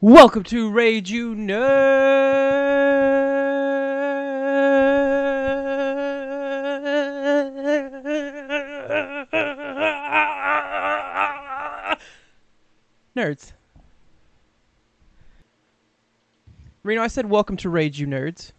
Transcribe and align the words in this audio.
Welcome 0.00 0.44
to 0.44 0.70
Rage 0.70 1.10
You 1.10 1.34
Nerds. 1.34 1.58
Nerds. 13.16 13.52
Reno, 16.84 17.02
I 17.02 17.08
said 17.08 17.28
welcome 17.28 17.56
to 17.56 17.68
Rage 17.68 17.98
You 17.98 18.06
Nerds. 18.06 18.52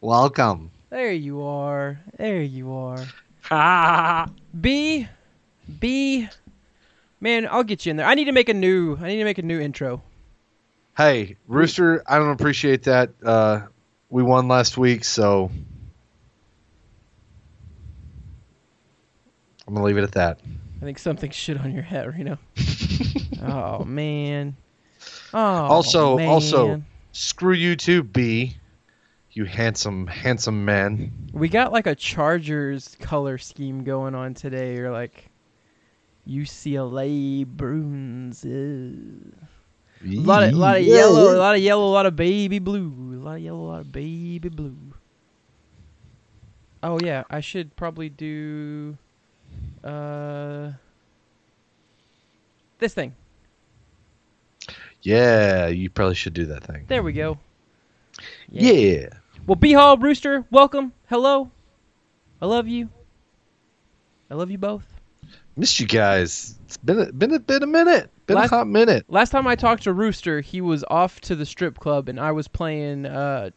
Welcome. 0.00 0.70
There 0.90 1.10
you 1.10 1.42
are. 1.42 1.98
There 2.18 2.40
you 2.40 2.72
are. 2.72 3.04
Ha! 3.40 4.28
B, 4.60 5.08
B, 5.80 6.28
man, 7.20 7.48
I'll 7.50 7.64
get 7.64 7.84
you 7.84 7.90
in 7.90 7.96
there. 7.96 8.06
I 8.06 8.14
need 8.14 8.26
to 8.26 8.32
make 8.32 8.48
a 8.48 8.54
new. 8.54 8.96
I 8.98 9.08
need 9.08 9.18
to 9.18 9.24
make 9.24 9.38
a 9.38 9.42
new 9.42 9.58
intro. 9.58 10.00
Hey, 10.96 11.36
Rooster, 11.48 12.02
I 12.06 12.18
don't 12.18 12.30
appreciate 12.30 12.84
that. 12.84 13.10
Uh, 13.24 13.62
we 14.10 14.22
won 14.22 14.46
last 14.46 14.78
week, 14.78 15.04
so 15.04 15.50
I'm 19.66 19.74
gonna 19.74 19.84
leave 19.84 19.98
it 19.98 20.04
at 20.04 20.12
that. 20.12 20.40
I 20.80 20.84
think 20.84 20.98
something 20.98 21.30
shit 21.30 21.58
on 21.60 21.72
your 21.72 21.82
head, 21.82 22.06
Reno. 22.14 22.38
oh 23.42 23.84
man. 23.84 24.56
Oh. 25.32 25.38
Also- 25.38 26.18
also- 26.20 26.82
Screw 27.12 27.54
you 27.54 27.76
too, 27.76 28.02
B. 28.02 28.56
You 29.30 29.44
handsome, 29.44 30.06
handsome 30.08 30.64
man. 30.64 31.12
we 31.32 31.48
got 31.48 31.72
like 31.72 31.86
a 31.86 31.94
Chargers 31.94 32.96
color 33.00 33.38
scheme 33.38 33.82
going 33.84 34.14
on 34.16 34.34
today, 34.34 34.78
or 34.78 34.90
like 34.92 35.28
UCLA 36.28 37.44
Bruins. 37.46 38.44
Ew. 38.44 39.32
A 40.04 40.16
lot 40.16 40.42
of, 40.42 40.52
lot 40.52 40.76
of 40.76 40.82
yellow, 40.84 41.34
a 41.34 41.38
lot 41.38 41.54
of 41.54 41.62
yellow, 41.62 41.86
a 41.86 41.94
lot 41.94 42.04
of 42.04 42.14
baby 42.14 42.58
blue, 42.58 42.92
a 43.14 43.24
lot 43.24 43.36
of 43.36 43.40
yellow, 43.40 43.60
a 43.60 43.68
lot 43.68 43.80
of 43.80 43.90
baby 43.92 44.50
blue. 44.50 44.76
Oh 46.82 46.98
yeah, 47.02 47.24
I 47.30 47.40
should 47.40 47.74
probably 47.76 48.10
do 48.10 48.98
uh 49.82 50.72
this 52.78 52.92
thing. 52.92 53.14
Yeah, 55.02 55.68
you 55.68 55.88
probably 55.88 56.14
should 56.14 56.34
do 56.34 56.46
that 56.46 56.64
thing. 56.64 56.84
There 56.88 57.02
we 57.02 57.12
go. 57.12 57.38
Yeah. 58.50 59.08
Well, 59.46 59.56
B 59.56 59.72
Hall 59.72 59.96
Rooster, 59.96 60.44
welcome. 60.50 60.92
Hello. 61.08 61.50
I 62.42 62.46
love 62.46 62.68
you. 62.68 62.90
I 64.30 64.34
love 64.34 64.50
you 64.50 64.58
both. 64.58 64.93
Missed 65.56 65.78
you 65.80 65.86
guys. 65.86 66.58
It's 66.66 66.76
been 66.78 66.98
a, 67.00 67.12
been 67.12 67.32
a 67.34 67.38
been 67.38 67.62
a 67.62 67.66
minute. 67.66 68.10
Been 68.26 68.36
Last- 68.36 68.52
a 68.52 68.56
hot 68.56 68.66
minute. 68.66 69.04
Last 69.08 69.30
time 69.30 69.46
I 69.46 69.54
talked 69.54 69.84
to 69.84 69.92
Rooster, 69.92 70.40
he 70.40 70.60
was 70.60 70.84
off 70.88 71.20
to 71.22 71.36
the 71.36 71.46
strip 71.46 71.78
club, 71.78 72.08
and 72.08 72.18
I 72.18 72.32
was 72.32 72.48
playing 72.48 73.06
uh, 73.06 73.50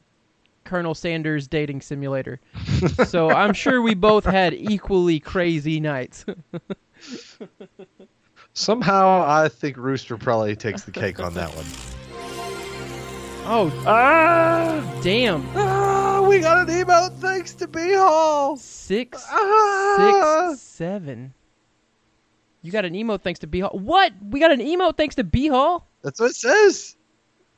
Colonel 0.65 0.93
Sanders 0.93 1.47
Dating 1.47 1.81
Simulator. 1.81 2.39
so 3.07 3.31
I'm 3.31 3.53
sure 3.53 3.81
we 3.81 3.95
both 3.95 4.25
had 4.25 4.53
equally 4.53 5.19
crazy 5.19 5.79
nights. 5.79 6.25
Somehow, 8.53 9.23
I 9.27 9.49
think 9.49 9.77
Rooster 9.77 10.17
probably 10.17 10.55
takes 10.55 10.83
the 10.83 10.91
cake 10.91 11.19
on 11.19 11.33
that 11.35 11.49
one. 11.55 11.65
oh, 13.47 13.83
Ah! 13.87 14.99
damn. 15.03 15.47
Ah, 15.55 16.25
we 16.27 16.39
got 16.39 16.67
an 16.67 16.75
emote 16.75 17.15
thanks 17.19 17.53
to 17.55 17.67
B 17.67 17.93
Hall. 17.93 18.57
Six, 18.57 19.23
Ah! 19.29 20.49
six, 20.51 20.61
seven. 20.61 21.33
You 22.61 22.71
got 22.71 22.85
an 22.85 22.93
emote 22.93 23.21
thanks 23.21 23.39
to 23.41 23.47
B 23.47 23.59
Hall. 23.59 23.77
What? 23.77 24.13
We 24.29 24.39
got 24.39 24.51
an 24.51 24.59
emote 24.59 24.97
thanks 24.97 25.15
to 25.15 25.23
B 25.23 25.47
Hall? 25.47 25.87
That's 26.01 26.19
what 26.19 26.31
it 26.31 26.35
says. 26.35 26.95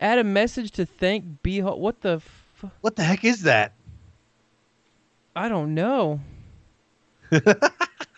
Add 0.01 0.19
a 0.19 0.23
message 0.23 0.71
to 0.71 0.85
thank 0.85 1.41
B 1.43 1.59
Hall. 1.59 1.79
What 1.79 2.01
the? 2.01 2.15
F- 2.15 2.65
What 2.81 2.95
the 2.95 3.03
heck 3.03 3.23
is 3.25 3.41
that? 3.43 3.73
I 5.35 5.47
don't 5.49 5.73
know. 5.73 6.19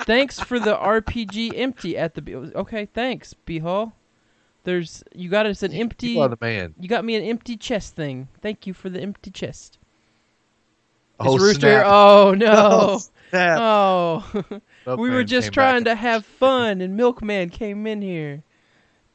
thanks 0.04 0.40
for 0.40 0.60
the 0.60 0.76
RPG 0.76 1.54
empty 1.56 1.98
at 1.98 2.14
the. 2.16 2.22
B- 2.22 2.36
okay, 2.36 2.86
thanks 2.86 3.34
B 3.34 3.60
Hall. 3.60 3.94
There's 4.64 5.04
you 5.16 5.30
got 5.30 5.46
us 5.46 5.64
an 5.64 5.74
empty. 5.74 6.10
You 6.10 6.36
man. 6.40 6.76
You 6.80 6.88
got 6.88 7.04
me 7.04 7.16
an 7.16 7.24
empty 7.24 7.58
chest 7.58 7.96
thing. 7.96 8.28
Thank 8.42 8.68
you 8.68 8.74
for 8.74 8.90
the 8.90 9.02
empty 9.02 9.32
chest. 9.32 9.78
Oh, 11.20 11.36
it's 11.36 11.44
Rooster. 11.44 11.60
snap. 11.60 11.86
Oh 11.88 12.34
no. 12.36 12.52
Oh, 12.94 12.98
snap. 13.30 13.58
Oh. 13.60 14.62
Oh. 14.88 14.96
we 14.96 15.10
were 15.10 15.24
just 15.24 15.54
trying 15.54 15.84
to 15.86 15.96
have 15.96 16.26
fun, 16.40 16.82
and 16.82 16.96
Milkman 16.98 17.50
came 17.50 17.86
in 17.86 18.02
here 18.02 18.44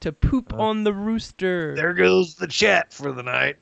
to 0.00 0.12
poop 0.12 0.53
Uh, 0.53 0.59
on 0.62 0.84
the 0.84 0.93
rooster. 0.93 1.75
There 1.75 1.94
goes 1.94 2.34
the 2.37 2.47
chat 2.47 2.93
for 2.93 3.12
the 3.12 3.22
night. 3.22 3.56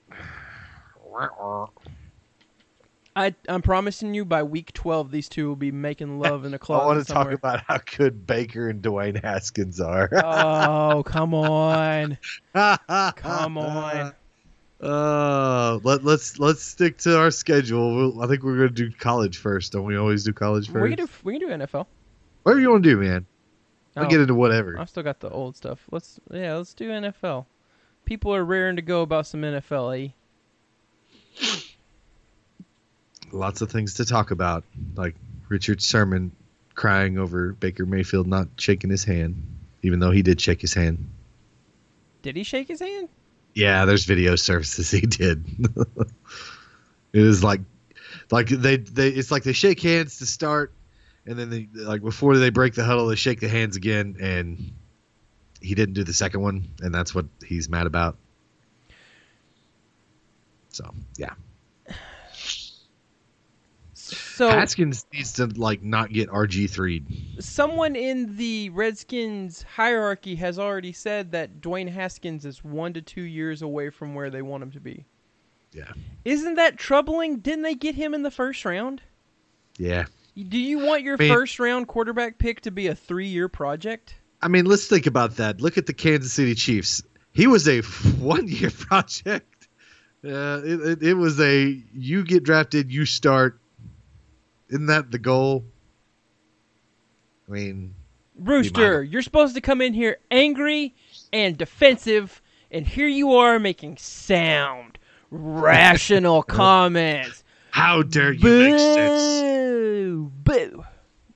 I, 3.16 3.32
I'm 3.48 3.62
promising 3.62 4.12
you, 4.12 4.24
by 4.24 4.42
week 4.42 4.72
12, 4.72 5.12
these 5.12 5.28
two 5.28 5.46
will 5.48 5.56
be 5.56 5.70
making 5.70 6.18
love 6.18 6.44
in 6.44 6.52
a 6.52 6.58
closet 6.58 6.82
I 6.82 6.86
want 6.86 7.06
to 7.06 7.12
talk 7.12 7.30
about 7.30 7.62
how 7.66 7.78
good 7.96 8.26
Baker 8.26 8.68
and 8.68 8.82
Dwayne 8.82 9.22
Haskins 9.22 9.80
are. 9.80 10.10
oh, 10.12 11.02
come 11.06 11.32
on. 11.34 12.18
Come 12.54 13.58
on. 13.58 14.12
Uh, 14.84 15.78
let, 15.82 16.04
let's 16.04 16.38
let's 16.38 16.62
stick 16.62 16.98
to 16.98 17.18
our 17.18 17.30
schedule. 17.30 17.96
We'll, 17.96 18.22
I 18.22 18.26
think 18.26 18.42
we're 18.42 18.56
gonna 18.56 18.68
do 18.68 18.90
college 18.90 19.38
first. 19.38 19.72
Don't 19.72 19.84
we 19.86 19.96
always 19.96 20.24
do 20.24 20.32
college 20.34 20.66
first? 20.70 20.82
We 20.82 20.94
can 20.94 21.06
do 21.06 21.10
we 21.22 21.38
can 21.38 21.48
do 21.48 21.64
NFL. 21.64 21.86
Whatever 22.42 22.60
you 22.60 22.70
want 22.70 22.84
to 22.84 22.90
do, 22.90 22.96
man. 22.98 23.24
I'll 23.96 24.04
Oh, 24.04 24.08
get 24.08 24.20
into 24.20 24.34
whatever. 24.34 24.78
I've 24.78 24.90
still 24.90 25.02
got 25.02 25.20
the 25.20 25.30
old 25.30 25.56
stuff. 25.56 25.78
Let's 25.90 26.20
yeah, 26.30 26.54
let's 26.56 26.74
do 26.74 26.90
NFL. 26.90 27.46
People 28.04 28.34
are 28.34 28.44
raring 28.44 28.76
to 28.76 28.82
go 28.82 29.00
about 29.00 29.26
some 29.26 29.40
NFL, 29.40 30.04
eh? 30.04 31.58
Lots 33.32 33.62
of 33.62 33.70
things 33.70 33.94
to 33.94 34.04
talk 34.04 34.30
about, 34.30 34.64
like 34.96 35.14
Richard 35.48 35.80
Sherman 35.80 36.30
crying 36.74 37.18
over 37.18 37.52
Baker 37.52 37.86
Mayfield 37.86 38.26
not 38.26 38.48
shaking 38.58 38.90
his 38.90 39.04
hand, 39.04 39.42
even 39.82 39.98
though 39.98 40.10
he 40.10 40.22
did 40.22 40.40
shake 40.40 40.60
his 40.60 40.74
hand. 40.74 41.08
Did 42.22 42.36
he 42.36 42.42
shake 42.42 42.68
his 42.68 42.80
hand? 42.80 43.08
Yeah, 43.54 43.84
there's 43.84 44.04
video 44.04 44.36
services 44.36 44.90
he 44.90 45.02
did. 45.02 45.44
it 47.12 47.22
is 47.22 47.44
like, 47.44 47.60
like 48.30 48.48
they 48.48 48.78
they 48.78 49.08
it's 49.08 49.30
like 49.30 49.44
they 49.44 49.52
shake 49.52 49.80
hands 49.80 50.18
to 50.18 50.26
start, 50.26 50.72
and 51.24 51.38
then 51.38 51.50
they 51.50 51.68
like 51.72 52.02
before 52.02 52.36
they 52.36 52.50
break 52.50 52.74
the 52.74 52.84
huddle, 52.84 53.06
they 53.06 53.14
shake 53.14 53.40
the 53.40 53.48
hands 53.48 53.76
again, 53.76 54.16
and 54.20 54.72
he 55.60 55.74
didn't 55.74 55.94
do 55.94 56.02
the 56.04 56.12
second 56.12 56.40
one, 56.40 56.68
and 56.80 56.92
that's 56.92 57.14
what 57.14 57.26
he's 57.46 57.68
mad 57.68 57.86
about. 57.86 58.18
So 60.70 60.92
yeah, 61.16 61.34
So 64.34 64.48
Haskins 64.48 65.06
needs 65.12 65.32
to 65.34 65.46
like 65.46 65.82
not 65.82 66.12
get 66.12 66.28
RG 66.28 66.68
three. 66.68 67.04
someone 67.38 67.94
in 67.94 68.36
the 68.36 68.70
Redskins 68.70 69.62
hierarchy 69.62 70.34
has 70.36 70.58
already 70.58 70.92
said 70.92 71.30
that 71.32 71.60
Dwayne 71.60 71.88
Haskins 71.88 72.44
is 72.44 72.64
one 72.64 72.92
to 72.94 73.00
two 73.02 73.22
years 73.22 73.62
away 73.62 73.90
from 73.90 74.14
where 74.14 74.30
they 74.30 74.42
want 74.42 74.62
him 74.64 74.72
to 74.72 74.80
be. 74.80 75.04
Yeah, 75.72 75.92
Isn't 76.24 76.54
that 76.54 76.76
troubling? 76.78 77.38
Didn't 77.38 77.62
they 77.62 77.74
get 77.74 77.94
him 77.96 78.14
in 78.14 78.22
the 78.22 78.30
first 78.30 78.64
round? 78.64 79.02
yeah. 79.76 80.06
Do 80.36 80.58
you 80.58 80.80
want 80.80 81.02
your 81.02 81.14
I 81.14 81.18
mean- 81.18 81.32
first 81.32 81.60
round 81.60 81.86
quarterback 81.86 82.38
pick 82.38 82.60
to 82.62 82.72
be 82.72 82.88
a 82.88 82.94
three 82.96 83.28
year 83.28 83.48
project? 83.48 84.16
I 84.42 84.48
mean, 84.48 84.64
let's 84.66 84.86
think 84.88 85.06
about 85.06 85.36
that. 85.36 85.60
Look 85.60 85.78
at 85.78 85.86
the 85.86 85.92
Kansas 85.94 86.32
City 86.32 86.56
Chiefs. 86.56 87.02
He 87.32 87.46
was 87.46 87.68
a 87.68 87.82
one 88.18 88.48
year 88.48 88.70
project. 88.76 89.68
Uh, 90.24 90.60
it, 90.64 90.80
it, 90.80 91.02
it 91.02 91.14
was 91.14 91.38
a 91.40 91.80
you 91.92 92.24
get 92.24 92.42
drafted, 92.42 92.90
you 92.92 93.04
start. 93.04 93.60
Isn't 94.68 94.86
that 94.86 95.10
the 95.10 95.18
goal? 95.18 95.64
I 97.48 97.52
mean, 97.52 97.94
Rooster, 98.38 99.02
you're 99.02 99.22
supposed 99.22 99.54
to 99.54 99.60
come 99.60 99.80
in 99.80 99.92
here 99.92 100.18
angry 100.30 100.94
and 101.32 101.56
defensive, 101.56 102.40
and 102.70 102.86
here 102.86 103.06
you 103.06 103.34
are 103.34 103.58
making 103.58 103.98
sound, 103.98 104.98
rational 105.30 106.42
comments. 106.44 107.44
how 107.70 108.02
dare 108.02 108.32
you 108.32 108.70
make 108.70 108.78
sense? 108.78 109.42
Boo! 109.42 110.32
Boo! 110.42 110.84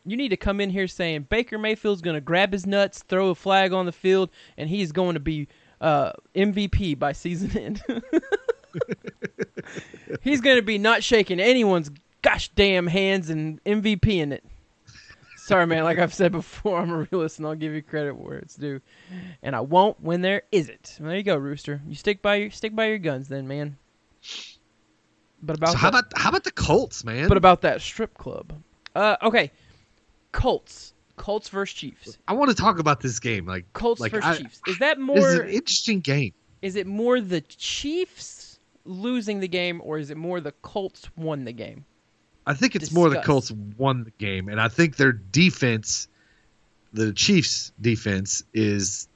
You 0.07 0.17
need 0.17 0.31
to 0.31 0.37
come 0.39 0.61
in 0.61 0.71
here 0.71 0.89
saying 0.89 1.27
Baker 1.29 1.59
Mayfield's 1.59 2.01
going 2.01 2.15
to 2.15 2.23
grab 2.23 2.53
his 2.53 2.67
nuts, 2.67 3.03
throw 3.03 3.29
a 3.29 3.35
flag 3.35 3.75
on 3.75 3.85
the 3.85 3.93
field, 3.93 4.31
and 4.57 4.69
he's 4.69 4.91
going 4.91 5.15
to 5.15 5.21
be 5.21 5.47
uh, 5.83 6.13
MVP 6.35 6.99
by 6.99 7.13
season 7.13 7.57
end. 7.57 7.83
he's 10.23 10.41
going 10.41 10.57
to 10.57 10.63
be 10.63 10.79
not 10.79 11.03
shaking 11.03 11.41
anyone's 11.41 11.91
gosh 12.23 12.49
damn 12.51 12.87
hands 12.87 13.31
and 13.31 13.63
MVP 13.65 14.09
in 14.19 14.33
it. 14.33 14.45
Sorry, 15.37 15.67
man. 15.67 15.85
Like 15.85 15.99
I've 15.99 16.13
said 16.13 16.33
before, 16.33 16.79
I'm 16.81 16.91
a 16.91 17.07
realist, 17.11 17.39
and 17.39 17.47
I'll 17.47 17.55
give 17.55 17.73
you 17.73 17.81
credit 17.83 18.15
where 18.17 18.37
it's 18.39 18.55
due. 18.55 18.81
And 19.43 19.57
I 19.57 19.61
won't 19.61 19.99
when 20.03 20.21
there 20.21 20.43
isn't. 20.53 20.99
There 21.01 21.17
you 21.17 21.23
go, 21.23 21.37
Rooster. 21.37 21.81
You 21.89 21.95
stick 21.95 22.21
by 22.21 22.35
your 22.37 22.51
stick 22.51 22.75
by 22.77 22.87
your 22.87 22.99
guns, 22.99 23.29
then, 23.29 23.49
man. 23.49 23.77
But 25.43 25.57
about 25.57 25.71
So 25.73 25.79
how 25.79 25.91
that- 25.91 25.99
about 26.09 26.13
how 26.19 26.29
about 26.31 26.45
the 26.45 26.51
Colts, 26.51 27.05
man? 27.05 27.29
but 27.29 27.37
about 27.37 27.63
that 27.63 27.81
strip 27.81 28.15
club. 28.19 28.53
Uh, 28.95 29.17
okay. 29.23 29.51
Colts. 30.33 30.93
Colts 31.17 31.49
versus 31.49 31.75
Chiefs. 31.77 32.19
I 32.29 32.33
want 32.35 32.51
to 32.51 32.57
talk 32.57 32.79
about 32.79 33.01
this 33.01 33.19
game. 33.19 33.45
Like, 33.47 33.73
Colts 33.73 34.01
like 34.01 34.13
versus 34.13 34.29
I- 34.29 34.37
Chiefs. 34.43 34.61
Is 34.69 34.79
that 34.79 34.99
this 34.99 35.03
is 35.03 35.07
more? 35.07 35.43
an 35.43 35.49
interesting 35.49 36.01
game. 36.01 36.33
is 36.63 36.77
it 36.77 36.87
more 36.87 37.21
the 37.21 37.41
Chiefs 37.41 38.59
losing 38.85 39.41
the 39.41 39.49
game 39.49 39.81
or 39.85 39.99
is 39.99 40.11
it 40.11 40.17
more 40.17 40.41
the 40.41 40.53
Colts 40.63 41.09
won 41.17 41.45
the 41.45 41.53
game? 41.53 41.85
I 42.49 42.55
think 42.55 42.75
it's 42.75 42.91
more 42.91 43.11
the 43.11 43.21
Colts 43.21 43.53
won 43.77 44.05
the 44.05 44.11
game, 44.13 44.49
and 44.49 44.59
I 44.59 44.69
think 44.69 44.97
their 44.97 45.13
defense, 45.13 46.09
the 46.95 47.13
Chiefs' 47.13 47.73
defense, 47.79 48.43
is 48.55 49.07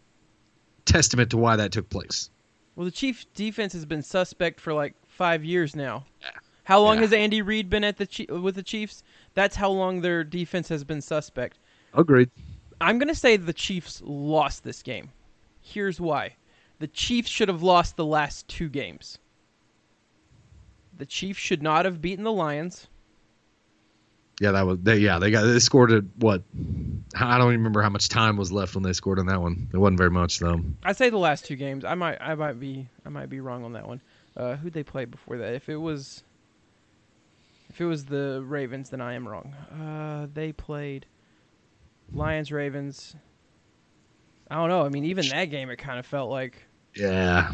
testament 0.84 1.30
to 1.30 1.38
why 1.38 1.56
that 1.56 1.72
took 1.72 1.88
place. 1.88 2.28
Well, 2.76 2.84
the 2.84 2.90
Chiefs 2.90 3.24
defense 3.34 3.72
has 3.72 3.86
been 3.86 4.02
suspect 4.02 4.60
for 4.60 4.74
like 4.74 4.94
5 5.08 5.44
years 5.46 5.74
now. 5.74 6.04
How 6.64 6.82
long 6.82 6.96
Yeah. 6.96 7.02
has 7.02 7.12
Andy 7.14 7.40
Reid 7.40 7.70
been 7.70 7.84
at 7.84 7.96
the 7.96 8.26
with 8.28 8.54
the 8.54 8.62
Chiefs? 8.62 9.02
That's 9.32 9.56
how 9.56 9.70
long 9.70 10.02
their 10.02 10.24
defense 10.24 10.68
has 10.68 10.84
been 10.84 11.00
suspect. 11.00 11.58
Agreed. 11.94 12.30
I'm 12.82 12.98
going 12.98 13.08
to 13.08 13.14
say 13.14 13.38
the 13.38 13.54
Chiefs 13.54 14.02
lost 14.04 14.62
this 14.62 14.82
game. 14.82 15.10
Here's 15.62 15.98
why. 15.98 16.36
The 16.80 16.86
Chiefs 16.86 17.30
should 17.30 17.48
have 17.48 17.62
lost 17.62 17.96
the 17.96 18.04
last 18.04 18.46
two 18.48 18.68
games. 18.68 19.18
The 20.98 21.06
Chiefs 21.06 21.40
should 21.40 21.62
not 21.62 21.86
have 21.86 22.02
beaten 22.02 22.24
the 22.24 22.32
Lions. 22.32 22.88
Yeah, 24.40 24.52
that 24.52 24.66
was. 24.66 24.78
They, 24.80 24.96
yeah, 24.98 25.18
they 25.18 25.30
got. 25.30 25.42
They 25.44 25.58
scored 25.58 25.92
at 25.92 26.04
what? 26.16 26.42
I 27.14 27.38
don't 27.38 27.48
even 27.48 27.60
remember 27.60 27.82
how 27.82 27.90
much 27.90 28.08
time 28.08 28.36
was 28.36 28.50
left 28.50 28.74
when 28.74 28.82
they 28.82 28.92
scored 28.92 29.18
on 29.18 29.26
that 29.26 29.40
one. 29.40 29.68
It 29.72 29.76
wasn't 29.76 29.98
very 29.98 30.10
much 30.10 30.38
though. 30.38 30.60
I 30.84 30.92
say 30.92 31.10
the 31.10 31.18
last 31.18 31.44
two 31.44 31.56
games. 31.56 31.84
I 31.84 31.94
might 31.94 32.18
I 32.20 32.34
might 32.34 32.58
be 32.58 32.88
I 33.04 33.08
might 33.10 33.28
be 33.28 33.40
wrong 33.40 33.64
on 33.64 33.74
that 33.74 33.86
one. 33.86 34.00
Uh, 34.36 34.56
who'd 34.56 34.72
they 34.72 34.82
play 34.82 35.04
before 35.04 35.38
that? 35.38 35.54
If 35.54 35.68
it 35.68 35.76
was 35.76 36.24
if 37.72 37.80
it 37.80 37.86
was 37.86 38.04
the 38.04 38.42
Ravens, 38.44 38.90
then 38.90 39.00
I 39.00 39.14
am 39.14 39.26
wrong. 39.26 39.54
Uh, 39.72 40.26
they 40.32 40.52
played 40.52 41.06
Lions 42.12 42.52
Ravens. 42.52 43.16
I 44.50 44.56
don't 44.56 44.68
know. 44.68 44.84
I 44.84 44.90
mean, 44.90 45.04
even 45.06 45.28
that 45.28 45.46
game, 45.46 45.70
it 45.70 45.76
kind 45.76 45.98
of 45.98 46.04
felt 46.04 46.30
like. 46.30 46.66
Yeah. 46.94 47.52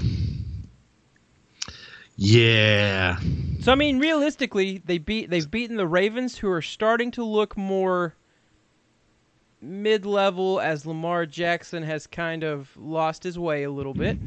Yeah. 2.21 3.17
So 3.61 3.71
I 3.71 3.77
mean, 3.77 4.01
realistically, 4.01 4.83
they 4.85 4.99
beat 4.99 5.31
they've 5.31 5.49
beaten 5.49 5.77
the 5.77 5.87
Ravens, 5.87 6.37
who 6.37 6.51
are 6.51 6.61
starting 6.61 7.13
to 7.13 7.25
look 7.25 7.57
more 7.57 8.17
mid-level 9.61 10.61
as 10.61 10.85
Lamar 10.85 11.27
Jackson 11.27 11.85
has 11.85 12.09
kind 12.09 12.43
of 12.43 12.77
lost 12.77 13.23
his 13.23 13.39
way 13.39 13.63
a 13.63 13.71
little 13.71 13.95
bit. 13.95 14.19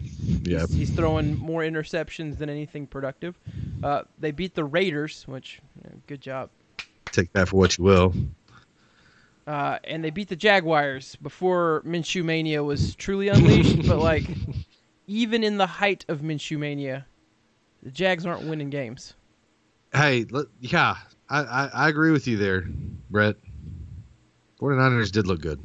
Yeah. 0.44 0.60
He's, 0.62 0.74
he's 0.74 0.90
throwing 0.90 1.38
more 1.38 1.62
interceptions 1.62 2.38
than 2.38 2.50
anything 2.50 2.88
productive. 2.88 3.38
Uh, 3.84 4.04
they 4.20 4.32
beat 4.32 4.56
the 4.56 4.64
Raiders, 4.64 5.28
which 5.28 5.62
good 6.08 6.22
job. 6.22 6.50
Take 7.12 7.34
that 7.34 7.50
for 7.50 7.58
what 7.58 7.78
you 7.78 7.84
will. 7.84 8.14
Uh, 9.46 9.80
and 9.84 10.02
they 10.04 10.12
beat 10.12 10.30
the 10.30 10.36
Jaguars 10.36 11.18
before 11.18 11.82
Minshew 11.86 12.24
Mania 12.24 12.64
was 12.64 12.96
truly 12.96 13.28
unleashed. 13.28 13.86
but 13.88 14.00
like, 14.00 14.24
even 15.08 15.44
in 15.44 15.58
the 15.58 15.68
height 15.68 16.06
of 16.08 16.22
Minshew 16.22 16.58
Mania, 16.58 17.06
the 17.84 17.92
Jags 17.92 18.26
aren't 18.26 18.44
winning 18.44 18.70
games. 18.70 19.14
Hey, 19.94 20.26
let, 20.30 20.48
yeah, 20.60 20.98
I, 21.30 21.40
I, 21.42 21.70
I 21.74 21.90
agree 21.90 22.12
with 22.12 22.28
you 22.28 22.38
there, 22.38 22.62
Brett. 23.10 23.36
49ers 24.60 25.12
did 25.12 25.28
look 25.28 25.42
good. 25.42 25.60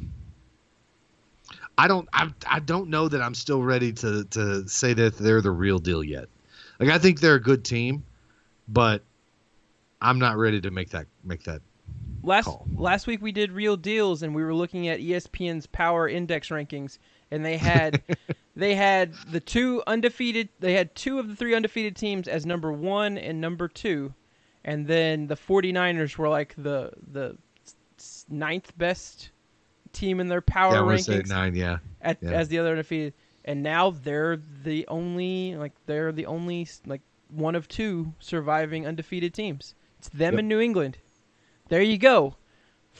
I 1.78 1.88
don't 1.88 2.08
I, 2.12 2.30
I 2.46 2.60
don't 2.60 2.88
know 2.88 3.06
that 3.08 3.20
I'm 3.20 3.34
still 3.34 3.62
ready 3.62 3.92
to 3.92 4.24
to 4.24 4.66
say 4.66 4.94
that 4.94 5.18
they're 5.18 5.42
the 5.42 5.50
real 5.50 5.78
deal 5.78 6.02
yet. 6.02 6.28
Like 6.80 6.88
I 6.88 6.98
think 6.98 7.20
they're 7.20 7.34
a 7.34 7.40
good 7.40 7.64
team, 7.64 8.02
but 8.66 9.02
I'm 10.00 10.18
not 10.18 10.38
ready 10.38 10.60
to 10.62 10.70
make 10.70 10.90
that 10.90 11.06
make 11.22 11.44
that 11.44 11.60
Last 12.22 12.46
Call. 12.46 12.66
last 12.74 13.06
week 13.06 13.22
we 13.22 13.30
did 13.30 13.52
real 13.52 13.76
deals, 13.76 14.22
and 14.22 14.34
we 14.34 14.42
were 14.42 14.54
looking 14.54 14.88
at 14.88 15.00
ESPN's 15.00 15.66
Power 15.66 16.08
Index 16.08 16.48
rankings, 16.48 16.98
and 17.30 17.44
they 17.44 17.56
had 17.56 18.02
they 18.56 18.74
had 18.74 19.12
the 19.30 19.40
two 19.40 19.82
undefeated. 19.86 20.48
They 20.60 20.74
had 20.74 20.94
two 20.94 21.18
of 21.18 21.28
the 21.28 21.36
three 21.36 21.54
undefeated 21.54 21.96
teams 21.96 22.28
as 22.28 22.46
number 22.46 22.72
one 22.72 23.18
and 23.18 23.40
number 23.40 23.68
two, 23.68 24.14
and 24.64 24.86
then 24.86 25.26
the 25.26 25.36
49ers 25.36 26.16
were 26.16 26.28
like 26.28 26.54
the 26.56 26.92
the 27.12 27.36
ninth 28.28 28.76
best 28.76 29.30
team 29.92 30.20
in 30.20 30.28
their 30.28 30.42
power 30.42 30.74
yeah, 30.74 30.80
rankings 30.80 31.28
nine, 31.28 31.54
yeah. 31.54 31.78
at, 32.02 32.18
yeah. 32.20 32.30
as 32.30 32.48
the 32.48 32.58
other 32.58 32.70
undefeated. 32.72 33.14
And 33.44 33.62
now 33.62 33.90
they're 33.90 34.36
the 34.64 34.86
only 34.88 35.54
like 35.56 35.72
they're 35.86 36.12
the 36.12 36.26
only 36.26 36.68
like 36.84 37.00
one 37.28 37.54
of 37.54 37.68
two 37.68 38.12
surviving 38.18 38.86
undefeated 38.86 39.34
teams. 39.34 39.74
It's 39.98 40.08
them 40.10 40.34
Yep. 40.34 40.40
in 40.40 40.48
New 40.48 40.60
England. 40.60 40.98
There 41.68 41.82
you 41.82 41.98
go. 41.98 42.36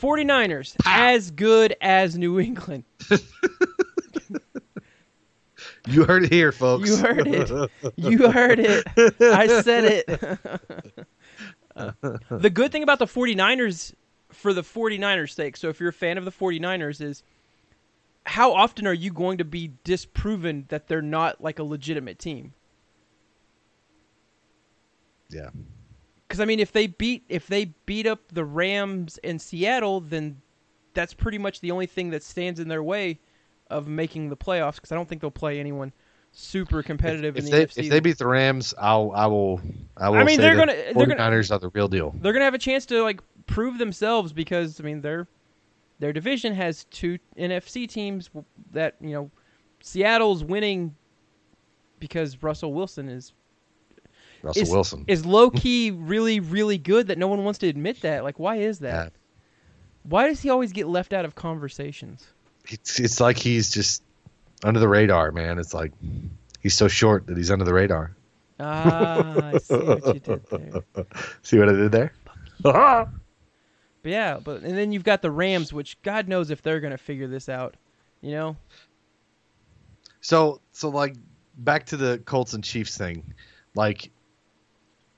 49ers 0.01 0.77
Pow. 0.79 1.15
as 1.15 1.31
good 1.31 1.75
as 1.81 2.17
New 2.19 2.39
England. 2.39 2.85
You 5.87 6.05
heard 6.05 6.25
it 6.25 6.33
here, 6.33 6.53
folks. 6.53 6.89
You 6.89 6.97
heard 6.97 7.27
it. 7.27 7.71
You 7.97 8.31
heard 8.31 8.59
it. 8.59 8.87
I 9.21 9.63
said 9.63 9.85
it. 9.85 11.09
Uh, 11.75 11.93
the 12.31 12.51
good 12.51 12.73
thing 12.73 12.83
about 12.83 12.99
the 12.99 13.07
49ers 13.07 13.95
for 14.31 14.53
the 14.53 14.63
49ers 14.63 15.35
sake, 15.35 15.57
so 15.57 15.69
if 15.69 15.79
you're 15.79 15.91
a 15.91 15.93
fan 15.93 16.19
of 16.19 16.25
the 16.25 16.33
49ers 16.33 17.01
is 17.01 17.23
how 18.25 18.53
often 18.53 18.87
are 18.87 18.95
you 18.95 19.13
going 19.13 19.39
to 19.39 19.45
be 19.45 19.73
disproven 19.85 20.65
that 20.69 20.89
they're 20.89 21.03
not 21.03 21.41
like 21.41 21.59
a 21.59 21.65
legitimate 21.65 22.19
team? 22.19 22.53
yeah. 25.31 25.51
Because 26.27 26.41
I 26.41 26.45
mean, 26.45 26.59
if 26.61 26.73
they 26.73 26.89
beat 26.89 27.25
if 27.29 27.47
they 27.47 27.67
beat 27.87 28.07
up 28.07 28.21
the 28.33 28.45
Rams 28.45 29.19
in 29.19 29.39
Seattle, 29.39 30.01
then 30.01 30.41
that's 30.93 31.15
pretty 31.15 31.39
much 31.39 31.61
the 31.61 31.71
only 31.71 31.87
thing 31.87 32.11
that 32.11 32.23
stands 32.23 32.59
in 32.59 32.69
their 32.69 32.83
way 32.83 33.21
of 33.71 33.89
making 33.89 34.29
the 34.29 34.37
playoffs. 34.37 34.77
Because 34.77 34.93
I 34.93 34.95
don't 34.95 35.09
think 35.09 35.21
they'll 35.21 35.31
play 35.31 35.59
anyone 35.61 35.93
super 36.33 36.83
competitive 36.83 37.37
If 37.37 37.45
in 37.45 37.51
they 37.51 37.65
the 37.65 37.67
NFC. 37.67 37.79
if 37.85 37.89
they 37.91 38.01
beat 38.01 38.19
the 38.19 38.27
Rams, 38.27 38.75
I'll 38.79 39.11
I 39.15 39.27
will 39.27 39.61
I 39.97 40.09
will 40.11 40.19
I 40.19 40.25
mean, 40.25 40.37
say 40.37 40.43
they're 40.43 40.57
gonna- 40.57 40.75
they're 40.75 41.07
gonna- 41.07 41.15
49ers 41.17 41.51
are 41.51 41.59
the 41.59 41.71
real 41.71 41.89
deal. 41.89 42.15
they're 42.21 42.33
gonna 42.35 42.45
have 42.45 42.55
a 42.55 42.59
chance 42.59 42.85
to 42.87 43.03
like 43.03 43.21
prove 43.47 43.79
themselves 43.79 44.33
because 44.33 44.79
I 44.81 44.83
mean 44.85 45.01
their 45.01 45.29
their 45.99 46.13
division 46.13 46.53
has 46.55 46.85
two 46.91 47.19
NFC 47.39 47.89
teams 47.89 48.29
that 48.73 48.97
you 49.01 49.11
know 49.15 49.31
Seattle's 49.81 50.45
winning 50.45 50.95
because 52.01 52.43
Russell 52.43 52.75
Wilson 52.75 53.09
is 53.09 53.33
Russell 54.43 54.63
is, 54.63 54.71
Wilson. 54.71 55.05
is 55.09 55.25
low 55.25 55.49
key 55.51 55.91
really 55.97 56.41
really 56.41 56.77
good 56.77 57.07
that 57.07 57.17
no 57.17 57.29
one 57.29 57.45
wants 57.45 57.59
to 57.61 57.69
admit 57.69 58.03
that 58.03 58.25
like 58.25 58.39
why 58.39 58.57
is 58.57 58.81
that 58.81 59.05
Yeah. 59.07 59.09
why 60.03 60.27
does 60.29 60.41
he 60.43 60.51
always 60.51 60.73
get 60.73 60.87
left 60.87 61.15
out 61.15 61.25
of 61.25 61.35
conversations 61.35 62.27
it's 62.73 63.01
it's 63.01 63.21
like 63.21 63.39
he's 63.39 63.71
just 63.71 64.03
under 64.65 64.81
the 64.81 64.89
radar, 64.89 65.33
man. 65.33 65.59
It's 65.59 65.75
like 65.75 65.93
he's 66.61 66.75
so 66.75 66.89
short 66.89 67.27
that 67.27 67.37
he's 67.37 67.51
under 67.51 67.65
the 67.65 67.75
radar. 67.75 68.15
ah 68.59 69.51
I 69.53 69.59
see 69.59 69.75
what 69.75 70.15
you 70.15 70.21
did 70.21 70.47
there 70.51 70.83
See 71.43 71.59
what 71.59 71.69
I 71.69 71.73
did 71.73 71.93
there? 71.93 72.13
but 72.63 73.09
yeah 74.03 74.39
but 74.43 74.63
and 74.63 74.77
then 74.77 74.93
you've 74.93 75.05
got 75.05 75.21
the 75.21 75.31
Rams 75.31 75.73
which 75.73 76.01
God 76.03 76.27
knows 76.27 76.51
if 76.51 76.63
they're 76.63 76.81
gonna 76.81 76.97
figure 76.97 77.29
this 77.29 77.51
out 77.51 77.75
you 78.23 78.33
know 78.33 78.57
so 80.23 80.61
so 80.73 80.89
like 80.89 81.15
back 81.57 81.87
to 81.87 81.97
the 81.97 82.19
Colts 82.25 82.53
and 82.53 82.63
Chiefs 82.65 82.97
thing. 82.97 83.35
Like 83.75 84.11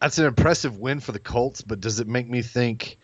that's 0.01 0.19
an 0.19 0.27
impressive 0.27 0.79
win 0.79 1.01
for 1.01 1.13
the 1.13 1.19
Colts, 1.19 1.63
but 1.63 1.81
does 1.81 2.01
it 2.01 2.07
make 2.09 2.29
me 2.29 2.43
think 2.43 2.99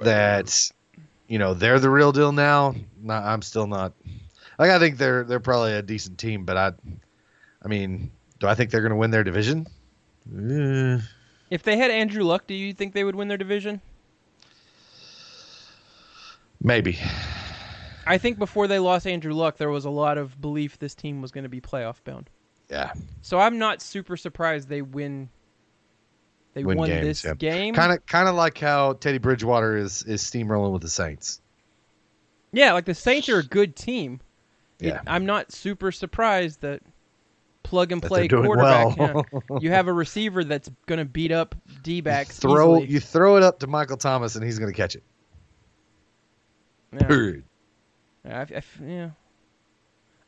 that 0.00 0.70
you 1.28 1.38
know 1.38 1.54
they're 1.54 1.78
the 1.78 1.90
real 1.90 2.12
deal 2.12 2.32
now? 2.32 2.74
No, 3.00 3.14
I'm 3.14 3.42
still 3.42 3.66
not. 3.66 3.92
Like 4.58 4.70
I 4.70 4.78
think 4.78 4.98
they're 4.98 5.24
they're 5.24 5.40
probably 5.40 5.74
a 5.74 5.82
decent 5.82 6.18
team, 6.18 6.44
but 6.44 6.56
I, 6.56 6.72
I 7.62 7.68
mean, 7.68 8.10
do 8.40 8.48
I 8.48 8.54
think 8.54 8.70
they're 8.70 8.80
going 8.80 8.90
to 8.90 8.96
win 8.96 9.10
their 9.10 9.24
division? 9.24 9.66
Eh, 10.28 10.98
if 11.50 11.62
they 11.62 11.76
had 11.76 11.90
Andrew 11.90 12.24
Luck 12.24 12.46
do 12.46 12.54
you 12.54 12.74
think 12.74 12.92
they 12.92 13.04
would 13.04 13.14
win 13.14 13.28
their 13.28 13.38
division 13.38 13.80
maybe. 16.60 16.98
I 18.06 18.18
think 18.18 18.38
before 18.38 18.66
they 18.66 18.78
lost 18.78 19.06
Andrew 19.06 19.34
Luck, 19.34 19.58
there 19.58 19.70
was 19.70 19.84
a 19.84 19.90
lot 19.90 20.18
of 20.18 20.40
belief 20.40 20.78
this 20.78 20.94
team 20.94 21.20
was 21.20 21.30
going 21.30 21.44
to 21.44 21.48
be 21.48 21.60
playoff 21.60 22.02
bound. 22.04 22.30
Yeah, 22.70 22.92
So 23.22 23.38
I'm 23.38 23.58
not 23.58 23.80
super 23.80 24.16
surprised 24.16 24.68
they 24.68 24.82
win. 24.82 25.30
They 26.54 26.64
Win 26.64 26.78
won 26.78 26.88
games, 26.88 27.06
this 27.06 27.24
yeah. 27.24 27.34
game. 27.34 27.74
kind 27.74 27.92
of 27.92 28.04
kind 28.06 28.28
of 28.28 28.34
like 28.34 28.58
how 28.58 28.94
Teddy 28.94 29.18
Bridgewater 29.18 29.76
is 29.76 30.02
is 30.02 30.22
steamrolling 30.22 30.72
with 30.72 30.82
the 30.82 30.88
Saints. 30.88 31.40
yeah, 32.52 32.72
like 32.72 32.84
the 32.86 32.94
Saints 32.94 33.28
are 33.28 33.38
a 33.38 33.44
good 33.44 33.76
team. 33.76 34.20
It- 34.80 34.86
Yeah. 34.88 35.00
I'm 35.06 35.26
not 35.26 35.52
super 35.52 35.92
surprised 35.92 36.60
that 36.62 36.82
plug 37.62 37.92
and 37.92 38.02
play 38.02 38.26
quarterback. 38.28 38.96
well. 38.96 39.24
yeah. 39.32 39.40
You 39.60 39.70
have 39.70 39.88
a 39.88 39.92
receiver 39.92 40.42
that's 40.42 40.70
going 40.86 40.98
to 40.98 41.04
beat 41.04 41.30
up 41.32 41.54
D 41.82 42.00
backs. 42.00 42.38
throw 42.38 42.76
easily. 42.78 42.92
you 42.92 43.00
throw 43.00 43.36
it 43.36 43.42
up 43.42 43.58
to 43.60 43.66
Michael 43.66 43.96
Thomas 43.98 44.34
and 44.36 44.44
he's 44.44 44.58
going 44.58 44.72
to 44.72 44.76
catch 44.76 44.96
it. 44.96 45.02
Yeah. 46.92 47.06
Period. 47.06 47.44
Yeah, 48.24 48.38
I, 48.50 48.56
I 48.56 48.62
yeah. 48.84 49.10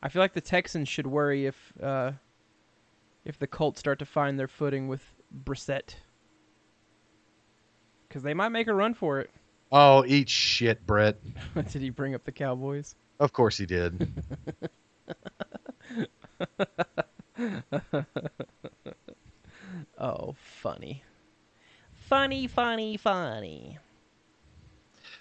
I 0.03 0.09
feel 0.09 0.21
like 0.21 0.33
the 0.33 0.41
Texans 0.41 0.87
should 0.87 1.07
worry 1.07 1.45
if 1.47 1.73
uh, 1.81 2.11
if 3.25 3.37
the 3.39 3.47
Colts 3.47 3.79
start 3.79 3.99
to 3.99 4.05
find 4.05 4.39
their 4.39 4.47
footing 4.47 4.87
with 4.87 5.01
Brissett, 5.45 5.95
because 8.11 8.23
they 8.23 8.33
might 8.33 8.49
make 8.49 8.67
a 8.67 8.73
run 8.73 8.93
for 8.93 9.21
it. 9.21 9.29
Oh, 9.71 10.03
eat 10.05 10.27
shit, 10.27 10.85
Brett. 10.85 11.15
Did 11.71 11.81
he 11.81 11.89
bring 11.89 12.13
up 12.13 12.25
the 12.25 12.33
Cowboys? 12.33 12.93
Of 13.21 13.31
course 13.31 13.57
he 13.57 13.65
did. 13.65 14.11
oh, 19.97 20.35
funny. 20.59 21.03
Funny, 22.09 22.47
funny, 22.47 22.97
funny. 22.97 23.77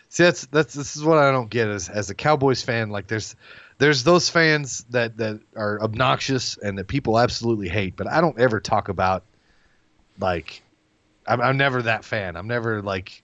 See, 0.08 0.24
that's 0.24 0.46
that's 0.46 0.74
this 0.74 0.96
is 0.96 1.04
what 1.04 1.18
I 1.18 1.30
don't 1.30 1.48
get 1.48 1.68
as 1.68 1.88
as 1.88 2.10
a 2.10 2.14
Cowboys 2.14 2.62
fan. 2.62 2.90
Like, 2.90 3.06
there's 3.06 3.36
there's 3.78 4.02
those 4.02 4.28
fans 4.28 4.84
that 4.90 5.18
that 5.18 5.40
are 5.54 5.80
obnoxious 5.80 6.56
and 6.56 6.76
that 6.78 6.88
people 6.88 7.20
absolutely 7.20 7.68
hate, 7.68 7.94
but 7.94 8.08
I 8.08 8.20
don't 8.20 8.40
ever 8.40 8.58
talk 8.58 8.88
about 8.88 9.22
like 10.18 10.62
I'm, 11.30 11.40
I'm 11.40 11.56
never 11.56 11.82
that 11.82 12.04
fan. 12.04 12.36
I'm 12.36 12.48
never 12.48 12.82
like 12.82 13.22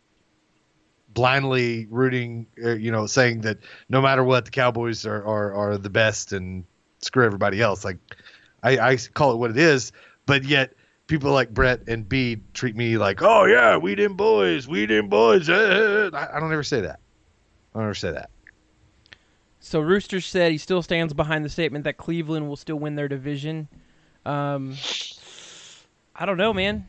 blindly 1.13 1.87
rooting, 1.91 2.47
uh, 2.65 2.75
you 2.75 2.93
know, 2.93 3.07
saying 3.07 3.41
that 3.43 3.59
no 3.89 4.01
matter 4.01 4.23
what, 4.23 4.45
the 4.45 4.51
Cowboys 4.51 5.05
are 5.05 5.25
are, 5.25 5.55
are 5.55 5.79
the 5.79 5.91
best 5.91 6.33
and 6.33 6.65
screw 7.01 7.25
everybody 7.25 7.61
else. 7.61 7.85
Like, 7.85 7.99
I, 8.63 8.79
I 8.79 8.97
call 8.97 9.33
it 9.33 9.37
what 9.37 9.51
it 9.51 9.59
is, 9.59 9.93
but 10.25 10.45
yet 10.45 10.75
people 11.07 11.33
like 11.33 11.53
Brett 11.53 11.89
and 11.89 12.09
B 12.09 12.39
treat 12.55 12.77
me 12.77 12.97
like, 12.97 13.23
oh 13.23 13.45
yeah, 13.45 13.77
we 13.77 13.95
them 13.95 14.15
boys, 14.15 14.69
we 14.69 14.87
them 14.87 15.09
boys. 15.09 15.49
Uh, 15.49 16.11
I, 16.13 16.37
I 16.37 16.41
don't 16.41 16.53
ever 16.53 16.63
say 16.63 16.81
that. 16.83 17.01
I 17.75 17.79
don't 17.79 17.85
ever 17.85 17.95
say 17.95 18.13
that. 18.13 18.31
So 19.61 19.81
Rooster 19.81 20.21
said 20.21 20.53
he 20.53 20.59
still 20.59 20.83
stands 20.83 21.13
behind 21.13 21.45
the 21.45 21.49
statement 21.49 21.85
that 21.85 21.97
Cleveland 21.97 22.49
will 22.49 22.57
still 22.57 22.79
win 22.79 22.95
their 22.95 23.09
division. 23.09 23.69
Um, 24.25 24.77
I 26.15 26.25
don't 26.25 26.37
know, 26.37 26.53
man. 26.53 26.89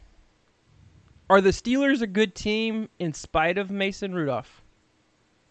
Are 1.29 1.41
the 1.41 1.49
Steelers 1.49 2.01
a 2.01 2.07
good 2.07 2.35
team 2.35 2.89
in 2.99 3.13
spite 3.13 3.57
of 3.57 3.69
Mason 3.69 4.13
Rudolph? 4.13 4.61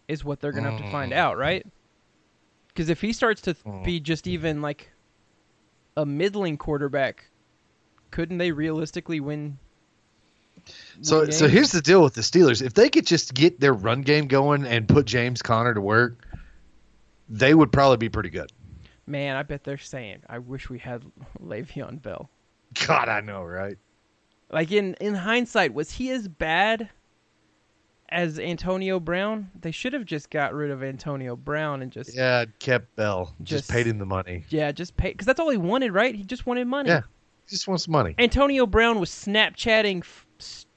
Is 0.08 0.24
what 0.24 0.40
they're 0.40 0.52
gonna 0.52 0.70
have 0.70 0.80
to 0.80 0.90
find 0.90 1.12
mm. 1.12 1.16
out, 1.16 1.36
right? 1.36 1.66
Because 2.68 2.88
if 2.90 3.00
he 3.00 3.12
starts 3.12 3.40
to 3.42 3.54
th- 3.54 3.84
be 3.84 4.00
just 4.00 4.26
even 4.26 4.62
like 4.62 4.90
a 5.96 6.06
middling 6.06 6.56
quarterback, 6.56 7.26
couldn't 8.10 8.38
they 8.38 8.52
realistically 8.52 9.18
win? 9.20 9.58
So 11.02 11.20
win 11.22 11.32
so 11.32 11.48
here's 11.48 11.72
the 11.72 11.82
deal 11.82 12.02
with 12.02 12.14
the 12.14 12.20
Steelers. 12.20 12.62
If 12.62 12.74
they 12.74 12.88
could 12.88 13.06
just 13.06 13.34
get 13.34 13.58
their 13.58 13.72
run 13.72 14.02
game 14.02 14.28
going 14.28 14.64
and 14.64 14.88
put 14.88 15.06
James 15.06 15.42
Conner 15.42 15.74
to 15.74 15.80
work, 15.80 16.24
they 17.28 17.52
would 17.52 17.72
probably 17.72 17.96
be 17.96 18.08
pretty 18.08 18.30
good. 18.30 18.52
man, 19.06 19.36
I 19.36 19.42
bet 19.42 19.64
they're 19.64 19.78
saying, 19.78 20.22
"I 20.28 20.38
wish 20.38 20.70
we 20.70 20.78
had 20.78 21.04
Le'Veon 21.42 22.00
Bell." 22.00 22.30
God, 22.86 23.08
I 23.08 23.20
know, 23.20 23.42
right? 23.42 23.78
Like 24.50 24.70
in 24.72 24.94
in 25.00 25.14
hindsight, 25.14 25.74
was 25.74 25.90
he 25.92 26.10
as 26.10 26.28
bad 26.28 26.88
as 28.08 28.38
Antonio 28.38 29.00
Brown? 29.00 29.50
They 29.60 29.72
should 29.72 29.92
have 29.92 30.04
just 30.04 30.30
got 30.30 30.54
rid 30.54 30.70
of 30.70 30.82
Antonio 30.84 31.34
Brown 31.36 31.82
and 31.82 31.90
just 31.90 32.14
Yeah, 32.14 32.44
kept 32.60 32.94
Bell. 32.96 33.34
Just, 33.42 33.64
Just- 33.64 33.70
paid 33.70 33.86
him 33.86 33.98
the 33.98 34.06
money. 34.06 34.44
yeah, 34.48 34.70
just 34.72 34.96
pay 34.96 35.10
because 35.10 35.26
that's 35.26 35.40
all 35.40 35.50
he 35.50 35.56
wanted, 35.56 35.92
right? 35.92 36.14
He 36.14 36.22
just 36.24 36.46
wanted 36.46 36.66
money. 36.68 36.90
Yeah. 36.90 37.02
He 37.46 37.50
just 37.50 37.66
wants 37.68 37.86
money. 37.88 38.14
Antonio 38.18 38.66
Brown 38.66 38.98
was 39.00 39.10
Snapchatting 39.10 40.00
f- 40.00 40.26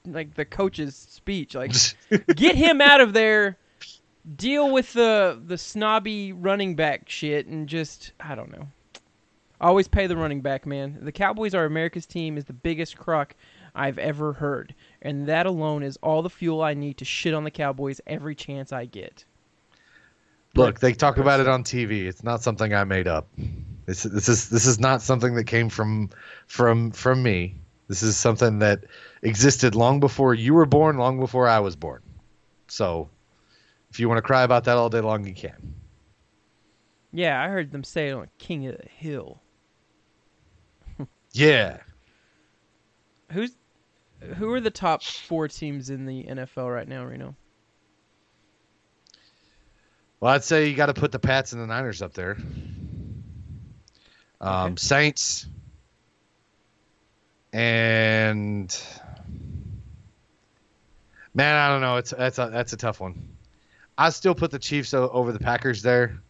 like 0.06 0.34
the 0.34 0.44
coach's 0.44 0.96
speech. 0.96 1.54
Like, 1.54 1.72
get 2.34 2.54
him 2.56 2.80
out 2.80 3.00
of 3.00 3.12
there. 3.12 3.56
Deal 4.36 4.70
with 4.70 4.92
the 4.92 5.40
the 5.46 5.56
snobby 5.56 6.32
running 6.32 6.74
back 6.76 7.08
shit 7.08 7.46
and 7.46 7.68
just 7.68 8.12
I 8.20 8.34
don't 8.34 8.50
know. 8.52 8.66
Always 9.60 9.88
pay 9.88 10.06
the 10.06 10.16
running 10.16 10.40
back, 10.40 10.64
man. 10.66 10.98
The 11.02 11.12
Cowboys 11.12 11.54
are 11.54 11.64
America's 11.66 12.06
team 12.06 12.36
is 12.38 12.44
the 12.46 12.52
biggest 12.52 12.96
crock 12.96 13.34
I've 13.74 13.98
ever 13.98 14.32
heard, 14.32 14.74
and 15.02 15.26
that 15.26 15.46
alone 15.46 15.82
is 15.82 15.98
all 16.02 16.22
the 16.22 16.30
fuel 16.30 16.62
I 16.62 16.74
need 16.74 16.98
to 16.98 17.04
shit 17.04 17.34
on 17.34 17.44
the 17.44 17.50
Cowboys 17.50 18.00
every 18.06 18.34
chance 18.34 18.72
I 18.72 18.86
get. 18.86 19.24
Look, 20.54 20.80
they 20.80 20.92
talk 20.92 21.18
about 21.18 21.40
it 21.40 21.48
on 21.48 21.62
TV. 21.62 22.06
It's 22.06 22.24
not 22.24 22.42
something 22.42 22.74
I 22.74 22.84
made 22.84 23.06
up. 23.06 23.28
This 23.86 24.02
this 24.02 24.28
is 24.28 24.48
this 24.48 24.66
is 24.66 24.80
not 24.80 25.00
something 25.02 25.34
that 25.34 25.44
came 25.44 25.68
from 25.68 26.10
from 26.46 26.90
from 26.90 27.22
me. 27.22 27.54
This 27.88 28.02
is 28.02 28.16
something 28.16 28.58
that 28.60 28.84
existed 29.22 29.74
long 29.74 30.00
before 30.00 30.34
you 30.34 30.54
were 30.54 30.66
born, 30.66 30.96
long 30.96 31.18
before 31.18 31.48
I 31.48 31.58
was 31.58 31.76
born. 31.76 32.02
So, 32.68 33.08
if 33.90 33.98
you 33.98 34.08
want 34.08 34.18
to 34.18 34.22
cry 34.22 34.42
about 34.42 34.64
that 34.64 34.76
all 34.76 34.88
day 34.88 35.00
long, 35.00 35.26
you 35.26 35.34
can. 35.34 35.74
Yeah, 37.12 37.42
I 37.42 37.48
heard 37.48 37.72
them 37.72 37.82
say 37.82 38.08
it 38.08 38.12
on 38.12 38.28
King 38.38 38.66
of 38.68 38.76
the 38.76 38.88
Hill. 38.88 39.40
Yeah. 41.32 41.78
Who's 43.32 43.56
who 44.36 44.52
are 44.52 44.60
the 44.60 44.70
top 44.70 45.02
four 45.02 45.48
teams 45.48 45.90
in 45.90 46.06
the 46.06 46.24
NFL 46.24 46.72
right 46.72 46.88
now, 46.88 47.04
Reno? 47.04 47.34
Well, 50.20 50.34
I'd 50.34 50.44
say 50.44 50.68
you 50.68 50.76
got 50.76 50.86
to 50.86 50.94
put 50.94 51.12
the 51.12 51.18
Pats 51.18 51.52
and 51.52 51.62
the 51.62 51.66
Niners 51.66 52.02
up 52.02 52.12
there. 52.12 52.36
Um, 54.40 54.72
Okay. 54.72 54.74
Saints 54.76 55.46
and 57.52 58.82
man, 61.34 61.56
I 61.56 61.68
don't 61.68 61.80
know. 61.80 61.96
It's 61.96 62.10
that's 62.10 62.38
a 62.38 62.48
that's 62.50 62.72
a 62.72 62.76
tough 62.76 63.00
one. 63.00 63.36
I 63.98 64.10
still 64.10 64.34
put 64.34 64.50
the 64.50 64.58
Chiefs 64.58 64.94
over 64.94 65.32
the 65.32 65.38
Packers 65.38 65.82
there, 65.82 66.22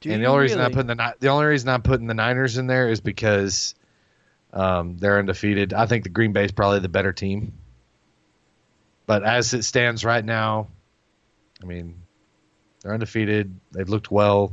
Do 0.00 0.10
and 0.10 0.22
the 0.22 0.26
only 0.26 0.42
reason 0.42 0.60
I'm 0.60 0.72
putting 0.72 0.96
the 0.96 1.14
the 1.20 1.28
only 1.28 1.46
reason 1.46 1.68
I'm 1.68 1.82
putting 1.82 2.06
the 2.06 2.14
Niners 2.14 2.58
in 2.58 2.66
there 2.66 2.88
is 2.88 3.00
because 3.00 3.74
um, 4.56 4.96
they're 4.96 5.18
undefeated. 5.18 5.74
I 5.74 5.84
think 5.84 6.02
the 6.02 6.08
Green 6.08 6.32
Bay 6.32 6.44
is 6.46 6.52
probably 6.52 6.80
the 6.80 6.88
better 6.88 7.12
team, 7.12 7.52
but 9.04 9.22
as 9.22 9.52
it 9.52 9.64
stands 9.64 10.02
right 10.02 10.24
now, 10.24 10.68
I 11.62 11.66
mean, 11.66 12.00
they're 12.80 12.94
undefeated. 12.94 13.54
They've 13.72 13.88
looked 13.88 14.10
well. 14.10 14.52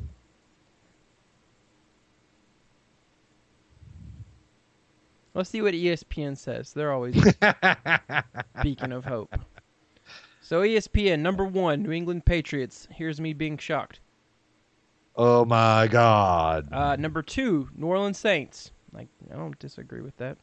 Let's 5.34 5.50
see 5.50 5.62
what 5.62 5.74
ESPN 5.74 6.38
says. 6.38 6.74
They're 6.74 6.92
always 6.92 7.16
beacon 8.62 8.92
of 8.92 9.06
hope. 9.06 9.34
So 10.42 10.62
ESPN 10.62 11.20
number 11.20 11.46
one, 11.46 11.82
New 11.82 11.92
England 11.92 12.26
Patriots. 12.26 12.88
Here's 12.92 13.22
me 13.22 13.32
being 13.34 13.58
shocked. 13.58 14.02
oh 15.16 15.46
my 15.46 15.88
God! 15.88 16.68
Uh, 16.72 16.98
number 16.98 17.22
two, 17.22 17.70
New 17.76 17.88
Orleans 17.88 18.20
Saints. 18.20 18.72
Like 18.94 19.08
I 19.32 19.36
don't 19.36 19.58
disagree 19.60 20.02
with 20.02 20.16
that. 20.18 20.38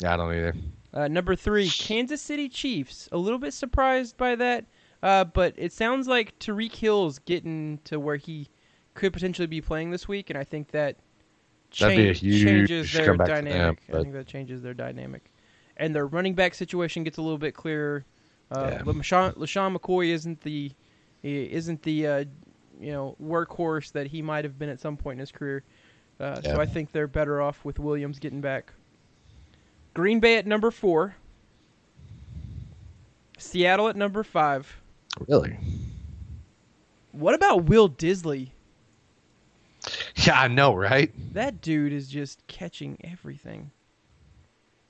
Yeah, 0.00 0.14
I 0.14 0.16
don't 0.16 0.32
either. 0.32 0.54
Uh, 0.94 1.08
number 1.08 1.34
three, 1.34 1.68
Kansas 1.68 2.22
City 2.22 2.48
Chiefs. 2.48 3.08
A 3.12 3.16
little 3.16 3.38
bit 3.38 3.52
surprised 3.52 4.16
by 4.16 4.36
that, 4.36 4.64
uh, 5.02 5.24
but 5.24 5.54
it 5.56 5.72
sounds 5.72 6.06
like 6.06 6.38
Tyreek 6.38 6.74
Hill's 6.74 7.18
getting 7.20 7.78
to 7.84 7.98
where 7.98 8.16
he 8.16 8.48
could 8.94 9.12
potentially 9.12 9.46
be 9.46 9.60
playing 9.60 9.90
this 9.90 10.06
week, 10.06 10.30
and 10.30 10.38
I 10.38 10.44
think 10.44 10.70
that 10.70 10.96
That'd 11.78 11.96
be 11.96 12.08
a 12.10 12.14
change- 12.14 12.42
changes 12.44 12.92
their 12.92 13.04
for 13.04 13.16
them, 13.16 13.26
dynamic. 13.26 13.80
I 13.88 13.92
think 14.02 14.12
that 14.12 14.26
changes 14.26 14.62
their 14.62 14.74
dynamic, 14.74 15.30
and 15.76 15.94
their 15.94 16.06
running 16.06 16.34
back 16.34 16.54
situation 16.54 17.02
gets 17.04 17.18
a 17.18 17.22
little 17.22 17.38
bit 17.38 17.54
clearer. 17.54 18.04
Uh, 18.50 18.70
Yeah. 18.74 18.82
but 18.84 18.94
LaShawn, 18.94 19.34
LeSean 19.36 19.76
McCoy 19.76 20.08
isn't 20.08 20.40
the 20.42 20.72
isn't 21.22 21.82
the 21.82 22.06
uh, 22.06 22.24
you 22.80 22.92
know 22.92 23.16
workhorse 23.22 23.90
that 23.92 24.06
he 24.06 24.22
might 24.22 24.44
have 24.44 24.58
been 24.58 24.68
at 24.68 24.80
some 24.80 24.96
point 24.96 25.16
in 25.16 25.20
his 25.20 25.32
career. 25.32 25.64
Uh, 26.20 26.40
Yeah. 26.44 26.54
So 26.54 26.60
I 26.60 26.66
think 26.66 26.92
they're 26.92 27.06
better 27.06 27.40
off 27.40 27.64
with 27.64 27.78
Williams 27.78 28.18
getting 28.18 28.40
back. 28.40 28.72
Green 29.94 30.20
Bay 30.20 30.36
at 30.36 30.46
number 30.46 30.70
four. 30.70 31.14
Seattle 33.38 33.88
at 33.88 33.96
number 33.96 34.22
five. 34.24 34.80
Really? 35.28 35.56
What 37.12 37.34
about 37.34 37.64
Will 37.64 37.88
Dissly? 37.88 38.50
Yeah, 40.16 40.40
I 40.40 40.48
know, 40.48 40.74
right? 40.74 41.12
That 41.32 41.60
dude 41.62 41.92
is 41.92 42.08
just 42.08 42.44
catching 42.48 42.98
everything. 43.04 43.70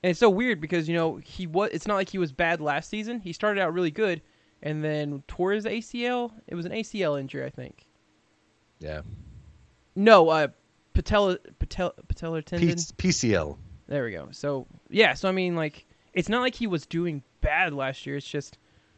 And 0.03 0.09
it's 0.09 0.19
so 0.19 0.29
weird 0.29 0.59
because 0.59 0.89
you 0.89 0.95
know 0.95 1.17
he 1.17 1.45
was. 1.45 1.69
It's 1.71 1.85
not 1.85 1.95
like 1.95 2.09
he 2.09 2.17
was 2.17 2.31
bad 2.31 2.59
last 2.59 2.89
season. 2.89 3.19
He 3.19 3.31
started 3.31 3.61
out 3.61 3.71
really 3.71 3.91
good, 3.91 4.21
and 4.63 4.83
then 4.83 5.23
tore 5.27 5.51
his 5.51 5.65
ACL. 5.65 6.31
It 6.47 6.55
was 6.55 6.65
an 6.65 6.71
ACL 6.71 7.17
injury, 7.19 7.45
I 7.45 7.49
think. 7.51 7.85
Yeah. 8.79 9.01
No, 9.95 10.29
uh, 10.29 10.47
patella 10.93 11.37
patella 11.59 11.93
patellar 12.07 12.39
P- 12.39 12.57
tendon. 12.57 12.75
PCL. 12.77 13.57
There 13.87 14.03
we 14.05 14.11
go. 14.11 14.27
So 14.31 14.67
yeah, 14.89 15.13
so 15.13 15.27
I 15.29 15.31
mean, 15.31 15.55
like, 15.55 15.85
it's 16.13 16.29
not 16.29 16.41
like 16.41 16.55
he 16.55 16.67
was 16.67 16.85
doing 16.85 17.23
bad 17.41 17.73
last 17.73 18.05
year. 18.05 18.17
It's 18.17 18.27
just 18.27 18.57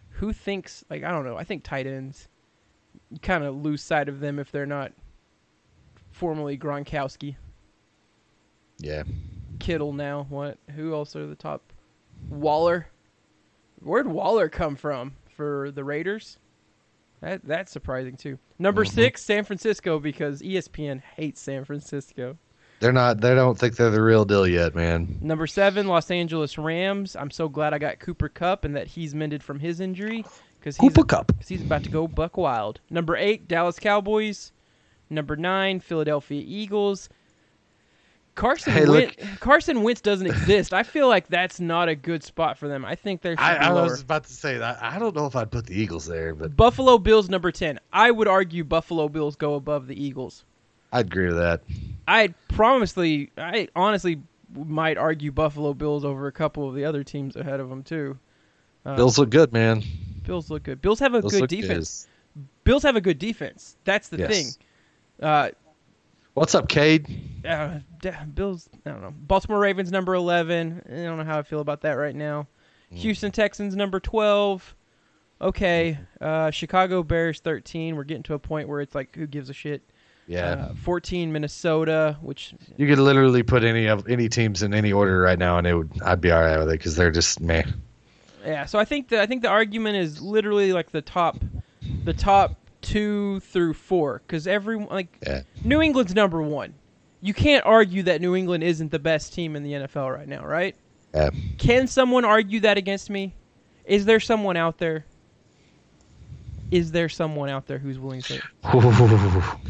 who 0.10 0.34
thinks 0.34 0.84
like 0.90 1.04
I 1.04 1.12
don't 1.12 1.26
know. 1.26 1.38
I 1.38 1.44
think 1.44 1.64
tight 1.64 1.88
ends 1.88 2.28
kind 3.22 3.44
of 3.44 3.56
lose 3.56 3.82
sight 3.82 4.10
of 4.10 4.20
them 4.20 4.38
if 4.40 4.52
they're 4.52 4.66
not 4.66 4.92
formerly 6.12 6.58
Gronkowski, 6.58 7.36
Yeah. 8.80 9.04
Kittle 9.60 9.94
now. 9.94 10.26
What? 10.30 10.58
Who 10.76 10.94
else 10.94 11.16
are 11.16 11.26
the 11.28 11.36
top? 11.36 11.62
Waller. 12.30 12.88
Where'd 13.82 14.08
Waller 14.08 14.50
come 14.50 14.76
from 14.76 15.14
for 15.36 15.72
the 15.72 15.84
Raiders? 15.84 16.38
That 17.22 17.42
that's 17.46 17.72
surprising 17.72 18.18
too. 18.18 18.40
Number 18.58 18.84
Mhm. 18.84 18.90
six, 18.90 19.24
San 19.24 19.44
Francisco, 19.44 20.00
because 20.00 20.42
ESPN 20.42 21.02
hates 21.16 21.40
San 21.42 21.66
Francisco. 21.66 22.38
They're 22.80 22.92
not. 22.92 23.22
They 23.22 23.36
don't 23.36 23.60
think 23.60 23.76
they're 23.76 23.92
the 23.92 24.02
real 24.02 24.26
deal 24.26 24.48
yet, 24.48 24.74
man. 24.74 25.08
Number 25.22 25.46
seven, 25.46 25.88
Los 25.88 26.10
Angeles 26.10 26.58
Rams. 26.58 27.16
I'm 27.16 27.30
so 27.30 27.48
glad 27.48 27.74
I 27.76 27.78
got 27.78 28.00
Cooper 28.00 28.28
Kupp 28.28 28.66
and 28.66 28.76
that 28.76 28.88
he's 28.88 29.14
mended 29.14 29.44
from 29.44 29.60
his 29.60 29.80
injury 29.80 30.26
because 30.60 30.78
Cooper 30.78 31.04
Kupp. 31.04 31.32
'cause 31.38 31.48
he's 31.48 31.62
about 31.62 31.84
to 31.84 31.92
go 31.92 32.08
buck 32.08 32.38
wild. 32.38 32.82
Number 32.90 33.16
eight, 33.16 33.48
Dallas 33.48 33.78
Cowboys. 33.78 34.52
Number 35.12 35.36
nine, 35.36 35.80
Philadelphia 35.80 36.42
Eagles. 36.44 37.08
Carson 38.36 38.74
Hey, 38.74 38.88
Wentz, 38.88 39.16
look- 39.18 39.40
Carson 39.40 39.84
Wentz 39.84 40.02
doesn't 40.02 40.28
exist. 40.28 40.74
I 40.74 40.84
feel 40.84 41.08
like 41.08 41.28
that's 41.28 41.60
not 41.60 41.90
a 41.90 41.96
good 41.96 42.24
spot 42.24 42.58
for 42.58 42.68
them. 42.68 42.86
I 42.86 42.96
think 42.96 43.22
they're 43.22 43.36
I, 43.38 43.56
I 43.58 43.74
was 43.74 44.02
about 44.02 44.24
to 44.26 44.34
say 44.34 44.58
that. 44.58 44.82
I 44.82 45.00
don't 45.00 45.16
know 45.16 45.26
if 45.26 45.36
I'd 45.36 45.52
put 45.52 45.66
the 45.66 45.80
Eagles 45.80 46.06
there, 46.06 46.34
but 46.34 46.56
Buffalo 46.56 46.98
Bills 46.98 47.30
number 47.30 47.52
10. 47.52 47.80
I 47.92 48.10
would 48.10 48.28
argue 48.28 48.64
Buffalo 48.64 49.10
Bills 49.10 49.36
go 49.36 49.56
above 49.56 49.88
the 49.88 50.02
Eagles. 50.02 50.46
I'd 50.94 51.08
agree 51.08 51.28
with 51.28 51.38
that. 51.38 51.62
I 52.08 52.34
promisely 52.50 53.32
I 53.38 53.68
honestly 53.76 54.22
might 54.54 54.98
argue 54.98 55.32
Buffalo 55.32 55.74
Bills 55.74 56.04
over 56.06 56.28
a 56.28 56.32
couple 56.32 56.68
of 56.68 56.76
the 56.76 56.86
other 56.86 57.04
teams 57.04 57.36
ahead 57.36 57.60
of 57.60 57.70
them 57.70 57.84
too. 57.84 58.18
Uh, 58.86 58.96
Bills 58.96 59.18
look 59.18 59.30
good, 59.30 59.54
man. 59.54 59.84
Bills 60.24 60.50
look 60.50 60.64
good. 60.64 60.82
Bills 60.82 61.00
have 61.00 61.14
a 61.14 61.22
Bills 61.22 61.34
good 61.34 61.42
look 61.42 61.50
defense. 61.50 62.08
Bills 62.64 62.84
have 62.84 62.96
a 62.96 63.02
good 63.02 63.20
defense. 63.20 63.76
That's 63.84 64.10
the 64.10 64.18
Yes. 64.20 64.30
thing. 64.32 64.66
Uh, 65.22 65.50
What's 66.34 66.56
up, 66.56 66.70
Cade? 66.70 67.08
uh, 67.46 67.80
Bills. 68.34 68.70
I 68.86 68.90
don't 68.92 69.02
know. 69.02 69.14
Baltimore 69.16 69.60
Ravens 69.60 69.92
number 69.92 70.14
eleven. 70.14 70.82
I 70.88 71.04
don't 71.04 71.18
know 71.18 71.24
how 71.24 71.40
I 71.40 71.44
feel 71.44 71.60
about 71.60 71.82
that 71.82 71.94
right 71.94 72.16
now. 72.16 72.48
Mm. 72.94 72.98
Houston 72.98 73.32
Texans 73.32 73.76
number 73.76 74.00
twelve. 74.00 74.76
Okay. 75.42 75.98
Uh, 76.22 76.52
Chicago 76.52 77.04
Bears 77.04 77.40
thirteen. 77.42 77.96
We're 77.96 78.04
getting 78.06 78.24
to 78.24 78.34
a 78.36 78.40
point 78.40 78.70
where 78.70 78.80
it's 78.82 78.96
like, 78.96 79.16
who 79.16 79.28
gives 79.28 79.50
a 79.50 79.54
shit? 79.54 79.82
Yeah, 80.28 80.46
Uh, 80.52 80.74
Fourteen 80.76 81.34
Minnesota, 81.34 82.18
which 82.22 82.54
you 82.78 82.88
could 82.88 83.00
literally 83.00 83.44
put 83.44 83.64
any 83.64 83.88
of 83.88 84.08
any 84.08 84.30
teams 84.30 84.64
in 84.64 84.74
any 84.74 84.94
order 84.94 85.20
right 85.20 85.38
now, 85.40 85.58
and 85.58 85.68
it 85.68 85.74
would 85.74 85.92
I'd 86.04 86.22
be 86.22 86.32
all 86.32 86.42
right 86.42 86.60
with 86.60 86.70
it 86.70 86.74
because 86.78 86.96
they're 86.96 87.12
just 87.12 87.42
meh. 87.42 87.64
yeah. 88.46 88.66
So 88.66 88.80
I 88.80 88.86
think 88.86 89.10
the 89.10 89.22
I 89.22 89.26
think 89.26 89.42
the 89.42 89.50
argument 89.50 89.98
is 89.98 90.22
literally 90.22 90.72
like 90.72 90.92
the 90.92 91.02
top, 91.02 91.38
the 92.06 92.14
top 92.14 92.56
two 92.82 93.40
through 93.42 93.74
four 93.74 94.22
because 94.26 94.48
everyone 94.48 94.88
like 94.90 95.18
Yeah. 95.26 95.42
New 95.64 95.82
England's 95.82 96.16
number 96.16 96.42
one. 96.42 96.74
You 97.22 97.34
can't 97.34 97.64
argue 97.66 98.04
that 98.04 98.20
New 98.22 98.36
England 98.36 98.64
isn't 98.64 98.92
the 98.92 99.00
best 99.00 99.34
team 99.34 99.56
in 99.56 99.64
the 99.64 99.74
NFL 99.74 100.12
right 100.14 100.28
now, 100.28 100.44
right? 100.46 100.76
Yeah. 101.14 101.30
Can 101.58 101.86
someone 101.88 102.26
argue 102.26 102.60
that 102.62 102.78
against 102.78 103.10
me? 103.10 103.34
Is 103.86 104.06
there 104.06 104.20
someone 104.20 104.58
out 104.58 104.78
there? 104.78 105.06
Is 106.72 106.92
there 106.92 107.10
someone 107.10 107.50
out 107.50 107.68
there 107.68 107.78
who's 107.78 108.00
willing 108.00 108.22
to 108.24 108.42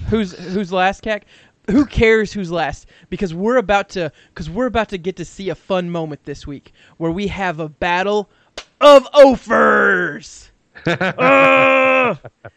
who's 0.09 0.33
who's 0.53 0.71
last 0.71 1.01
cat? 1.01 1.25
Who 1.69 1.85
cares 1.85 2.31
who's 2.31 2.51
last? 2.51 2.85
Because 3.09 3.33
we're 3.33 3.57
about 3.57 3.89
to 3.89 4.11
because 4.29 4.49
we're 4.49 4.67
about 4.67 4.89
to 4.89 4.97
get 4.97 5.15
to 5.17 5.25
see 5.25 5.49
a 5.49 5.55
fun 5.55 5.89
moment 5.89 6.23
this 6.25 6.45
week 6.45 6.73
where 6.97 7.11
we 7.11 7.27
have 7.27 7.59
a 7.59 7.69
battle 7.69 8.29
of 8.79 9.07
offers. 9.13 10.47
Oh! 10.87 11.90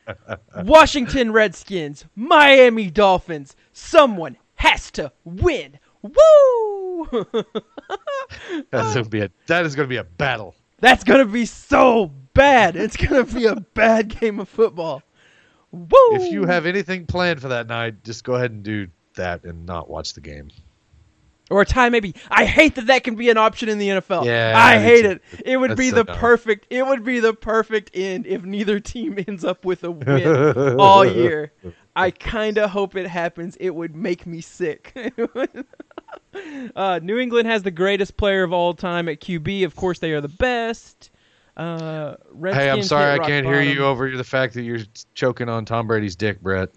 Ugh! 0.07 0.39
Washington 0.65 1.33
Redskins, 1.33 2.05
Miami 2.15 2.91
Dolphins. 2.91 3.57
Someone 3.73 4.37
has 4.57 4.91
to 4.93 5.13
win. 5.25 5.79
Woo! 6.03 7.07
That's 8.71 8.95
gonna 8.95 9.05
be 9.05 9.21
a 9.23 9.31
that 9.47 9.65
is 9.65 9.75
gonna 9.75 9.89
be 9.89 9.97
a 9.97 10.05
battle. 10.05 10.55
That's 10.81 11.05
gonna 11.05 11.25
be 11.25 11.47
so 11.47 12.13
bad. 12.35 12.77
It's 12.77 12.97
gonna 12.97 13.25
be 13.25 13.47
a 13.47 13.57
bad 13.57 14.21
game 14.21 14.39
of 14.41 14.49
football. 14.49 15.03
Woo! 15.71 15.89
If 16.13 16.33
you 16.33 16.45
have 16.45 16.67
anything 16.67 17.07
planned 17.07 17.41
for 17.41 17.49
that 17.49 17.67
night, 17.67 18.05
just 18.05 18.25
go 18.25 18.35
ahead 18.35 18.51
and 18.51 18.63
do 18.63 18.89
that 19.17 19.45
and 19.45 19.67
not 19.67 19.89
watch 19.89 20.13
the 20.13 20.21
game. 20.21 20.51
Or 21.55 21.61
a 21.61 21.65
tie 21.65 21.89
maybe. 21.89 22.17
I 22.33 22.47
hate 22.47 22.75
that 22.75 22.89
that 22.89 23.05
can 23.05 23.15
be 23.15 23.31
an 23.31 23.37
option 23.37 23.69
in 23.69 23.79
the 23.79 23.89
NFL. 23.89 24.25
Yeah, 24.25 24.55
I 24.57 24.81
hate 24.81 25.05
it. 25.05 25.23
It 25.45 25.57
would 25.57 25.77
be 25.77 25.91
so 25.91 25.97
the 25.97 26.05
dumb. 26.05 26.17
perfect. 26.17 26.67
It 26.69 26.85
would 26.85 27.05
be 27.05 27.21
the 27.21 27.33
perfect 27.33 27.93
end 27.95 28.27
if 28.27 28.43
neither 28.43 28.81
team 28.81 29.23
ends 29.29 29.45
up 29.45 29.65
with 29.65 29.85
a 29.85 29.91
win 29.93 30.77
all 30.81 31.05
year. 31.05 31.53
I 31.95 32.11
kind 32.11 32.59
of 32.59 32.71
hope 32.71 32.97
it 32.97 33.07
happens. 33.07 33.57
It 33.61 33.71
would 33.71 33.95
make 33.95 34.27
me 34.27 34.41
sick. 34.41 34.97
uh, 36.77 36.99
New 37.01 37.19
England 37.19 37.47
has 37.47 37.63
the 37.63 37.71
greatest 37.71 38.17
player 38.17 38.43
of 38.43 38.53
all 38.53 38.75
time 38.75 39.09
at 39.09 39.21
QB. 39.21 39.65
Of 39.65 39.77
course, 39.77 40.01
they 40.01 40.11
are 40.11 40.21
the 40.21 40.29
best. 40.29 41.11
Uh, 41.57 42.17
hey, 42.43 42.69
I'm 42.69 42.83
sorry 42.83 43.13
I 43.13 43.25
can't 43.25 43.47
hear 43.47 43.63
you 43.63 43.85
over 43.85 44.17
the 44.17 44.25
fact 44.25 44.55
that 44.55 44.63
you're 44.63 44.81
choking 45.15 45.49
on 45.49 45.65
Tom 45.65 45.87
Brady's 45.87 46.17
dick, 46.17 46.41
Brett. 46.41 46.71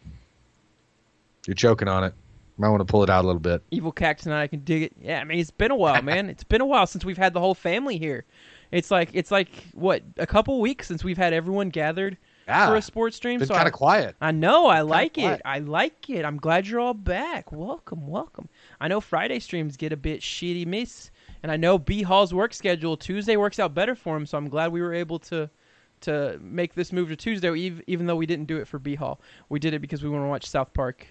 You're 1.47 1.56
choking 1.56 1.88
on 1.88 2.04
it. 2.04 2.13
Might 2.60 2.70
want 2.70 2.82
to 2.82 2.86
pull 2.86 3.04
it 3.04 3.10
out 3.10 3.24
a 3.24 3.28
little 3.28 3.39
bit. 3.39 3.62
Evil 3.72 3.91
Cack 3.91 4.17
tonight. 4.20 4.41
I 4.43 4.48
can 4.48 4.62
dig 4.62 4.84
it. 4.84 4.93
Yeah, 5.00 5.20
I 5.20 5.24
mean 5.24 5.39
it's 5.39 5.52
been 5.52 5.72
a 5.72 5.76
while, 5.76 6.02
man. 6.02 6.30
It's 6.30 6.43
been 6.43 6.62
a 6.62 6.65
while 6.65 6.88
since 6.88 7.06
we've 7.06 7.17
had 7.17 7.34
the 7.34 7.39
whole 7.39 7.54
family 7.54 7.98
here. 7.98 8.26
It's 8.72 8.89
like 8.91 9.10
it's 9.13 9.32
like 9.32 9.50
what 9.74 10.02
a 10.17 10.26
couple 10.28 10.60
weeks 10.60 10.88
since 10.88 11.04
we've 11.04 11.17
had 11.17 11.34
everyone 11.34 11.70
gathered 11.70 12.17
Yeah, 12.48 12.67
for 12.67 12.76
a 12.76 12.82
sports 12.82 13.15
stream. 13.15 13.39
been 13.39 13.48
so 13.48 13.54
kind 13.54 13.67
of 13.67 13.74
quiet. 13.74 14.15
I 14.20 14.32
know 14.32 14.65
I 14.67 14.82
like 14.82 15.17
it. 15.17 15.39
I 15.46 15.60
like 15.60 16.10
it. 16.10 16.26
I'm 16.26 16.38
glad 16.38 16.67
you're 16.67 16.80
all 16.80 16.93
back. 16.96 17.52
Welcome, 17.52 18.08
welcome. 18.08 18.50
I 18.82 18.88
know 18.88 19.00
Friday 19.02 19.39
streams 19.39 19.78
get 19.78 19.93
a 19.93 19.98
bit 19.98 20.22
shitty 20.22 20.65
miss, 20.65 21.12
and 21.43 21.52
I 21.52 21.58
know 21.58 21.78
B 21.78 22.02
Hall's 22.02 22.34
work 22.34 22.54
schedule 22.54 22.98
Tuesday 22.98 23.38
works 23.38 23.60
out 23.60 23.74
better 23.76 23.93
for 23.96 24.17
him. 24.17 24.26
So 24.26 24.38
I'm 24.38 24.50
glad 24.50 24.72
we 24.72 24.82
were 24.82 24.93
able 24.96 25.20
to 25.20 25.50
to 26.02 26.38
make 26.41 26.74
this 26.76 26.91
move 26.91 27.10
to 27.10 27.15
Tuesday, 27.15 27.48
ev- 27.67 27.82
even 27.88 28.06
though 28.06 28.15
we 28.15 28.26
didn't 28.26 28.46
do 28.46 28.58
it 28.58 28.67
for 28.67 28.78
B 28.80 28.96
Hall. 28.96 29.22
We 29.50 29.60
did 29.60 29.74
it 29.74 29.80
because 29.80 30.04
we 30.04 30.10
want 30.10 30.24
to 30.24 30.28
watch 30.28 30.46
South 30.48 30.74
Park. 30.74 31.08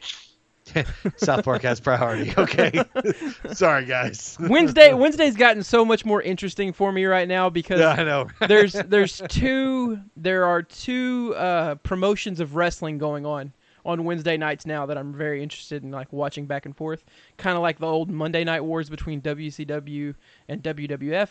South 1.16 1.44
Park 1.44 1.62
has 1.62 1.80
priority. 1.80 2.32
Okay, 2.38 2.72
sorry 3.52 3.84
guys. 3.84 4.36
Wednesday 4.40 4.92
Wednesday's 4.92 5.36
gotten 5.36 5.62
so 5.62 5.84
much 5.84 6.04
more 6.04 6.20
interesting 6.22 6.72
for 6.72 6.92
me 6.92 7.04
right 7.06 7.28
now 7.28 7.48
because 7.50 7.80
Yeah, 7.80 7.90
I 7.90 8.04
know. 8.04 8.28
there's 8.46 8.72
there's 8.72 9.22
two 9.28 9.98
there 10.16 10.44
are 10.44 10.62
two 10.62 11.34
uh, 11.36 11.76
promotions 11.76 12.40
of 12.40 12.56
wrestling 12.56 12.98
going 12.98 13.24
on 13.26 13.52
on 13.84 14.04
Wednesday 14.04 14.36
nights 14.36 14.66
now 14.66 14.84
that 14.86 14.98
I'm 14.98 15.14
very 15.14 15.42
interested 15.42 15.82
in 15.84 15.90
like 15.92 16.12
watching 16.12 16.46
back 16.46 16.66
and 16.66 16.76
forth, 16.76 17.04
kind 17.36 17.56
of 17.56 17.62
like 17.62 17.78
the 17.78 17.86
old 17.86 18.10
Monday 18.10 18.42
Night 18.44 18.64
Wars 18.64 18.90
between 18.90 19.20
WCW 19.22 20.14
and 20.48 20.62
WWF. 20.62 21.28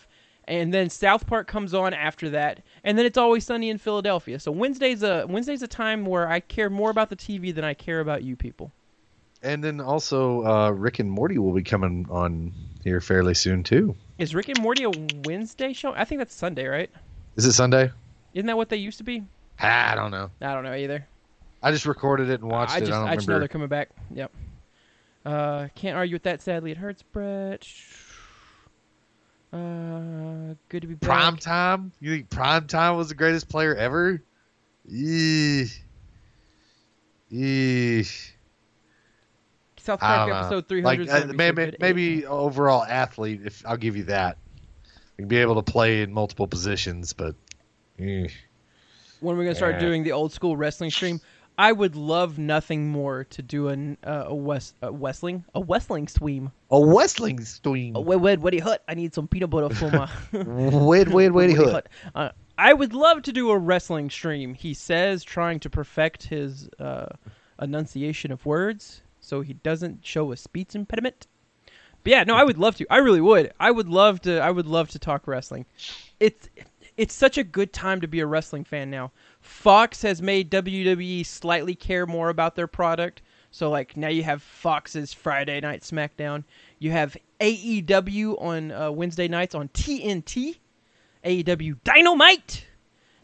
And 0.47 0.73
then 0.73 0.89
South 0.89 1.25
Park 1.25 1.47
comes 1.47 1.73
on 1.73 1.93
after 1.93 2.29
that, 2.29 2.61
and 2.83 2.97
then 2.97 3.05
it's 3.05 3.17
always 3.17 3.43
sunny 3.45 3.69
in 3.69 3.79
Philadelphia. 3.79 4.39
So 4.39 4.51
Wednesday's 4.51 5.01
a 5.03 5.25
Wednesday's 5.27 5.63
a 5.63 5.67
time 5.67 6.05
where 6.05 6.29
I 6.29 6.39
care 6.39 6.69
more 6.69 6.91
about 6.91 7.09
the 7.09 7.15
TV 7.15 7.53
than 7.53 7.63
I 7.65 7.73
care 7.73 7.99
about 7.99 8.23
you 8.23 8.35
people. 8.35 8.71
And 9.45 9.63
then 9.63 9.79
also, 9.79 10.43
uh, 10.43 10.71
Rick 10.71 10.97
and 10.97 11.09
Morty 11.09 11.37
will 11.37 11.53
be 11.53 11.61
coming 11.61 12.07
on 12.09 12.51
here 12.83 12.99
fairly 12.99 13.35
soon 13.35 13.61
too. 13.61 13.95
Is 14.17 14.33
Rick 14.33 14.49
and 14.49 14.59
Morty 14.59 14.85
a 14.85 14.91
Wednesday 15.23 15.71
show? 15.71 15.93
I 15.93 16.03
think 16.03 16.17
that's 16.17 16.33
Sunday, 16.33 16.65
right? 16.65 16.89
Is 17.35 17.45
it 17.45 17.51
Sunday? 17.51 17.91
Isn't 18.33 18.47
that 18.47 18.57
what 18.57 18.69
they 18.69 18.77
used 18.77 18.97
to 18.97 19.03
be? 19.03 19.23
Ah, 19.61 19.91
I 19.91 19.95
don't 19.95 20.09
know. 20.09 20.31
I 20.41 20.53
don't 20.53 20.63
know 20.63 20.73
either. 20.73 21.05
I 21.61 21.71
just 21.71 21.85
recorded 21.85 22.31
it 22.31 22.41
and 22.41 22.49
watched 22.49 22.73
I 22.73 22.77
it. 22.77 22.79
just, 22.81 22.91
I 22.91 22.99
don't 23.01 23.07
I 23.07 23.15
just 23.15 23.27
know 23.27 23.37
they're 23.37 23.47
coming 23.47 23.67
back. 23.67 23.89
Yep. 24.15 24.31
Uh, 25.25 25.67
can't 25.75 25.95
argue 25.95 26.15
with 26.15 26.23
that. 26.23 26.41
Sadly, 26.41 26.71
it 26.71 26.77
hurts, 26.77 27.03
Brett. 27.03 27.67
Uh, 29.53 30.55
good 30.69 30.81
to 30.81 30.87
be 30.87 30.95
back. 30.95 31.07
Prime 31.07 31.37
time? 31.37 31.91
You 31.99 32.11
think 32.15 32.31
Prime 32.31 32.65
time 32.65 32.97
was 32.97 33.09
the 33.09 33.15
greatest 33.15 33.47
player 33.47 33.75
ever? 33.75 34.23
Eesh. 34.91 35.77
Eesh. 37.31 38.31
South 39.85 39.99
Park 39.99 40.31
episode 40.31 40.67
300. 40.67 40.83
Like 40.83 41.09
uh, 41.09 41.19
gonna 41.19 41.25
be 41.25 41.31
so 41.31 41.53
maybe, 41.53 41.77
maybe 41.79 42.25
overall 42.25 42.83
athlete. 42.83 43.41
If 43.45 43.65
I'll 43.65 43.77
give 43.77 43.95
you 43.95 44.03
that, 44.05 44.37
you 45.17 45.25
be 45.25 45.37
able 45.37 45.55
to 45.55 45.63
play 45.63 46.01
in 46.01 46.11
multiple 46.11 46.47
positions, 46.47 47.13
but 47.13 47.35
eh. 47.99 48.27
when 49.19 49.37
we're 49.37 49.43
gonna 49.43 49.55
start 49.55 49.75
Yeah. 49.75 49.79
doing 49.81 50.03
the 50.03 50.11
old 50.11 50.33
school 50.33 50.57
wrestling 50.57 50.91
stream, 50.91 51.21
I 51.57 51.71
would 51.71 51.95
love 51.95 52.37
nothing 52.37 52.89
more 52.89 53.23
to 53.25 53.41
do 53.41 53.69
an 53.69 53.97
uh, 54.03 54.25
a 54.27 54.35
west 54.35 54.75
a 54.81 54.91
wrestling 54.91 55.45
a 55.53 55.63
wrestling 55.63 56.07
stream. 56.07 56.51
a 56.71 56.85
wrestling 56.85 57.43
stream. 57.45 57.95
Oh, 57.95 58.01
wait, 58.01 58.17
wait, 58.17 58.39
Woody 58.39 58.59
Hut. 58.59 58.83
I 58.87 58.93
need 58.93 59.13
some 59.13 59.27
peanut 59.27 59.49
butter 59.49 59.73
for 59.73 59.91
my. 59.91 60.09
wait, 60.33 61.07
Woody 61.31 61.53
hood. 61.53 61.71
Hut. 61.71 61.89
Uh, 62.13 62.29
I 62.57 62.73
would 62.73 62.93
love 62.93 63.21
to 63.23 63.33
do 63.33 63.51
a 63.51 63.57
wrestling 63.57 64.09
stream. 64.09 64.53
He 64.53 64.73
says, 64.73 65.23
trying 65.23 65.59
to 65.61 65.69
perfect 65.69 66.23
his 66.23 66.69
uh, 66.79 67.07
enunciation 67.61 68.31
of 68.31 68.45
words 68.45 69.01
so 69.25 69.41
he 69.41 69.53
doesn't 69.53 70.05
show 70.05 70.31
a 70.31 70.37
speech 70.37 70.75
impediment. 70.75 71.27
But 72.03 72.11
yeah, 72.11 72.23
no, 72.23 72.35
I 72.35 72.43
would 72.43 72.57
love 72.57 72.75
to. 72.77 72.85
I 72.89 72.97
really 72.97 73.21
would. 73.21 73.51
I 73.59 73.71
would 73.71 73.89
love 73.89 74.21
to. 74.21 74.39
I 74.39 74.51
would 74.51 74.67
love 74.67 74.89
to 74.89 74.99
talk 74.99 75.27
wrestling. 75.27 75.65
It's 76.19 76.49
it's 76.97 77.13
such 77.13 77.37
a 77.37 77.43
good 77.43 77.73
time 77.73 78.01
to 78.01 78.07
be 78.07 78.19
a 78.19 78.25
wrestling 78.25 78.63
fan 78.63 78.89
now. 78.89 79.11
Fox 79.41 80.01
has 80.01 80.21
made 80.21 80.51
WWE 80.51 81.25
slightly 81.25 81.75
care 81.75 82.05
more 82.05 82.29
about 82.29 82.55
their 82.55 82.67
product. 82.67 83.21
So 83.51 83.69
like 83.69 83.97
now 83.97 84.09
you 84.09 84.23
have 84.23 84.41
Fox's 84.41 85.13
Friday 85.13 85.59
Night 85.59 85.81
SmackDown. 85.81 86.43
You 86.79 86.91
have 86.91 87.17
AEW 87.39 88.41
on 88.41 88.71
uh, 88.71 88.91
Wednesday 88.91 89.27
nights 89.27 89.55
on 89.55 89.69
TNT. 89.69 90.57
AEW 91.25 91.77
Dynamite, 91.83 92.65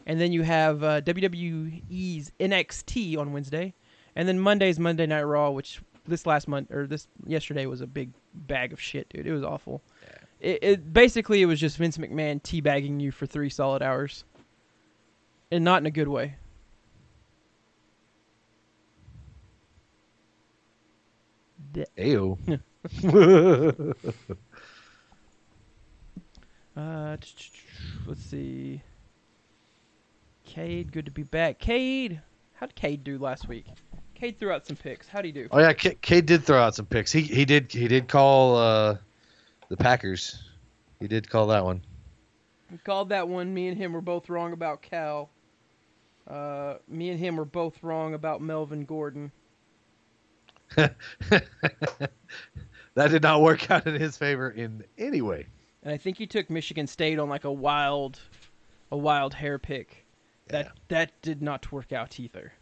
and 0.06 0.20
then 0.20 0.32
you 0.32 0.42
have 0.42 0.82
uh, 0.82 1.00
WWE's 1.02 2.32
NXT 2.40 3.16
on 3.16 3.32
Wednesday, 3.32 3.72
and 4.16 4.26
then 4.26 4.40
Monday's 4.40 4.78
Monday 4.78 5.06
Night 5.06 5.22
Raw, 5.22 5.50
which 5.50 5.80
this 6.06 6.26
last 6.26 6.48
month 6.48 6.70
or 6.70 6.86
this 6.86 7.06
yesterday 7.26 7.66
was 7.66 7.80
a 7.80 7.86
big 7.86 8.10
bag 8.34 8.72
of 8.72 8.80
shit, 8.80 9.08
dude. 9.08 9.26
It 9.26 9.32
was 9.32 9.44
awful. 9.44 9.82
It, 10.40 10.58
it 10.62 10.92
basically 10.92 11.42
it 11.42 11.46
was 11.46 11.60
just 11.60 11.76
Vince 11.76 11.98
McMahon 11.98 12.42
teabagging 12.42 13.00
you 13.00 13.12
for 13.12 13.26
three 13.26 13.50
solid 13.50 13.82
hours, 13.82 14.24
and 15.50 15.64
not 15.64 15.82
in 15.82 15.86
a 15.86 15.90
good 15.90 16.08
way. 16.08 16.36
Ew. 21.96 22.38
Uh, 26.74 27.16
let's 28.06 28.22
see. 28.22 28.82
Cade, 30.44 30.90
good 30.90 31.04
to 31.04 31.10
be 31.10 31.22
back. 31.22 31.58
Cade, 31.58 32.22
how 32.54 32.66
did 32.66 32.74
Cade 32.74 33.04
do 33.04 33.18
last 33.18 33.46
week? 33.46 33.66
Cade 34.22 34.38
threw 34.38 34.52
out 34.52 34.64
some 34.64 34.76
picks. 34.76 35.08
How 35.08 35.20
do 35.20 35.26
he 35.26 35.32
do? 35.32 35.48
oh 35.50 35.58
yeah, 35.58 35.72
K- 35.72 35.96
Cade 36.00 36.26
did 36.26 36.44
throw 36.44 36.62
out 36.62 36.76
some 36.76 36.86
picks. 36.86 37.10
He 37.10 37.22
he 37.22 37.44
did 37.44 37.72
he 37.72 37.88
did 37.88 38.06
call 38.06 38.56
uh, 38.56 38.96
the 39.68 39.76
Packers. 39.76 40.44
He 41.00 41.08
did 41.08 41.28
call 41.28 41.48
that 41.48 41.64
one. 41.64 41.82
We 42.70 42.78
called 42.78 43.08
that 43.08 43.26
one. 43.26 43.52
Me 43.52 43.66
and 43.66 43.76
him 43.76 43.92
were 43.92 44.00
both 44.00 44.28
wrong 44.30 44.52
about 44.52 44.80
Cal. 44.80 45.28
Uh, 46.28 46.74
me 46.86 47.10
and 47.10 47.18
him 47.18 47.34
were 47.36 47.44
both 47.44 47.82
wrong 47.82 48.14
about 48.14 48.40
Melvin 48.40 48.84
Gordon. 48.84 49.32
that 50.76 50.92
did 52.94 53.22
not 53.24 53.42
work 53.42 53.68
out 53.72 53.88
in 53.88 54.00
his 54.00 54.16
favor 54.16 54.50
in 54.50 54.84
any 54.98 55.20
way. 55.20 55.46
And 55.82 55.92
I 55.92 55.96
think 55.96 56.16
he 56.16 56.28
took 56.28 56.48
Michigan 56.48 56.86
State 56.86 57.18
on 57.18 57.28
like 57.28 57.42
a 57.42 57.50
wild, 57.52 58.20
a 58.92 58.96
wild 58.96 59.34
hair 59.34 59.58
pick. 59.58 60.06
That 60.46 60.66
Yeah. 60.66 60.72
that 60.88 61.22
did 61.22 61.42
not 61.42 61.72
work 61.72 61.92
out 61.92 62.20
either. 62.20 62.52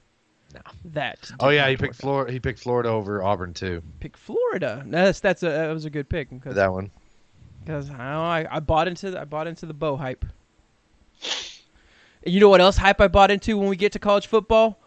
No. 0.53 0.61
That. 0.87 1.31
Oh 1.39 1.49
yeah, 1.51 1.69
he 1.69 1.77
picked. 1.77 1.95
Florida. 1.97 2.33
He 2.33 2.41
picked 2.41 2.59
Florida 2.61 2.89
over 2.89 3.23
Auburn 3.23 3.55
too. 3.55 3.83
Pick 4.01 4.17
Florida. 4.17 4.83
No, 4.85 5.05
That's 5.05 5.21
that's 5.21 5.43
a 5.45 5.49
that 5.51 5.69
was 5.73 5.85
a 5.85 5.91
good 5.91 6.09
pick 6.09 6.29
because 6.31 6.57
That 6.57 6.73
one. 6.73 6.91
because 7.65 7.89
I, 7.91 8.47
I 8.51 8.59
bought 8.61 8.89
into 8.89 9.13
the, 9.13 9.21
I 9.21 9.25
bought 9.25 9.47
into 9.47 9.67
the 9.67 9.75
Bo 9.75 9.97
hype. 9.97 10.25
And 12.25 12.35
you 12.35 12.41
know 12.41 12.49
what 12.49 12.61
else 12.61 12.77
hype 12.77 13.01
I 13.01 13.09
bought 13.09 13.31
into 13.31 13.57
when 13.57 13.69
we 13.69 13.77
get 13.77 13.93
to 13.93 13.99
college 13.99 14.27
football? 14.27 14.79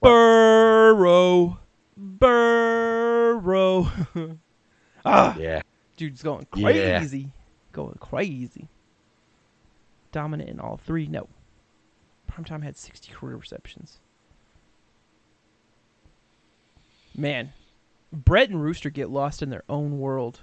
What? 0.00 0.10
Burrow, 0.10 1.58
Burrow. 1.96 3.90
ah, 5.04 5.36
Yeah. 5.36 5.62
dude's 5.96 6.22
going 6.22 6.46
Yeah. 6.54 6.98
crazy, 6.98 7.32
going 7.72 7.96
crazy. 8.00 8.68
Dominant 10.12 10.48
in 10.48 10.60
all 10.60 10.76
three. 10.78 11.06
No, 11.08 11.28
primetime 12.30 12.62
had 12.62 12.76
sixty 12.76 13.12
career 13.12 13.36
receptions. 13.36 13.98
Man, 17.18 17.52
Brett 18.12 18.48
and 18.48 18.62
Rooster 18.62 18.90
get 18.90 19.10
lost 19.10 19.42
in 19.42 19.50
their 19.50 19.64
own 19.68 19.98
world. 19.98 20.40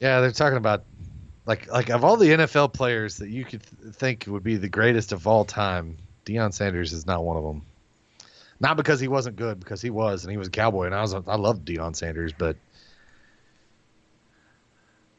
Yeah, 0.00 0.20
they're 0.20 0.32
talking 0.32 0.56
about 0.56 0.84
like 1.44 1.70
like 1.70 1.90
of 1.90 2.04
all 2.04 2.16
the 2.16 2.30
NFL 2.30 2.72
players 2.72 3.18
that 3.18 3.28
you 3.28 3.44
could 3.44 3.62
th- 3.62 3.94
think 3.94 4.24
would 4.26 4.42
be 4.42 4.56
the 4.56 4.68
greatest 4.68 5.12
of 5.12 5.26
all 5.26 5.44
time, 5.44 5.98
Deion 6.24 6.52
Sanders 6.52 6.92
is 6.92 7.06
not 7.06 7.22
one 7.22 7.36
of 7.36 7.44
them. 7.44 7.62
Not 8.58 8.78
because 8.78 8.98
he 8.98 9.08
wasn't 9.08 9.36
good, 9.36 9.60
because 9.60 9.82
he 9.82 9.90
was, 9.90 10.24
and 10.24 10.30
he 10.30 10.38
was 10.38 10.48
a 10.48 10.50
cowboy, 10.50 10.86
and 10.86 10.94
I 10.94 11.02
was 11.02 11.14
I 11.14 11.36
loved 11.36 11.66
Deion 11.68 11.94
Sanders, 11.94 12.32
but 12.32 12.56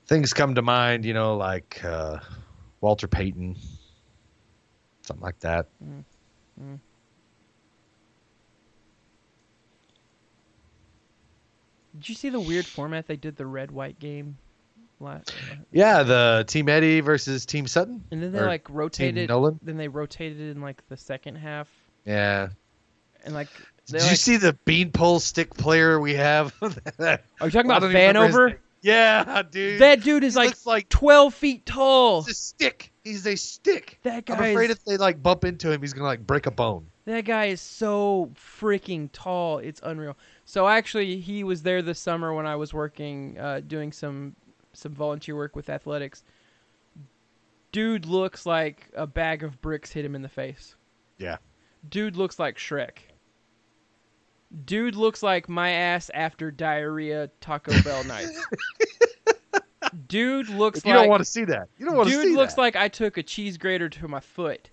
things 0.08 0.34
come 0.34 0.56
to 0.56 0.62
mind, 0.62 1.06
you 1.06 1.14
know, 1.14 1.38
like 1.38 1.84
uh, 1.84 2.18
Walter 2.82 3.08
Payton, 3.08 3.56
something 5.04 5.24
like 5.24 5.40
that. 5.42 5.68
Did 12.00 12.10
you 12.10 12.16
see 12.16 12.30
the 12.30 12.40
weird 12.40 12.66
format 12.66 13.08
they 13.08 13.16
did 13.16 13.36
the 13.36 13.46
red 13.46 13.72
white 13.72 14.00
game 14.00 14.38
last? 15.00 15.34
Uh, 15.52 15.56
yeah, 15.72 16.04
the 16.04 16.46
Team 16.48 16.70
Eddie 16.70 17.00
versus 17.02 17.46
Team 17.46 17.68
Sutton. 17.68 18.04
And 18.12 18.22
then 18.22 18.32
they 18.32 18.42
like 18.42 18.68
rotated. 18.70 19.30
Nolan? 19.30 19.60
Then 19.62 19.78
they 19.78 19.88
rotated 19.88 20.56
in 20.56 20.62
like 20.62 20.88
the 20.90 20.98
second 20.98 21.36
half, 21.36 21.68
Yeah. 22.06 22.50
and 23.24 23.34
like. 23.34 23.50
Did 23.88 24.02
you 24.10 24.18
see 24.18 24.36
the 24.36 24.52
beanpole 24.66 25.22
stick 25.22 25.54
player 25.54 25.98
we 25.98 26.14
have? 26.16 26.54
Are 26.62 26.70
you 27.42 27.52
talking 27.52 27.72
about 27.72 27.84
Vanover? 27.84 28.58
Yeah, 28.82 29.44
dude. 29.50 29.80
That 29.82 30.04
dude 30.04 30.24
is 30.26 30.34
He 30.34 30.40
like 30.40 30.66
like 30.66 30.90
twelve 30.90 31.34
feet 31.34 31.66
tall. 31.66 32.24
he's 32.24 32.32
a 32.32 32.36
stick. 32.36 32.92
He's 33.04 33.26
a 33.26 33.36
stick. 33.38 34.00
That 34.04 34.26
guy. 34.26 34.36
I'm 34.36 34.52
afraid 34.52 34.70
is, 34.70 34.76
if 34.78 34.84
they 34.84 34.98
like 34.98 35.24
bump 35.24 35.46
into 35.46 35.72
him, 35.72 35.80
he's 35.82 35.94
gonna 35.94 36.06
like 36.06 36.26
break 36.28 36.46
a 36.48 36.52
bone. 36.52 36.88
That 37.08 37.24
guy 37.24 37.46
is 37.46 37.62
so 37.62 38.32
freaking 38.36 39.10
tall. 39.14 39.60
It's 39.60 39.80
unreal. 39.82 40.18
So 40.44 40.68
actually, 40.68 41.22
he 41.22 41.46
was 41.46 41.64
there 41.64 41.82
this 41.82 42.00
summer 42.00 42.34
when 42.34 42.46
I 42.46 42.58
was 42.58 42.74
working, 42.74 43.38
uh, 43.40 43.62
doing 43.66 43.94
some 43.94 44.36
some 44.74 44.94
volunteer 44.94 45.36
work 45.36 45.56
with 45.56 45.70
athletics. 45.70 46.24
Dude 47.72 48.06
looks 48.06 48.46
like 48.46 48.90
a 48.94 49.08
bag 49.08 49.44
of 49.44 49.62
bricks 49.62 49.90
hit 49.92 50.04
him 50.04 50.16
in 50.16 50.22
the 50.22 50.30
face. 50.30 50.76
Yeah. 51.18 51.38
Dude 51.88 52.18
looks 52.18 52.40
like 52.40 52.58
Shrek. 52.58 52.98
Dude 54.66 54.96
looks 54.96 55.24
like 55.24 55.48
my 55.48 55.70
ass 55.70 56.12
after 56.14 56.52
diarrhea 56.52 57.30
Taco 57.40 57.82
Bell 57.84 58.04
night. 58.06 58.28
Dude 60.08 60.50
looks 60.50 60.84
you 60.86 60.92
like 60.92 61.02
don't 61.02 61.10
want 61.10 61.22
to 61.22 61.30
see 61.30 61.46
that. 61.46 61.70
You 61.78 61.86
don't 61.86 61.96
want 61.96 62.10
to 62.10 62.16
see 62.16 62.22
Dude 62.24 62.36
looks 62.36 62.56
that. 62.56 62.62
like 62.62 62.76
I 62.76 62.90
took 62.90 63.18
a 63.18 63.24
cheese 63.24 63.58
grater 63.58 63.88
to 63.88 64.08
my 64.10 64.20
foot. 64.20 64.70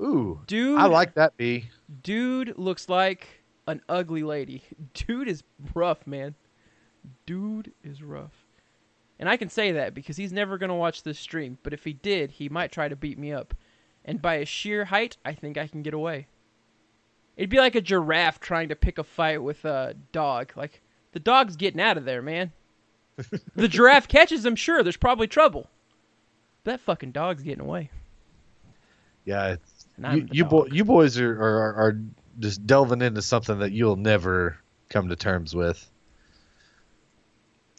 Ooh, 0.00 0.40
Dude 0.46 0.78
I 0.78 0.86
like 0.86 1.14
that. 1.14 1.36
B. 1.36 1.68
Dude 2.02 2.56
looks 2.56 2.88
like 2.88 3.26
an 3.66 3.82
ugly 3.88 4.22
lady. 4.22 4.62
Dude 4.94 5.28
is 5.28 5.42
rough, 5.74 6.06
man. 6.06 6.34
Dude 7.26 7.72
is 7.82 8.02
rough. 8.02 8.46
And 9.18 9.28
I 9.28 9.36
can 9.36 9.48
say 9.48 9.72
that 9.72 9.94
because 9.94 10.16
he's 10.16 10.32
never 10.32 10.58
going 10.58 10.68
to 10.68 10.74
watch 10.74 11.02
this 11.02 11.18
stream, 11.18 11.58
but 11.62 11.72
if 11.72 11.82
he 11.82 11.92
did, 11.92 12.30
he 12.30 12.48
might 12.48 12.70
try 12.70 12.88
to 12.88 12.94
beat 12.94 13.18
me 13.18 13.32
up. 13.32 13.54
And 14.04 14.22
by 14.22 14.38
his 14.38 14.48
sheer 14.48 14.84
height, 14.84 15.16
I 15.24 15.34
think 15.34 15.58
I 15.58 15.66
can 15.66 15.82
get 15.82 15.94
away. 15.94 16.28
It'd 17.36 17.50
be 17.50 17.58
like 17.58 17.74
a 17.74 17.80
giraffe 17.80 18.40
trying 18.40 18.68
to 18.68 18.76
pick 18.76 18.98
a 18.98 19.04
fight 19.04 19.42
with 19.42 19.64
a 19.64 19.94
dog. 20.12 20.52
Like, 20.56 20.80
the 21.12 21.20
dog's 21.20 21.56
getting 21.56 21.80
out 21.80 21.96
of 21.96 22.04
there, 22.04 22.22
man. 22.22 22.52
the 23.56 23.68
giraffe 23.68 24.08
catches 24.08 24.46
him, 24.46 24.54
sure, 24.54 24.82
there's 24.82 24.96
probably 24.96 25.26
trouble. 25.26 25.68
But 26.62 26.72
that 26.72 26.80
fucking 26.80 27.12
dog's 27.12 27.42
getting 27.42 27.64
away. 27.64 27.90
Yeah, 29.24 29.48
it's, 29.48 29.77
you 29.98 30.22
the 30.22 30.34
you, 30.34 30.42
dog. 30.44 30.50
bo- 30.50 30.66
you 30.66 30.84
boys 30.84 31.18
are, 31.18 31.32
are 31.32 31.74
are 31.74 32.00
just 32.38 32.66
delving 32.66 33.02
into 33.02 33.22
something 33.22 33.58
that 33.58 33.72
you'll 33.72 33.96
never 33.96 34.58
come 34.90 35.08
to 35.08 35.16
terms 35.16 35.54
with. 35.54 35.90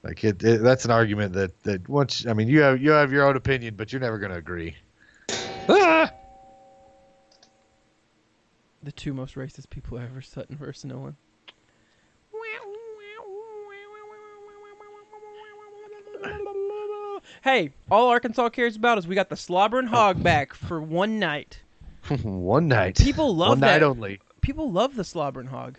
Like 0.04 0.24
it, 0.24 0.44
it 0.44 0.62
that's 0.62 0.86
an 0.86 0.92
argument 0.92 1.34
that 1.34 1.62
that 1.64 1.88
once 1.88 2.26
I 2.26 2.34
mean 2.34 2.48
you 2.48 2.62
have 2.62 2.82
you 2.82 2.92
have 2.92 3.12
your 3.12 3.28
own 3.28 3.36
opinion, 3.36 3.76
but 3.76 3.92
you're 3.92 4.02
never 4.02 4.18
gonna 4.18 4.38
agree. 4.38 4.76
Ah! 5.70 6.12
The 8.82 8.92
two 8.94 9.14
most 9.14 9.36
racist 9.36 9.70
people 9.70 10.00
ever, 10.00 10.22
Sutton 10.22 10.56
versus 10.56 10.86
Nolan. 10.86 11.18
Hey, 17.42 17.72
all 17.90 18.10
Arkansas 18.10 18.50
cares 18.50 18.76
about 18.76 18.98
is 18.98 19.08
we 19.08 19.16
got 19.16 19.30
the 19.30 19.38
slobbering 19.38 19.88
hog 19.88 20.22
back 20.22 20.54
for 20.54 20.82
one 20.82 21.20
night. 21.20 21.62
One 22.24 22.68
night. 22.68 22.98
People 22.98 23.36
love 23.36 23.50
One 23.50 23.60
that. 23.62 23.72
night 23.82 23.84
only. 23.84 24.20
People 24.42 24.72
love 24.72 24.96
the 24.96 25.04
slobbering 25.04 25.48
hog. 25.48 25.78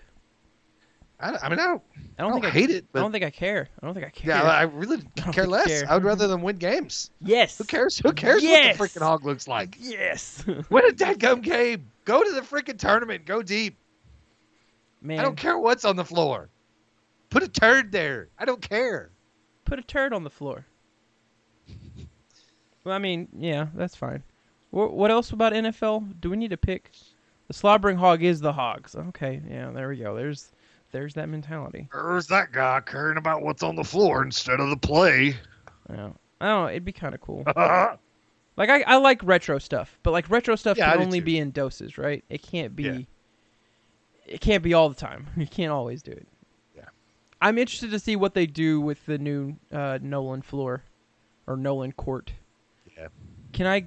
I, 1.23 1.37
I 1.43 1.49
mean, 1.51 1.59
I 1.59 1.67
don't, 1.67 1.83
I 2.19 2.23
don't 2.23 2.33
think 2.33 2.47
I 2.47 2.51
hate 2.51 2.71
it, 2.71 2.87
I 2.95 2.99
don't 3.01 3.13
think 3.13 3.25
I 3.25 3.31
care. 3.31 3.69
I 3.83 3.85
don't 3.87 3.95
think 3.95 4.07
I 4.07 4.11
care. 4.11 4.29
yeah, 4.37 4.43
I 4.43 4.63
really 4.63 4.97
don't 5.17 5.33
care 5.33 5.47
less. 5.47 5.67
care. 5.67 5.85
I 5.91 5.95
would 5.95 6.05
rather 6.05 6.27
than 6.29 6.41
win 6.41 6.57
games. 6.57 7.11
yes. 7.21 7.59
Who 7.59 7.65
cares? 7.65 7.99
Who 7.99 8.13
cares 8.13 8.43
Yes. 8.43 8.79
what 8.79 8.91
the 8.93 8.99
freaking 9.01 9.03
hog 9.03 9.25
looks 9.27 9.47
like? 9.47 9.77
Yes. 9.79 10.43
Win 10.71 10.85
a 10.89 10.93
dadgum 10.93 11.43
game. 11.43 11.87
Go 12.07 12.23
to 12.25 12.31
the 12.33 12.41
freaking 12.41 12.79
tournament. 12.79 13.27
Go 13.27 13.43
deep. 13.43 13.77
Man, 15.03 15.19
I 15.19 15.23
don't 15.23 15.37
care 15.37 15.59
what's 15.59 15.85
on 15.85 15.97
the 15.97 16.05
floor. 16.07 16.49
Put 17.29 17.43
a 17.43 17.49
turd 17.49 17.93
there. 17.93 18.29
I 18.39 18.45
don't 18.47 18.63
care. 18.63 19.11
put 19.67 19.79
a 19.79 19.83
turd 19.83 20.13
on 20.15 20.25
the 20.25 20.31
floor. 20.31 20.65
well, 22.85 22.95
I 22.95 22.99
mean, 22.99 23.29
yeah, 23.37 23.67
that's 23.75 23.95
fine. 23.95 24.23
What, 24.71 24.93
what 24.93 25.11
else 25.11 25.31
about 25.31 25.53
NFL? 25.53 26.21
Do 26.21 26.31
we 26.31 26.37
need 26.37 26.51
to 26.51 26.57
pick? 26.57 26.91
The 27.49 27.55
slobbering 27.55 27.97
hog 27.97 28.23
is 28.23 28.41
the 28.41 28.53
hogs. 28.53 28.95
Okay, 28.95 29.41
yeah, 29.49 29.71
there 29.71 29.89
we 29.89 29.97
go. 29.97 30.15
There's 30.15 30.53
there's 30.93 31.15
that 31.15 31.29
mentality. 31.29 31.89
There's 31.93 32.27
that 32.29 32.53
guy 32.53 32.81
caring 32.81 33.17
about 33.19 33.43
what's 33.43 33.63
on 33.63 33.77
the 33.77 33.85
floor 33.85 34.23
instead 34.23 34.61
of 34.61 34.71
the 34.71 34.77
play. 34.77 35.37
Yeah. 35.89 36.11
I 36.41 36.47
don't 36.47 36.63
know. 36.65 36.69
It'd 36.69 36.85
be 36.85 36.93
kind 36.93 37.15
of 37.15 37.21
cool. 37.21 37.45
Like 38.57 38.69
I, 38.69 38.83
I 38.83 38.97
like 38.97 39.23
retro 39.23 39.59
stuff, 39.59 39.99
but 40.03 40.11
like 40.11 40.29
retro 40.29 40.55
stuff 40.55 40.77
Yeah, 40.77 40.93
can 40.93 41.01
only 41.01 41.21
too. 41.21 41.25
be 41.25 41.39
in 41.39 41.51
doses, 41.51 41.97
right? 41.97 42.23
It 42.29 42.43
can't 42.43 42.77
be. 42.77 42.83
Yeah. 42.83 42.99
It 44.27 44.41
can't 44.43 44.63
be 44.63 44.75
all 44.75 44.91
the 44.91 44.95
time. 44.95 45.29
You 45.37 45.47
can't 45.47 45.73
always 45.73 46.03
do 46.03 46.11
it. 46.11 46.27
Yeah. 46.77 46.85
I'm 47.41 47.57
interested 47.57 47.91
to 47.93 47.99
see 47.99 48.17
what 48.17 48.35
they 48.35 48.47
do 48.47 48.79
with 48.81 49.07
the 49.07 49.17
new 49.17 49.57
uh, 49.73 49.99
Nolan 50.03 50.43
floor, 50.43 50.83
or 51.47 51.57
Nolan 51.57 51.93
court. 51.93 52.33
Yeah. 52.99 53.09
Can 53.55 53.67
I? 53.67 53.87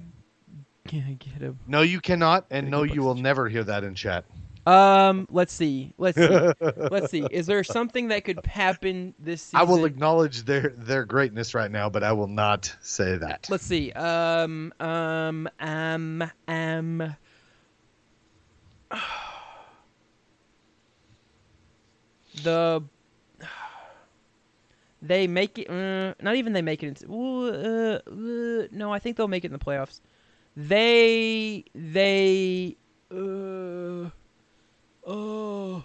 Can 0.86 1.04
I 1.08 1.12
get 1.14 1.42
a? 1.42 1.54
no, 1.66 1.80
you 1.80 2.00
cannot, 2.00 2.46
and 2.50 2.70
no, 2.70 2.82
you 2.82 3.02
will 3.02 3.14
never 3.14 3.48
hear 3.48 3.64
that 3.64 3.84
in 3.84 3.94
chat. 3.94 4.24
Um. 4.66 5.26
Let's 5.30 5.52
see. 5.52 5.92
Let's 5.98 6.16
see. 6.16 6.26
let's 6.90 7.10
see. 7.10 7.26
Is 7.30 7.46
there 7.46 7.62
something 7.64 8.08
that 8.08 8.24
could 8.24 8.44
happen 8.46 9.14
this 9.18 9.42
season? 9.42 9.60
I 9.60 9.62
will 9.64 9.84
acknowledge 9.84 10.44
their 10.44 10.70
their 10.76 11.04
greatness 11.04 11.54
right 11.54 11.70
now, 11.70 11.90
but 11.90 12.02
I 12.02 12.12
will 12.12 12.28
not 12.28 12.74
say 12.80 13.16
that. 13.16 13.46
Let's 13.50 13.64
see. 13.64 13.92
Um. 13.92 14.72
Um. 14.80 15.48
Um. 15.60 16.30
Um. 16.48 17.16
The 22.42 22.82
They 25.02 25.26
make 25.26 25.58
it. 25.58 25.68
Uh, 25.70 26.14
not 26.20 26.36
even 26.36 26.52
they 26.52 26.62
make 26.62 26.82
it. 26.82 26.88
Into, 26.88 27.06
uh, 27.06 28.10
uh, 28.10 28.66
no, 28.72 28.92
I 28.92 28.98
think 28.98 29.16
they'll 29.16 29.28
make 29.28 29.44
it 29.44 29.48
in 29.48 29.52
the 29.52 29.58
playoffs. 29.58 30.00
They 30.56 31.64
they. 31.74 32.76
Uh, 33.10 34.10
oh, 35.06 35.84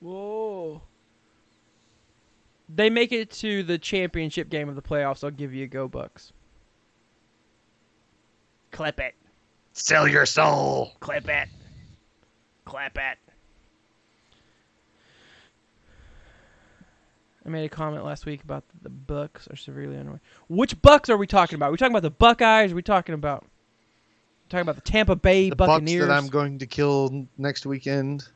whoa. 0.00 0.82
They 2.74 2.90
make 2.90 3.12
it 3.12 3.30
to 3.32 3.62
the 3.62 3.78
championship 3.78 4.48
game 4.48 4.68
of 4.68 4.76
the 4.76 4.82
playoffs. 4.82 5.22
I'll 5.22 5.30
give 5.30 5.52
you 5.52 5.64
a 5.64 5.68
go, 5.68 5.88
Bucks. 5.88 6.32
Clip 8.70 8.98
it. 8.98 9.14
Sell 9.72 10.08
your 10.08 10.26
soul. 10.26 10.92
Clip 11.00 11.28
it. 11.28 11.48
Clap 12.64 12.96
it. 12.96 13.18
I 17.44 17.48
made 17.48 17.64
a 17.64 17.68
comment 17.68 18.04
last 18.04 18.24
week 18.24 18.42
about 18.44 18.64
the 18.82 18.88
Bucks 18.88 19.48
are 19.48 19.56
severely 19.56 19.96
underweight. 19.96 20.20
Which 20.48 20.80
Bucks 20.80 21.10
are 21.10 21.16
we 21.16 21.26
talking 21.26 21.56
about? 21.56 21.68
Are 21.68 21.72
we 21.72 21.76
talking 21.76 21.92
about 21.92 22.02
the 22.02 22.10
Buckeyes? 22.10 22.72
Are 22.72 22.74
we 22.74 22.82
talking 22.82 23.14
about 23.14 23.44
talking 24.52 24.62
about 24.62 24.76
the 24.76 24.82
Tampa 24.90 25.16
Bay 25.16 25.50
The 25.50 25.56
Bucks 25.56 25.90
that 25.92 26.10
I'm 26.10 26.28
going 26.28 26.58
to 26.58 26.66
kill 26.66 27.26
next 27.38 27.66
weekend. 27.66 28.28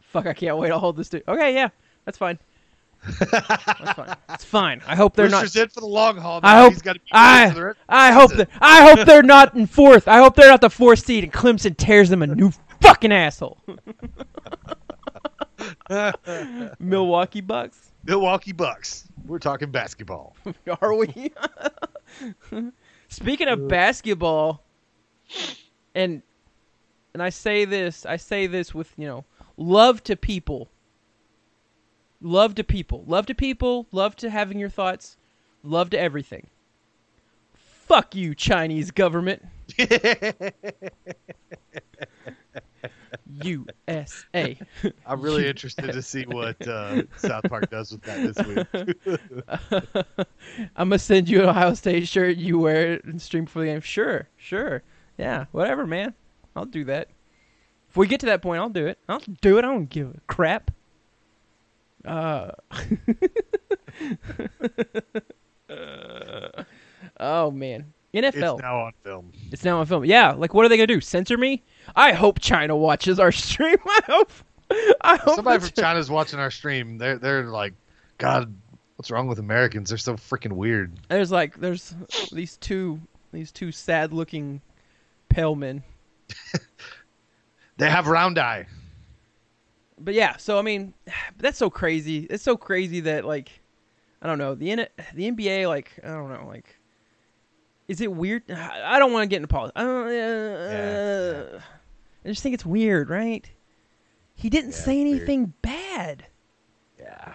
Fuck, 0.00 0.26
I 0.26 0.34
can't 0.34 0.56
wait. 0.58 0.70
I'll 0.70 0.78
hold 0.78 0.96
this 0.96 1.08
dude. 1.08 1.24
Okay, 1.26 1.54
yeah, 1.54 1.70
that's 2.04 2.18
fine. 2.18 2.38
That's 3.20 3.92
fine. 3.94 4.16
It's 4.28 4.44
fine. 4.44 4.80
I 4.86 4.94
hope 4.94 5.16
they're 5.16 5.28
not. 5.28 5.42
Roosters 5.42 5.60
in 5.64 5.68
for 5.70 5.80
the 5.80 5.86
long 5.86 6.16
haul. 6.18 6.38
I 6.44 6.60
hope- 6.60 6.72
He's 6.74 6.82
got 6.82 6.92
to 6.92 7.00
be 7.00 7.06
I- 7.10 7.48
for 7.48 7.54
the 7.56 7.64
rest- 7.64 7.78
I 7.88 8.12
hope 8.12 8.32
that 8.34 8.48
I 8.60 8.82
hope 8.94 9.04
they're 9.08 9.24
not 9.24 9.56
in 9.56 9.66
fourth. 9.66 10.06
I 10.06 10.18
hope 10.18 10.36
they're 10.36 10.48
not 10.50 10.60
the 10.60 10.70
fourth 10.70 11.00
seed 11.04 11.24
and 11.24 11.32
Clemson 11.32 11.76
tears 11.76 12.10
them 12.10 12.22
a 12.22 12.28
new 12.28 12.52
fucking 12.80 13.10
asshole. 13.10 13.58
Milwaukee 16.78 17.40
Bucks. 17.40 17.90
Milwaukee 18.04 18.52
Bucks. 18.52 19.08
We're 19.26 19.40
talking 19.40 19.72
basketball. 19.72 20.36
Are 20.80 20.94
we? 20.94 21.32
Speaking 23.08 23.48
of 23.48 23.66
basketball, 23.66 24.62
and 25.94 26.22
and 27.14 27.22
I 27.22 27.28
say 27.30 27.64
this, 27.64 28.06
I 28.06 28.16
say 28.16 28.46
this 28.46 28.74
with 28.74 28.92
you 28.96 29.06
know 29.06 29.24
love 29.56 30.02
to 30.04 30.16
people, 30.16 30.70
love 32.20 32.54
to 32.56 32.64
people, 32.64 33.04
love 33.06 33.26
to 33.26 33.34
people, 33.34 33.86
love 33.92 34.16
to 34.16 34.30
having 34.30 34.58
your 34.58 34.70
thoughts, 34.70 35.16
love 35.62 35.90
to 35.90 36.00
everything. 36.00 36.48
Fuck 37.54 38.14
you, 38.14 38.34
Chinese 38.34 38.90
government. 38.90 39.42
USA. 43.44 44.58
I'm 45.06 45.20
really 45.20 45.46
interested 45.48 45.92
to 45.92 46.02
see 46.02 46.22
what 46.28 46.66
uh, 46.66 47.02
South 47.16 47.44
Park 47.44 47.70
does 47.70 47.92
with 47.92 48.02
that 48.02 48.34
this 48.34 48.46
week. 48.46 50.26
I'm 50.76 50.88
gonna 50.88 50.98
send 50.98 51.28
you 51.28 51.42
an 51.42 51.48
Ohio 51.48 51.74
State 51.74 52.08
shirt. 52.08 52.36
You 52.36 52.58
wear 52.58 52.94
it 52.94 53.04
and 53.04 53.20
stream 53.20 53.46
for 53.46 53.60
the 53.60 53.66
game. 53.66 53.80
Sure, 53.80 54.28
sure, 54.36 54.82
yeah, 55.18 55.46
whatever, 55.52 55.86
man. 55.86 56.14
I'll 56.54 56.64
do 56.64 56.84
that. 56.84 57.08
If 57.88 57.96
we 57.96 58.06
get 58.06 58.20
to 58.20 58.26
that 58.26 58.42
point, 58.42 58.60
I'll 58.60 58.68
do 58.68 58.86
it. 58.86 58.98
I'll 59.08 59.22
do 59.40 59.58
it. 59.58 59.64
I 59.64 59.68
don't 59.68 59.88
give 59.88 60.08
a 60.08 60.20
crap. 60.26 60.70
Uh. 62.04 62.52
oh 67.20 67.50
man, 67.50 67.92
NFL. 68.14 68.54
It's 68.54 68.62
now 68.62 68.80
on 68.80 68.92
film. 69.04 69.32
It's 69.50 69.64
now 69.64 69.78
on 69.80 69.86
film. 69.86 70.04
Yeah, 70.04 70.32
like 70.32 70.54
what 70.54 70.64
are 70.64 70.68
they 70.68 70.76
gonna 70.76 70.86
do? 70.86 71.00
Censor 71.00 71.38
me? 71.38 71.62
I 71.94 72.12
hope 72.12 72.40
China 72.40 72.76
watches 72.76 73.20
our 73.20 73.32
stream. 73.32 73.76
I 73.86 74.00
hope. 74.06 74.32
I 75.02 75.16
hope 75.16 75.36
Somebody 75.36 75.60
from 75.60 75.70
China's 75.70 76.10
watching 76.10 76.38
our 76.38 76.50
stream. 76.50 76.96
They're 76.98 77.18
they're 77.18 77.44
like, 77.44 77.74
God, 78.18 78.54
what's 78.96 79.10
wrong 79.10 79.26
with 79.26 79.38
Americans? 79.38 79.90
They're 79.90 79.98
so 79.98 80.14
freaking 80.14 80.52
weird. 80.52 80.92
There's 81.08 81.30
like 81.30 81.60
there's 81.60 81.94
these 82.32 82.56
two 82.56 83.00
these 83.32 83.52
two 83.52 83.70
sad 83.70 84.12
looking 84.12 84.60
pale 85.32 85.54
men. 85.56 85.82
They 87.78 87.88
have 87.90 88.06
round 88.06 88.38
eye. 88.38 88.66
But 89.98 90.14
yeah, 90.14 90.36
so 90.36 90.58
I 90.58 90.62
mean, 90.62 90.94
that's 91.38 91.58
so 91.58 91.70
crazy. 91.70 92.26
It's 92.30 92.44
so 92.44 92.56
crazy 92.56 93.00
that 93.00 93.24
like 93.24 93.50
I 94.20 94.26
don't 94.26 94.38
know 94.38 94.54
the 94.54 94.70
N- 94.70 94.88
the 95.14 95.30
NBA 95.30 95.66
like 95.68 95.90
I 96.04 96.08
don't 96.08 96.28
know 96.30 96.46
like 96.46 96.78
is 97.88 98.00
it 98.00 98.12
weird? 98.12 98.48
I 98.50 98.98
don't 98.98 99.12
want 99.12 99.24
to 99.24 99.26
get 99.26 99.36
into 99.36 99.48
politics. 99.48 99.72
I, 99.74 99.82
don't, 99.84 100.06
uh, 100.06 100.10
Yeah, 101.52 101.60
I 102.24 102.28
just 102.28 102.42
think 102.42 102.54
it's 102.54 102.64
weird, 102.64 103.10
right? 103.10 103.50
He 104.34 104.48
didn't 104.48 104.70
Yeah, 104.70 104.76
say 104.76 105.00
it's 105.00 105.04
weird. 105.10 105.16
anything 105.22 105.52
bad. 105.62 106.26
Yeah. 106.98 107.34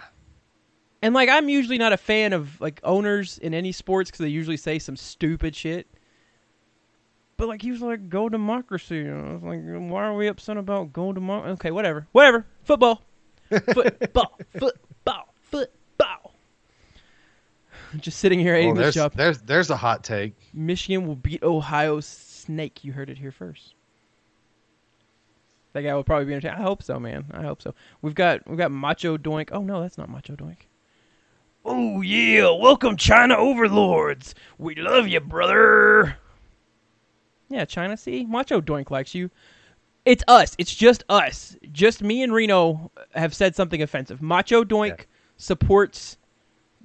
And 1.02 1.14
like 1.14 1.30
I'm 1.30 1.50
usually 1.50 1.78
not 1.78 1.94
a 1.94 1.98
fan 1.98 2.32
of 2.32 2.62
like 2.62 2.80
owners 2.84 3.38
in 3.40 3.54
any 3.54 3.72
sports 3.72 4.10
because 4.12 4.24
they 4.24 4.30
usually 4.30 4.58
say 4.58 4.80
some 4.80 4.96
stupid 4.96 5.56
shit. 5.56 5.88
But 7.38 7.48
like 7.48 7.62
he 7.62 7.72
was 7.72 7.82
like 7.82 8.10
go 8.10 8.30
democracy. 8.30 9.02
And 9.02 9.30
I 9.30 9.34
was 9.34 9.44
like, 9.44 9.92
why 9.92 10.04
are 10.06 10.16
we 10.16 10.28
upset 10.28 10.58
about 10.58 10.92
go 10.92 11.14
democracy? 11.14 11.54
Okay, 11.54 11.72
whatever, 11.72 12.08
whatever. 12.12 12.46
Football, 12.64 13.02
football, 13.50 14.40
football, 14.58 15.34
football. 15.44 16.34
Just 18.00 18.18
sitting 18.20 18.40
here 18.40 18.56
Oh, 18.56 18.60
eating 18.60 18.74
this 18.74 18.84
there's, 18.84 18.96
job. 18.96 19.14
there's 19.14 19.38
there's 19.42 19.70
a 19.70 19.78
hot 19.78 20.04
take. 20.04 20.34
Michigan 20.54 21.06
will 21.08 21.16
beat 21.16 21.44
Ohio 21.44 22.00
Snake. 22.00 22.84
You 22.84 22.92
heard 22.92 23.10
it 23.12 23.20
here 23.20 23.32
first. 23.32 23.76
That 25.74 25.84
guy 25.84 25.94
will 25.94 26.04
probably 26.04 26.26
be 26.26 26.34
in. 26.34 26.44
I 26.48 26.60
hope 26.60 26.82
so, 26.82 27.00
man. 27.00 27.26
I 27.32 27.44
hope 27.44 27.62
so. 27.62 27.76
We've 28.02 28.16
got 28.16 28.48
we've 28.48 28.58
got 28.58 28.72
Macho 28.72 29.16
Doink. 29.16 29.50
Oh 29.52 29.62
no, 29.62 29.80
that's 29.82 30.00
not 30.00 30.10
Macho 30.10 30.36
Doink. 30.36 30.58
Oh 31.64 32.02
yeah, 32.02 32.50
welcome 32.50 32.98
China 32.98 33.36
overlords. 33.38 34.34
We 34.58 34.74
love 34.74 35.08
you, 35.08 35.20
brother. 35.20 36.18
Yeah, 37.50 37.66
China. 37.66 37.96
See, 37.98 38.26
Macho 38.26 38.62
Doink 38.62 38.92
likes 38.92 39.16
you. 39.16 39.30
It's 40.06 40.24
us. 40.28 40.56
It's 40.58 40.74
just 40.74 41.04
us. 41.10 41.56
Just 41.72 42.02
me 42.02 42.24
and 42.24 42.34
Reno 42.34 42.92
have 43.14 43.34
said 43.34 43.56
something 43.56 43.82
offensive. 43.82 44.22
Macho 44.22 44.64
Doink 44.64 44.98
Yeah. 45.00 45.04
supports 45.38 46.18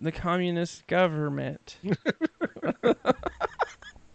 the 0.01 0.11
communist 0.13 0.87
government. 0.89 1.77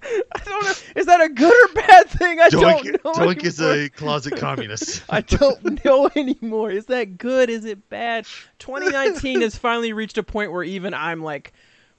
I 0.09 0.39
don't 0.45 0.63
know. 0.63 0.73
Is 0.95 1.05
that 1.07 1.19
a 1.21 1.27
good 1.29 1.51
or 1.69 1.73
bad 1.73 2.09
thing? 2.09 2.39
I 2.39 2.49
Doink, 2.49 2.83
don't 2.83 2.85
know. 3.05 3.11
Doink 3.25 3.43
is 3.43 3.59
a 3.59 3.89
closet 3.89 4.37
communist. 4.37 5.03
I 5.09 5.21
don't 5.21 5.83
know 5.83 6.09
anymore. 6.15 6.71
Is 6.71 6.85
that 6.85 7.17
good? 7.17 7.49
Is 7.49 7.65
it 7.65 7.89
bad? 7.89 8.25
2019 8.59 9.41
has 9.41 9.57
finally 9.57 9.91
reached 9.93 10.17
a 10.17 10.23
point 10.23 10.51
where 10.51 10.63
even 10.63 10.93
I'm 10.93 11.21
like 11.23 11.51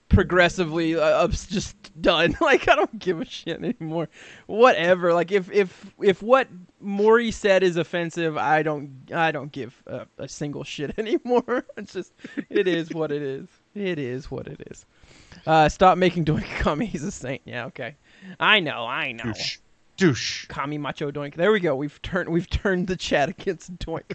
progressively 0.09 0.97
uh, 0.97 1.01
ups- 1.03 1.47
just 1.47 1.77
done. 2.01 2.37
Like 2.41 2.69
I 2.69 2.77
don't 2.77 2.99
give 2.99 3.21
a 3.21 3.25
shit 3.25 3.63
anymore. 3.63 4.09
Whatever. 4.47 5.13
Like 5.13 5.33
if 5.33 5.51
if 5.51 5.93
if 6.01 6.23
what 6.23 6.49
Morey 6.81 7.31
said 7.31 7.63
is 7.63 7.77
offensive, 7.77 8.37
I 8.37 8.63
don't 8.63 8.91
I 9.13 9.33
don't 9.33 9.53
give 9.53 9.83
a, 9.87 10.07
a 10.19 10.29
single 10.29 10.65
shit 10.65 10.95
anymore. 10.99 11.65
It's 11.77 11.93
just 11.93 12.13
it 12.49 12.67
is 12.69 12.91
what 12.93 13.13
it 13.13 13.23
is. 13.23 13.49
It 13.75 13.99
is 13.99 14.31
what 14.31 14.47
it 14.47 14.63
is. 14.71 14.87
Uh, 15.47 15.69
stop 15.69 15.99
making 15.99 16.25
Doink 16.25 16.43
a 16.43 16.63
commie. 16.63 16.87
He's 16.87 17.05
a 17.05 17.11
saint. 17.13 17.43
Yeah, 17.45 17.67
okay. 17.67 17.97
I 18.41 18.61
know. 18.61 18.87
I 18.87 19.13
know. 19.13 19.25
Douche. 19.25 19.59
Douche. 19.99 20.47
Kami 20.47 20.79
Macho 20.79 21.11
Doink. 21.11 21.35
There 21.35 21.53
we 21.53 21.61
go. 21.61 21.77
We've 21.77 22.01
turned 22.01 22.29
we've 22.31 22.49
turned 22.49 22.87
the 22.87 22.97
chat 22.97 23.29
against 23.29 23.77
Doink. 23.79 24.15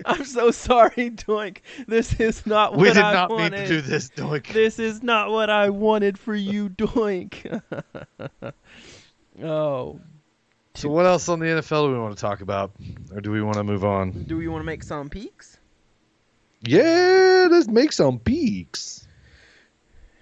I'm 0.06 0.24
so 0.24 0.50
sorry, 0.50 1.10
Doink. 1.10 1.58
This 1.86 2.18
is 2.18 2.44
not 2.46 2.72
what 2.72 2.80
We 2.80 2.88
did 2.88 2.96
I 2.98 3.12
not 3.12 3.30
wanted. 3.30 3.52
mean 3.52 3.60
to 3.60 3.66
do 3.68 3.80
this, 3.82 4.08
Doink. 4.10 4.52
This 4.52 4.78
is 4.78 5.02
not 5.02 5.30
what 5.30 5.50
I 5.50 5.70
wanted 5.70 6.18
for 6.18 6.34
you, 6.34 6.70
Doink. 6.70 7.60
oh, 9.42 10.00
So 10.74 10.88
what 10.88 11.06
else 11.06 11.28
on 11.28 11.38
the 11.38 11.46
NFL 11.46 11.86
do 11.86 11.92
we 11.92 11.98
want 11.98 12.16
to 12.16 12.20
talk 12.20 12.40
about, 12.40 12.72
or 13.14 13.20
do 13.20 13.30
we 13.30 13.42
want 13.42 13.56
to 13.58 13.64
move 13.64 13.84
on? 13.84 14.24
do 14.24 14.36
we 14.38 14.48
want 14.48 14.62
to 14.62 14.66
make 14.66 14.82
some 14.82 15.08
peaks? 15.08 15.58
Yeah, 16.62 17.48
let's 17.50 17.68
make 17.68 17.92
some 17.92 18.18
peaks. 18.18 19.06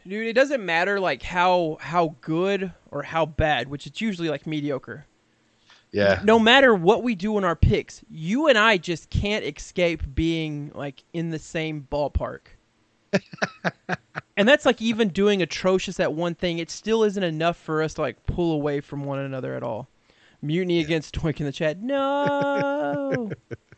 Dude, 0.06 0.26
it 0.26 0.32
doesn't 0.32 0.64
matter 0.64 0.98
like 0.98 1.22
how 1.22 1.78
how 1.80 2.16
good 2.20 2.72
or 2.90 3.02
how 3.02 3.26
bad, 3.26 3.68
which 3.68 3.86
it's 3.86 4.00
usually 4.00 4.28
like 4.28 4.46
mediocre. 4.46 5.06
Yeah. 5.92 6.20
no 6.22 6.38
matter 6.38 6.72
what 6.72 7.02
we 7.02 7.16
do 7.16 7.36
in 7.36 7.42
our 7.42 7.56
picks, 7.56 8.02
you 8.08 8.46
and 8.46 8.56
I 8.56 8.76
just 8.76 9.10
can't 9.10 9.44
escape 9.44 10.02
being 10.14 10.70
like 10.74 11.02
in 11.12 11.30
the 11.30 11.38
same 11.38 11.86
ballpark. 11.90 12.40
and 14.36 14.48
that's 14.48 14.64
like 14.64 14.80
even 14.80 15.08
doing 15.08 15.42
atrocious 15.42 15.98
at 15.98 16.12
one 16.12 16.36
thing, 16.36 16.58
it 16.58 16.70
still 16.70 17.02
isn't 17.02 17.22
enough 17.22 17.56
for 17.56 17.82
us 17.82 17.94
to 17.94 18.02
like 18.02 18.24
pull 18.24 18.52
away 18.52 18.80
from 18.80 19.04
one 19.04 19.18
another 19.18 19.54
at 19.56 19.64
all. 19.64 19.88
Mutiny 20.42 20.80
against 20.80 21.14
Doink 21.14 21.40
in 21.40 21.46
the 21.46 21.52
chat. 21.52 21.80
No. 21.82 23.30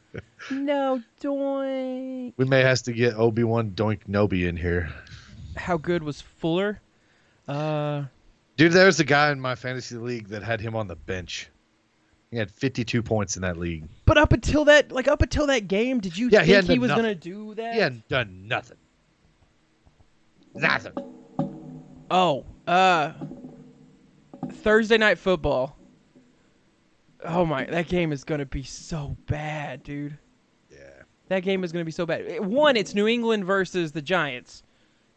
no, 0.51 1.03
Doink. 1.21 2.35
We 2.37 2.45
may 2.45 2.61
have 2.61 2.83
to 2.83 2.93
get 2.93 3.15
Obi 3.15 3.43
Wan 3.43 3.71
Doink 3.71 4.07
Nobi 4.09 4.47
in 4.47 4.57
here. 4.57 4.93
How 5.57 5.77
good 5.77 6.03
was 6.03 6.21
Fuller? 6.21 6.81
Uh 7.49 8.05
Dude, 8.57 8.73
there's 8.73 9.01
a 9.01 9.05
guy 9.05 9.31
in 9.33 9.41
my 9.41 9.55
fantasy 9.55 9.97
league 9.97 10.29
that 10.29 10.43
had 10.43 10.61
him 10.61 10.77
on 10.77 10.87
the 10.87 10.95
bench. 10.97 11.49
He 12.31 12.37
had 12.37 12.51
52 12.51 13.03
points 13.03 13.37
in 13.37 13.43
that 13.43 13.57
league. 13.59 13.85
but 14.05 14.17
up 14.19 14.33
until 14.33 14.65
that 14.67 14.93
like 14.93 15.09
up 15.09 15.23
until 15.23 15.47
that 15.49 15.69
game, 15.69 16.01
did 16.01 16.17
you 16.17 16.29
Yeah, 16.31 16.41
he 16.41 16.47
think 16.53 16.55
hadn't 16.57 16.71
he 16.73 16.79
was 16.79 16.91
gonna 16.91 17.15
do 17.15 17.55
that? 17.55 17.75
He 17.75 17.81
hadn't 17.81 18.09
done 18.09 18.47
nothing. 18.49 18.79
Nothing. 20.55 20.93
Oh, 22.11 22.45
uh, 22.67 23.13
Thursday 24.51 24.99
night 24.99 25.19
football. 25.19 25.77
Oh 27.25 27.47
my, 27.47 27.65
that 27.67 27.89
game 27.89 28.13
is 28.13 28.25
gonna 28.25 28.45
be 28.47 28.63
so 28.63 29.17
bad, 29.27 29.83
dude. 29.83 30.19
Yeah. 30.71 30.79
That 31.29 31.41
game 31.41 31.65
is 31.65 31.73
gonna 31.73 31.85
be 31.85 31.91
so 31.93 32.05
bad. 32.05 32.45
One, 32.45 32.77
it's 32.77 32.95
New 32.95 33.07
England 33.09 33.45
versus 33.45 33.93
the 33.93 34.03
Giants. 34.03 34.63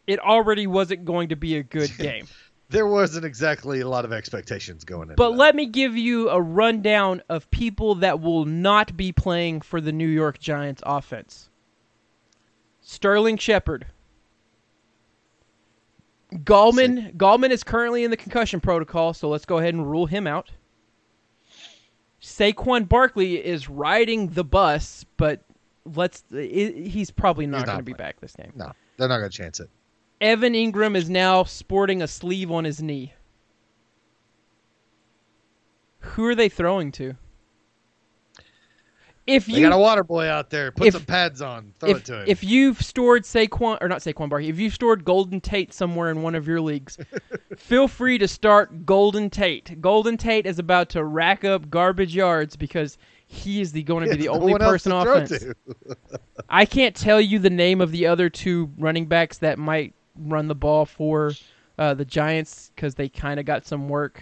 It 0.07 0.19
already 0.19 0.67
wasn't 0.67 1.05
going 1.05 1.29
to 1.29 1.35
be 1.35 1.57
a 1.57 1.63
good 1.63 1.91
game. 1.97 2.27
There 2.69 2.87
wasn't 2.87 3.25
exactly 3.25 3.81
a 3.81 3.87
lot 3.87 4.05
of 4.05 4.11
expectations 4.11 4.83
going 4.83 5.09
in. 5.09 5.15
But 5.15 5.35
let 5.35 5.55
me 5.55 5.67
give 5.67 5.95
you 5.95 6.29
a 6.29 6.41
rundown 6.41 7.21
of 7.29 7.49
people 7.51 7.95
that 7.95 8.21
will 8.21 8.45
not 8.45 8.97
be 8.97 9.11
playing 9.11 9.61
for 9.61 9.79
the 9.79 9.91
New 9.91 10.07
York 10.07 10.39
Giants 10.39 10.81
offense. 10.85 11.49
Sterling 12.81 13.37
Shepard. 13.37 13.85
Gallman 16.33 17.15
Gallman 17.15 17.51
is 17.51 17.63
currently 17.63 18.03
in 18.03 18.11
the 18.11 18.17
concussion 18.17 18.59
protocol, 18.59 19.13
so 19.13 19.29
let's 19.29 19.45
go 19.45 19.59
ahead 19.59 19.73
and 19.73 19.89
rule 19.89 20.05
him 20.05 20.27
out. 20.27 20.51
Saquon 22.21 22.89
Barkley 22.89 23.35
is 23.35 23.69
riding 23.69 24.29
the 24.29 24.43
bus, 24.43 25.05
but 25.17 25.43
let's 25.85 26.23
he's 26.31 27.11
probably 27.11 27.45
not 27.45 27.59
not 27.59 27.65
going 27.67 27.77
to 27.77 27.83
be 27.83 27.93
back 27.93 28.19
this 28.19 28.35
game. 28.35 28.51
No, 28.55 28.71
they're 28.97 29.07
not 29.07 29.19
going 29.19 29.29
to 29.29 29.37
chance 29.37 29.59
it. 29.59 29.69
Evan 30.21 30.53
Engram 30.53 30.95
is 30.95 31.09
now 31.09 31.43
sporting 31.43 32.01
a 32.01 32.07
sleeve 32.07 32.51
on 32.51 32.63
his 32.63 32.81
knee. 32.81 33.13
Who 35.99 36.25
are 36.25 36.35
they 36.35 36.49
throwing 36.49 36.91
to? 36.93 37.15
If 39.27 39.47
They 39.47 39.53
you 39.53 39.61
got 39.61 39.73
a 39.75 39.77
water 39.77 40.03
boy 40.03 40.27
out 40.27 40.51
there. 40.51 40.71
Put 40.71 40.87
if- 40.87 40.93
some 40.93 41.05
pads 41.05 41.41
on. 41.41 41.73
Throw 41.79 41.89
if, 41.89 41.97
it 41.97 42.05
to 42.05 42.21
him. 42.21 42.25
if 42.27 42.43
you've 42.43 42.79
stored 42.81 43.23
Saquon 43.23 43.79
or 43.81 43.87
not 43.87 44.01
Saquon 44.01 44.29
Barkley, 44.29 44.49
if 44.49 44.59
you've 44.59 44.73
stored 44.73 45.03
Golden 45.03 45.41
Tate 45.41 45.73
somewhere 45.73 46.11
in 46.11 46.21
one 46.21 46.35
of 46.35 46.47
your 46.47 46.61
leagues, 46.61 46.97
feel 47.57 47.87
free 47.87 48.19
to 48.19 48.27
start 48.27 48.85
Golden 48.85 49.31
Tate. 49.31 49.81
Golden 49.81 50.15
Tate 50.15 50.45
is 50.45 50.59
about 50.59 50.89
to 50.89 51.03
rack 51.03 51.43
up 51.43 51.71
garbage 51.71 52.15
yards 52.15 52.55
because 52.55 52.99
he 53.25 53.61
is 53.61 53.71
the 53.71 53.81
going 53.81 54.07
to 54.07 54.11
be 54.15 54.27
the 54.27 54.27
There's 54.27 54.37
no 54.39 54.43
only 54.43 54.59
person 54.59 54.91
offense. 54.91 55.43
I 56.49 56.65
can't 56.65 56.95
tell 56.95 57.19
you 57.19 57.39
the 57.39 57.49
name 57.49 57.81
of 57.81 57.91
the 57.91 58.05
other 58.05 58.29
two 58.29 58.71
running 58.77 59.07
backs 59.07 59.39
that 59.39 59.57
might 59.57 59.95
run 60.17 60.47
the 60.47 60.55
ball 60.55 60.85
for 60.85 61.31
uh, 61.77 61.93
the 61.93 62.05
Giants 62.05 62.71
because 62.75 62.95
they 62.95 63.09
kind 63.09 63.39
of 63.39 63.45
got 63.45 63.65
some 63.65 63.89
work. 63.89 64.21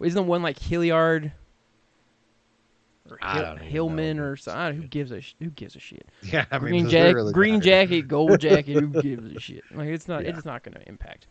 Isn't 0.00 0.26
one 0.26 0.42
like 0.42 0.58
Hilliard 0.58 1.32
or 3.10 3.18
I 3.22 3.38
Hill- 3.38 3.56
Hillman 3.56 4.16
know. 4.16 4.22
or 4.24 4.36
so? 4.36 4.52
I 4.52 4.68
don't 4.70 4.80
who 4.80 4.86
gives 4.88 5.10
a 5.12 5.20
sh- 5.20 5.34
who 5.38 5.50
gives 5.50 5.76
a 5.76 5.80
shit? 5.80 6.06
Yeah, 6.22 6.44
I 6.50 6.58
mean, 6.58 6.70
green 6.70 6.88
jacket, 6.88 7.14
really 7.14 7.32
green 7.32 7.60
jacket, 7.60 8.02
gold 8.08 8.40
jacket. 8.40 8.80
Who 8.80 8.88
gives 9.02 9.34
a 9.36 9.40
shit? 9.40 9.62
Like 9.74 9.88
it's 9.88 10.08
not. 10.08 10.24
Yeah. 10.24 10.30
It's 10.30 10.44
not 10.44 10.62
going 10.62 10.74
to 10.74 10.88
impact. 10.88 11.26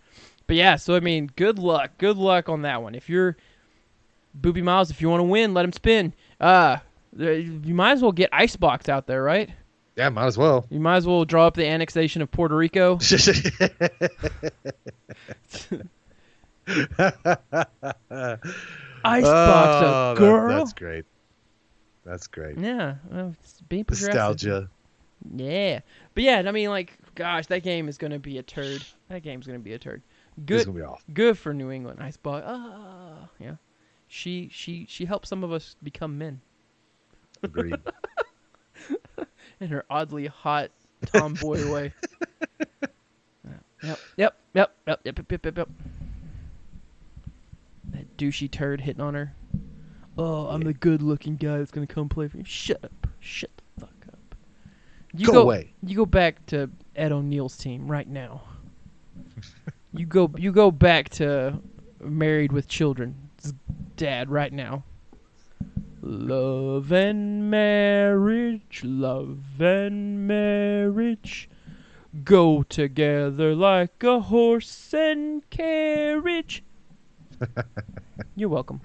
But 0.47 0.55
yeah, 0.55 0.75
so 0.75 0.95
I 0.95 0.99
mean, 0.99 1.29
good 1.35 1.59
luck. 1.59 1.91
Good 1.97 2.17
luck 2.17 2.49
on 2.49 2.61
that 2.63 2.81
one. 2.81 2.95
If 2.95 3.09
you're 3.09 3.37
Boobie 4.39 4.63
Miles, 4.63 4.89
if 4.91 5.01
you 5.01 5.09
want 5.09 5.19
to 5.19 5.25
win, 5.25 5.53
let 5.53 5.65
him 5.65 5.71
spin. 5.73 6.13
Uh, 6.39 6.77
you 7.17 7.73
might 7.73 7.91
as 7.91 8.01
well 8.01 8.11
get 8.11 8.29
Icebox 8.31 8.87
out 8.89 9.05
there, 9.07 9.21
right? 9.23 9.49
Yeah, 9.95 10.09
might 10.09 10.25
as 10.27 10.37
well. 10.37 10.65
You 10.69 10.79
might 10.79 10.97
as 10.97 11.05
well 11.07 11.25
draw 11.25 11.47
up 11.47 11.55
the 11.55 11.67
annexation 11.67 12.21
of 12.21 12.31
Puerto 12.31 12.55
Rico. 12.55 12.97
Icebox, 19.03 19.25
Oh, 19.27 20.11
a 20.11 20.13
that- 20.13 20.17
girl. 20.17 20.57
that's 20.57 20.73
great. 20.73 21.05
That's 22.03 22.27
great. 22.27 22.57
yeah, 22.57 22.95
well, 23.11 23.35
it's 23.43 23.61
being. 23.61 23.85
Nostalgia. 23.87 24.69
Yeah, 25.35 25.81
but 26.15 26.23
yeah, 26.23 26.41
I 26.45 26.51
mean, 26.51 26.69
like, 26.69 26.97
gosh, 27.13 27.45
that 27.47 27.61
game 27.61 27.87
is 27.87 27.97
gonna 27.99 28.17
be 28.19 28.37
a 28.39 28.43
turd. 28.43 28.83
That 29.09 29.21
game's 29.21 29.45
gonna 29.45 29.59
be 29.59 29.73
a 29.73 29.79
turd. 29.79 30.01
This 30.37 30.45
Good, 30.45 30.59
is 30.59 30.65
gonna 30.65 30.77
be 30.79 30.83
off. 30.83 31.03
good 31.13 31.37
for 31.37 31.53
New 31.53 31.69
England. 31.69 31.99
Icebox. 32.01 32.43
Ah, 32.47 33.27
yeah. 33.39 33.55
She 34.07 34.49
she 34.51 34.87
she 34.89 35.05
helped 35.05 35.27
some 35.27 35.43
of 35.43 35.51
us 35.51 35.75
become 35.83 36.17
men 36.17 36.41
Agreed. 37.43 37.75
in 39.61 39.69
her 39.69 39.85
oddly 39.89 40.27
hot 40.27 40.71
tomboy 41.05 41.71
way. 41.71 41.93
Yep, 43.83 43.99
yep, 44.17 44.35
yep, 44.53 44.75
yep, 44.85 45.01
yep, 45.05 45.17
yep, 45.17 45.31
yep, 45.31 45.45
yep, 45.45 45.57
yep. 45.57 45.69
That 47.85 48.17
douchey 48.17 48.49
turd 48.49 48.81
hitting 48.81 49.01
on 49.01 49.13
her. 49.13 49.33
Oh, 50.17 50.47
I'm 50.47 50.61
the 50.61 50.73
good-looking 50.73 51.37
guy 51.37 51.57
that's 51.57 51.71
gonna 51.71 51.87
come 51.87 52.09
play 52.09 52.27
for 52.27 52.37
you. 52.37 52.43
Shut 52.43 52.83
up. 52.83 53.07
Shut 53.19 53.49
the 53.57 53.85
fuck 53.85 53.95
up. 54.11 54.35
You 55.13 55.27
Go 55.27 55.41
away. 55.41 55.73
You 55.83 55.95
go 55.95 56.05
back 56.05 56.45
to 56.47 56.69
Ed 56.95 57.11
O'Neill's 57.11 57.57
team 57.57 57.89
right 57.89 58.07
now. 58.07 58.43
you 59.93 60.05
go. 60.05 60.29
You 60.37 60.51
go 60.51 60.69
back 60.69 61.09
to 61.09 61.59
Married 61.99 62.51
with 62.51 62.67
Children's 62.67 63.53
dad 63.95 64.29
right 64.29 64.53
now. 64.53 64.83
Love 66.03 66.91
and 66.91 67.51
marriage, 67.51 68.81
love 68.83 69.61
and 69.61 70.27
marriage 70.27 71.47
go 72.23 72.63
together 72.63 73.55
like 73.55 74.03
a 74.03 74.19
horse 74.19 74.93
and 74.93 75.47
carriage. 75.49 76.63
You're 78.35 78.49
welcome. 78.49 78.81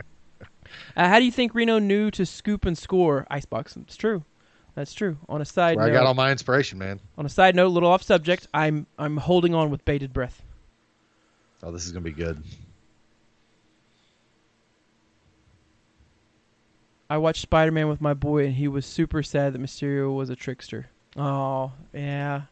Uh, 0.97 1.09
how 1.09 1.19
do 1.19 1.25
you 1.25 1.33
think 1.33 1.55
Reno 1.55 1.79
knew 1.79 2.11
to 2.13 2.27
scoop 2.27 2.65
and 2.65 2.77
score 2.77 3.27
Icebox? 3.31 3.77
It's 3.77 3.97
true. 3.97 4.25
That's 4.75 4.93
true. 4.93 5.17
On 5.29 5.41
a 5.41 5.45
side 5.45 5.77
Where 5.79 5.87
I 5.87 5.91
got 5.91 6.07
all 6.07 6.15
my 6.15 6.31
inspiration, 6.31 6.79
man. 6.79 7.01
on 7.17 7.25
a 7.25 7.31
side 7.31 7.57
note, 7.57 7.69
a 7.69 7.73
little 7.73 7.89
off 7.89 8.03
subject. 8.03 8.47
I'm 8.53 8.87
I'm 8.99 9.17
holding 9.17 9.55
on 9.55 9.71
with 9.71 9.85
bated 9.85 10.13
breath. 10.13 10.43
Oh, 11.63 11.73
this 11.73 11.87
is 11.87 11.93
gonna 11.93 12.03
be 12.03 12.13
good. 12.13 12.43
I 17.09 17.19
watched 17.19 17.43
Spider 17.43 17.71
Man 17.73 17.89
with 17.89 18.01
my 18.01 18.15
boy, 18.15 18.47
and 18.47 18.55
he 18.55 18.69
was 18.69 18.85
super 18.87 19.23
sad 19.23 19.53
that 19.53 19.61
Mysterio 19.63 20.15
was 20.15 20.31
a 20.31 20.37
trickster. 20.37 20.89
Oh 21.17 21.73
yeah. 21.93 22.43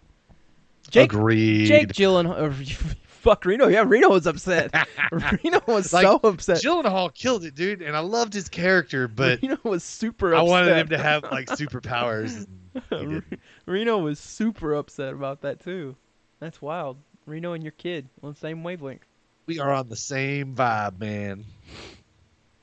Jake 0.90 1.12
Agreed. 1.12 1.66
Jake 1.66 1.88
Gyllenhaal. 1.88 2.36
Oh, 2.36 2.94
fuck 3.06 3.44
Reno. 3.46 3.68
Yeah, 3.68 3.84
Reno 3.86 4.10
was 4.10 4.26
upset. 4.26 4.72
Reno 5.12 5.60
was 5.66 5.92
Like, 5.92 6.04
so 6.04 6.20
upset. 6.22 6.62
Gyllenhaal 6.62 7.12
killed 7.14 7.44
it, 7.44 7.54
dude, 7.54 7.80
and 7.82 7.96
I 7.96 8.00
loved 8.00 8.34
his 8.34 8.48
character, 8.48 9.08
but 9.08 9.40
Reno 9.42 9.58
was 9.62 9.82
super 9.82 10.34
I 10.34 10.42
wanted 10.42 10.76
him 10.76 10.88
to 10.88 10.98
have 10.98 11.22
like 11.24 11.46
superpowers. 11.48 12.46
and. 12.90 13.22
Reno 13.66 13.98
was 13.98 14.18
super 14.18 14.74
upset 14.74 15.14
about 15.14 15.40
that 15.40 15.64
too. 15.64 15.96
That's 16.38 16.60
wild. 16.60 16.98
Reno 17.26 17.54
and 17.54 17.62
your 17.64 17.72
kid 17.72 18.06
on 18.22 18.32
the 18.32 18.38
same 18.38 18.62
wavelength. 18.62 19.04
We 19.46 19.58
are 19.58 19.70
on 19.72 19.88
the 19.88 19.96
same 19.96 20.54
vibe, 20.54 20.98
man. 21.00 21.44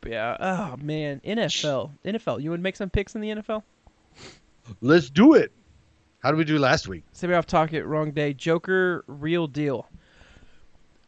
Yeah. 0.06 0.38
Oh 0.40 0.78
man. 0.82 1.22
NFL. 1.26 1.92
NFL. 2.06 2.42
You 2.42 2.50
would 2.52 2.62
make 2.62 2.76
some 2.76 2.90
picks 2.90 3.16
in 3.16 3.22
the 3.22 3.30
NFL? 3.30 3.64
Let's 4.82 5.10
do 5.10 5.34
it. 5.34 5.52
How 6.24 6.30
did 6.30 6.38
we 6.38 6.44
do 6.44 6.60
last 6.60 6.88
week? 6.88 7.04
Say 7.14 7.32
off 7.34 7.48
talk 7.48 7.74
it 7.74 7.84
wrong 7.86 8.12
day. 8.12 8.34
Joker, 8.34 9.04
real 9.08 9.48
deal. 9.48 9.88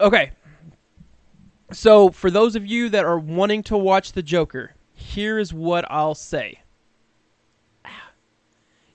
Okay. 0.01 0.31
So 1.71 2.09
for 2.09 2.31
those 2.31 2.55
of 2.55 2.65
you 2.65 2.89
that 2.89 3.05
are 3.05 3.19
wanting 3.19 3.63
to 3.63 3.77
watch 3.77 4.13
the 4.13 4.23
Joker, 4.23 4.73
here 4.93 5.39
is 5.39 5.53
what 5.53 5.85
I'll 5.89 6.15
say. 6.15 6.59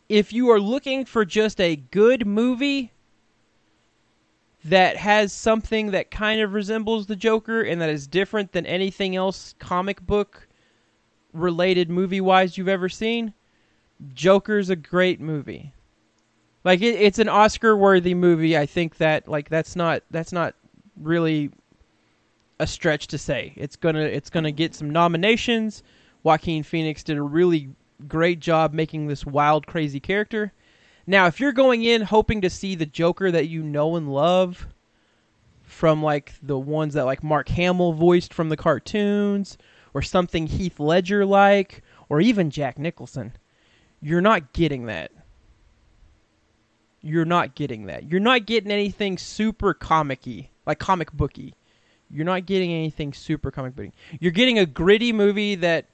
If 0.09 0.33
you 0.33 0.51
are 0.51 0.61
looking 0.61 1.05
for 1.05 1.25
just 1.25 1.61
a 1.61 1.77
good 1.77 2.27
movie 2.27 2.93
that 4.69 4.97
has 4.97 5.33
something 5.33 5.91
that 5.91 6.11
kind 6.11 6.41
of 6.41 6.53
resembles 6.53 7.07
the 7.07 7.17
Joker 7.17 7.63
and 7.63 7.81
that 7.81 7.91
is 7.91 8.07
different 8.07 8.53
than 8.53 8.67
anything 8.67 9.17
else 9.17 9.55
comic 9.59 10.01
book 10.07 10.47
related 11.33 11.91
movie 11.91 12.21
wise 12.21 12.57
you've 12.57 12.69
ever 12.69 12.89
seen, 12.89 13.33
Joker's 14.15 14.71
a 14.71 14.77
great 14.77 15.21
movie. 15.21 15.73
Like 16.65 16.83
it, 16.83 16.97
it's 16.97 17.19
an 17.19 17.29
Oscar 17.29 17.77
worthy 17.77 18.15
movie. 18.15 18.57
I 18.57 18.67
think 18.67 18.97
that 18.99 19.29
like 19.29 19.49
that's 19.49 19.77
not 19.77 20.03
that's 20.11 20.33
not 20.33 20.55
really 21.01 21.51
a 22.61 22.67
stretch 22.67 23.07
to 23.09 23.19
say. 23.19 23.53
It's 23.57 23.77
gonna 23.77 24.01
it's 24.01 24.31
gonna 24.31 24.53
get 24.53 24.75
some 24.75 24.91
nominations. 24.91 25.83
Joaquin 26.23 26.63
Phoenix 26.63 27.03
did 27.03 27.17
a 27.17 27.23
really 27.23 27.71
great 28.07 28.41
job 28.41 28.73
making 28.73 29.07
this 29.07 29.25
wild, 29.25 29.67
crazy 29.67 30.01
character. 30.01 30.53
Now, 31.09 31.27
if 31.27 31.41
you're 31.41 31.53
going 31.53 31.85
in 31.85 32.03
hoping 32.03 32.43
to 32.43 32.51
see 32.51 32.75
the 32.75 32.85
Joker 32.85 33.31
that 33.31 33.49
you 33.49 33.63
know 33.63 33.97
and 33.97 34.13
love 34.13 34.67
from 35.63 36.03
like 36.03 36.35
the 36.43 36.59
ones 36.59 36.93
that 36.95 37.07
like 37.07 37.25
Mark 37.25 37.49
Hamill 37.49 37.95
voiced 37.95 38.35
from 38.35 38.51
the 38.51 38.59
cartoons, 38.59 39.57
or 39.95 40.03
something 40.03 40.47
Heath 40.47 40.79
Ledger 40.79 41.25
like, 41.25 41.83
or 42.11 42.21
even 42.21 42.51
Jack 42.51 42.79
Nicholson, 42.79 43.33
you're 44.03 44.21
not 44.21 44.53
getting 44.53 44.85
that. 44.85 45.11
You're 47.01 47.25
not 47.25 47.55
getting 47.55 47.87
that. 47.87 48.11
You're 48.11 48.21
not 48.21 48.45
getting 48.45 48.71
anything 48.71 49.17
super 49.17 49.73
comic-y, 49.73 50.51
like 50.67 50.79
comic 50.79 51.11
booky. 51.13 51.55
You're 52.11 52.27
not 52.27 52.45
getting 52.45 52.71
anything 52.71 53.15
super 53.15 53.51
comic 53.51 53.75
booky. 53.75 53.93
You're 54.21 54.33
getting 54.33 54.59
a 54.59 54.67
gritty 54.67 55.15
movie 55.15 55.55
that 55.55 55.87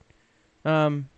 um, 0.64 1.08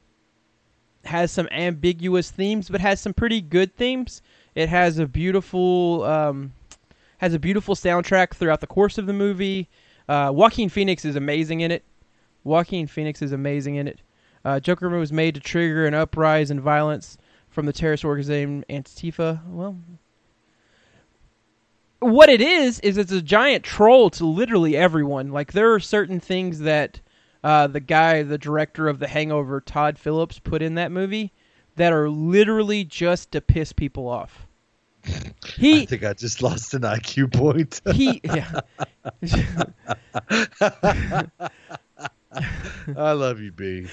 has 1.07 1.31
some 1.31 1.49
ambiguous 1.51 2.31
themes, 2.31 2.69
but 2.69 2.81
has 2.81 3.01
some 3.01 3.15
pretty 3.15 3.41
good 3.41 3.75
themes. 3.77 4.23
It 4.55 4.69
has 4.69 4.99
a 4.99 5.07
beautiful, 5.07 6.05
um, 6.05 6.53
Has 7.19 7.33
a 7.35 7.39
beautiful 7.39 7.75
soundtrack 7.75 8.35
throughout 8.35 8.61
the 8.61 8.67
course 8.67 8.99
of 8.99 9.07
the 9.07 9.13
movie. 9.13 9.69
Uh, 10.09 10.31
Joaquin 10.35 10.69
Phoenix 10.69 11.05
is 11.05 11.17
amazing 11.17 11.61
in 11.61 11.71
it. 11.71 11.83
Joaquin 12.45 12.87
Phoenix 12.87 13.23
is 13.23 13.33
amazing 13.33 13.77
in 13.77 13.89
it. 13.89 14.01
Uh, 14.45 14.61
Joker 14.61 14.89
was 14.91 15.13
made 15.13 15.35
to 15.35 15.41
trigger 15.41 15.87
an 15.87 15.95
uprising 15.95 16.59
in 16.59 16.63
violence 16.63 17.19
from 17.49 17.67
the 17.67 17.73
terrorist 17.73 18.05
organization 18.05 18.65
Antifa. 18.69 19.41
Well, 19.49 19.77
what 22.01 22.29
it 22.29 22.41
is 22.41 22.79
is 22.81 22.99
it's 22.99 23.13
a 23.13 23.23
giant 23.23 23.65
troll 23.65 24.11
to 24.11 24.27
literally 24.27 24.77
everyone. 24.77 25.33
Like 25.33 25.53
there 25.53 25.73
are 25.73 25.81
certain 25.81 26.21
things 26.21 26.61
that 26.61 27.01
uh, 27.47 27.69
the 27.69 27.79
guy, 27.79 28.25
the 28.25 28.39
director 28.39 28.89
of 28.89 28.99
The 28.99 29.07
Hangover, 29.07 29.61
Todd 29.61 30.01
Phillips, 30.01 30.41
put 30.41 30.63
in 30.63 30.75
that 30.75 30.91
movie 30.91 31.33
that 31.77 31.93
are 31.93 32.11
literally 32.11 32.83
just 32.83 33.31
to 33.31 33.41
piss 33.41 33.73
people 33.73 34.09
off. 34.09 34.49
He, 35.57 35.83
I 35.83 35.87
think 35.87 36.05
I 36.05 36.13
just 36.13 36.43
lost 36.43 36.75
an 36.75 36.83
IQ 36.83 37.33
point. 37.33 37.81
he, 37.95 38.21
yeah. 38.25 38.61
I 42.97 43.13
love 43.13 43.41
you, 43.41 43.53
B. 43.53 43.87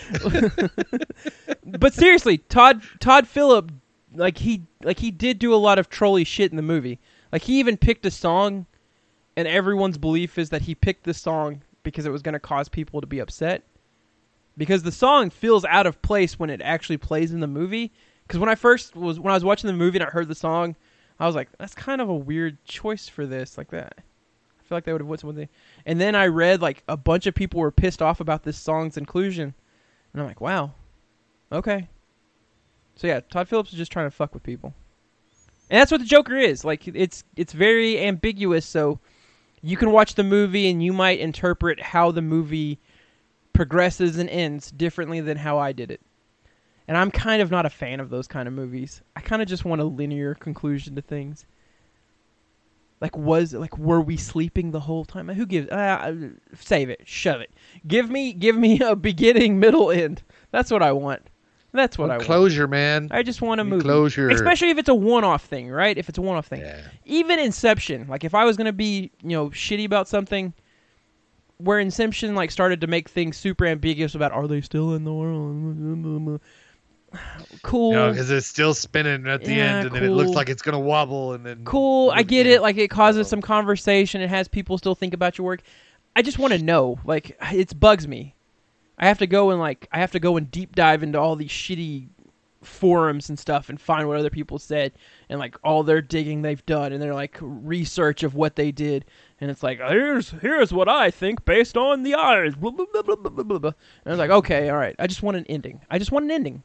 but 1.63 1.93
seriously, 1.93 2.39
Todd 2.39 2.81
Todd 2.99 3.27
Phillip, 3.27 3.71
like 4.15 4.39
he 4.39 4.63
like 4.83 4.99
he 4.99 5.11
did 5.11 5.37
do 5.37 5.53
a 5.53 5.55
lot 5.55 5.77
of 5.77 5.89
trolly 5.89 6.23
shit 6.23 6.49
in 6.51 6.57
the 6.57 6.63
movie. 6.63 6.99
Like 7.31 7.43
he 7.43 7.59
even 7.59 7.77
picked 7.77 8.07
a 8.07 8.11
song, 8.11 8.65
and 9.37 9.47
everyone's 9.47 9.99
belief 9.99 10.39
is 10.39 10.49
that 10.49 10.63
he 10.63 10.73
picked 10.73 11.03
the 11.03 11.13
song 11.13 11.61
because 11.83 12.05
it 12.05 12.11
was 12.11 12.21
going 12.21 12.33
to 12.33 12.39
cause 12.39 12.69
people 12.69 13.01
to 13.01 13.07
be 13.07 13.19
upset. 13.19 13.63
Because 14.57 14.83
the 14.83 14.91
song 14.91 15.29
feels 15.29 15.65
out 15.65 15.87
of 15.87 16.01
place 16.01 16.37
when 16.37 16.49
it 16.49 16.61
actually 16.61 16.97
plays 16.97 17.33
in 17.33 17.39
the 17.39 17.47
movie. 17.47 17.91
Because 18.27 18.39
when 18.39 18.49
I 18.49 18.55
first 18.55 18.95
was 18.95 19.19
when 19.19 19.31
I 19.31 19.35
was 19.35 19.43
watching 19.43 19.67
the 19.67 19.73
movie 19.73 19.97
and 19.97 20.07
I 20.07 20.11
heard 20.11 20.27
the 20.27 20.35
song, 20.35 20.75
I 21.19 21.25
was 21.25 21.35
like, 21.35 21.49
"That's 21.57 21.75
kind 21.75 22.01
of 22.01 22.09
a 22.09 22.15
weird 22.15 22.63
choice 22.65 23.07
for 23.07 23.25
this." 23.25 23.57
Like 23.57 23.71
that, 23.71 23.95
I 23.97 24.63
feel 24.63 24.77
like 24.77 24.85
they 24.85 24.93
would 24.93 25.01
have 25.01 25.09
put 25.09 25.19
something. 25.19 25.49
And 25.85 25.99
then 25.99 26.15
I 26.15 26.27
read 26.27 26.61
like 26.61 26.83
a 26.87 26.97
bunch 26.97 27.25
of 27.27 27.35
people 27.35 27.59
were 27.59 27.71
pissed 27.71 28.01
off 28.01 28.19
about 28.19 28.43
this 28.43 28.57
song's 28.57 28.97
inclusion, 28.97 29.53
and 30.13 30.21
I'm 30.21 30.27
like, 30.27 30.41
"Wow, 30.41 30.73
okay." 31.51 31.89
So 32.95 33.07
yeah, 33.07 33.21
Todd 33.21 33.49
Phillips 33.49 33.71
is 33.71 33.77
just 33.77 33.91
trying 33.91 34.05
to 34.05 34.11
fuck 34.11 34.33
with 34.33 34.43
people, 34.43 34.73
and 35.69 35.81
that's 35.81 35.91
what 35.91 35.99
the 35.99 36.07
Joker 36.07 36.37
is. 36.37 36.63
Like 36.63 36.87
it's 36.87 37.23
it's 37.35 37.53
very 37.53 37.99
ambiguous. 37.99 38.65
So 38.65 38.99
you 39.63 39.77
can 39.77 39.91
watch 39.91 40.15
the 40.15 40.23
movie 40.23 40.69
and 40.69 40.83
you 40.83 40.91
might 40.91 41.19
interpret 41.19 41.81
how 41.81 42.11
the 42.11 42.21
movie 42.21 42.79
progresses 43.53 44.17
and 44.17 44.29
ends 44.29 44.69
differently 44.69 45.21
than 45.21 45.37
how 45.37 45.57
I 45.57 45.71
did 45.71 45.89
it. 45.89 46.01
And 46.85 46.97
I'm 46.97 47.09
kind 47.09 47.41
of 47.41 47.49
not 47.49 47.65
a 47.65 47.69
fan 47.69 48.01
of 48.01 48.09
those 48.09 48.27
kind 48.27 48.47
of 48.47 48.53
movies. 48.53 49.01
I 49.15 49.21
kind 49.21 49.41
of 49.41 49.47
just 49.47 49.63
want 49.63 49.79
a 49.79 49.85
linear 49.85 50.35
conclusion 50.35 50.95
to 50.95 51.01
things. 51.01 51.45
Like 52.99 53.17
was 53.17 53.53
like 53.53 53.77
were 53.77 54.01
we 54.01 54.17
sleeping 54.17 54.71
the 54.71 54.81
whole 54.81 55.05
time? 55.05 55.29
Who 55.29 55.45
gives? 55.45 55.69
Uh, 55.69 56.31
save 56.55 56.89
it, 56.89 57.01
shove 57.05 57.39
it. 57.39 57.51
Give 57.87 58.09
me 58.09 58.33
give 58.33 58.57
me 58.57 58.79
a 58.81 58.97
beginning, 58.97 59.59
middle, 59.59 59.91
end. 59.91 60.23
That's 60.51 60.71
what 60.71 60.83
I 60.83 60.91
want. 60.91 61.29
That's 61.73 61.97
what 61.97 62.11
I 62.11 62.17
want. 62.17 62.25
Closure, 62.25 62.67
man. 62.67 63.07
I 63.09 63.23
just 63.23 63.41
want 63.41 63.59
a 63.59 63.63
movie. 63.63 63.83
closure. 63.83 64.29
Especially 64.29 64.69
if 64.69 64.77
it's 64.77 64.89
a 64.89 64.95
one-off 64.95 65.43
thing, 65.45 65.71
right? 65.71 65.97
If 65.97 66.07
it's 66.07 66.19
a 66.19 66.21
one-off 66.21 66.45
thing. 66.45 66.61
Yeah. 66.61 66.79
Even 67.05 67.39
Inception, 67.39 68.07
like 68.07 68.23
if 68.23 68.35
I 68.35 68.45
was 68.45 68.57
gonna 68.57 68.73
be, 68.73 69.11
you 69.23 69.29
know, 69.29 69.49
shitty 69.49 69.85
about 69.85 70.07
something, 70.07 70.53
where 71.57 71.79
Inception 71.79 72.35
like 72.35 72.51
started 72.51 72.81
to 72.81 72.87
make 72.87 73.09
things 73.09 73.37
super 73.37 73.65
ambiguous 73.65 74.13
about 74.13 74.31
are 74.31 74.47
they 74.47 74.61
still 74.61 74.93
in 74.93 75.03
the 75.03 75.13
world? 75.13 76.41
Cool. 77.61 77.93
Know, 77.93 78.09
because 78.09 78.31
it's 78.31 78.47
still 78.47 78.73
spinning 78.73 79.27
at 79.27 79.45
the 79.45 79.53
Yeah, 79.53 79.77
end, 79.77 79.87
and 79.87 79.95
then 79.95 80.03
it 80.03 80.09
looks 80.09 80.31
like 80.31 80.49
it's 80.49 80.63
gonna 80.63 80.79
wobble, 80.79 81.33
and 81.33 81.45
then 81.45 81.63
cool. 81.63 82.09
I 82.11 82.23
get 82.23 82.47
it. 82.47 82.61
Like 82.61 82.77
it 82.77 82.89
causes 82.89 83.27
some 83.27 83.39
conversation. 83.41 84.19
It 84.21 84.29
has 84.29 84.47
people 84.47 84.79
still 84.79 84.95
think 84.95 85.13
about 85.13 85.37
your 85.37 85.45
work. 85.45 85.61
I 86.15 86.23
just 86.23 86.39
want 86.39 86.53
to 86.53 86.61
know. 86.61 86.99
Like 87.05 87.37
it 87.53 87.79
bugs 87.79 88.07
me. 88.07 88.35
I 88.97 89.07
have 89.07 89.19
to 89.19 89.27
go 89.27 89.49
and 89.49 89.59
like 89.59 89.87
I 89.91 89.99
have 89.99 90.11
to 90.11 90.19
go 90.19 90.37
and 90.37 90.49
deep 90.49 90.75
dive 90.75 91.03
into 91.03 91.19
all 91.19 91.35
these 91.35 91.49
shitty 91.49 92.07
forums 92.61 93.29
and 93.29 93.37
stuff 93.37 93.69
and 93.69 93.79
find 93.79 94.07
what 94.07 94.17
other 94.17 94.29
people 94.29 94.57
said 94.57 94.93
and 95.29 95.39
like 95.39 95.57
all 95.63 95.83
their 95.83 96.01
digging 96.01 96.41
they've 96.41 96.65
done 96.65 96.93
and 96.93 97.01
their 97.01 97.13
like 97.13 97.37
research 97.41 98.23
of 98.23 98.35
what 98.35 98.55
they 98.55 98.71
did. 98.71 99.05
And 99.41 99.51
it's 99.51 99.63
like 99.63 99.79
here's 99.79 100.29
here's 100.29 100.71
what 100.71 100.87
I 100.87 101.11
think 101.11 101.43
based 101.45 101.75
on 101.75 102.03
the 102.03 102.15
eyes 102.15 102.55
blah, 102.55 102.71
blah, 102.71 102.85
blah, 102.91 103.01
blah, 103.01 103.15
blah, 103.15 103.43
blah, 103.43 103.59
blah, 103.59 103.71
and 104.05 104.07
I 104.07 104.09
was 104.11 104.19
like 104.19 104.29
okay 104.29 104.69
all 104.69 104.77
right. 104.77 104.95
I 104.99 105.07
just 105.07 105.23
want 105.23 105.37
an 105.37 105.45
ending. 105.47 105.81
I 105.89 105.99
just 105.99 106.11
want 106.11 106.25
an 106.25 106.31
ending. 106.31 106.63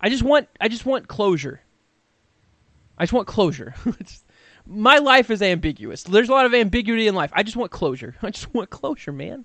I 0.00 0.08
just 0.08 0.22
want 0.22 0.48
I 0.60 0.68
just 0.68 0.86
want 0.86 1.08
closure. 1.08 1.62
I 2.98 3.04
just 3.04 3.12
want 3.12 3.26
closure. 3.26 3.74
My 4.66 4.98
life 4.98 5.30
is 5.30 5.42
ambiguous. 5.42 6.04
There's 6.04 6.28
a 6.28 6.32
lot 6.32 6.46
of 6.46 6.54
ambiguity 6.54 7.08
in 7.08 7.14
life. 7.14 7.30
I 7.32 7.42
just 7.42 7.56
want 7.56 7.72
closure. 7.72 8.14
I 8.22 8.30
just 8.30 8.52
want 8.52 8.70
closure 8.70 9.12
man 9.12 9.44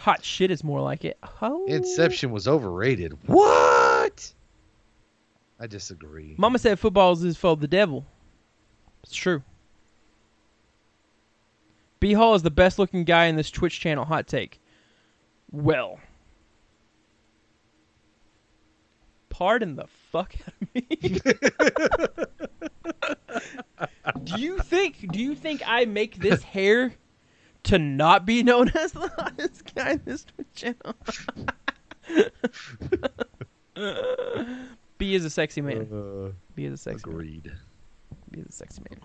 hot 0.00 0.24
shit 0.24 0.50
is 0.50 0.64
more 0.64 0.80
like 0.80 1.04
it 1.04 1.18
oh. 1.42 1.66
Inception 1.66 2.30
was 2.30 2.48
overrated. 2.48 3.12
Oh. 3.28 3.34
What? 3.34 4.32
I 5.58 5.66
disagree. 5.66 6.34
Mama 6.38 6.58
said 6.58 6.78
football 6.78 7.12
is 7.12 7.36
for 7.36 7.54
the 7.54 7.68
devil. 7.68 8.06
It's 9.02 9.14
true. 9.14 9.42
B 12.00 12.14
Hall 12.14 12.34
is 12.34 12.42
the 12.42 12.50
best 12.50 12.78
looking 12.78 13.04
guy 13.04 13.26
in 13.26 13.36
this 13.36 13.50
Twitch 13.50 13.78
channel. 13.78 14.06
Hot 14.06 14.26
take. 14.26 14.58
Well. 15.52 16.00
Pardon 19.28 19.76
the 19.76 19.86
fuck 20.10 20.34
out 20.46 20.54
of 20.62 20.74
me. 20.74 21.20
do 24.24 24.40
you 24.40 24.58
think 24.58 25.12
do 25.12 25.20
you 25.20 25.34
think 25.34 25.62
I 25.66 25.84
make 25.84 26.16
this 26.16 26.42
hair 26.42 26.94
to 27.64 27.78
not 27.78 28.24
be 28.26 28.42
known 28.42 28.68
as 28.74 28.92
the 28.92 29.08
hottest 29.08 29.74
guy 29.74 29.92
in 29.92 30.02
this 30.04 30.26
channel? 30.54 30.94
B 34.98 35.14
is 35.14 35.24
a 35.24 35.30
sexy 35.30 35.60
man. 35.60 35.88
Uh, 35.92 36.32
B 36.54 36.64
is 36.64 36.74
a 36.74 36.76
sexy 36.76 37.08
man. 37.08 37.14
agreed. 37.14 37.52
is 38.32 38.46
a 38.46 38.52
sexy 38.52 38.82
man. 38.90 39.00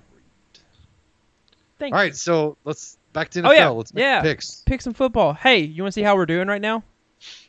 Thank 1.78 1.94
All 1.94 2.00
you. 2.02 2.06
right, 2.08 2.16
so 2.16 2.58
let's 2.64 2.98
back 3.14 3.30
to 3.32 3.42
NFL. 3.42 3.48
Oh, 3.48 3.52
yeah, 3.52 3.68
Let's 3.70 3.94
make 3.94 4.02
yeah. 4.02 4.22
picks. 4.22 4.62
Pick 4.66 4.82
some 4.82 4.94
football. 4.94 5.34
Hey, 5.34 5.60
you 5.60 5.84
want 5.84 5.94
to 5.94 6.00
see 6.00 6.04
how 6.04 6.16
we're 6.16 6.26
doing 6.26 6.48
right 6.48 6.62
now? 6.62 6.84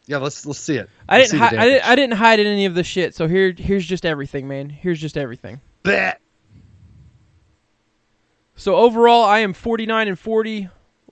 Yeah, 0.06 0.18
let's 0.18 0.46
let's 0.46 0.58
see 0.60 0.76
it. 0.76 0.88
I 1.08 1.18
Let's 1.18 1.30
didn't. 1.32 1.42
Hi- 1.42 1.56
I 1.62 1.64
didn't. 1.66 1.88
I 1.88 1.94
didn't 1.96 2.16
hide 2.16 2.40
any 2.40 2.66
of 2.66 2.74
the 2.74 2.84
shit. 2.84 3.14
So 3.14 3.26
here, 3.28 3.52
here's 3.56 3.84
just 3.84 4.06
everything, 4.06 4.46
man. 4.48 4.68
Here's 4.68 5.00
just 5.00 5.16
everything. 5.16 5.60
Bet. 5.82 6.20
So 8.54 8.76
overall, 8.76 9.24
I 9.24 9.40
am 9.40 9.52
49 9.52 10.08
and 10.08 10.18
40. 10.18 10.68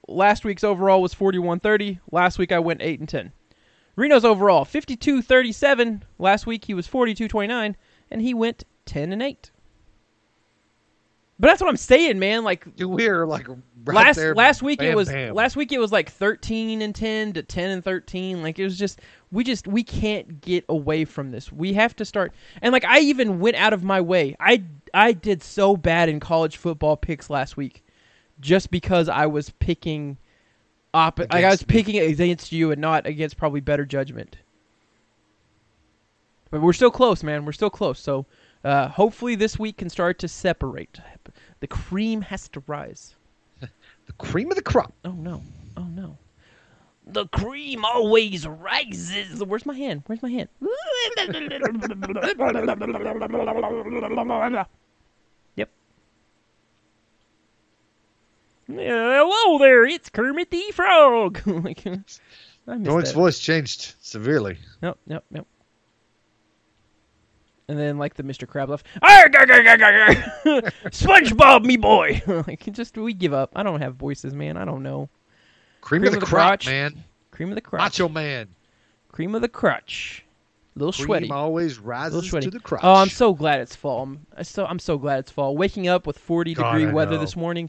Last 0.09 0.45
week's 0.45 0.65
overall 0.65 1.01
was 1.03 1.15
41-30. 1.15 1.99
Last 2.11 2.39
week 2.39 2.53
I 2.53 2.59
went 2.59 2.83
8 2.83 3.01
and 3.01 3.09
10. 3.09 3.33
Reno's 3.97 4.25
overall 4.25 4.65
52-37. 4.65 6.03
Last 6.19 6.47
week 6.47 6.65
he 6.65 6.75
was 6.75 6.89
42-29 6.89 7.75
and 8.11 8.23
he 8.23 8.35
went 8.35 8.65
10 8.87 9.13
and 9.13 9.23
8. 9.23 9.51
But 11.39 11.49
that's 11.49 11.61
what 11.61 11.69
I'm 11.69 11.77
saying, 11.77 12.19
man. 12.21 12.45
Like 12.45 12.65
We're 12.79 13.27
like 13.27 13.49
right 13.49 13.95
last 13.95 14.17
there. 14.17 14.35
last 14.35 14.63
week 14.63 14.81
it 14.81 14.95
was 14.95 15.09
bam. 15.09 15.35
last 15.35 15.57
week 15.57 15.73
it 15.73 15.79
was 15.79 15.93
like 15.93 16.11
13 16.11 16.81
and 16.81 16.95
10 16.95 17.35
to 17.35 17.43
10 17.43 17.71
and 17.71 17.85
13 17.85 18.43
like 18.43 18.59
it 18.59 18.65
was 18.65 18.79
just 18.79 19.01
we 19.31 19.45
just 19.45 19.67
we 19.67 19.83
can't 19.83 20.41
get 20.41 20.65
away 20.71 21.05
from 21.05 21.31
this 21.31 21.53
we 21.53 21.75
have 21.75 21.95
to 21.97 22.05
start 22.07 22.33
and 22.63 22.73
like 22.73 22.85
i 22.87 23.01
even 23.01 23.41
went 23.41 23.57
out 23.57 23.75
of 23.75 23.85
my 23.85 24.01
way 24.01 24.35
i 24.41 24.63
i 24.95 25.13
did 25.13 25.43
so 25.43 25.77
bad 25.77 26.09
in 26.09 26.19
college 26.19 26.57
football 26.57 26.97
picks 26.97 27.29
last 27.29 27.59
week 27.59 27.84
just 28.41 28.71
because 28.71 29.09
i 29.09 29.27
was 29.27 29.51
picking 29.59 30.17
op- 30.93 31.19
like 31.19 31.33
i 31.33 31.51
was 31.51 31.63
picking 31.63 31.99
against 31.99 32.53
you 32.53 32.71
and 32.71 32.81
not 32.81 33.07
against 33.07 33.37
probably 33.37 33.61
better 33.61 33.85
judgment 33.85 34.37
but 36.51 36.61
we're 36.61 36.73
still 36.73 36.91
close 36.91 37.23
man 37.23 37.45
we're 37.45 37.53
still 37.53 37.71
close 37.71 37.99
so 37.99 38.27
uh, 38.65 38.89
hopefully 38.89 39.35
this 39.35 39.59
week 39.59 39.77
can 39.77 39.91
start 39.91 40.19
to 40.19 40.29
separate 40.29 40.99
the 41.61 41.67
cream 41.67 42.23
has 42.23 42.49
to 42.49 42.63
rise 42.67 43.15
the 44.07 44.13
cream 44.19 44.51
of 44.51 44.57
the 44.57 44.63
crop. 44.63 44.93
Oh 45.05 45.13
no. 45.13 45.43
Oh 45.77 45.85
no. 45.85 46.19
The 47.07 47.27
cream 47.29 47.85
always 47.85 48.47
rises. 48.47 49.43
Where's 49.45 49.67
my 49.67 49.75
hand? 49.75 50.03
Where's 50.07 50.23
my 50.23 50.31
hand? 50.31 50.49
yep. 55.57 55.71
Yeah, 58.64 58.64
hello 58.79 59.59
there, 59.59 59.85
it's 59.85 60.09
Kermit 60.11 60.51
the 60.51 60.63
Frog. 60.73 61.41
Oh 61.47 61.53
like, 61.59 61.85
missed 61.85 62.21
Doink's 62.67 63.13
voice 63.13 63.39
changed 63.39 63.95
severely. 64.01 64.57
Yep, 64.83 64.99
yep, 65.07 65.25
yep. 65.31 65.47
And 67.69 67.79
then 67.79 67.99
like 67.99 68.15
the 68.15 68.23
Mr. 68.23 68.49
Crab 68.49 68.71
left. 68.71 68.87
SpongeBob, 70.43 71.65
me 71.65 71.77
boy. 71.77 72.23
like 72.47 72.73
just 72.73 72.97
we 72.97 73.13
give 73.13 73.35
up. 73.35 73.53
I 73.55 73.63
don't 73.63 73.81
have 73.83 73.97
voices, 73.97 74.35
man. 74.35 74.57
I 74.57 74.65
don't 74.65 74.83
know. 74.83 75.09
Cream, 75.81 76.03
Cream 76.03 76.05
of 76.05 76.13
the, 76.13 76.17
of 76.19 76.21
the 76.21 76.27
crop, 76.27 76.49
crotch. 76.49 76.67
man. 76.67 77.05
Cream 77.31 77.51
of 77.51 77.55
the 77.55 77.61
crotch. 77.61 77.81
Macho 77.81 78.09
man. 78.09 78.49
Cream 79.13 79.35
of 79.35 79.43
the 79.43 79.49
crutch. 79.49 80.25
little 80.75 80.93
Cream 80.93 81.07
sweaty. 81.07 81.31
always 81.31 81.79
A 81.79 81.83
rises 81.83 82.31
to 82.31 82.51
the 82.51 82.61
crotch. 82.61 82.81
Oh, 82.83 82.95
I'm 82.95 83.11
so 83.11 83.35
glad 83.35 83.61
it's 83.61 83.77
fall. 83.77 84.03
I'm 84.03 84.27
so 84.45 84.65
I'm 84.67 84.79
so 84.79 84.97
glad 84.97 85.21
it's 85.21 85.31
fall. 85.31 85.55
Waking 85.57 85.89
up 85.89 86.07
with 86.07 86.19
40 86.19 86.55
God, 86.55 86.73
degree 86.73 86.89
I 86.89 86.93
weather 86.93 87.17
know. 87.17 87.21
this 87.21 87.37
morning. 87.37 87.69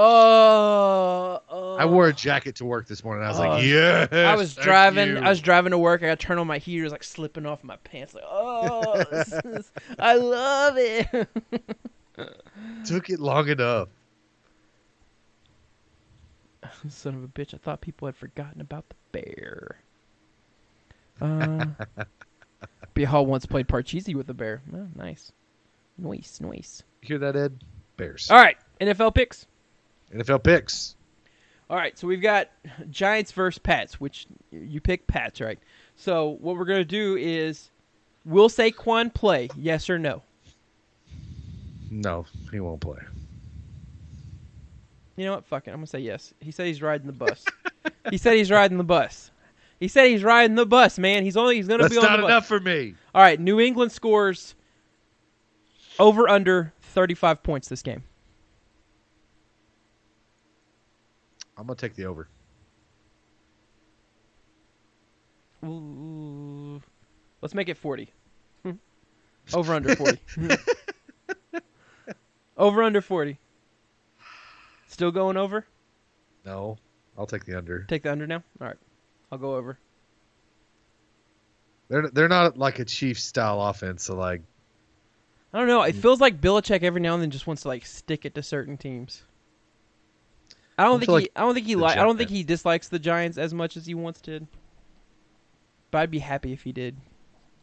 Oh, 0.00 1.40
oh. 1.50 1.76
I 1.76 1.84
wore 1.84 2.06
a 2.06 2.12
jacket 2.12 2.54
to 2.56 2.64
work 2.64 2.86
this 2.86 3.02
morning. 3.02 3.24
I 3.24 3.28
was 3.30 3.40
Oh. 3.40 3.48
like, 3.48 3.64
yes. 3.64 4.12
I 4.12 4.36
was 4.36 4.54
driving. 4.54 5.08
you." 5.08 5.18
I 5.18 5.28
was 5.28 5.40
driving 5.40 5.72
to 5.72 5.78
work. 5.78 6.02
I 6.02 6.06
got 6.06 6.20
to 6.20 6.26
turn 6.26 6.38
on 6.38 6.46
my 6.46 6.58
heater. 6.58 6.82
It 6.82 6.84
was 6.84 6.92
like 6.92 7.02
slipping 7.02 7.46
off 7.46 7.64
my 7.64 7.76
pants. 7.78 8.14
Like, 8.14 8.22
oh, 8.26 9.02
this 9.10 9.32
is, 9.44 9.72
I 9.98 10.14
love 10.14 10.74
it. 10.76 11.08
Took 12.86 13.10
it 13.10 13.18
long 13.18 13.48
enough. 13.48 13.88
Son 16.88 17.14
of 17.16 17.24
a 17.24 17.28
bitch! 17.28 17.52
I 17.54 17.56
thought 17.56 17.80
people 17.80 18.06
had 18.06 18.16
forgotten 18.16 18.60
about 18.60 18.84
the 18.88 18.94
bear. 19.10 19.78
Uh, 21.20 21.66
B 22.94 23.04
once 23.04 23.46
played 23.46 23.66
Parcheesi 23.66 24.14
with 24.14 24.30
a 24.30 24.34
bear. 24.34 24.62
Oh, 24.72 24.86
nice, 24.94 25.32
nice, 25.96 26.40
nice. 26.40 26.84
Hear 27.00 27.18
that, 27.18 27.34
Ed? 27.34 27.64
Bears. 27.96 28.30
All 28.30 28.38
right, 28.38 28.56
NFL 28.80 29.14
picks. 29.14 29.46
NFL 30.14 30.42
picks. 30.44 30.96
All 31.70 31.76
right, 31.76 31.98
so 31.98 32.06
we've 32.06 32.22
got 32.22 32.48
Giants 32.90 33.32
versus 33.32 33.58
Pats, 33.58 34.00
which 34.00 34.26
you 34.50 34.80
pick 34.80 35.06
Pats, 35.06 35.40
right? 35.40 35.58
So 35.96 36.36
what 36.40 36.56
we're 36.56 36.64
gonna 36.64 36.84
do 36.84 37.16
is, 37.16 37.70
will 38.24 38.48
Saquon 38.48 39.12
play? 39.12 39.48
Yes 39.56 39.90
or 39.90 39.98
no? 39.98 40.22
No, 41.90 42.24
he 42.50 42.60
won't 42.60 42.80
play. 42.80 42.98
You 45.16 45.24
know 45.26 45.34
what? 45.34 45.44
Fuck 45.44 45.66
it. 45.66 45.70
I'm 45.70 45.76
gonna 45.78 45.86
say 45.86 45.98
yes. 46.00 46.32
He 46.40 46.52
said 46.52 46.66
he's 46.66 46.80
riding 46.80 47.06
the 47.06 47.12
bus. 47.12 47.44
he 48.10 48.16
said 48.18 48.36
he's 48.36 48.50
riding 48.50 48.78
the 48.78 48.84
bus. 48.84 49.30
He 49.80 49.88
said 49.88 50.08
he's 50.08 50.22
riding 50.24 50.56
the 50.56 50.66
bus, 50.66 50.98
man. 50.98 51.22
He's 51.24 51.36
only 51.36 51.56
he's 51.56 51.66
gonna 51.68 51.82
That's 51.84 51.94
be 51.94 51.98
on 51.98 52.04
not 52.04 52.16
the 52.16 52.22
bus. 52.22 52.30
enough 52.30 52.46
for 52.46 52.60
me. 52.60 52.94
All 53.14 53.22
right, 53.22 53.38
New 53.38 53.60
England 53.60 53.92
scores 53.92 54.54
over 55.98 56.28
under 56.28 56.72
35 56.80 57.42
points 57.42 57.68
this 57.68 57.82
game. 57.82 58.02
I'm 61.58 61.66
gonna 61.66 61.74
take 61.74 61.96
the 61.96 62.04
over. 62.06 62.28
Ooh. 65.64 66.80
Let's 67.42 67.52
make 67.52 67.68
it 67.68 67.76
40. 67.76 68.08
Hmm. 68.62 68.70
over 69.54 69.74
under 69.74 69.96
40. 69.96 70.18
over 72.56 72.82
under 72.84 73.00
40. 73.00 73.38
Still 74.86 75.10
going 75.10 75.36
over? 75.36 75.66
No, 76.44 76.78
I'll 77.18 77.26
take 77.26 77.44
the 77.44 77.58
under. 77.58 77.84
Take 77.88 78.04
the 78.04 78.12
under 78.12 78.26
now? 78.28 78.42
All 78.60 78.68
right. 78.68 78.76
I'll 79.32 79.38
go 79.38 79.56
over. 79.56 79.78
They're 81.88 82.08
they're 82.08 82.28
not 82.28 82.56
like 82.56 82.78
a 82.78 82.84
Chiefs 82.84 83.24
style 83.24 83.60
offense. 83.62 84.04
So 84.04 84.14
like, 84.14 84.42
I 85.52 85.58
don't 85.58 85.66
know. 85.66 85.82
It 85.82 85.96
feels 85.96 86.20
like 86.20 86.40
Belichick 86.40 86.82
every 86.82 87.00
now 87.00 87.14
and 87.14 87.22
then 87.22 87.30
just 87.30 87.48
wants 87.48 87.62
to 87.62 87.68
like 87.68 87.84
stick 87.84 88.24
it 88.24 88.34
to 88.36 88.42
certain 88.42 88.76
teams. 88.76 89.24
I 90.78 90.84
don't 90.84 90.96
I 90.96 90.98
think 91.00 91.06
feel 91.06 91.16
he. 91.16 91.22
like 91.24 91.32
I 91.36 91.40
don't 91.40 91.54
think 91.54 91.66
he. 91.66 91.74
Li- 91.76 91.84
I 91.84 91.96
don't 91.96 92.16
think 92.16 92.30
he 92.30 92.44
dislikes 92.44 92.88
the 92.88 92.98
Giants 92.98 93.36
as 93.36 93.52
much 93.52 93.76
as 93.76 93.84
he 93.84 93.94
once 93.94 94.20
did. 94.20 94.46
But 95.90 95.98
I'd 95.98 96.10
be 96.10 96.20
happy 96.20 96.52
if 96.52 96.62
he 96.62 96.72
did. 96.72 96.96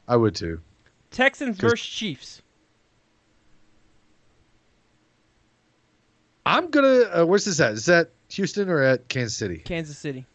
I 0.08 0.18
would 0.18 0.36
too. 0.36 0.62
Texans 1.12 1.58
versus 1.58 1.86
Chiefs. 1.88 2.42
I'm 6.46 6.70
gonna. 6.70 6.88
Uh, 7.22 7.26
where's 7.26 7.46
this 7.46 7.60
at? 7.60 7.74
Is 7.74 7.86
that 7.86 8.12
Houston 8.30 8.70
or 8.70 8.82
at 8.82 9.08
Kansas 9.08 9.36
City? 9.38 9.58
Kansas 9.60 9.98
City. 9.98 10.26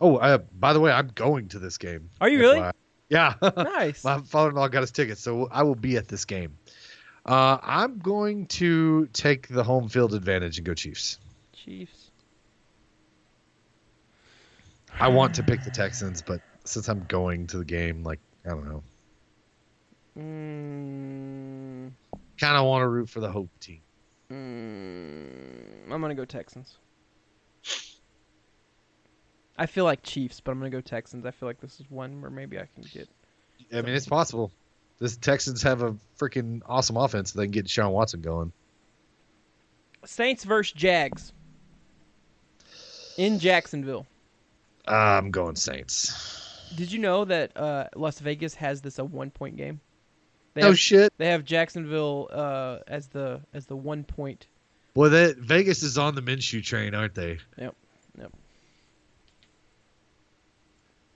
Oh, 0.00 0.16
uh, 0.16 0.38
by 0.58 0.72
the 0.72 0.80
way, 0.80 0.92
I'm 0.92 1.08
going 1.14 1.48
to 1.48 1.58
this 1.58 1.78
game. 1.78 2.10
Are 2.20 2.28
you 2.28 2.38
really? 2.38 2.60
FYI. 2.60 2.72
Yeah. 3.08 3.34
Nice. 3.56 4.04
My 4.04 4.18
father-in-law 4.20 4.68
got 4.68 4.82
us 4.82 4.90
tickets, 4.90 5.20
so 5.20 5.48
I 5.50 5.62
will 5.62 5.74
be 5.74 5.96
at 5.96 6.08
this 6.08 6.24
game. 6.24 6.56
Uh, 7.24 7.58
I'm 7.62 7.98
going 7.98 8.46
to 8.46 9.06
take 9.12 9.48
the 9.48 9.62
home 9.64 9.88
field 9.88 10.14
advantage 10.14 10.58
and 10.58 10.66
go 10.66 10.74
Chiefs. 10.74 11.18
Chiefs. 11.64 12.10
I 15.00 15.08
want 15.08 15.34
to 15.34 15.42
pick 15.42 15.64
the 15.64 15.70
Texans, 15.70 16.22
but 16.22 16.40
since 16.64 16.88
I'm 16.88 17.04
going 17.08 17.46
to 17.48 17.58
the 17.58 17.64
game, 17.64 18.02
like 18.04 18.20
I 18.46 18.50
don't 18.50 18.68
know, 18.68 18.82
Mm, 20.16 21.90
kind 22.38 22.56
of 22.56 22.66
want 22.66 22.82
to 22.82 22.88
root 22.88 23.08
for 23.08 23.20
the 23.20 23.30
hope 23.30 23.50
team. 23.60 23.80
mm, 24.30 25.92
I'm 25.92 26.00
gonna 26.00 26.14
go 26.14 26.24
Texans. 26.24 26.78
I 29.56 29.66
feel 29.66 29.84
like 29.84 30.02
Chiefs, 30.02 30.40
but 30.40 30.52
I'm 30.52 30.58
gonna 30.58 30.70
go 30.70 30.80
Texans. 30.80 31.26
I 31.26 31.30
feel 31.30 31.48
like 31.48 31.60
this 31.60 31.80
is 31.80 31.90
one 31.90 32.20
where 32.20 32.30
maybe 32.30 32.58
I 32.58 32.68
can 32.74 32.84
get. 32.92 33.08
I 33.72 33.82
mean, 33.82 33.94
it's 33.94 34.06
possible. 34.06 34.52
This 35.00 35.16
Texans 35.16 35.62
have 35.62 35.82
a 35.82 35.96
freaking 36.18 36.62
awesome 36.66 36.96
offense. 36.96 37.32
They 37.32 37.44
can 37.44 37.50
get 37.52 37.66
Deshaun 37.66 37.90
Watson 37.92 38.20
going. 38.22 38.52
Saints 40.06 40.44
versus 40.44 40.72
Jags. 40.72 41.33
In 43.16 43.38
Jacksonville. 43.38 44.06
I'm 44.86 45.30
going 45.30 45.56
Saints. 45.56 46.70
Did 46.76 46.90
you 46.92 46.98
know 46.98 47.24
that 47.24 47.56
uh, 47.56 47.88
Las 47.94 48.18
Vegas 48.18 48.54
has 48.54 48.80
this 48.82 48.98
a 48.98 49.04
one 49.04 49.30
point 49.30 49.56
game? 49.56 49.80
They 50.54 50.60
No 50.62 50.68
have, 50.68 50.78
shit. 50.78 51.12
they 51.18 51.26
have 51.26 51.44
Jacksonville 51.44 52.28
uh, 52.32 52.78
as 52.86 53.08
the 53.08 53.40
as 53.52 53.66
the 53.66 53.76
one 53.76 54.04
point. 54.04 54.46
Boy, 54.94 55.08
that 55.08 55.38
Vegas 55.38 55.82
is 55.82 55.98
on 55.98 56.14
the 56.14 56.22
Minshew 56.22 56.62
train, 56.62 56.94
aren't 56.94 57.14
they? 57.14 57.38
Yep. 57.58 57.74
Yep. 58.18 58.32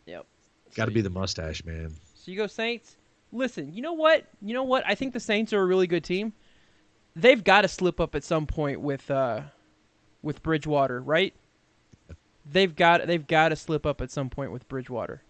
Yep. 0.07 0.27
Got 0.75 0.85
to 0.87 0.91
be 0.91 1.01
the 1.01 1.11
mustache, 1.11 1.65
man. 1.65 1.95
So 2.15 2.31
you 2.31 2.37
go 2.37 2.47
Saints. 2.47 2.97
Listen, 3.33 3.73
you 3.73 3.83
know 3.83 3.93
what? 3.93 4.25
You 4.41 4.55
know 4.55 4.63
what? 4.65 4.83
I 4.87 4.95
think 4.95 5.13
the 5.13 5.21
Saints 5.21 5.53
are 5.53 5.61
a 5.61 5.67
really 5.67 5.87
good 5.87 6.05
team. 6.05 6.33
They've 7.15 7.43
got 7.43 7.63
to 7.63 7.69
slip 7.69 8.01
up 8.01 8.15
at 8.15 8.25
some 8.25 8.47
point 8.47 8.81
with 8.81 9.09
uh, 9.11 9.43
with 10.23 10.43
Bridgewater, 10.43 11.01
right? 11.01 11.35
They've 12.51 12.75
got 12.75 13.07
they've 13.07 13.27
got 13.27 13.51
to 13.51 13.57
slip 13.57 13.87
up 13.87 14.01
at 14.01 14.11
some 14.11 14.31
point 14.31 14.53
with 14.53 14.69
Bridgewater. 14.69 15.23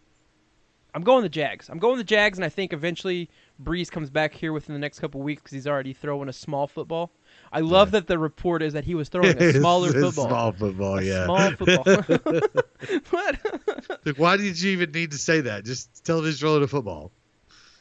I'm 0.94 1.02
going 1.02 1.22
the 1.22 1.28
Jags. 1.28 1.68
I'm 1.68 1.78
going 1.78 1.98
the 1.98 2.04
Jags, 2.04 2.38
and 2.38 2.44
I 2.44 2.48
think 2.48 2.72
eventually 2.72 3.28
Brees 3.62 3.90
comes 3.90 4.08
back 4.08 4.34
here 4.34 4.52
within 4.52 4.72
the 4.72 4.78
next 4.78 5.00
couple 5.00 5.20
weeks 5.20 5.42
because 5.42 5.52
he's 5.52 5.66
already 5.66 5.92
throwing 5.92 6.28
a 6.28 6.32
small 6.32 6.66
football. 6.66 7.12
I 7.52 7.60
love 7.60 7.90
that 7.90 8.06
the 8.06 8.18
report 8.18 8.62
is 8.62 8.72
that 8.72 8.84
he 8.84 8.94
was 8.94 9.08
throwing 9.08 9.40
a 9.40 9.52
smaller 9.58 9.88
It's 9.90 9.98
football. 9.98 10.28
Small 10.28 10.52
football, 10.52 10.98
A 10.98 11.02
yeah. 11.02 11.24
Small 11.26 11.50
football. 11.52 12.40
what? 13.10 14.00
Like, 14.06 14.18
why 14.18 14.36
did 14.38 14.60
you 14.60 14.72
even 14.72 14.90
need 14.90 15.10
to 15.12 15.18
say 15.18 15.40
that? 15.42 15.64
Just 15.64 16.04
tell 16.04 16.20
him 16.20 16.24
he's 16.24 16.40
throwing 16.40 16.62
a 16.62 16.66
football. 16.66 17.12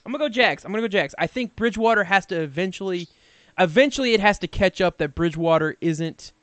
I'm 0.05 0.11
gonna 0.11 0.23
go 0.23 0.29
Jags. 0.29 0.63
I'm 0.63 0.71
gonna 0.71 0.83
go 0.83 0.87
Jags. 0.87 1.15
I 1.17 1.27
think 1.27 1.55
Bridgewater 1.55 2.03
has 2.03 2.25
to 2.27 2.39
eventually, 2.41 3.07
eventually, 3.57 4.13
it 4.13 4.19
has 4.19 4.37
to 4.39 4.47
catch 4.47 4.79
up 4.79 4.97
that 4.99 5.15
Bridgewater 5.15 5.75
isn't. 5.81 6.33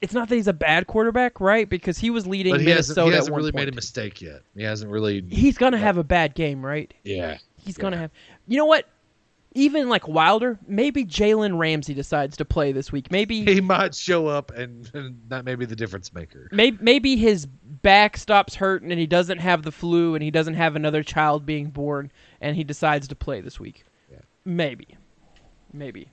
It's 0.00 0.14
not 0.14 0.28
that 0.28 0.34
he's 0.36 0.46
a 0.46 0.52
bad 0.52 0.86
quarterback, 0.86 1.40
right? 1.40 1.68
Because 1.68 1.98
he 1.98 2.10
was 2.10 2.26
leading 2.26 2.52
But 2.52 2.60
he 2.60 2.70
hasn't, 2.70 2.96
Minnesota 2.96 3.10
he 3.10 3.16
hasn't 3.16 3.36
really 3.36 3.50
point. 3.52 3.64
made 3.66 3.72
a 3.72 3.74
mistake 3.74 4.20
yet. 4.22 4.42
He 4.54 4.62
hasn't 4.62 4.90
really. 4.90 5.24
He's 5.28 5.58
gonna 5.58 5.78
have 5.78 5.98
a 5.98 6.04
bad 6.04 6.34
game, 6.34 6.64
right? 6.64 6.92
Yeah. 7.04 7.38
He's 7.56 7.76
gonna 7.76 7.96
have. 7.96 8.10
You 8.46 8.58
know 8.58 8.66
what? 8.66 8.86
Even 9.54 9.88
like 9.88 10.06
Wilder, 10.06 10.56
maybe 10.68 11.04
Jalen 11.04 11.58
Ramsey 11.58 11.94
decides 11.94 12.36
to 12.36 12.44
play 12.44 12.70
this 12.70 12.92
week. 12.92 13.10
Maybe 13.10 13.44
He 13.44 13.60
might 13.60 13.94
show 13.94 14.26
up, 14.28 14.52
and, 14.52 14.88
and 14.94 15.20
that 15.28 15.44
may 15.44 15.56
be 15.56 15.64
the 15.64 15.74
difference 15.74 16.12
maker. 16.14 16.48
maybe 16.52 16.78
maybe 16.80 17.16
his 17.16 17.46
back 17.46 18.16
stops 18.18 18.54
hurting 18.54 18.92
and 18.92 19.00
he 19.00 19.06
doesn't 19.06 19.38
have 19.38 19.62
the 19.62 19.72
flu 19.72 20.14
and 20.14 20.22
he 20.22 20.30
doesn't 20.30 20.54
have 20.54 20.76
another 20.76 21.02
child 21.02 21.44
being 21.46 21.70
born 21.70 22.12
and 22.40 22.54
he 22.56 22.62
decides 22.62 23.08
to 23.08 23.16
play 23.16 23.40
this 23.40 23.58
week. 23.58 23.84
Yeah. 24.12 24.18
Maybe. 24.44 24.96
Maybe. 25.72 26.08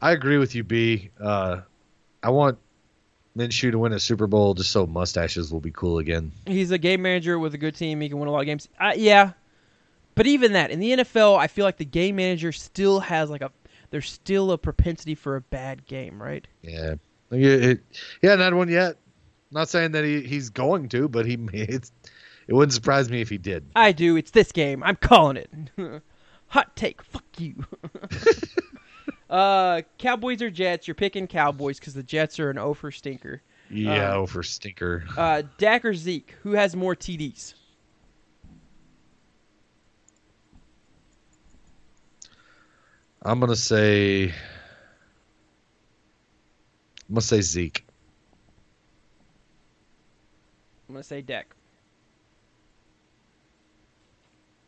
I 0.00 0.12
agree 0.12 0.38
with 0.38 0.54
you, 0.54 0.62
B. 0.64 1.10
Uh, 1.20 1.62
I 2.22 2.30
want 2.30 2.58
Minshew 3.36 3.70
to 3.70 3.78
win 3.78 3.92
a 3.92 4.00
Super 4.00 4.26
Bowl 4.26 4.54
just 4.54 4.70
so 4.70 4.86
mustaches 4.86 5.52
will 5.52 5.60
be 5.60 5.70
cool 5.70 5.98
again. 5.98 6.32
He's 6.46 6.70
a 6.70 6.78
game 6.78 7.02
manager 7.02 7.38
with 7.38 7.54
a 7.54 7.58
good 7.58 7.76
team. 7.76 8.00
He 8.00 8.08
can 8.08 8.18
win 8.18 8.28
a 8.28 8.32
lot 8.32 8.40
of 8.40 8.46
games. 8.46 8.68
Uh, 8.80 8.94
yeah. 8.96 9.32
But 10.14 10.26
even 10.26 10.54
that, 10.54 10.72
in 10.72 10.80
the 10.80 10.92
NFL, 10.92 11.38
I 11.38 11.46
feel 11.46 11.64
like 11.64 11.76
the 11.76 11.84
game 11.84 12.16
manager 12.16 12.50
still 12.50 12.98
has 13.00 13.30
like 13.30 13.42
a 13.42 13.52
there's 13.90 14.10
still 14.10 14.50
a 14.52 14.58
propensity 14.58 15.14
for 15.14 15.36
a 15.36 15.40
bad 15.40 15.86
game, 15.86 16.20
right? 16.20 16.46
Yeah. 16.62 16.94
It, 17.30 17.80
hasn't 18.22 18.40
had 18.40 18.54
one 18.54 18.68
yet. 18.68 18.96
Not 19.50 19.68
saying 19.68 19.92
that 19.92 20.04
he, 20.04 20.22
he's 20.22 20.50
going 20.50 20.88
to, 20.90 21.08
but 21.08 21.26
he 21.26 21.34
it's, 21.52 21.92
it 22.46 22.54
wouldn't 22.54 22.72
surprise 22.72 23.10
me 23.10 23.20
if 23.20 23.28
he 23.28 23.38
did. 23.38 23.64
I 23.76 23.92
do. 23.92 24.16
It's 24.16 24.30
this 24.30 24.52
game. 24.52 24.82
I'm 24.82 24.96
calling 24.96 25.36
it. 25.36 25.50
Hot 26.48 26.74
take. 26.76 27.02
Fuck 27.02 27.24
you. 27.38 27.64
uh, 29.30 29.82
Cowboys 29.98 30.42
or 30.42 30.50
Jets? 30.50 30.86
You're 30.88 30.94
picking 30.94 31.26
Cowboys 31.26 31.78
because 31.78 31.94
the 31.94 32.02
Jets 32.02 32.38
are 32.40 32.50
an 32.50 32.58
O 32.58 32.74
for 32.74 32.90
stinker. 32.90 33.42
Yeah, 33.70 34.12
Um, 34.14 34.20
oh, 34.22 34.26
for 34.26 34.42
stinker. 34.42 35.04
Uh, 35.16 35.42
Dak 35.58 35.84
or 35.84 35.94
Zeke? 35.94 36.34
Who 36.42 36.52
has 36.52 36.74
more 36.74 36.96
TDs? 36.96 37.54
I'm 43.22 43.40
gonna 43.40 43.56
say. 43.56 44.28
I'm 47.08 47.14
gonna 47.14 47.20
say 47.20 47.40
Zeke. 47.40 47.84
I'm 50.88 50.94
gonna 50.94 51.02
say 51.02 51.20
Dak. 51.20 51.54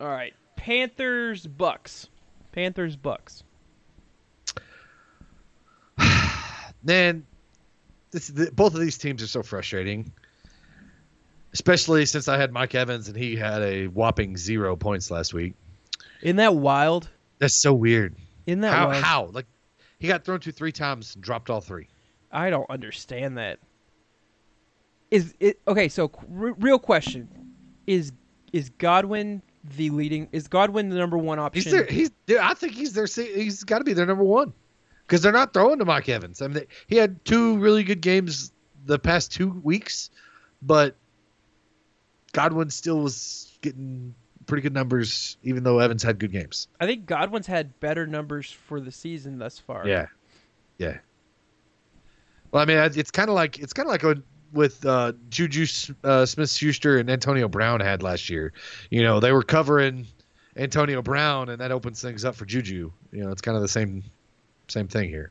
All 0.00 0.08
right, 0.08 0.34
Panthers 0.56 1.46
Bucks. 1.46 2.08
Panthers 2.52 2.96
Bucks. 2.96 3.44
Man, 6.82 7.26
this 8.10 8.28
the, 8.28 8.50
both 8.52 8.74
of 8.74 8.80
these 8.80 8.98
teams 8.98 9.22
are 9.22 9.26
so 9.26 9.42
frustrating. 9.42 10.12
Especially 11.52 12.06
since 12.06 12.28
I 12.28 12.38
had 12.38 12.52
Mike 12.52 12.74
Evans 12.74 13.08
and 13.08 13.16
he 13.16 13.34
had 13.34 13.62
a 13.62 13.88
whopping 13.88 14.36
zero 14.36 14.76
points 14.76 15.10
last 15.10 15.34
week. 15.34 15.54
Isn't 16.22 16.36
that 16.36 16.54
wild? 16.54 17.08
That's 17.38 17.60
so 17.60 17.72
weird. 17.72 18.14
Isn't 18.46 18.60
that 18.60 18.72
How? 18.72 18.88
wild? 18.88 19.04
How? 19.04 19.24
Like 19.32 19.46
he 19.98 20.06
got 20.06 20.24
thrown 20.24 20.40
to 20.40 20.52
three 20.52 20.72
times 20.72 21.14
and 21.14 21.24
dropped 21.24 21.50
all 21.50 21.60
three. 21.60 21.88
I 22.30 22.50
don't 22.50 22.68
understand 22.70 23.38
that. 23.38 23.58
Is 25.10 25.34
it 25.40 25.60
okay? 25.66 25.88
So, 25.88 26.10
r- 26.14 26.52
real 26.52 26.78
question: 26.78 27.28
Is 27.86 28.12
is 28.52 28.70
Godwin 28.70 29.42
the 29.76 29.90
leading? 29.90 30.28
Is 30.32 30.46
Godwin 30.46 30.88
the 30.88 30.96
number 30.96 31.18
one 31.18 31.38
option? 31.38 31.62
He's 31.62 31.72
there. 31.72 31.84
He's. 31.84 32.10
I 32.40 32.54
think 32.54 32.74
he's 32.74 32.92
their. 32.92 33.06
He's 33.06 33.64
got 33.64 33.78
to 33.78 33.84
be 33.84 33.92
their 33.92 34.06
number 34.06 34.22
one, 34.22 34.52
because 35.10 35.22
they're 35.22 35.32
not 35.32 35.52
throwing 35.52 35.80
to 35.80 35.84
Mike 35.84 36.08
Evans. 36.08 36.40
I 36.40 36.46
mean, 36.46 36.54
they, 36.54 36.66
he 36.86 36.94
had 36.94 37.24
two 37.24 37.58
really 37.58 37.82
good 37.82 38.00
games 38.00 38.52
the 38.86 38.96
past 38.96 39.32
two 39.32 39.48
weeks, 39.64 40.08
but 40.62 40.94
Godwin 42.32 42.70
still 42.70 43.00
was 43.00 43.58
getting 43.60 44.14
pretty 44.46 44.62
good 44.62 44.72
numbers, 44.72 45.36
even 45.42 45.64
though 45.64 45.80
Evans 45.80 46.04
had 46.04 46.20
good 46.20 46.30
games. 46.30 46.68
I 46.78 46.86
think 46.86 47.06
Godwin's 47.06 47.48
had 47.48 47.80
better 47.80 48.06
numbers 48.06 48.52
for 48.52 48.80
the 48.80 48.92
season 48.92 49.36
thus 49.36 49.58
far. 49.58 49.84
Yeah, 49.84 50.06
yeah. 50.78 50.98
Well, 52.52 52.62
I 52.62 52.66
mean, 52.66 52.78
it's 52.78 53.10
kind 53.10 53.28
of 53.28 53.34
like 53.34 53.58
it's 53.58 53.72
kind 53.72 53.88
of 53.88 53.90
like 53.90 54.04
a, 54.04 54.22
with 54.52 54.86
uh, 54.86 55.14
Juju 55.28 55.66
uh, 56.04 56.24
Smith-Schuster 56.24 56.98
and 56.98 57.10
Antonio 57.10 57.48
Brown 57.48 57.80
had 57.80 58.04
last 58.04 58.30
year. 58.30 58.52
You 58.90 59.02
know, 59.02 59.18
they 59.18 59.32
were 59.32 59.42
covering 59.42 60.06
Antonio 60.56 61.02
Brown, 61.02 61.48
and 61.48 61.60
that 61.60 61.72
opens 61.72 62.00
things 62.00 62.24
up 62.24 62.36
for 62.36 62.44
Juju. 62.44 62.92
You 63.10 63.24
know, 63.24 63.32
it's 63.32 63.42
kind 63.42 63.56
of 63.56 63.62
the 63.62 63.68
same 63.68 64.04
same 64.70 64.88
thing 64.88 65.08
here. 65.08 65.30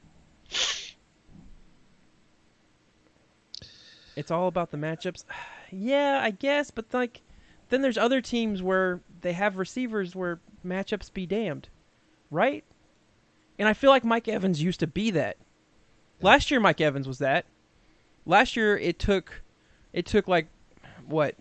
It's 4.15 4.31
all 4.31 4.47
about 4.47 4.71
the 4.71 4.77
matchups. 4.77 5.23
yeah, 5.71 6.19
I 6.21 6.31
guess, 6.31 6.71
but 6.71 6.85
like, 6.93 7.21
then 7.69 7.81
there's 7.81 7.97
other 7.97 8.21
teams 8.21 8.61
where 8.61 9.01
they 9.21 9.33
have 9.33 9.57
receivers 9.57 10.15
where 10.15 10.39
matchups 10.65 11.13
be 11.13 11.25
damned, 11.25 11.69
right? 12.31 12.63
And 13.57 13.67
I 13.67 13.73
feel 13.73 13.89
like 13.91 14.03
Mike 14.03 14.27
Evans 14.27 14.61
used 14.61 14.79
to 14.81 14.87
be 14.87 15.11
that. 15.11 15.37
Last 16.21 16.51
year, 16.51 16.59
Mike 16.59 16.81
Evans 16.81 17.07
was 17.07 17.19
that. 17.19 17.45
Last 18.25 18.55
year, 18.55 18.77
it 18.77 18.99
took, 18.99 19.41
it 19.93 20.05
took 20.05 20.27
like, 20.27 20.47
what? 21.07 21.35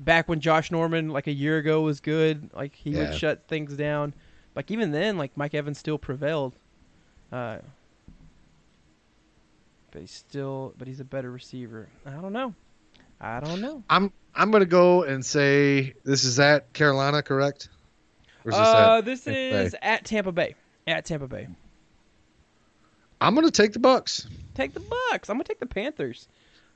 Back 0.00 0.28
when 0.28 0.40
Josh 0.40 0.70
Norman, 0.70 1.08
like 1.08 1.26
a 1.26 1.32
year 1.32 1.58
ago, 1.58 1.80
was 1.80 2.00
good. 2.00 2.50
Like 2.54 2.74
he 2.74 2.90
Yeah. 2.90 2.98
would 3.00 3.14
shut 3.14 3.48
things 3.48 3.76
down. 3.76 4.14
Like 4.54 4.70
even 4.70 4.92
then, 4.92 5.18
like 5.18 5.36
Mike 5.36 5.54
Evans 5.54 5.78
still 5.78 5.98
prevailed. 5.98 6.54
Uh, 7.32 7.58
but 9.90 10.00
he's 10.00 10.10
still, 10.10 10.74
but 10.78 10.86
he's 10.88 11.00
a 11.00 11.04
better 11.04 11.30
receiver. 11.30 11.88
I 12.06 12.10
don't 12.12 12.32
know. 12.32 12.54
I 13.20 13.40
don't 13.40 13.60
know. 13.60 13.82
I'm 13.90 14.12
I'm 14.34 14.50
gonna 14.50 14.66
go 14.66 15.02
and 15.02 15.24
say 15.24 15.94
this 16.04 16.24
is 16.24 16.38
at 16.38 16.72
Carolina, 16.72 17.22
correct? 17.22 17.68
Or 18.44 18.52
is 18.52 18.56
this 18.56 18.66
Uh, 18.66 18.96
at 18.98 19.04
this 19.04 19.24
Tampa 19.24 19.34
Bay? 19.40 19.64
is 19.64 19.76
at 19.82 20.04
Tampa 20.04 20.32
Bay. 20.32 20.54
At 20.86 21.04
Tampa 21.04 21.26
Bay. 21.26 21.48
I'm 23.20 23.34
gonna 23.34 23.50
take 23.50 23.72
the 23.72 23.78
Bucks. 23.80 24.26
Take 24.54 24.74
the 24.74 24.80
Bucks. 25.10 25.28
I'm 25.28 25.34
gonna 25.36 25.44
take 25.44 25.58
the 25.58 25.66
Panthers. 25.66 26.28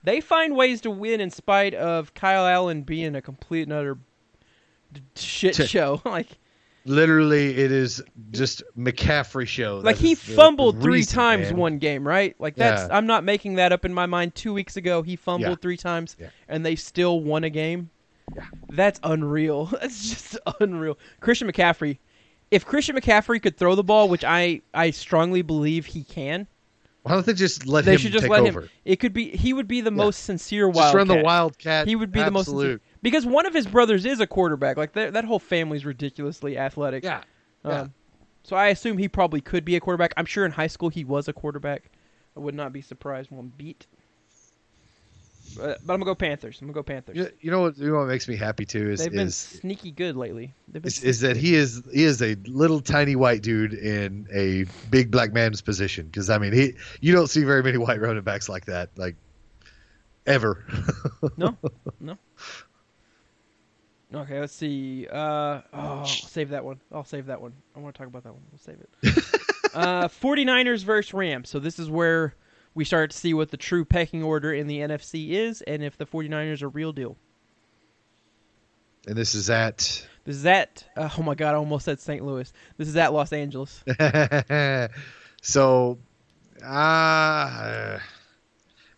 They 0.04 0.20
find 0.20 0.56
ways 0.56 0.80
to 0.80 0.90
win 0.90 1.20
in 1.20 1.30
spite 1.30 1.74
of 1.74 2.12
Kyle 2.14 2.46
Allen 2.46 2.82
being 2.82 3.14
a 3.14 3.22
complete 3.22 3.62
and 3.62 3.72
utter 3.72 3.98
shit 5.14 5.54
show. 5.54 6.02
like, 6.04 6.26
Literally, 6.84 7.56
it 7.56 7.70
is 7.70 8.02
just 8.32 8.62
McCaffrey 8.76 9.46
show. 9.46 9.76
like 9.84 9.96
That 9.96 10.02
he 10.04 10.14
the- 10.14 10.20
fumbled 10.34 10.78
the 10.78 10.82
three 10.82 11.04
times 11.04 11.50
man. 11.50 11.56
one 11.56 11.78
game, 11.78 12.06
right? 12.06 12.34
Like 12.38 12.56
that's 12.56 12.88
Yeah. 12.88 12.96
I'm 12.96 13.06
not 13.06 13.24
making 13.24 13.54
that 13.56 13.72
up 13.72 13.84
in 13.84 13.94
my 13.94 14.06
mind. 14.06 14.34
Two 14.34 14.52
weeks 14.52 14.76
ago, 14.76 15.02
he 15.02 15.14
fumbled 15.16 15.50
Yeah. 15.50 15.56
three 15.62 15.76
times, 15.76 16.16
Yeah. 16.18 16.28
and 16.48 16.66
they 16.66 16.74
still 16.76 17.20
won 17.20 17.44
a 17.44 17.50
game. 17.50 17.90
Yeah. 18.34 18.44
That's 18.70 18.98
unreal. 19.02 19.66
That's 19.80 20.10
just 20.10 20.38
unreal. 20.60 20.98
Christian 21.20 21.50
McCaffrey. 21.50 21.98
If 22.50 22.66
Christian 22.66 22.96
McCaffrey 22.96 23.40
could 23.42 23.56
throw 23.56 23.74
the 23.74 23.84
ball, 23.84 24.08
which 24.08 24.24
I 24.24 24.60
I 24.74 24.90
strongly 24.90 25.42
believe 25.42 25.86
he 25.86 26.02
can, 26.04 26.46
Why 27.02 27.12
don't 27.12 27.24
they 27.26 27.32
just 27.34 27.66
let 27.66 27.84
they 27.84 27.92
him 27.92 27.98
should 27.98 28.12
just 28.12 28.28
let 28.28 28.40
over? 28.42 28.62
him. 28.62 28.68
It 28.84 28.96
could 28.96 29.12
be 29.12 29.30
he 29.36 29.52
would 29.52 29.68
be 29.68 29.80
the 29.80 29.90
most 29.90 30.24
sincere 30.24 30.66
Just 30.68 30.76
wildcat. 30.76 30.94
run 30.96 31.08
the 31.08 31.22
wildcat. 31.24 31.86
He 31.88 31.96
would 31.96 32.12
be 32.12 32.22
the 32.22 32.30
most 32.30 32.46
sincere, 32.46 32.60
absolute. 32.74 32.82
Because 33.02 33.26
one 33.26 33.46
of 33.46 33.54
his 33.54 33.66
brothers 33.66 34.06
is 34.06 34.20
a 34.20 34.26
quarterback. 34.26 34.76
Like 34.76 34.92
that, 34.94 35.12
that 35.12 35.24
whole 35.24 35.38
family's 35.38 35.84
ridiculously 35.84 36.56
athletic. 36.56 37.04
Yeah, 37.04 37.22
Um, 37.64 37.72
yeah. 37.72 37.86
So 38.44 38.56
I 38.56 38.68
assume 38.68 38.98
he 38.98 39.08
probably 39.08 39.40
could 39.40 39.64
be 39.64 39.76
a 39.76 39.80
quarterback. 39.80 40.14
I'm 40.16 40.26
sure 40.26 40.44
in 40.44 40.52
high 40.52 40.66
school 40.66 40.88
he 40.88 41.04
was 41.04 41.28
a 41.28 41.32
quarterback. 41.32 41.90
I 42.36 42.40
would 42.40 42.54
not 42.54 42.72
be 42.72 42.80
surprised 42.80 43.30
one 43.30 43.52
beat. 43.56 43.86
But, 45.56 45.84
but 45.84 45.92
I'm 45.92 46.00
gonna 46.00 46.04
go 46.06 46.14
Panthers. 46.14 46.60
I'm 46.60 46.68
gonna 46.68 46.74
go 46.74 46.82
Panthers. 46.82 47.16
You, 47.16 47.30
you 47.40 47.50
know 47.50 47.60
what? 47.60 47.76
You 47.76 47.88
know 47.88 47.98
what 47.98 48.08
makes 48.08 48.26
me 48.26 48.36
happy 48.36 48.64
too 48.64 48.90
is 48.90 49.00
They've 49.00 49.10
been 49.12 49.26
is, 49.26 49.36
sneaky 49.36 49.90
good 49.90 50.16
lately. 50.16 50.54
Been 50.70 50.84
is 50.84 51.02
is 51.02 51.20
that 51.20 51.36
he 51.36 51.54
is 51.54 51.82
he 51.92 52.04
is 52.04 52.22
a 52.22 52.36
little 52.46 52.80
tiny 52.80 53.16
white 53.16 53.42
dude 53.42 53.74
in 53.74 54.26
a 54.32 54.64
big 54.90 55.10
black 55.10 55.32
man's 55.32 55.60
position. 55.60 56.06
Because 56.06 56.30
I 56.30 56.38
mean, 56.38 56.52
he 56.52 56.74
you 57.00 57.12
don't 57.12 57.26
see 57.26 57.44
very 57.44 57.62
many 57.62 57.76
white 57.76 58.00
running 58.00 58.22
backs 58.22 58.48
like 58.48 58.66
that, 58.66 58.90
like 58.96 59.16
ever. 60.26 60.64
No, 61.36 61.56
no. 62.00 62.16
Okay, 64.14 64.40
let's 64.40 64.52
see. 64.52 65.06
Uh, 65.10 65.14
oh, 65.16 65.62
I'll 65.72 66.06
save 66.06 66.50
that 66.50 66.64
one. 66.64 66.80
I'll 66.92 67.04
save 67.04 67.26
that 67.26 67.40
one. 67.40 67.52
I 67.74 67.80
want 67.80 67.94
to 67.94 67.98
talk 67.98 68.08
about 68.08 68.24
that 68.24 68.32
one. 68.32 68.42
We'll 68.50 68.58
save 68.58 68.78
it. 68.80 68.90
uh, 69.74 70.08
49ers 70.08 70.84
versus 70.84 71.14
Rams. 71.14 71.48
So 71.48 71.58
this 71.58 71.78
is 71.78 71.88
where 71.88 72.34
we 72.74 72.84
start 72.84 73.10
to 73.10 73.16
see 73.16 73.34
what 73.34 73.50
the 73.50 73.56
true 73.56 73.84
pecking 73.84 74.22
order 74.22 74.52
in 74.52 74.66
the 74.66 74.78
NFC 74.80 75.30
is 75.30 75.62
and 75.62 75.82
if 75.82 75.96
the 75.96 76.06
49ers 76.06 76.62
are 76.62 76.68
real 76.68 76.92
deal. 76.92 77.16
and 79.06 79.16
this 79.16 79.34
is 79.34 79.50
at 79.50 80.06
This 80.24 80.36
is 80.36 80.46
at, 80.46 80.84
uh, 80.96 81.08
oh 81.18 81.22
my 81.22 81.34
God, 81.34 81.54
I 81.54 81.58
almost 81.58 81.84
said 81.84 82.00
St. 82.00 82.24
Louis. 82.24 82.52
This 82.76 82.88
is 82.88 82.96
at 82.96 83.12
Los 83.12 83.32
Angeles. 83.32 83.82
so, 85.42 85.98
uh, 86.64 87.98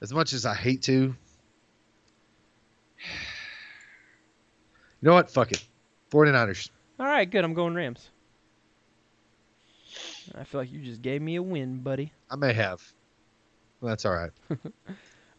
as 0.01 0.12
much 0.12 0.33
as 0.33 0.45
I 0.45 0.55
hate 0.55 0.83
to, 0.83 1.15
you 5.05 5.11
know 5.11 5.15
what? 5.17 5.31
Fuck 5.31 5.53
it. 5.53 5.63
49ers. 6.11 6.71
All 6.99 7.05
right, 7.05 7.31
good. 7.31 7.45
I'm 7.45 7.53
going 7.53 7.75
Rams. 7.75 8.09
I 10.35 10.45
feel 10.45 10.63
like 10.63 10.73
you 10.73 10.81
just 10.81 11.03
gave 11.03 11.21
me 11.21 11.37
a 11.37 11.43
win, 11.43 11.81
buddy. 11.81 12.11
I 12.31 12.37
may 12.37 12.55
have. 12.55 12.83
Well, 13.81 13.91
that's 13.91 14.07
all 14.07 14.15
right. 14.15 14.31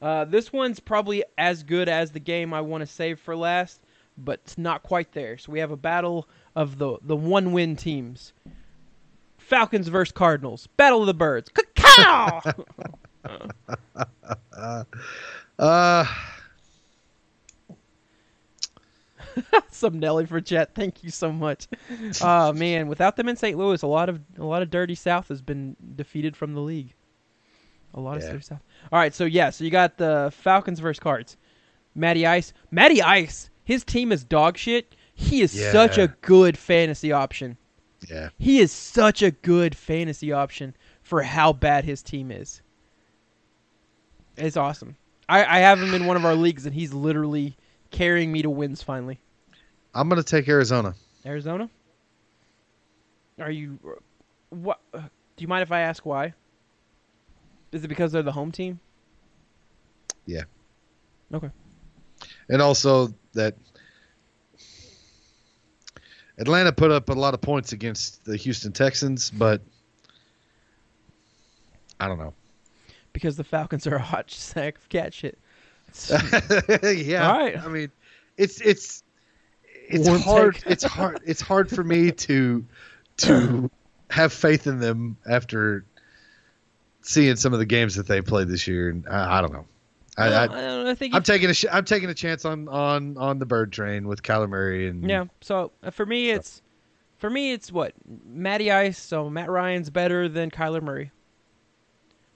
Uh, 0.02 0.26
this 0.26 0.52
one's 0.52 0.80
probably 0.80 1.24
as 1.38 1.64
good 1.64 1.88
as 1.88 2.12
the 2.12 2.20
game 2.20 2.54
I 2.54 2.60
want 2.60 2.82
to 2.82 2.86
save 2.86 3.18
for 3.18 3.36
last, 3.36 3.80
but 4.18 4.42
it's 4.44 4.58
not 4.58 4.84
quite 4.84 5.14
there. 5.14 5.38
So 5.38 5.54
we 5.54 5.60
have 5.60 5.72
a 5.72 5.78
battle 5.78 6.28
of 6.54 6.78
the 6.78 6.98
the 7.02 7.16
one 7.16 7.54
win 7.54 7.78
teams. 7.78 8.34
Falcons 9.38 9.88
versus 9.88 10.12
Cardinals. 10.12 10.68
Battle 10.76 11.00
of 11.00 11.08
the 11.08 11.14
Birds. 11.14 11.50
Cacao! 11.50 12.42
Uh, 15.58 16.06
Some 19.72 20.00
Nelly 20.00 20.26
for 20.26 20.40
Jet. 20.42 20.72
Thank 20.76 21.04
you 21.04 21.10
so 21.10 21.32
much. 21.32 21.68
Oh 22.22 22.54
man, 22.54 22.88
without 22.88 23.16
them 23.16 23.28
in 23.30 23.36
St. 23.36 23.58
Louis, 23.58 23.82
a 23.82 23.88
lot 23.88 24.10
of 24.10 24.20
a 24.38 24.44
lot 24.44 24.62
of 24.62 24.70
dirty 24.70 24.96
South 24.96 25.28
has 25.30 25.42
been 25.42 25.76
defeated 25.96 26.36
from 26.36 26.54
the 26.54 26.62
league. 26.62 26.94
A 27.94 28.00
lot 28.00 28.18
of 28.18 28.24
dirty 28.24 28.44
South. 28.44 28.62
All 28.92 29.00
right, 29.00 29.14
so 29.14 29.26
yeah, 29.26 29.50
so 29.50 29.64
you 29.64 29.70
got 29.72 29.98
the 29.98 30.32
Falcons 30.36 30.80
versus 30.80 31.00
Cards. 31.00 31.38
Matty 31.96 32.26
Ice. 32.26 32.54
Matty 32.72 33.02
Ice. 33.02 33.50
His 33.64 33.84
team 33.84 34.12
is 34.12 34.24
dog 34.24 34.58
shit. 34.58 34.96
He 35.14 35.42
is 35.42 35.52
such 35.72 35.98
a 35.98 36.08
good 36.22 36.58
fantasy 36.58 37.12
option. 37.14 37.58
yeah. 38.10 38.30
He 38.38 38.60
is 38.60 38.72
such 38.72 39.22
a 39.22 39.32
good 39.32 39.76
fantasy 39.76 40.32
option 40.34 40.76
for 41.04 41.22
how 41.24 41.54
bad 41.54 41.86
his 41.86 42.04
team 42.04 42.32
is. 42.32 42.62
It's 44.38 44.58
awesome. 44.58 44.98
I, 45.30 45.46
I 45.46 45.60
have 45.60 45.82
him 45.82 45.94
in 45.94 46.06
one 46.06 46.18
of 46.18 46.26
our 46.26 46.36
leagues, 46.36 46.66
and 46.66 46.76
he's 46.76 46.94
literally 46.94 47.56
carrying 47.92 48.32
me 48.32 48.42
to 48.42 48.50
wins 48.50 48.82
finally. 48.84 49.20
I'm 49.96 50.10
going 50.10 50.22
to 50.22 50.28
take 50.28 50.48
Arizona. 50.50 50.94
Arizona? 51.26 51.70
Are 53.40 53.50
you. 53.50 53.80
What? 54.50 54.80
Do 54.92 55.02
you 55.38 55.48
mind 55.48 55.64
if 55.64 55.72
I 55.72 55.82
ask 55.82 56.06
why? 56.06 56.34
Is 57.72 57.84
it 57.84 57.88
because 57.88 58.12
they're 58.12 58.22
the 58.22 58.32
home 58.32 58.52
team? 58.52 58.80
Yeah. 60.26 60.44
Okay. 61.34 61.50
And 62.50 62.62
also 62.62 63.14
that 63.34 63.56
Atlanta 66.38 66.72
put 66.72 66.92
up 66.92 67.10
a 67.10 67.14
lot 67.14 67.34
of 67.34 67.42
points 67.42 67.72
against 67.74 68.24
the 68.26 68.38
Houston 68.38 68.72
Texans, 68.72 69.30
but 69.30 69.62
I 72.00 72.08
don't 72.08 72.20
know. 72.20 72.34
Because 73.14 73.38
the 73.38 73.44
Falcons 73.44 73.88
are 73.88 73.96
a 73.96 74.02
hot 74.02 74.30
sack 74.32 74.78
of 74.78 74.90
cat 74.90 75.14
shit. 75.14 75.38
Yeah. 76.10 77.30
All 77.32 77.40
right. 77.40 77.58
I 77.58 77.68
mean, 77.68 77.92
it's 78.38 78.60
it's 78.62 79.04
it's 79.90 80.24
hard. 80.24 80.56
take. 80.56 80.66
it's 80.68 80.84
hard. 80.84 81.20
It's 81.26 81.42
hard 81.42 81.70
for 81.70 81.84
me 81.84 82.12
to 82.28 82.66
to 83.18 83.72
have 84.10 84.34
faith 84.34 84.68
in 84.68 84.80
them 84.80 85.18
after 85.30 85.86
seeing 87.02 87.36
some 87.36 87.54
of 87.54 87.60
the 87.60 87.66
games 87.66 87.96
that 87.96 88.08
they 88.08 88.22
played 88.22 88.48
this 88.48 88.68
year. 88.68 88.90
And 88.90 89.08
I, 89.08 89.38
I 89.38 89.42
don't 89.42 89.54
know. 89.54 89.66
I, 90.18 90.28
I, 90.28 90.46
I, 90.46 90.90
I 90.92 90.96
think 90.96 91.14
I'm 91.14 91.24
taking 91.24 91.50
a 91.50 91.54
sh- 91.54 91.66
I'm 91.72 91.86
taking 91.86 92.10
a 92.10 92.14
chance 92.14 92.46
on 92.46 92.68
on 92.70 93.18
on 93.18 93.40
the 93.40 93.46
bird 93.46 93.72
train 93.72 94.08
with 94.08 94.24
Kyler 94.24 94.48
Murray 94.48 94.88
and 94.88 95.10
Yeah. 95.10 95.26
So 95.42 95.72
uh, 95.84 95.92
for 95.92 96.06
me, 96.06 96.30
it's 96.30 96.62
for 97.18 97.30
me 97.30 97.52
it's 97.52 97.72
what 97.72 97.94
Matty 98.26 98.72
Ice. 98.72 98.98
So 98.98 99.30
Matt 99.30 99.50
Ryan's 99.50 99.90
better 99.90 100.30
than 100.30 100.52
Kyler 100.52 100.82
Murray. 100.82 101.12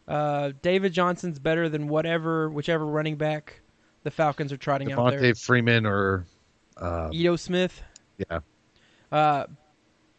Uh, 0.08 0.52
David 0.62 0.91
Johnson's 0.91 1.39
better 1.39 1.70
than 1.70 1.88
whatever 1.88 2.50
whichever 2.50 2.86
running 2.86 3.16
back 3.16 3.62
the 4.04 4.12
Falcons 4.12 4.52
are 4.52 4.58
trotting 4.58 4.91
out 4.91 5.12
there. 5.12 5.22
Devonta 5.22 5.39
Freeman 5.39 5.86
or 5.86 6.26
uh, 6.80 7.10
Ito 7.12 7.36
Smith. 7.36 7.82
yeah 8.18 8.40
Uh, 9.12 9.46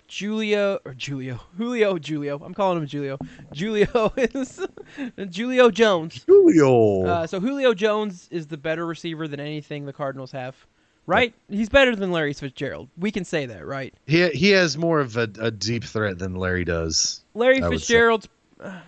Julio 0.09 0.79
or 0.85 0.95
Julio 0.95 1.41
Julio 1.57 1.97
Julio. 1.99 2.41
I'm 2.45 2.55
calling 2.55 2.79
him 2.79 2.87
Julio. 2.89 3.17
Julio 3.55 4.13
is 4.17 4.67
Julio 5.35 5.71
Jones. 5.71 6.25
Julio. 6.27 7.05
Uh, 7.07 7.27
so 7.27 7.39
Julio 7.41 7.75
Jones 7.75 8.27
is 8.31 8.47
the 8.49 8.57
better 8.57 8.85
receiver 8.87 9.29
than 9.29 9.39
anything 9.41 9.87
the 9.87 9.93
Cardinals 9.93 10.33
have, 10.33 10.57
right? 11.07 11.33
He's 11.49 11.69
better 11.69 11.95
than 11.95 12.11
Larry 12.11 12.33
Fitzgerald. 12.33 12.89
We 12.99 13.13
can 13.13 13.25
say 13.25 13.47
that, 13.47 13.65
right? 13.67 13.95
he 14.07 14.29
he 14.31 14.51
has 14.51 14.77
more 14.77 14.99
of 14.99 15.17
a, 15.17 15.29
a 15.41 15.51
deep 15.53 15.85
threat 15.85 16.19
than 16.19 16.35
Larry 16.35 16.65
does. 16.65 17.21
Larry 17.35 17.63
I 17.63 17.69
would 17.69 17.79
say. 17.79 17.87
Fitzgerald 17.87 18.29
uh, 18.59 18.81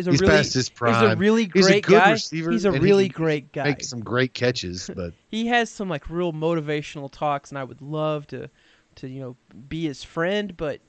is 0.00 0.08
a 0.08 0.10
He's 0.10 0.20
really 0.20 0.32
past 0.32 0.54
his 0.54 0.68
prime. 0.68 0.94
He's 0.94 1.12
a 1.12 1.16
really 1.16 1.50
He's 1.54 1.66
a 1.66 1.70
great 1.70 1.84
good 1.84 2.00
guy. 2.00 2.12
receiver, 2.12 2.50
he's 2.50 2.64
a 2.64 2.68
and 2.68 2.78
he 2.78 2.82
really 2.82 3.08
great 3.08 3.52
guy. 3.52 3.64
Makes 3.64 3.88
some 3.88 4.00
great 4.00 4.34
catches, 4.34 4.90
but 4.96 5.12
He 5.28 5.46
has 5.46 5.70
some 5.70 5.88
like 5.88 6.08
real 6.10 6.32
motivational 6.32 7.10
talks, 7.10 7.50
and 7.50 7.58
I 7.58 7.64
would 7.64 7.80
love 7.80 8.26
to, 8.28 8.50
to 8.96 9.08
you 9.08 9.20
know, 9.20 9.36
be 9.68 9.84
his 9.84 10.02
friend. 10.02 10.56
But 10.56 10.80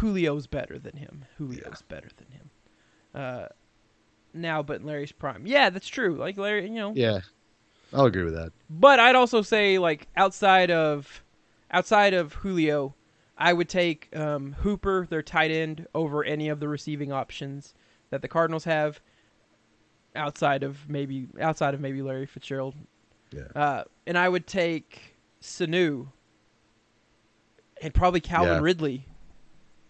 Julio's 0.00 0.46
better 0.46 0.78
than 0.78 0.96
him. 0.96 1.24
Julio's 1.36 1.82
better 1.88 2.08
than 2.16 2.30
him. 2.30 2.50
Uh, 3.14 3.46
now, 4.34 4.62
but 4.62 4.80
in 4.80 4.86
Larry's 4.86 5.12
prime, 5.12 5.46
yeah, 5.46 5.70
that's 5.70 5.88
true. 5.88 6.14
Like 6.16 6.36
Larry, 6.36 6.64
you 6.64 6.74
know, 6.74 6.92
yeah, 6.94 7.20
I'll 7.92 8.06
agree 8.06 8.24
with 8.24 8.34
that. 8.34 8.52
But 8.68 9.00
I'd 9.00 9.14
also 9.14 9.42
say 9.42 9.78
like 9.78 10.08
outside 10.16 10.70
of 10.70 11.22
outside 11.70 12.14
of 12.14 12.34
Julio, 12.34 12.94
I 13.36 13.52
would 13.52 13.68
take 13.68 14.14
um, 14.16 14.52
Hooper, 14.60 15.06
their 15.08 15.22
tight 15.22 15.50
end, 15.50 15.86
over 15.94 16.24
any 16.24 16.48
of 16.48 16.60
the 16.60 16.68
receiving 16.68 17.12
options 17.12 17.74
that 18.10 18.22
the 18.22 18.28
Cardinals 18.28 18.64
have. 18.64 19.00
Outside 20.16 20.62
of 20.62 20.88
maybe 20.88 21.28
outside 21.40 21.74
of 21.74 21.80
maybe 21.80 22.02
Larry 22.02 22.26
Fitzgerald, 22.26 22.74
Yeah. 23.30 23.42
uh, 23.54 23.84
and 24.06 24.18
I 24.18 24.28
would 24.28 24.46
take 24.46 25.16
Sanu 25.40 26.08
and 27.82 27.94
probably 27.94 28.20
Calvin 28.20 28.54
Yeah. 28.54 28.60
Ridley. 28.60 29.06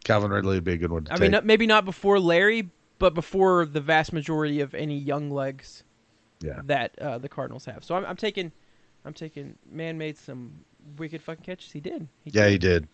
Calvin 0.04 0.30
Ridley 0.30 0.56
would 0.56 0.64
be 0.64 0.72
a 0.72 0.76
good 0.76 0.90
one 0.90 1.04
to 1.04 1.12
I 1.12 1.16
take. 1.16 1.32
mean, 1.32 1.40
maybe 1.44 1.66
not 1.66 1.84
before 1.84 2.18
Larry, 2.18 2.68
but 2.98 3.14
before 3.14 3.64
the 3.64 3.80
vast 3.80 4.12
majority 4.12 4.60
of 4.60 4.74
any 4.74 4.98
young 4.98 5.30
legs 5.30 5.84
yeah, 6.40 6.60
that 6.64 6.98
uh, 6.98 7.18
the 7.18 7.28
Cardinals 7.28 7.64
have. 7.64 7.84
So 7.84 7.94
I'm, 7.94 8.04
I'm 8.04 8.16
taking, 8.16 8.52
I'm 9.04 9.14
taking. 9.14 9.56
Man 9.70 9.96
made 9.96 10.18
some 10.18 10.52
wicked 10.98 11.22
fucking 11.22 11.44
catches. 11.44 11.72
He 11.72 11.80
did. 11.80 12.08
He 12.24 12.30
yeah, 12.32 12.44
did. 12.44 12.52
he 12.52 12.58
did. 12.58 12.88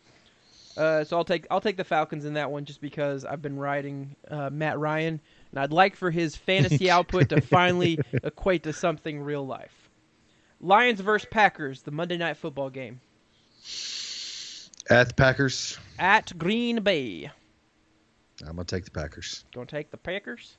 Uh, 0.76 1.04
so 1.04 1.16
I'll 1.16 1.24
take 1.24 1.46
I'll 1.50 1.60
take 1.60 1.76
the 1.76 1.84
Falcons 1.84 2.24
in 2.24 2.34
that 2.34 2.50
one 2.50 2.64
just 2.64 2.80
because 2.80 3.24
I've 3.24 3.40
been 3.42 3.56
riding 3.56 4.16
uh, 4.28 4.50
Matt 4.50 4.78
Ryan, 4.78 5.20
and 5.52 5.60
I'd 5.60 5.72
like 5.72 5.94
for 5.96 6.10
his 6.10 6.34
fantasy 6.36 6.90
output 6.90 7.28
to 7.28 7.40
finally 7.40 7.98
equate 8.24 8.64
to 8.64 8.72
something 8.72 9.20
real 9.22 9.46
life. 9.46 9.72
Lions 10.60 11.00
versus 11.00 11.28
Packers, 11.30 11.82
the 11.82 11.90
Monday 11.90 12.16
Night 12.16 12.36
Football 12.36 12.70
game 12.70 13.00
At 14.90 15.08
the 15.08 15.14
Packers, 15.14 15.78
at 15.98 16.36
Green 16.38 16.82
Bay. 16.82 17.30
I'm 18.40 18.56
gonna 18.56 18.64
take 18.64 18.84
the 18.84 18.90
Packers, 18.90 19.44
Gonna 19.54 19.66
take 19.66 19.90
the 19.90 19.96
Packers. 19.96 20.56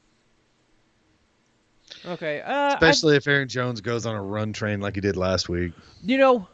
Okay. 2.05 2.41
Uh, 2.41 2.51
I- 2.53 2.73
especially 2.73 3.15
if 3.15 3.27
Aaron 3.27 3.47
Jones 3.47 3.81
goes 3.81 4.05
on 4.05 4.15
a 4.15 4.21
run 4.21 4.53
train 4.53 4.79
like 4.81 4.95
he 4.95 5.01
did 5.01 5.17
last 5.17 5.49
week. 5.49 5.73
You 6.03 6.17
know, 6.17 6.47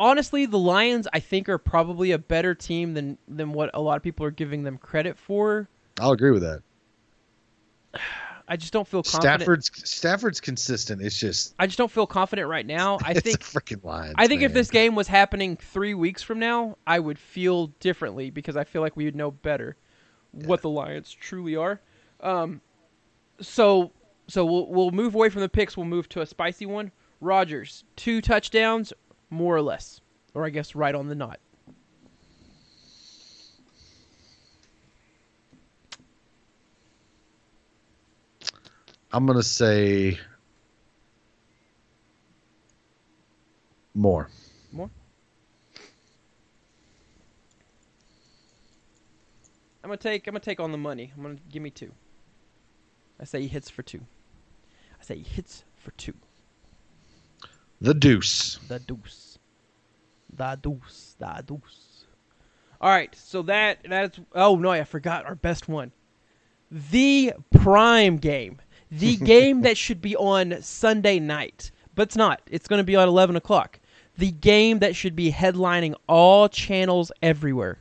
honestly, 0.00 0.46
the 0.46 0.58
Lions 0.58 1.06
I 1.12 1.20
think 1.20 1.48
are 1.48 1.58
probably 1.58 2.10
a 2.10 2.18
better 2.18 2.54
team 2.54 2.94
than 2.94 3.18
than 3.28 3.52
what 3.52 3.70
a 3.74 3.80
lot 3.80 3.96
of 3.96 4.02
people 4.02 4.26
are 4.26 4.32
giving 4.32 4.64
them 4.64 4.78
credit 4.78 5.16
for. 5.16 5.68
I'll 6.00 6.12
agree 6.12 6.32
with 6.32 6.42
that. 6.42 6.62
I 8.48 8.56
just 8.56 8.72
don't 8.72 8.88
feel 8.88 9.04
confident. 9.04 9.42
Stafford's 9.42 9.70
Stafford's 9.88 10.40
consistent. 10.40 11.00
It's 11.00 11.16
just 11.16 11.54
I 11.60 11.66
just 11.66 11.78
don't 11.78 11.90
feel 11.90 12.08
confident 12.08 12.48
right 12.48 12.66
now. 12.66 12.98
I 13.04 13.14
think 13.20 13.38
freaking 13.38 13.84
Lions. 13.84 14.16
I 14.18 14.26
think 14.26 14.42
if 14.42 14.52
this 14.52 14.72
game 14.72 14.96
was 14.96 15.06
happening 15.06 15.56
three 15.56 15.94
weeks 15.94 16.24
from 16.24 16.40
now, 16.40 16.76
I 16.84 16.98
would 16.98 17.16
feel 17.16 17.68
differently 17.78 18.30
because 18.30 18.56
I 18.56 18.64
feel 18.64 18.82
like 18.82 18.96
we 18.96 19.04
would 19.04 19.14
know 19.14 19.30
better 19.30 19.76
what 20.32 20.62
the 20.62 20.68
Lions 20.68 21.12
truly 21.12 21.54
are. 21.54 21.80
Um, 22.18 22.60
so 23.40 23.92
so 24.26 24.44
we'll 24.44 24.66
we'll 24.66 24.90
move 24.90 25.14
away 25.14 25.28
from 25.28 25.42
the 25.42 25.48
picks. 25.48 25.76
We'll 25.76 25.86
move 25.86 26.08
to 26.08 26.20
a 26.20 26.26
spicy 26.26 26.66
one. 26.66 26.90
Rodgers 27.20 27.84
two 27.94 28.20
touchdowns, 28.20 28.92
more 29.30 29.56
or 29.56 29.62
less, 29.62 30.00
or 30.34 30.44
I 30.44 30.50
guess 30.50 30.74
right 30.74 30.94
on 30.94 31.08
the 31.08 31.14
knot. 31.14 31.40
I'm 39.12 39.26
gonna 39.26 39.42
say 39.42 40.18
more. 43.94 44.28
More. 44.72 44.90
I'm 49.82 49.88
gonna 49.88 49.96
take 49.96 50.26
I'm 50.28 50.32
gonna 50.32 50.40
take 50.40 50.60
on 50.60 50.70
the 50.70 50.78
money. 50.78 51.12
I'm 51.16 51.22
gonna 51.22 51.36
give 51.50 51.62
me 51.62 51.70
two. 51.70 51.90
I 53.18 53.24
say 53.24 53.42
he 53.42 53.48
hits 53.48 53.68
for 53.68 53.82
two. 53.82 54.00
I 55.00 55.04
say 55.04 55.16
he 55.16 55.24
hits 55.24 55.64
for 55.76 55.90
two. 55.92 56.14
The 57.80 57.94
Deuce. 57.94 58.58
The 58.68 58.78
deuce. 58.78 59.38
The 60.34 60.58
deuce. 60.60 61.16
The 61.18 61.42
deuce. 61.46 62.04
All 62.80 62.90
right, 62.90 63.14
so 63.14 63.42
that 63.42 63.78
that's 63.88 64.18
oh 64.34 64.56
no, 64.56 64.70
I 64.70 64.84
forgot 64.84 65.26
our 65.26 65.34
best 65.34 65.68
one. 65.68 65.92
The 66.70 67.32
prime 67.50 68.16
game. 68.18 68.58
The 68.90 69.16
game 69.24 69.62
that 69.62 69.76
should 69.76 70.00
be 70.00 70.16
on 70.16 70.62
Sunday 70.62 71.18
night. 71.18 71.70
But 71.94 72.02
it's 72.08 72.16
not. 72.16 72.42
It's 72.50 72.68
gonna 72.68 72.84
be 72.84 72.96
on 72.96 73.08
eleven 73.08 73.36
o'clock. 73.36 73.80
The 74.18 74.30
game 74.30 74.80
that 74.80 74.94
should 74.94 75.16
be 75.16 75.32
headlining 75.32 75.94
all 76.06 76.48
channels 76.48 77.12
everywhere. 77.22 77.78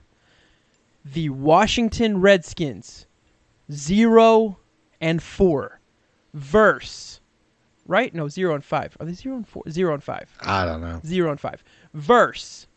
The 1.04 1.30
Washington 1.30 2.22
Redskins. 2.22 3.06
Zero 3.72 4.60
and 5.02 5.22
four. 5.22 5.80
Verse. 6.34 7.19
Right? 7.90 8.14
No, 8.14 8.28
zero 8.30 8.54
and 8.54 8.64
five. 8.64 8.96
Are 9.00 9.06
they 9.08 9.14
zero 9.14 9.36
and 9.36 9.48
four? 9.48 9.64
Zero 9.68 9.96
and 9.96 10.04
five 10.04 10.30
I 10.42 10.64
don't 10.64 10.80
know. 10.80 11.02
zero 11.04 11.32
and 11.32 11.40
five. 11.40 11.64
Verse 11.96 12.68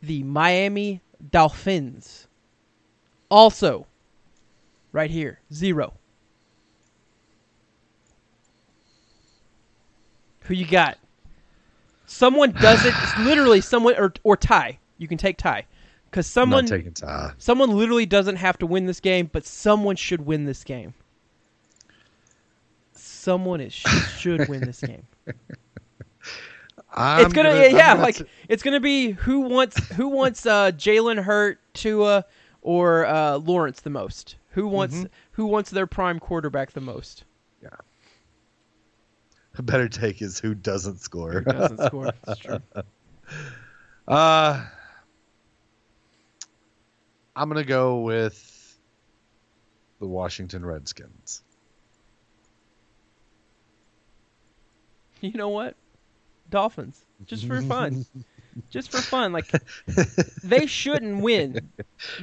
the 0.00 0.22
Miami 0.22 1.00
Dolphins. 1.30 2.28
Also, 3.30 3.86
right 4.92 5.10
here, 5.10 5.40
zero. 5.52 5.94
Who 10.42 10.54
you 10.54 10.66
got? 10.66 10.98
Someone 12.06 12.52
does 12.52 12.84
it. 12.84 12.94
It's 12.96 13.18
literally 13.18 13.60
someone 13.60 13.96
or 13.98 14.12
or 14.22 14.36
tie. 14.36 14.78
You 14.98 15.08
can 15.08 15.18
take 15.18 15.36
tie, 15.36 15.66
because 16.10 16.28
someone 16.28 16.66
someone 17.38 17.70
literally 17.70 18.06
doesn't 18.06 18.36
have 18.36 18.56
to 18.58 18.66
win 18.66 18.86
this 18.86 19.00
game, 19.00 19.28
but 19.32 19.44
someone 19.44 19.96
should 19.96 20.24
win 20.24 20.44
this 20.44 20.62
game. 20.62 20.94
Someone 23.24 23.60
is 23.60 23.72
should 23.72 24.46
win 24.48 24.64
this 24.64 24.82
game. 24.82 25.06
I'm 26.92 27.30
it's 27.30 27.32
gonna, 27.32 27.50
I'm 27.50 27.70
yeah, 27.70 27.96
gonna 27.96 28.00
like 28.02 28.20
it's 28.48 28.62
gonna 28.62 28.80
be 28.80 29.12
who 29.12 29.40
wants 29.40 29.88
who 29.92 30.08
wants 30.08 30.46
uh 30.46 30.72
Jalen 30.72 31.22
Hurts, 31.22 31.60
Tua, 31.74 32.24
or 32.62 33.06
uh 33.06 33.36
Lawrence 33.38 33.80
the 33.82 33.90
most. 33.90 34.36
Who 34.50 34.68
wants 34.68 35.04
Mm-hmm. 35.04 35.12
who 35.32 35.46
wants 35.46 35.70
their 35.70 35.86
prime 35.86 36.20
quarterback 36.20 36.72
the 36.72 36.80
most? 36.80 37.24
Yeah. 37.62 37.68
A 39.56 39.62
better 39.62 39.88
take 39.88 40.22
is 40.22 40.38
who 40.40 40.54
doesn't 40.54 41.00
score. 41.00 41.32
Who 41.32 41.44
doesn't 41.44 41.80
score? 41.80 42.14
That's 42.24 42.38
true. 42.38 42.60
Uh, 44.08 44.66
I'm 47.36 47.48
gonna 47.48 47.64
go 47.64 48.00
with 48.00 48.78
the 50.00 50.08
Washington 50.08 50.66
Redskins. 50.66 51.43
You 55.24 55.38
know 55.38 55.48
what? 55.48 55.74
Dolphins. 56.50 57.04
Just 57.26 57.46
for 57.46 57.60
fun. 57.62 58.04
Just 58.70 58.92
for 58.92 58.98
fun. 58.98 59.32
Like 59.32 59.50
they 60.44 60.66
shouldn't 60.66 61.22
win. 61.22 61.70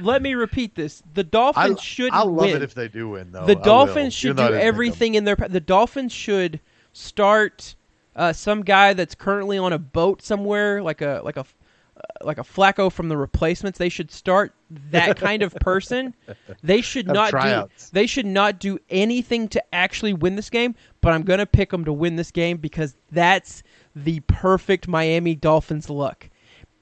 Let 0.00 0.22
me 0.22 0.34
repeat 0.34 0.74
this. 0.74 1.02
The 1.14 1.24
Dolphins 1.24 1.80
shouldn't 1.82 2.14
I 2.14 2.22
love 2.22 2.36
win. 2.46 2.56
it 2.56 2.62
if 2.62 2.74
they 2.74 2.88
do 2.88 3.10
win, 3.10 3.32
though. 3.32 3.44
the 3.44 3.52
I 3.52 3.56
will, 3.56 3.62
Dolphins 3.62 4.14
should 4.14 4.28
even 4.28 4.36
though 4.36 4.44
I 4.44 4.48
do 4.48 4.52
didn't 4.54 4.60
pick 4.60 4.68
'em. 4.68 4.68
everything 4.68 5.14
in 5.16 5.24
their. 5.24 5.36
The 5.36 5.60
Dolphins 5.60 6.12
should 6.12 6.60
start 6.92 7.74
uh, 8.16 8.32
some 8.32 8.62
guy 8.62 8.94
that's 8.94 9.14
currently 9.14 9.58
on 9.58 9.72
a 9.72 9.78
boat 9.78 10.22
somewhere, 10.22 10.82
like 10.82 11.02
a 11.02 11.20
like 11.24 11.36
a 11.36 11.40
uh, 11.40 12.24
like 12.24 12.38
a 12.38 12.42
Flacco 12.42 12.90
from 12.90 13.08
the 13.08 13.16
replacements. 13.16 13.78
They 13.78 13.88
should 13.90 14.10
start 14.10 14.54
that 14.90 15.16
kind 15.18 15.42
of 15.42 15.54
person. 15.54 16.14
They 16.62 16.80
should 16.80 17.06
not 17.12 17.30
tryouts. 17.30 17.90
do. 17.90 17.94
They 17.94 18.06
should 18.06 18.26
not 18.26 18.58
do 18.58 18.78
anything 18.90 19.48
to 19.48 19.74
actually 19.74 20.12
win 20.12 20.36
this 20.36 20.50
game. 20.50 20.74
But 21.00 21.12
I'm 21.12 21.22
gonna 21.22 21.46
pick 21.46 21.70
them 21.70 21.84
to 21.84 21.92
win 21.92 22.16
this 22.16 22.30
game 22.30 22.58
because 22.58 22.96
that's 23.10 23.62
the 23.96 24.20
perfect 24.20 24.88
Miami 24.88 25.34
Dolphins 25.34 25.90
look. 25.90 26.28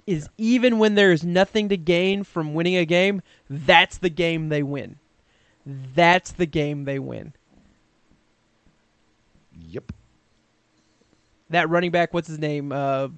Is 0.07 0.29
even 0.39 0.79
when 0.79 0.95
there 0.95 1.13
is 1.13 1.25
nothing 1.25 1.69
to 1.69 1.77
gain 1.77 2.25
from 2.25 2.55
winning 2.55 2.77
a 2.77 2.85
game, 2.85 3.23
that's 3.49 3.99
the 3.99 4.11
game 4.11 4.49
they 4.49 4.63
win. 4.63 4.99
That's 5.95 6.33
the 6.33 6.47
game 6.47 6.85
they 6.85 6.99
win. 6.99 7.33
Yep. 9.69 9.93
that 11.51 11.69
running 11.69 11.91
back, 11.91 12.13
what's 12.15 12.27
his 12.29 12.39
name? 12.39 12.73
Uh, 12.73 13.09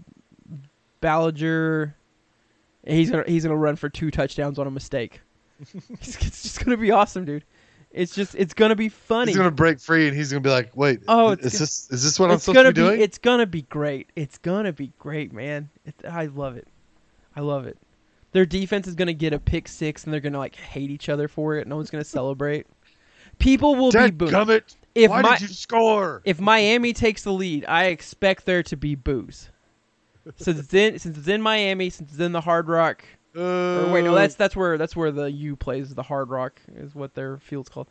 Ballinger. 1.00 1.94
He's 2.86 3.10
gonna 3.10 3.24
he's 3.26 3.44
gonna 3.44 3.56
run 3.56 3.76
for 3.76 3.88
two 3.88 4.10
touchdowns 4.10 4.58
on 4.58 4.66
a 4.66 4.70
mistake. 4.70 5.20
it's, 5.60 6.16
it's 6.16 6.42
just 6.42 6.64
gonna 6.64 6.76
be 6.76 6.90
awesome, 6.90 7.24
dude. 7.24 7.44
It's 7.92 8.14
just 8.14 8.34
it's 8.34 8.54
gonna 8.54 8.74
be 8.74 8.88
funny. 8.88 9.30
He's 9.32 9.36
gonna 9.36 9.50
break 9.50 9.78
free, 9.78 10.08
and 10.08 10.16
he's 10.16 10.30
gonna 10.32 10.40
be 10.40 10.50
like, 10.50 10.74
"Wait, 10.76 11.00
Oh, 11.08 11.30
it's 11.30 11.44
is 11.44 11.58
this 11.58 11.90
is 11.90 12.02
this 12.02 12.18
what 12.18 12.30
I'm 12.30 12.38
supposed 12.38 12.56
gonna 12.56 12.68
to 12.70 12.74
be 12.74 12.80
doing?" 12.80 13.00
It's 13.00 13.18
gonna 13.18 13.46
be 13.46 13.62
great. 13.62 14.10
It's 14.16 14.38
gonna 14.38 14.72
be 14.72 14.92
great, 14.98 15.32
man. 15.32 15.68
It, 15.84 15.94
I 16.08 16.26
love 16.26 16.56
it. 16.56 16.66
I 17.36 17.40
love 17.40 17.66
it. 17.66 17.76
Their 18.32 18.46
defense 18.46 18.86
is 18.86 18.94
gonna 18.94 19.12
get 19.12 19.34
a 19.34 19.38
pick 19.38 19.68
six, 19.68 20.04
and 20.04 20.12
they're 20.12 20.20
gonna 20.20 20.38
like 20.38 20.56
hate 20.56 20.90
each 20.90 21.08
other 21.10 21.28
for 21.28 21.56
it. 21.56 21.66
No 21.68 21.76
one's 21.76 21.90
gonna 21.90 22.02
celebrate. 22.02 22.66
People 23.38 23.74
will 23.76 23.92
be 23.92 24.10
booing. 24.10 24.32
Dadgummit, 24.32 24.74
If 24.94 25.10
why 25.10 25.20
my 25.22 25.38
did 25.38 25.48
you 25.50 25.54
score? 25.54 26.22
if 26.24 26.40
Miami 26.40 26.92
takes 26.94 27.24
the 27.24 27.32
lead, 27.32 27.66
I 27.66 27.86
expect 27.86 28.46
there 28.46 28.62
to 28.64 28.76
be 28.76 28.94
boos. 28.94 29.50
Since 30.36 30.58
it's 30.58 30.74
in 30.74 30.98
since 30.98 31.18
it's 31.18 31.28
in 31.28 31.42
Miami, 31.42 31.90
since 31.90 32.12
it's 32.12 32.20
in 32.20 32.32
the 32.32 32.40
Hard 32.40 32.68
Rock. 32.68 33.04
Or 33.34 33.90
wait, 33.92 34.04
no, 34.04 34.12
Uh, 34.12 34.14
that's 34.14 34.34
that's 34.34 34.54
where 34.54 34.78
that's 34.78 34.94
where 34.94 35.10
the 35.10 35.30
U 35.30 35.56
plays. 35.56 35.94
The 35.94 36.02
Hard 36.02 36.28
Rock 36.28 36.60
is 36.76 36.94
what 36.94 37.14
their 37.14 37.38
field's 37.38 37.68
called. 37.68 37.88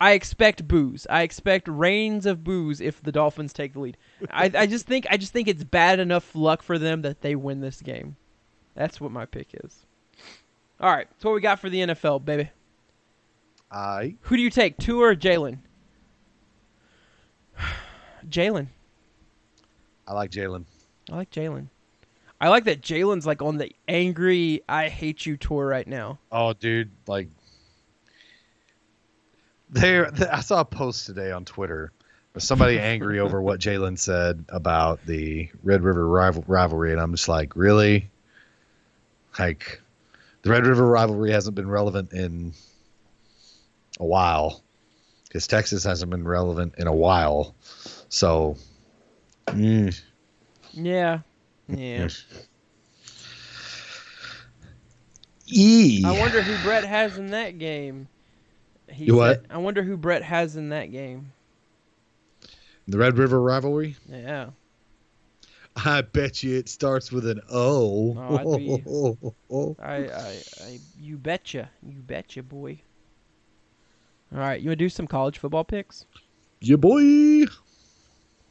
I 0.00 0.12
expect 0.12 0.68
boos. 0.68 1.06
I 1.08 1.22
expect 1.22 1.68
rains 1.68 2.26
of 2.26 2.44
boos 2.44 2.80
if 2.80 3.02
the 3.02 3.12
Dolphins 3.12 3.52
take 3.52 3.72
the 3.72 3.80
lead. 3.80 3.96
I, 4.30 4.50
I 4.54 4.66
just 4.66 4.86
think 4.86 5.06
I 5.08 5.16
just 5.16 5.32
think 5.32 5.48
it's 5.48 5.64
bad 5.64 6.00
enough 6.00 6.34
luck 6.34 6.62
for 6.62 6.78
them 6.78 7.02
that 7.02 7.22
they 7.22 7.34
win 7.34 7.60
this 7.60 7.80
game. 7.80 8.16
That's 8.74 9.00
what 9.00 9.10
my 9.12 9.24
pick 9.24 9.48
is. 9.64 9.86
All 10.80 10.90
right, 10.90 11.08
that's 11.08 11.24
what 11.24 11.34
we 11.34 11.40
got 11.40 11.60
for 11.60 11.70
the 11.70 11.78
NFL, 11.78 12.24
baby. 12.24 12.50
I 13.70 14.16
Who 14.22 14.36
do 14.36 14.42
you 14.42 14.50
take, 14.50 14.76
Tua 14.78 15.06
or 15.10 15.14
Jalen? 15.16 15.58
Jalen. 18.28 18.66
I 20.06 20.12
like 20.12 20.30
Jalen. 20.30 20.64
I 21.10 21.16
like 21.16 21.30
Jalen. 21.30 21.68
I 22.40 22.48
like 22.48 22.64
that 22.64 22.80
Jalen's 22.80 23.26
like 23.26 23.42
on 23.42 23.58
the 23.58 23.72
angry 23.88 24.62
"I 24.68 24.88
hate 24.88 25.24
you" 25.24 25.36
tour 25.36 25.66
right 25.66 25.86
now. 25.86 26.18
Oh, 26.32 26.52
dude, 26.52 26.90
like 27.06 27.28
there. 29.70 30.10
I 30.32 30.40
saw 30.40 30.60
a 30.60 30.64
post 30.64 31.06
today 31.06 31.30
on 31.30 31.44
Twitter 31.44 31.92
with 32.34 32.42
somebody 32.42 32.78
angry 32.78 33.20
over 33.20 33.40
what 33.40 33.60
Jalen 33.60 33.98
said 33.98 34.44
about 34.48 35.04
the 35.06 35.48
Red 35.62 35.82
River 35.82 36.06
rival- 36.06 36.44
rivalry, 36.46 36.92
and 36.92 37.00
I'm 37.00 37.12
just 37.12 37.28
like, 37.28 37.54
really? 37.56 38.10
Like, 39.38 39.80
the 40.42 40.50
Red 40.50 40.66
River 40.66 40.86
rivalry 40.86 41.30
hasn't 41.30 41.54
been 41.54 41.68
relevant 41.68 42.12
in 42.12 42.52
a 44.00 44.04
while 44.04 44.62
because 45.24 45.46
Texas 45.46 45.84
hasn't 45.84 46.10
been 46.10 46.26
relevant 46.26 46.74
in 46.78 46.86
a 46.86 46.92
while. 46.92 47.54
So, 48.08 48.56
mm, 49.46 50.00
Yeah, 50.76 51.20
yeah. 51.68 52.08
E. 55.46 56.02
I 56.04 56.18
wonder 56.18 56.42
who 56.42 56.62
Brett 56.64 56.84
has 56.84 57.18
in 57.18 57.28
that 57.28 57.58
game. 57.58 58.08
He 58.90 59.04
You 59.06 59.16
what? 59.16 59.42
said- 59.42 59.46
I 59.50 59.58
wonder 59.58 59.82
who 59.82 59.96
Brett 59.96 60.22
has 60.22 60.56
in 60.56 60.70
that 60.70 60.86
game. 60.90 61.32
the 62.88 62.98
Red 62.98 63.16
River 63.18 63.40
rivalry. 63.40 63.96
Yeah. 64.08 64.50
I 65.76 66.02
bet 66.02 66.42
you 66.42 66.56
it 66.58 66.68
starts 66.68 67.10
with 67.10 67.26
an 67.26 67.40
O. 67.50 68.14
Oh, 69.50 69.76
I, 69.82 69.94
I, 70.08 70.42
I, 70.62 70.80
you 71.00 71.16
betcha, 71.18 71.68
you 71.82 72.00
betcha, 72.00 72.42
boy. 72.42 72.80
All 74.32 74.38
right, 74.38 74.60
you 74.60 74.68
want 74.70 74.78
to 74.78 74.84
do 74.84 74.88
some 74.88 75.06
college 75.06 75.38
football 75.38 75.64
picks? 75.64 76.04
yeah, 76.60 76.76
boy. 76.76 77.44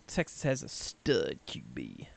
Texas 0.08 0.44
has 0.44 0.64
a 0.64 0.68
stud 0.70 1.40
QB. 1.48 2.08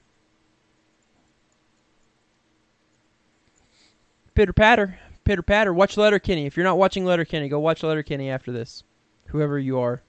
Pitter 4.36 4.52
patter, 4.52 4.98
pitter 5.24 5.40
patter. 5.40 5.72
Watch 5.72 5.96
Letterkenny. 5.96 6.44
If 6.44 6.58
you're 6.58 6.64
not 6.64 6.76
watching 6.76 7.06
Letterkenny, 7.06 7.48
go 7.48 7.58
watch 7.58 7.82
Letterkenny 7.82 8.28
after 8.28 8.52
this. 8.52 8.84
Whoever 9.28 9.58
you 9.58 9.78
are, 9.80 10.02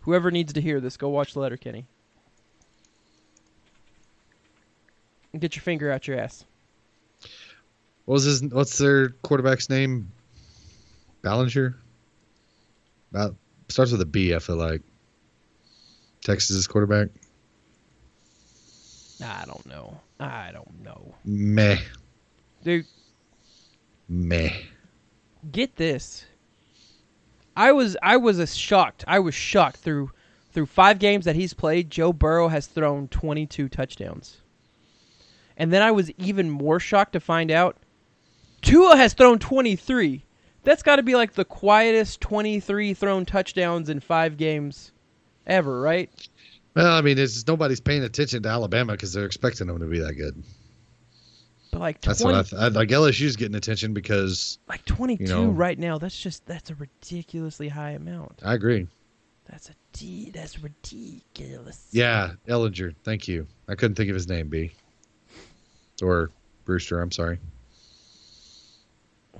whoever 0.00 0.30
needs 0.30 0.54
to 0.54 0.62
hear 0.62 0.80
this, 0.80 0.96
go 0.96 1.10
watch 1.10 1.36
Letterkenny. 1.36 1.84
And 5.34 5.42
Get 5.42 5.56
your 5.56 5.62
finger 5.62 5.92
out 5.92 6.08
your 6.08 6.18
ass. 6.18 6.46
What 8.06 8.14
was 8.14 8.24
his? 8.24 8.42
What's 8.42 8.78
their 8.78 9.10
quarterback's 9.10 9.68
name? 9.68 10.10
Ballinger. 11.20 11.76
About 13.10 13.36
starts 13.68 13.92
with 13.92 14.00
a 14.00 14.06
B. 14.06 14.34
I 14.34 14.38
feel 14.38 14.56
like. 14.56 14.80
Texas's 16.22 16.66
quarterback. 16.66 17.08
I 19.22 19.44
don't 19.44 19.66
know. 19.66 20.00
I 20.18 20.50
don't 20.50 20.82
know, 20.82 21.14
Meh. 21.26 21.76
dude. 22.64 22.86
Meh. 24.10 24.50
get 25.52 25.76
this. 25.76 26.26
I 27.56 27.70
was 27.72 27.96
I 28.02 28.16
was 28.16 28.40
a 28.40 28.46
shocked. 28.46 29.04
I 29.06 29.20
was 29.20 29.34
shocked 29.34 29.76
through 29.76 30.10
through 30.52 30.66
five 30.66 30.98
games 30.98 31.24
that 31.26 31.36
he's 31.36 31.54
played. 31.54 31.90
Joe 31.90 32.12
Burrow 32.12 32.48
has 32.48 32.66
thrown 32.66 33.06
22 33.08 33.68
touchdowns, 33.68 34.38
and 35.56 35.72
then 35.72 35.80
I 35.80 35.92
was 35.92 36.10
even 36.18 36.50
more 36.50 36.80
shocked 36.80 37.12
to 37.12 37.20
find 37.20 37.52
out 37.52 37.76
Tua 38.62 38.96
has 38.96 39.14
thrown 39.14 39.38
23. 39.38 40.24
That's 40.64 40.82
got 40.82 40.96
to 40.96 41.02
be 41.02 41.14
like 41.14 41.34
the 41.34 41.44
quietest 41.44 42.20
23 42.20 42.94
thrown 42.94 43.24
touchdowns 43.24 43.88
in 43.88 44.00
five 44.00 44.36
games 44.36 44.92
ever, 45.46 45.80
right? 45.80 46.10
Well, 46.74 46.92
I 46.92 47.00
mean, 47.00 47.18
it's 47.18 47.46
nobody's 47.46 47.80
paying 47.80 48.02
attention 48.02 48.42
to 48.42 48.48
Alabama 48.48 48.92
because 48.92 49.12
they're 49.12 49.24
expecting 49.24 49.68
them 49.68 49.78
to 49.78 49.86
be 49.86 50.00
that 50.00 50.14
good. 50.14 50.42
But 51.70 51.80
like 51.80 52.00
That's 52.00 52.20
20, 52.20 52.36
what 52.36 52.46
I, 52.46 52.48
th- 52.48 52.62
I 52.62 52.68
like. 52.68 52.88
LSU's 52.88 53.36
getting 53.36 53.54
attention 53.54 53.94
because 53.94 54.58
like 54.68 54.84
22 54.84 55.22
you 55.22 55.28
know- 55.28 55.46
right 55.50 55.78
now. 55.78 55.98
That's 55.98 56.18
just 56.20 56.44
that's 56.46 56.70
a 56.70 56.74
ridiculously 56.74 57.68
high 57.68 57.92
amount. 57.92 58.40
I 58.44 58.54
agree. 58.54 58.88
That's 59.48 59.68
a 59.70 59.72
D. 59.92 60.30
That's 60.32 60.60
ridiculous. 60.60 61.88
Yeah, 61.92 62.32
Ehlinger. 62.48 62.94
Thank 63.04 63.26
you. 63.28 63.46
I 63.68 63.74
couldn't 63.74 63.94
think 63.96 64.08
of 64.08 64.14
his 64.14 64.28
name. 64.28 64.48
B. 64.48 64.72
Or 66.02 66.30
Brewster. 66.64 67.00
I'm 67.00 67.10
sorry. 67.10 67.38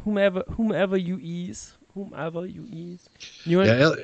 whomever 0.04 0.42
whomever 0.48 0.96
you 0.96 1.18
ease, 1.20 1.74
whomever 1.94 2.46
you 2.46 2.66
ease. 2.70 3.08
You 3.44 3.58
want? 3.58 3.68
Yeah, 3.68 3.74
L- 3.76 3.96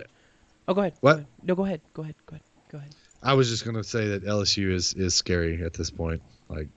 oh, 0.68 0.74
go 0.74 0.80
ahead. 0.80 0.94
What? 1.00 1.12
Go 1.12 1.16
ahead. 1.18 1.26
No, 1.42 1.54
go 1.54 1.64
ahead. 1.64 1.80
Go 1.94 2.02
ahead. 2.02 2.14
Go 2.26 2.34
ahead. 2.34 2.42
Go 2.70 2.78
ahead. 2.78 2.94
I 3.22 3.34
was 3.34 3.48
just 3.48 3.64
gonna 3.64 3.84
say 3.84 4.08
that 4.08 4.24
LSU 4.24 4.72
is 4.72 4.94
is 4.94 5.14
scary 5.14 5.62
at 5.64 5.72
this 5.72 5.90
point. 5.90 6.22
Like, 6.48 6.68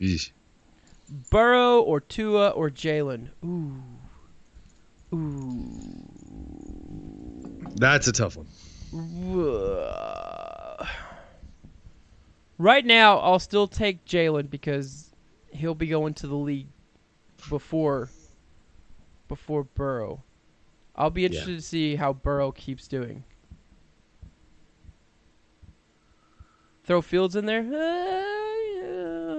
eesh. 0.00 0.30
Burrow 1.08 1.80
or 1.80 2.00
Tua 2.00 2.50
or 2.50 2.70
Jalen. 2.70 3.28
Ooh. 3.44 3.82
Ooh. 5.14 5.70
that's 7.76 8.08
a 8.08 8.12
tough 8.12 8.36
one. 8.36 8.46
Right 12.58 12.84
now, 12.84 13.18
I'll 13.18 13.38
still 13.38 13.68
take 13.68 14.04
Jalen 14.04 14.50
because 14.50 15.10
he'll 15.52 15.74
be 15.74 15.86
going 15.86 16.14
to 16.14 16.26
the 16.26 16.36
league 16.36 16.68
before 17.48 18.08
before 19.28 19.64
Burrow. 19.64 20.22
I'll 20.94 21.10
be 21.10 21.26
interested 21.26 21.56
to 21.56 21.62
see 21.62 21.96
how 21.96 22.12
Burrow 22.14 22.52
keeps 22.52 22.88
doing. 22.88 23.24
Throw 26.84 27.02
Fields 27.02 27.36
in 27.36 27.46
there. 27.46 27.60
Uh, 27.60 28.36
yeah. 28.80 29.35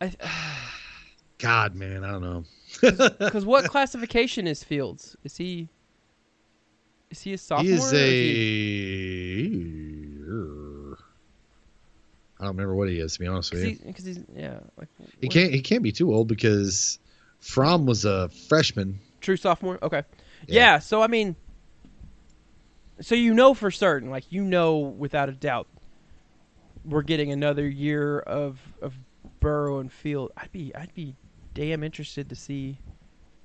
I, 0.00 0.12
God, 1.38 1.74
man, 1.74 2.04
I 2.04 2.12
don't 2.12 2.22
know. 2.22 2.44
Because 3.18 3.44
what 3.44 3.64
classification 3.70 4.46
is 4.46 4.62
Fields? 4.64 5.16
Is 5.24 5.36
he? 5.36 5.68
Is 7.10 7.20
he 7.22 7.32
a 7.34 7.38
sophomore? 7.38 7.64
he 7.66 7.72
is 7.74 7.92
a. 7.92 8.06
he- 8.06 8.60
I 12.38 12.44
don't 12.44 12.56
remember 12.56 12.74
what 12.74 12.88
he 12.88 12.98
is. 12.98 13.14
To 13.14 13.20
be 13.20 13.26
honest 13.26 13.52
with 13.52 13.62
you, 13.64 13.78
he, 13.84 13.92
cause 13.92 14.04
he's 14.04 14.20
yeah, 14.34 14.60
like 14.78 14.88
he 15.20 15.28
can't. 15.28 15.52
He 15.52 15.60
can't 15.60 15.82
be 15.82 15.92
too 15.92 16.14
old 16.14 16.28
because 16.28 16.98
Fromm 17.40 17.84
was 17.84 18.04
a 18.06 18.30
freshman. 18.48 18.98
true 19.20 19.36
sophomore. 19.36 19.78
Okay, 19.82 20.04
Yeah. 20.46 20.74
yeah. 20.74 20.78
so 20.78 21.02
I 21.02 21.06
mean, 21.08 21.36
So 23.02 23.14
you 23.14 23.34
know 23.34 23.52
for 23.52 23.70
certain, 23.70 24.08
like 24.10 24.24
you 24.30 24.42
know 24.42 24.78
without 24.78 25.28
a 25.28 25.32
doubt, 25.32 25.66
we're 26.84 27.02
getting 27.02 27.30
another 27.30 27.68
year 27.68 28.20
of 28.20 28.58
of 28.80 28.94
Burrow 29.40 29.78
and 29.78 29.92
Field. 29.92 30.30
I'd 30.36 30.52
be 30.52 30.74
I'd 30.74 30.94
be 30.94 31.14
damn 31.54 31.82
interested 31.82 32.28
to 32.28 32.36
see 32.36 32.78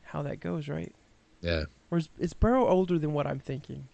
how 0.04 0.22
that 0.24 0.39
goes, 0.39 0.68
right? 0.68 0.93
Yeah. 1.41 1.64
Or 1.91 1.98
is, 1.98 2.10
is 2.20 2.34
Burrow 2.34 2.68
older 2.68 3.00
than 3.00 3.14
what 3.14 3.28
I'm 3.28 3.39
thinking? 3.39 3.88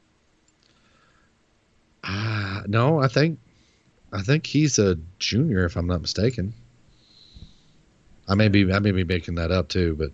Uh, 2.03 2.61
no, 2.67 2.99
I 3.01 3.07
think 3.07 3.39
I 4.11 4.21
think 4.21 4.45
he's 4.45 4.79
a 4.79 4.97
junior 5.19 5.65
if 5.65 5.75
I'm 5.75 5.87
not 5.87 6.01
mistaken. 6.01 6.53
I 8.27 8.35
may 8.35 8.47
be 8.47 8.71
I 8.71 8.79
may 8.79 8.91
be 8.91 9.03
making 9.03 9.35
that 9.35 9.51
up 9.51 9.67
too, 9.69 9.95
but 9.97 10.11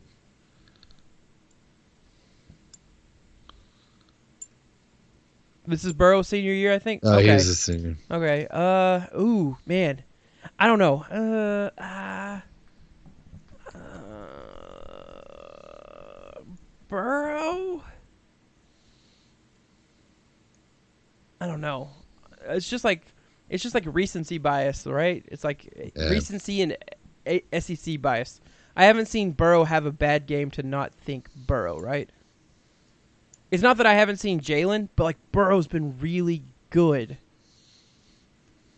This 5.68 5.84
is 5.84 5.92
Burrow's 5.92 6.30
senior 6.30 6.54
year, 6.54 6.74
I 6.74 6.80
think. 6.80 7.04
uh, 7.04 7.18
okay. 7.18 7.34
he's 7.34 7.50
a 7.50 7.56
senior. 7.56 7.98
Okay. 8.10 8.48
Uh. 8.50 9.02
Ooh, 9.20 9.58
man. 9.66 10.02
I 10.60 10.68
don't 10.68 10.80
know. 10.80 11.06
Uh. 11.12 11.70
Uh. 11.82 12.40
uh 13.78 13.80
Burrow. 16.88 17.84
I 21.40 21.48
don't 21.48 21.62
know. 21.62 21.90
It's 22.48 22.70
just 22.70 22.84
like 22.84 23.04
it's 23.50 23.64
just 23.64 23.76
like 23.76 23.84
recency 23.88 24.38
bias, 24.38 24.86
right? 24.88 25.24
It's 25.28 25.44
like 25.44 25.92
Yeah. 25.96 26.10
recency 26.10 26.62
and 26.62 26.78
a- 27.28 27.44
SEC 27.60 28.02
bias. 28.02 28.42
I 28.76 28.86
haven't 28.86 29.08
seen 29.08 29.32
Burrow 29.32 29.64
have 29.64 29.86
a 29.86 29.92
bad 29.92 30.28
game 30.28 30.52
to 30.52 30.64
not 30.64 30.94
think 30.94 31.30
Burrow, 31.36 31.80
right? 31.80 32.10
It's 33.52 33.64
not 33.64 33.78
that 33.78 33.86
I 33.86 33.94
haven't 33.94 34.18
seen 34.18 34.40
Jalen, 34.40 34.90
but 34.96 35.04
like 35.06 35.18
Burrow's 35.32 35.68
been 35.68 35.98
really 36.00 36.44
good 36.70 37.18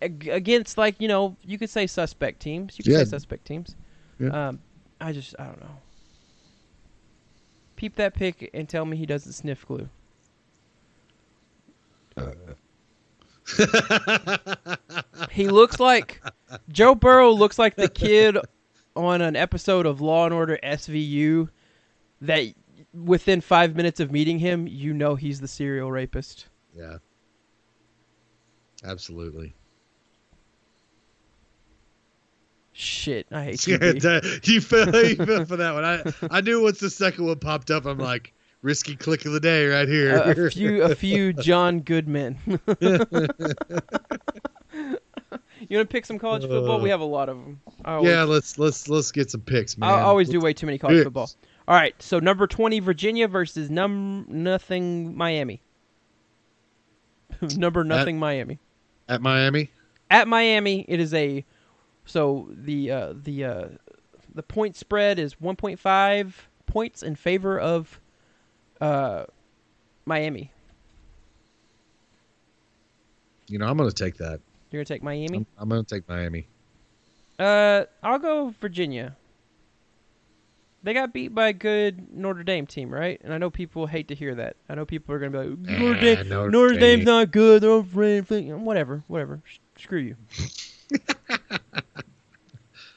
against 0.01 0.77
like 0.77 0.95
you 0.99 1.07
know 1.07 1.35
you 1.43 1.57
could 1.57 1.69
say 1.69 1.87
suspect 1.87 2.39
teams. 2.39 2.77
You 2.77 2.83
could 2.83 2.93
Yeah. 2.93 2.99
say 2.99 3.05
suspect 3.05 3.45
teams. 3.45 3.75
Yeah. 4.19 4.49
Um, 4.49 4.59
I 5.01 5.11
just 5.13 5.35
I 5.39 5.45
don't 5.45 5.59
know. 5.61 5.77
Peep 7.75 7.95
that 7.95 8.13
pick 8.13 8.49
and 8.53 8.67
tell 8.67 8.85
me 8.85 8.97
he 8.97 9.05
doesn't 9.05 9.31
sniff 9.33 9.65
glue. 9.65 9.87
He 15.31 15.47
looks 15.47 15.79
like 15.79 16.21
Joe 16.69 16.95
Burrow 16.95 17.31
looks 17.31 17.57
like 17.59 17.75
the 17.75 17.87
kid 17.89 18.37
on 18.95 19.21
an 19.21 19.35
episode 19.35 19.85
of 19.85 20.01
Law 20.01 20.25
and 20.25 20.33
Order 20.33 20.59
SVU 20.63 21.49
that 22.21 22.45
within 22.93 23.41
five 23.41 23.75
minutes 23.75 23.99
of 23.99 24.11
meeting 24.11 24.39
him, 24.39 24.67
you 24.67 24.93
know 24.93 25.15
he's 25.15 25.39
the 25.39 25.47
serial 25.47 25.91
rapist. 25.91 26.47
yeah. 26.75 26.97
Absolutely. 28.83 29.53
Shit, 32.79 33.27
I 33.29 33.43
hate 33.43 33.67
you. 33.67 33.77
You 34.43 34.61
fell, 34.61 34.95
you 35.05 35.17
fell 35.17 35.43
for 35.43 35.57
that 35.57 35.73
one. 35.73 35.83
I, 35.83 36.01
I 36.37 36.39
knew 36.39 36.63
once 36.63 36.79
the 36.79 36.89
second 36.89 37.25
one 37.25 37.37
popped 37.37 37.69
up, 37.71 37.85
I'm 37.85 37.97
like, 37.97 38.33
risky 38.61 38.95
click 38.95 39.25
of 39.25 39.33
the 39.33 39.41
day 39.41 39.67
right 39.67 39.85
here. 39.85 40.15
a, 40.15 40.45
a 40.45 40.49
few, 40.51 40.83
a 40.83 40.95
few 40.95 41.33
John 41.33 41.81
Goodman. 41.81 42.37
you 42.47 42.57
want 42.71 43.35
to 45.69 45.85
pick 45.85 46.05
some 46.05 46.17
college 46.19 46.45
uh. 46.45 46.47
football? 46.47 46.79
We 46.79 46.89
have 46.89 47.01
a 47.01 47.05
lot 47.05 47.27
of 47.27 47.35
them. 47.35 47.59
Always, 47.83 48.09
yeah, 48.09 48.23
let's 48.23 48.57
let's 48.57 48.87
let's 48.87 49.11
get 49.11 49.29
some 49.29 49.41
picks, 49.41 49.77
man. 49.77 49.89
I 49.89 49.99
always 49.99 50.29
do 50.29 50.39
way 50.39 50.53
too 50.53 50.65
many 50.65 50.77
college 50.77 50.99
Picks. 50.99 51.03
football. 51.03 51.29
All 51.67 51.75
right, 51.75 51.93
so 52.01 52.19
number 52.19 52.47
twenty 52.47 52.79
Virginia 52.79 53.27
versus 53.27 53.69
num 53.69 54.25
nothing 54.29 55.17
Miami. 55.17 55.61
number 57.57 57.83
nothing 57.83 58.17
Miami. 58.19 58.57
At 59.09 59.21
Miami. 59.21 59.69
At 60.09 60.29
Miami, 60.29 60.85
it 60.87 61.01
is 61.01 61.13
a 61.13 61.43
so 62.09 62.47
the 62.51 62.91
uh, 62.91 63.13
the 63.15 63.45
uh, 63.45 63.67
the 64.33 64.43
point 64.43 64.75
spread 64.75 65.19
is 65.19 65.35
1.5 65.35 66.33
points 66.65 67.03
in 67.03 67.15
favor 67.15 67.59
of 67.59 67.99
uh, 68.81 69.25
Miami. 70.05 70.51
You 73.47 73.59
know, 73.59 73.67
I'm 73.67 73.77
gonna 73.77 73.91
take 73.91 74.17
that. 74.17 74.39
You're 74.71 74.79
gonna 74.79 74.85
take 74.85 75.03
Miami. 75.03 75.37
I'm, 75.37 75.45
I'm 75.57 75.69
gonna 75.69 75.83
take 75.83 76.07
Miami. 76.07 76.47
Uh, 77.37 77.85
I'll 78.03 78.19
go 78.19 78.53
Virginia. 78.59 79.15
They 80.81 80.93
got 80.93 81.11
beat 81.11 81.35
by 81.35 81.49
a 81.49 81.53
good 81.53 82.15
Notre 82.15 82.43
Dame 82.43 82.65
team, 82.65 82.89
right? 82.89 83.19
And 83.23 83.33
I 83.33 83.37
know 83.37 83.49
people 83.49 83.85
hate 83.85 84.07
to 84.09 84.15
hear 84.15 84.33
that. 84.35 84.55
I 84.69 84.75
know 84.75 84.85
people 84.85 85.13
are 85.13 85.19
gonna 85.19 85.31
be 85.31 85.49
like, 85.49 85.79
Notre, 85.79 85.99
Dame, 85.99 86.29
Notre 86.29 86.51
Notre 86.51 86.73
Dame. 86.73 86.79
Dame's 86.79 87.05
not 87.05 87.31
good. 87.31 87.63
They're 87.63 87.71
afraid. 87.77 88.29
Whatever, 88.29 89.03
whatever. 89.07 89.41
Sh- 89.45 89.57
Screw 89.77 89.99
you. 89.99 90.15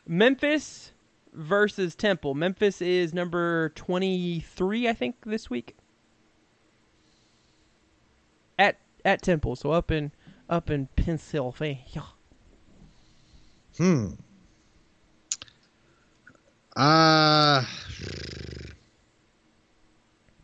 Memphis 0.06 0.92
versus 1.32 1.94
Temple. 1.94 2.34
Memphis 2.34 2.82
is 2.82 3.14
number 3.14 3.70
twenty-three, 3.70 4.88
I 4.88 4.92
think, 4.92 5.16
this 5.24 5.48
week. 5.48 5.76
At 8.58 8.78
at 9.04 9.22
Temple, 9.22 9.56
so 9.56 9.70
up 9.70 9.90
in 9.90 10.12
up 10.48 10.70
in 10.70 10.88
Pennsylvania. 10.96 12.04
Hmm. 13.76 14.12
Uh 16.76 17.64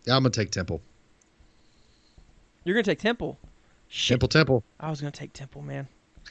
yeah, 0.07 0.16
I'm 0.16 0.22
gonna 0.22 0.30
take 0.30 0.51
Temple. 0.51 0.80
You're 2.64 2.74
gonna 2.74 2.82
take 2.82 2.99
Temple. 2.99 3.38
Shit. 3.88 4.14
Temple, 4.14 4.28
Temple. 4.28 4.64
I 4.80 4.90
was 4.90 5.01
gonna 5.01 5.11
take 5.11 5.32
Temple, 5.32 5.62
man. 5.62 5.88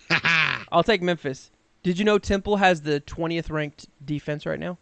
I'll 0.71 0.83
take 0.83 1.01
Memphis. 1.01 1.51
Did 1.83 1.99
you 1.99 2.05
know 2.05 2.17
Temple 2.17 2.57
has 2.57 2.81
the 2.81 2.99
twentieth 3.01 3.49
ranked 3.49 3.87
defense 4.03 4.45
right 4.45 4.59
now? 4.59 4.77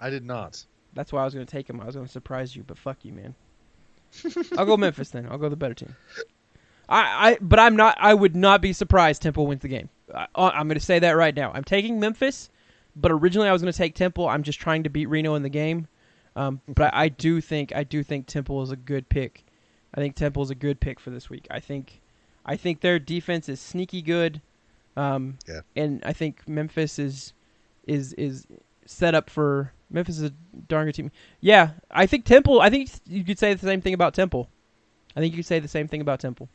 I 0.00 0.10
did 0.10 0.24
not. 0.24 0.64
That's 0.94 1.12
why 1.12 1.22
I 1.22 1.24
was 1.24 1.34
gonna 1.34 1.46
take 1.46 1.68
him. 1.68 1.80
I 1.80 1.86
was 1.86 1.94
gonna 1.94 2.08
surprise 2.08 2.54
you, 2.54 2.62
but 2.62 2.78
fuck 2.78 3.04
you, 3.04 3.12
man. 3.12 3.34
I'll 4.58 4.66
go 4.66 4.76
Memphis 4.76 5.10
then. 5.10 5.26
I'll 5.30 5.38
go 5.38 5.48
the 5.48 5.56
better 5.56 5.74
team. 5.74 5.94
I, 6.88 7.30
I, 7.30 7.38
but 7.40 7.58
I'm 7.58 7.76
not. 7.76 7.96
I 7.98 8.12
would 8.12 8.36
not 8.36 8.60
be 8.60 8.72
surprised 8.72 9.22
Temple 9.22 9.46
wins 9.46 9.62
the 9.62 9.68
game. 9.68 9.88
I, 10.14 10.26
I'm 10.34 10.68
gonna 10.68 10.80
say 10.80 10.98
that 10.98 11.12
right 11.12 11.34
now. 11.34 11.52
I'm 11.52 11.64
taking 11.64 11.98
Memphis, 11.98 12.50
but 12.94 13.10
originally 13.10 13.48
I 13.48 13.52
was 13.52 13.62
gonna 13.62 13.72
take 13.72 13.94
Temple. 13.94 14.28
I'm 14.28 14.42
just 14.42 14.60
trying 14.60 14.82
to 14.82 14.90
beat 14.90 15.06
Reno 15.06 15.34
in 15.34 15.42
the 15.42 15.48
game. 15.48 15.88
Um, 16.36 16.60
but 16.68 16.92
I, 16.92 17.04
I 17.04 17.08
do 17.08 17.40
think 17.40 17.74
I 17.74 17.84
do 17.84 18.02
think 18.02 18.26
Temple 18.26 18.62
is 18.62 18.70
a 18.70 18.76
good 18.76 19.08
pick. 19.08 19.44
I 19.94 20.00
think 20.00 20.16
Temple 20.16 20.42
is 20.42 20.50
a 20.50 20.54
good 20.54 20.80
pick 20.80 21.00
for 21.00 21.10
this 21.10 21.28
week. 21.30 21.46
I 21.50 21.60
think, 21.60 22.01
I 22.44 22.56
think 22.56 22.80
their 22.80 22.98
defense 22.98 23.48
is 23.48 23.60
sneaky 23.60 24.02
good. 24.02 24.40
Um, 24.96 25.38
Yeah. 25.48 25.60
And 25.76 26.02
I 26.04 26.12
think 26.12 26.46
Memphis 26.48 26.98
is, 26.98 27.32
is 27.86 28.12
is 28.14 28.46
set 28.84 29.14
up 29.14 29.30
for 29.30 29.72
Memphis 29.90 30.18
is 30.18 30.24
a 30.24 30.30
darn 30.68 30.86
good 30.86 30.94
team. 30.94 31.10
Yeah, 31.40 31.70
I 31.90 32.06
think 32.06 32.24
Temple. 32.24 32.60
I 32.60 32.70
think 32.70 32.90
you 33.06 33.24
could 33.24 33.38
say 33.38 33.54
the 33.54 33.66
same 33.66 33.80
thing 33.80 33.94
about 33.94 34.14
Temple. 34.14 34.48
I 35.16 35.20
think 35.20 35.32
you 35.32 35.38
could 35.38 35.46
say 35.46 35.60
the 35.60 35.68
same 35.68 35.88
thing 35.88 36.00
about 36.00 36.20
Temple. 36.20 36.48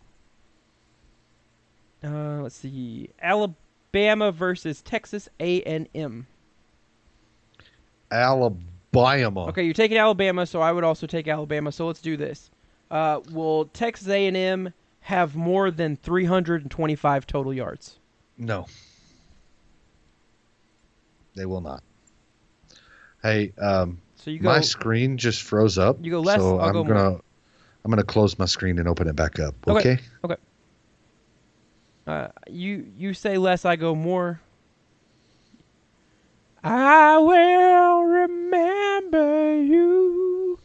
Uh, 2.04 2.42
let's 2.42 2.56
see, 2.56 3.10
Alabama 3.22 4.32
versus 4.32 4.82
Texas 4.82 5.30
A 5.40 5.62
and 5.64 5.88
M. 5.96 6.28
Alabama. 8.12 9.46
Okay, 9.48 9.64
you're 9.64 9.74
taking 9.74 9.98
Alabama, 9.98 10.46
so 10.46 10.62
I 10.62 10.72
would 10.72 10.84
also 10.84 11.08
take 11.08 11.28
Alabama. 11.28 11.72
So 11.72 11.88
let's 11.88 12.02
do 12.02 12.18
this. 12.18 12.50
Uh, 12.90 13.20
will 13.32 13.66
Texas 13.66 14.08
A 14.08 14.28
and 14.28 14.38
M 14.38 14.74
have 15.08 15.38
more 15.38 15.72
than 15.72 15.96
325 15.96 17.26
total 17.26 17.54
yards? 17.54 17.98
No. 18.38 18.66
They 21.34 21.46
will 21.46 21.62
not. 21.62 21.82
Hey, 23.24 23.54
um, 23.58 24.02
So 24.18 24.32
you 24.32 24.40
go. 24.40 24.50
my 24.50 24.60
screen 24.60 25.18
just 25.18 25.44
froze 25.44 25.78
up. 25.78 25.98
You 26.02 26.12
go 26.12 26.20
less, 26.20 26.42
So 26.42 26.60
I'll 26.60 26.68
am 26.68 26.74
go 26.74 26.84
gonna 26.84 27.10
more. 27.12 27.22
I'm 27.86 27.92
gonna 27.92 28.04
close 28.04 28.38
my 28.38 28.44
screen 28.46 28.80
and 28.80 28.88
open 28.90 29.08
it 29.08 29.16
back 29.16 29.40
up. 29.40 29.56
Okay. 29.66 29.98
Okay. 30.26 30.36
Uh, 32.06 32.28
you 32.50 32.92
you 32.98 33.14
say 33.14 33.38
less, 33.38 33.64
I 33.64 33.78
go 33.78 33.96
more. 33.96 34.42
I 36.66 37.18
will 37.18 38.02
remember 38.04 39.56
you. 39.62 40.60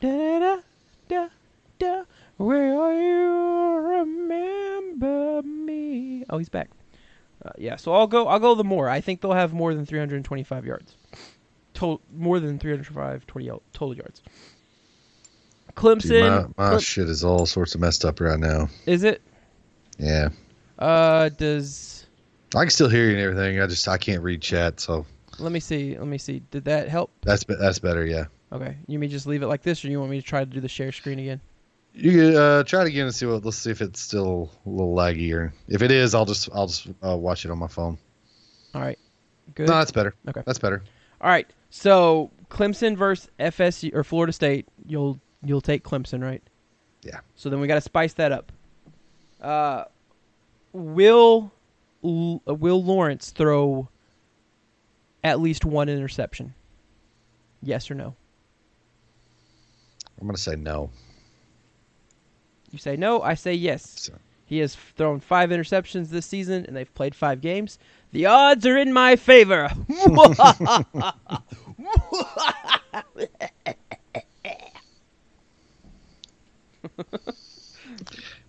Da 0.00 0.40
da 0.40 0.60
da 1.08 1.28
da. 1.78 2.02
Will 2.38 2.92
you 2.94 3.76
remember 4.00 5.42
me? 5.42 6.24
Oh, 6.30 6.38
he's 6.38 6.48
back. 6.48 6.70
Uh, 7.44 7.50
yeah, 7.58 7.76
so 7.76 7.92
I'll 7.92 8.06
go. 8.06 8.26
I'll 8.28 8.38
go 8.40 8.54
the 8.54 8.64
more. 8.64 8.88
I 8.88 9.00
think 9.00 9.20
they'll 9.20 9.32
have 9.32 9.52
more 9.52 9.74
than 9.74 9.86
325 9.86 10.64
yards. 10.66 10.94
Total, 11.74 12.00
more 12.16 12.40
than 12.40 12.58
325 12.58 13.26
20 13.26 13.50
y- 13.50 13.58
total 13.72 13.96
yards. 13.96 14.22
Clemson. 15.76 16.02
Dude, 16.08 16.22
my 16.22 16.46
my 16.64 16.68
Clem- 16.70 16.80
shit 16.80 17.08
is 17.08 17.22
all 17.24 17.46
sorts 17.46 17.74
of 17.74 17.80
messed 17.80 18.04
up 18.04 18.20
right 18.20 18.38
now. 18.38 18.68
is 18.86 19.04
it? 19.04 19.22
Yeah. 19.98 20.30
Uh, 20.78 21.28
does 21.28 22.06
I 22.54 22.60
can 22.62 22.70
still 22.70 22.88
hear 22.88 23.04
you 23.06 23.12
and 23.12 23.20
everything. 23.20 23.60
I 23.60 23.66
just 23.66 23.86
I 23.88 23.98
can't 23.98 24.22
read 24.22 24.42
chat, 24.42 24.80
so 24.80 25.06
let 25.38 25.52
me 25.52 25.60
see. 25.60 25.96
Let 25.96 26.06
me 26.08 26.18
see. 26.18 26.42
Did 26.50 26.64
that 26.64 26.88
help? 26.88 27.10
that's 27.22 27.44
that's 27.44 27.78
better. 27.78 28.04
Yeah. 28.04 28.24
Okay. 28.52 28.76
You 28.86 28.98
mean 28.98 29.10
just 29.10 29.26
leave 29.26 29.42
it 29.42 29.46
like 29.48 29.62
this, 29.62 29.84
or 29.84 29.88
you 29.88 29.98
want 30.00 30.10
me 30.10 30.20
to 30.20 30.26
try 30.26 30.40
to 30.40 30.46
do 30.46 30.60
the 30.60 30.68
share 30.68 30.90
screen 30.92 31.18
again? 31.18 31.40
You 32.00 32.38
uh, 32.38 32.62
try 32.62 32.82
it 32.82 32.86
again 32.86 33.06
and 33.06 33.14
see 33.14 33.26
what. 33.26 33.44
Let's 33.44 33.56
see 33.56 33.72
if 33.72 33.80
it's 33.80 34.00
still 34.00 34.52
a 34.64 34.68
little 34.68 34.94
laggy, 34.94 35.34
or 35.34 35.52
if 35.66 35.82
it 35.82 35.90
is, 35.90 36.14
I'll 36.14 36.24
just 36.24 36.48
I'll 36.54 36.68
just 36.68 36.86
uh, 37.04 37.16
watch 37.16 37.44
it 37.44 37.50
on 37.50 37.58
my 37.58 37.66
phone. 37.66 37.98
All 38.72 38.80
right. 38.80 38.98
Good. 39.56 39.66
No, 39.66 39.78
that's 39.78 39.90
better. 39.90 40.14
Okay. 40.28 40.42
that's 40.46 40.60
better. 40.60 40.84
All 41.20 41.28
right. 41.28 41.52
So 41.70 42.30
Clemson 42.50 42.96
versus 42.96 43.28
FSU 43.40 43.92
or 43.94 44.04
Florida 44.04 44.32
State. 44.32 44.68
You'll 44.86 45.18
you'll 45.42 45.60
take 45.60 45.82
Clemson, 45.82 46.22
right? 46.22 46.42
Yeah. 47.02 47.18
So 47.34 47.50
then 47.50 47.58
we 47.58 47.66
got 47.66 47.74
to 47.74 47.80
spice 47.80 48.12
that 48.14 48.30
up. 48.30 48.52
Uh, 49.40 49.84
will 50.72 51.52
uh, 52.04 52.54
Will 52.54 52.84
Lawrence 52.84 53.30
throw 53.30 53.88
at 55.24 55.40
least 55.40 55.64
one 55.64 55.88
interception? 55.88 56.54
Yes 57.60 57.90
or 57.90 57.96
no? 57.96 58.14
I'm 60.20 60.28
gonna 60.28 60.38
say 60.38 60.54
no. 60.54 60.90
You 62.70 62.78
say 62.78 62.96
no. 62.96 63.22
I 63.22 63.34
say 63.34 63.54
yes. 63.54 64.02
So, 64.02 64.12
He 64.46 64.58
has 64.58 64.74
thrown 64.74 65.20
five 65.20 65.50
interceptions 65.50 66.08
this 66.08 66.26
season, 66.26 66.64
and 66.66 66.76
they've 66.76 66.92
played 66.94 67.14
five 67.14 67.40
games. 67.40 67.78
The 68.12 68.26
odds 68.26 68.66
are 68.66 68.76
in 68.76 68.92
my 68.92 69.16
favor. 69.16 69.68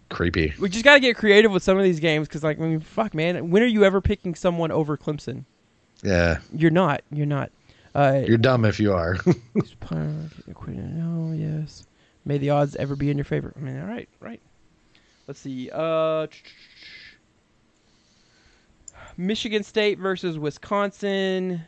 creepy. 0.10 0.54
we 0.60 0.70
just 0.70 0.84
got 0.84 0.96
to 0.96 1.00
get 1.00 1.16
creative 1.16 1.52
with 1.52 1.64
some 1.64 1.78
of 1.78 1.84
these 1.84 2.00
games 2.00 2.28
because, 2.28 2.44
like, 2.44 2.60
I 2.60 2.62
mean, 2.62 2.80
fuck, 2.80 3.14
man. 3.14 3.50
When 3.50 3.62
are 3.64 3.68
you 3.68 3.84
ever 3.84 4.02
picking 4.02 4.36
someone 4.36 4.72
over 4.72 4.98
Clemson? 4.98 5.46
Yeah, 6.04 6.40
You're 6.54 6.72
not. 6.72 7.02
You're 7.12 7.26
not. 7.26 7.52
Uh, 7.94 8.22
you're 8.26 8.38
dumb 8.38 8.66
if 8.66 8.80
you 8.80 8.94
are. 8.94 9.18
no, 9.92 11.34
yes. 11.34 11.86
May 12.26 12.38
the 12.38 12.52
odds 12.52 12.76
ever 12.76 12.96
be 12.96 13.10
in 13.10 13.18
your 13.18 13.26
favor. 13.26 13.54
I 13.56 13.60
mean, 13.60 13.80
all 13.80 13.88
right, 13.88 14.10
right. 14.20 14.42
Let's 15.28 15.40
see. 15.40 15.70
Uh, 15.72 16.28
Michigan 19.18 19.64
State 19.64 20.00
versus 20.00 20.38
Wisconsin. 20.38 21.62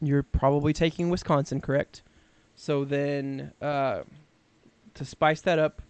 You're 0.00 0.22
probably 0.22 0.72
taking 0.72 1.10
Wisconsin, 1.10 1.60
correct? 1.60 2.02
So 2.56 2.84
then, 2.84 3.52
uh, 3.60 4.00
to 4.94 5.04
spice 5.04 5.40
that 5.42 5.58
up, 5.58 5.82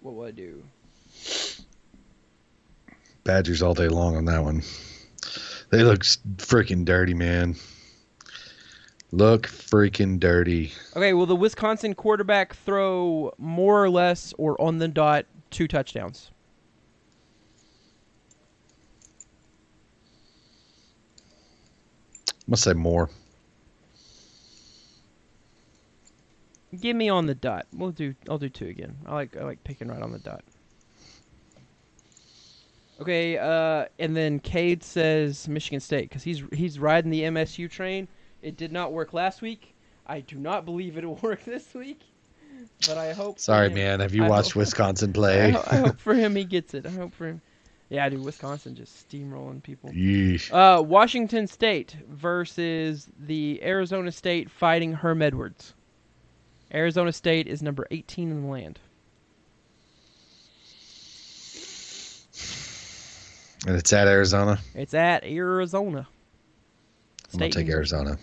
what 0.00 0.14
will 0.14 0.24
I 0.24 0.32
do? 0.32 0.62
Badgers 3.24 3.62
all 3.62 3.74
day 3.74 3.88
long 3.88 4.16
on 4.16 4.24
that 4.26 4.42
one. 4.42 4.62
They 5.70 5.82
look 5.84 6.00
freaking 6.02 6.84
dirty, 6.84 7.14
man. 7.14 7.56
Look 9.14 9.46
freaking 9.46 10.18
dirty. 10.18 10.72
Okay, 10.96 11.12
will 11.12 11.26
the 11.26 11.36
Wisconsin 11.36 11.94
quarterback 11.94 12.54
throw 12.54 13.30
more 13.36 13.84
or 13.84 13.90
less 13.90 14.32
or 14.38 14.58
on 14.58 14.78
the 14.78 14.88
dot 14.88 15.26
two 15.50 15.68
touchdowns? 15.68 16.30
I'm 22.28 22.52
gonna 22.52 22.56
say 22.56 22.72
more. 22.72 23.10
Give 26.80 26.96
me 26.96 27.10
on 27.10 27.26
the 27.26 27.34
dot. 27.34 27.66
We'll 27.74 27.90
do. 27.90 28.14
I'll 28.30 28.38
do 28.38 28.48
two 28.48 28.66
again. 28.66 28.96
I 29.04 29.12
like. 29.12 29.36
I 29.36 29.44
like 29.44 29.62
picking 29.62 29.88
right 29.88 30.00
on 30.00 30.10
the 30.10 30.20
dot. 30.20 30.42
Okay. 32.98 33.36
Uh, 33.36 33.86
and 33.98 34.16
then 34.16 34.40
Cade 34.40 34.82
says 34.82 35.46
Michigan 35.48 35.80
State 35.80 36.08
because 36.08 36.22
he's 36.22 36.42
he's 36.50 36.78
riding 36.78 37.10
the 37.10 37.24
MSU 37.24 37.70
train. 37.70 38.08
It 38.42 38.56
did 38.56 38.72
not 38.72 38.92
work 38.92 39.12
last 39.12 39.40
week. 39.40 39.74
I 40.06 40.20
do 40.20 40.36
not 40.36 40.64
believe 40.64 40.98
it'll 40.98 41.14
work 41.22 41.44
this 41.44 41.72
week. 41.74 42.00
But 42.86 42.98
I 42.98 43.12
hope. 43.12 43.38
Sorry, 43.38 43.68
him- 43.68 43.74
man. 43.74 44.00
Have 44.00 44.14
you 44.14 44.24
I 44.24 44.28
watched 44.28 44.50
hope- 44.52 44.56
Wisconsin 44.56 45.10
I, 45.10 45.12
play? 45.12 45.50
ho- 45.52 45.64
I 45.70 45.76
hope 45.76 46.00
for 46.00 46.14
him 46.14 46.34
he 46.36 46.44
gets 46.56 46.74
it. 46.74 46.84
I 46.86 46.90
hope 46.90 47.14
for 47.14 47.26
him. 47.28 47.40
Yeah, 47.88 48.08
dude. 48.08 48.24
Wisconsin 48.24 48.74
just 48.74 49.08
steamrolling 49.08 49.62
people. 49.62 49.90
Yeesh. 49.90 50.50
Uh, 50.52 50.82
Washington 50.82 51.46
State 51.46 51.94
versus 52.08 53.06
the 53.18 53.60
Arizona 53.62 54.10
State 54.10 54.50
fighting 54.50 54.92
Herm 54.94 55.20
Edwards. 55.22 55.74
Arizona 56.72 57.12
State 57.12 57.46
is 57.48 57.62
number 57.62 57.86
18 57.90 58.30
in 58.30 58.42
the 58.42 58.48
land. 58.48 58.78
And 63.66 63.76
it's 63.76 63.92
at 63.92 64.08
Arizona. 64.08 64.58
It's 64.74 64.94
at 64.94 65.22
Arizona. 65.24 66.08
I'm 67.32 67.38
gonna 67.38 67.50
take 67.52 67.68
Arizona. 67.68 68.18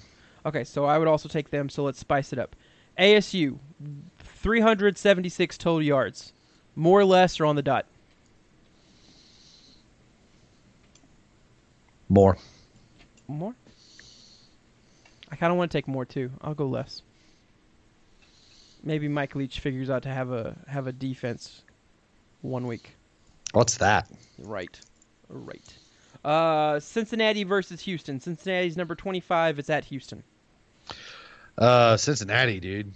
Okay, 0.45 0.63
so 0.63 0.85
I 0.85 0.97
would 0.97 1.07
also 1.07 1.29
take 1.29 1.49
them. 1.49 1.69
So 1.69 1.83
let's 1.83 1.99
spice 1.99 2.33
it 2.33 2.39
up. 2.39 2.55
ASU, 2.97 3.57
376 4.19 5.57
total 5.57 5.81
yards, 5.81 6.33
more 6.75 6.99
or 6.99 7.05
less, 7.05 7.39
or 7.39 7.45
on 7.45 7.55
the 7.55 7.61
dot. 7.61 7.85
More. 12.09 12.37
More. 13.27 13.53
I 15.31 15.35
kind 15.35 15.51
of 15.51 15.57
want 15.57 15.71
to 15.71 15.77
take 15.77 15.87
more 15.87 16.05
too. 16.05 16.31
I'll 16.41 16.55
go 16.55 16.65
less. 16.65 17.03
Maybe 18.83 19.07
Mike 19.07 19.35
Leach 19.35 19.59
figures 19.59 19.89
out 19.89 20.03
to 20.03 20.09
have 20.09 20.31
a 20.31 20.55
have 20.67 20.87
a 20.87 20.91
defense 20.91 21.61
one 22.41 22.65
week. 22.65 22.95
What's 23.51 23.77
that? 23.77 24.09
Right. 24.39 24.79
Right. 25.27 25.77
Uh, 26.23 26.79
Cincinnati 26.79 27.43
versus 27.43 27.81
Houston. 27.81 28.19
Cincinnati's 28.19 28.75
number 28.75 28.95
25. 28.95 29.59
It's 29.59 29.69
at 29.69 29.85
Houston. 29.85 30.23
Uh, 31.57 31.97
Cincinnati, 31.97 32.59
dude. 32.59 32.91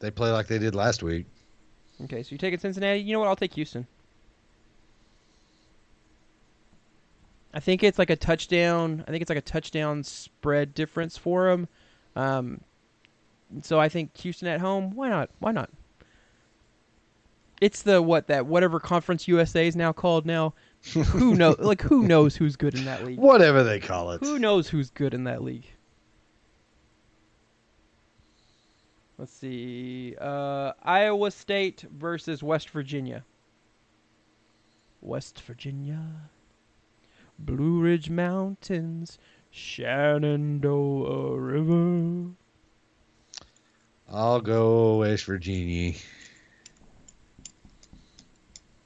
They 0.00 0.10
play 0.10 0.30
like 0.30 0.46
they 0.46 0.58
did 0.58 0.74
last 0.74 1.02
week. 1.02 1.26
Okay, 2.02 2.22
so 2.22 2.32
you 2.32 2.38
taking 2.38 2.58
Cincinnati? 2.58 3.00
You 3.00 3.12
know 3.12 3.20
what? 3.20 3.28
I'll 3.28 3.36
take 3.36 3.54
Houston. 3.54 3.86
I 7.54 7.60
think 7.60 7.84
it's 7.84 7.98
like 7.98 8.10
a 8.10 8.16
touchdown. 8.16 9.04
I 9.06 9.10
think 9.10 9.22
it's 9.22 9.28
like 9.28 9.38
a 9.38 9.42
touchdown 9.42 10.02
spread 10.02 10.74
difference 10.74 11.16
for 11.16 11.48
them. 11.48 11.68
Um, 12.16 12.60
so 13.62 13.78
I 13.78 13.88
think 13.88 14.16
Houston 14.18 14.48
at 14.48 14.60
home. 14.60 14.94
Why 14.94 15.08
not? 15.08 15.30
Why 15.38 15.52
not? 15.52 15.70
It's 17.60 17.82
the 17.82 18.02
what 18.02 18.26
that 18.26 18.46
whatever 18.46 18.80
conference 18.80 19.28
USA 19.28 19.68
is 19.68 19.76
now 19.76 19.92
called 19.92 20.26
now. 20.26 20.54
who 20.92 21.34
knows? 21.34 21.58
Like 21.58 21.80
who 21.80 22.06
knows 22.06 22.36
who's 22.36 22.56
good 22.56 22.74
in 22.74 22.84
that 22.84 23.04
league? 23.04 23.18
Whatever 23.18 23.64
they 23.64 23.80
call 23.80 24.10
it. 24.12 24.20
Who 24.20 24.38
knows 24.38 24.68
who's 24.68 24.90
good 24.90 25.14
in 25.14 25.24
that 25.24 25.42
league? 25.42 25.66
Let's 29.16 29.32
see. 29.32 30.14
Uh, 30.20 30.72
Iowa 30.82 31.30
State 31.30 31.84
versus 31.90 32.42
West 32.42 32.70
Virginia. 32.70 33.24
West 35.00 35.40
Virginia. 35.40 36.02
Blue 37.38 37.80
Ridge 37.80 38.10
Mountains. 38.10 39.18
Shenandoah 39.50 41.38
River. 41.38 42.30
I'll 44.10 44.40
go 44.40 44.98
West 44.98 45.24
Virginia. 45.24 45.94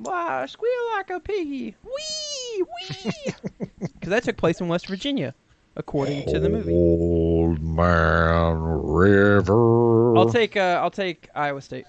Wow, 0.01 0.47
squeal 0.47 0.71
like 0.93 1.11
a 1.11 1.21
piggy. 1.21 1.75
Wee, 1.83 2.63
wee. 2.63 3.13
Because 3.81 4.11
that 4.11 4.25
took 4.25 4.37
place 4.37 4.61
in 4.61 4.69
West 4.69 4.87
Virginia, 4.87 5.35
according 5.77 6.27
to 6.27 6.39
the 6.39 6.49
movie. 6.49 6.73
Old 6.73 7.61
Man 7.61 8.59
River. 8.61 10.17
I'll 10.17 10.31
take 10.31 10.57
uh, 10.57 10.81
I'll 10.83 10.91
take 10.91 11.29
Iowa 11.35 11.61
State. 11.61 11.87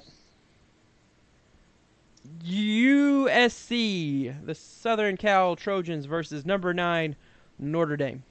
USC, 2.43 4.33
the 4.45 4.55
Southern 4.55 5.17
Cal 5.17 5.55
Trojans 5.55 6.05
versus 6.05 6.45
number 6.45 6.73
nine 6.73 7.15
Notre 7.59 7.97
Dame. 7.97 8.23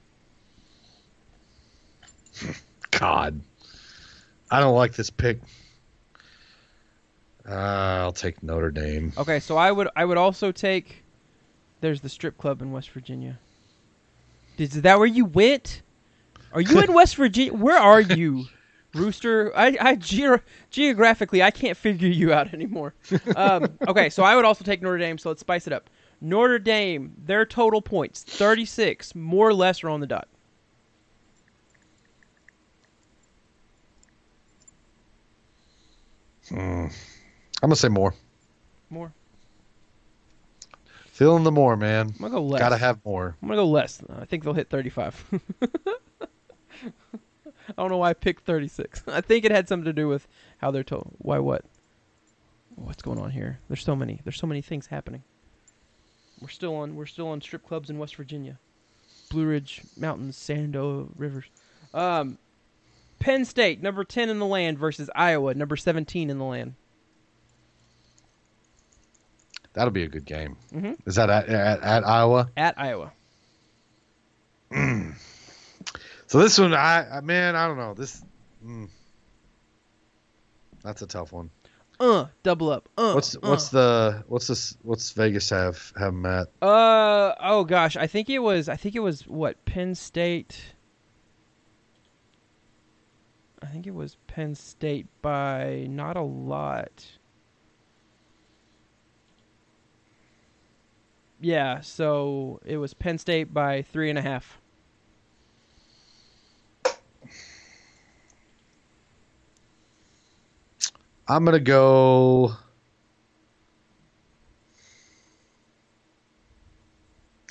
God. 2.91 3.39
I 4.51 4.59
don't 4.59 4.75
like 4.75 4.93
this 4.93 5.09
pick. 5.09 5.39
Uh, 7.49 7.53
I'll 7.53 8.11
take 8.11 8.43
Notre 8.43 8.69
Dame. 8.69 9.11
Okay, 9.17 9.39
so 9.39 9.57
I 9.57 9.71
would 9.71 9.87
I 9.95 10.05
would 10.05 10.17
also 10.17 10.51
take. 10.51 11.03
There's 11.81 12.01
the 12.01 12.09
strip 12.09 12.37
club 12.37 12.61
in 12.61 12.71
West 12.71 12.91
Virginia. 12.91 13.39
Is 14.57 14.81
that 14.81 14.97
where 14.99 15.07
you 15.07 15.25
went? 15.25 15.81
Are 16.51 16.61
you 16.61 16.79
in 16.81 16.93
West 16.93 17.15
Virginia? 17.15 17.53
Where 17.53 17.77
are 17.79 18.01
you, 18.01 18.45
Rooster? 18.93 19.55
I, 19.57 19.77
I 19.79 19.95
ge- 19.95 20.41
geographically 20.69 21.41
I 21.41 21.51
can't 21.51 21.77
figure 21.77 22.09
you 22.09 22.33
out 22.33 22.53
anymore. 22.53 22.93
Um, 23.35 23.77
okay, 23.87 24.09
so 24.09 24.23
I 24.23 24.35
would 24.35 24.45
also 24.45 24.63
take 24.63 24.81
Notre 24.81 24.97
Dame. 24.97 25.17
So 25.17 25.29
let's 25.29 25.41
spice 25.41 25.67
it 25.67 25.73
up. 25.73 25.89
Notre 26.21 26.59
Dame, 26.59 27.13
their 27.25 27.45
total 27.45 27.81
points, 27.81 28.23
36, 28.23 29.15
more 29.15 29.47
or 29.47 29.53
less, 29.53 29.83
are 29.83 29.89
on 29.89 30.01
the 30.01 30.07
dot. 30.07 30.27
Hmm. 36.49 36.87
I'm 37.61 37.69
gonna 37.69 37.75
say 37.75 37.89
more. 37.89 38.13
More. 38.89 39.11
Feeling 41.11 41.43
the 41.43 41.51
more, 41.51 41.75
man. 41.75 42.07
I'm 42.07 42.13
gonna 42.13 42.29
go 42.29 42.41
less. 42.43 42.59
Gotta 42.59 42.77
have 42.77 43.03
more. 43.03 43.35
I'm 43.41 43.49
gonna 43.49 43.61
go 43.61 43.67
less. 43.67 44.01
I 44.09 44.25
think 44.25 44.43
they'll 44.43 44.53
hit 44.53 44.69
35. 44.69 45.25
I 46.81 47.73
don't 47.77 47.89
know 47.89 47.97
why 47.97 48.09
I 48.09 48.13
picked 48.13 48.45
36. 48.45 49.03
I 49.07 49.21
think 49.21 49.43
it 49.45 49.51
had 49.51 49.67
something 49.67 49.85
to 49.85 49.93
do 49.93 50.07
with 50.07 50.27
how 50.59 50.71
they're 50.71 50.83
told. 50.83 51.13
Why 51.17 51.39
what? 51.39 51.65
What's 52.75 53.01
going 53.01 53.19
on 53.19 53.31
here? 53.31 53.59
There's 53.67 53.83
so 53.83 53.95
many. 53.95 54.21
There's 54.23 54.39
so 54.39 54.47
many 54.47 54.61
things 54.61 54.87
happening. 54.87 55.23
We're 56.41 56.47
still 56.47 56.75
on. 56.77 56.95
We're 56.95 57.05
still 57.05 57.27
on 57.27 57.41
strip 57.41 57.67
clubs 57.67 57.89
in 57.89 57.97
West 57.97 58.15
Virginia, 58.15 58.57
Blue 59.29 59.45
Ridge 59.45 59.81
Mountains, 59.97 60.41
Shenandoah 60.45 61.07
rivers. 61.17 61.45
Um, 61.93 62.37
Penn 63.19 63.43
State, 63.43 63.81
number 63.81 64.05
10 64.05 64.29
in 64.29 64.39
the 64.39 64.45
land, 64.45 64.79
versus 64.79 65.09
Iowa, 65.13 65.53
number 65.53 65.75
17 65.75 66.29
in 66.29 66.37
the 66.37 66.45
land. 66.45 66.75
That'll 69.73 69.91
be 69.91 70.03
a 70.03 70.07
good 70.07 70.25
game. 70.25 70.57
Mhm. 70.73 70.97
Is 71.05 71.15
that 71.15 71.29
at, 71.29 71.47
at, 71.47 71.81
at 71.81 72.07
Iowa? 72.07 72.49
At 72.57 72.79
Iowa. 72.79 73.11
So 76.27 76.37
this 76.39 76.59
one, 76.59 76.73
I, 76.75 77.17
I 77.17 77.21
man, 77.21 77.55
I 77.55 77.67
don't 77.67 77.77
know. 77.77 77.93
This, 77.95 78.21
mm, 78.63 78.87
that's 80.83 81.01
a 81.01 81.07
tough 81.07 81.31
one. 81.31 81.49
Uh, 81.99 82.27
double 82.43 82.69
up. 82.69 82.87
Uh, 82.97 83.13
What's 83.13 83.35
uh. 83.35 83.39
what's 83.41 83.69
the 83.69 84.23
what's 84.27 84.47
this 84.47 84.77
what's 84.83 85.11
Vegas 85.11 85.49
have 85.49 85.91
have 85.97 86.13
them 86.13 86.25
at? 86.25 86.47
Uh 86.61 87.33
oh 87.41 87.63
gosh, 87.65 87.97
I 87.97 88.07
think 88.07 88.29
it 88.29 88.39
was 88.39 88.69
I 88.69 88.75
think 88.77 88.95
it 88.95 88.99
was 89.01 89.27
what 89.27 89.65
Penn 89.65 89.95
State. 89.95 90.75
I 93.61 93.65
think 93.65 93.85
it 93.87 93.93
was 93.93 94.15
Penn 94.27 94.55
State 94.55 95.07
by 95.21 95.87
not 95.89 96.15
a 96.15 96.21
lot. 96.21 97.05
Yeah, 101.41 101.79
so 101.81 102.59
it 102.65 102.77
was 102.77 102.93
Penn 102.93 103.17
State 103.17 103.53
by 103.53 103.81
three 103.81 104.09
and 104.09 104.19
a 104.19 104.21
half. 104.21 104.59
I'm 111.27 111.45
gonna 111.45 111.59
go. 111.59 112.55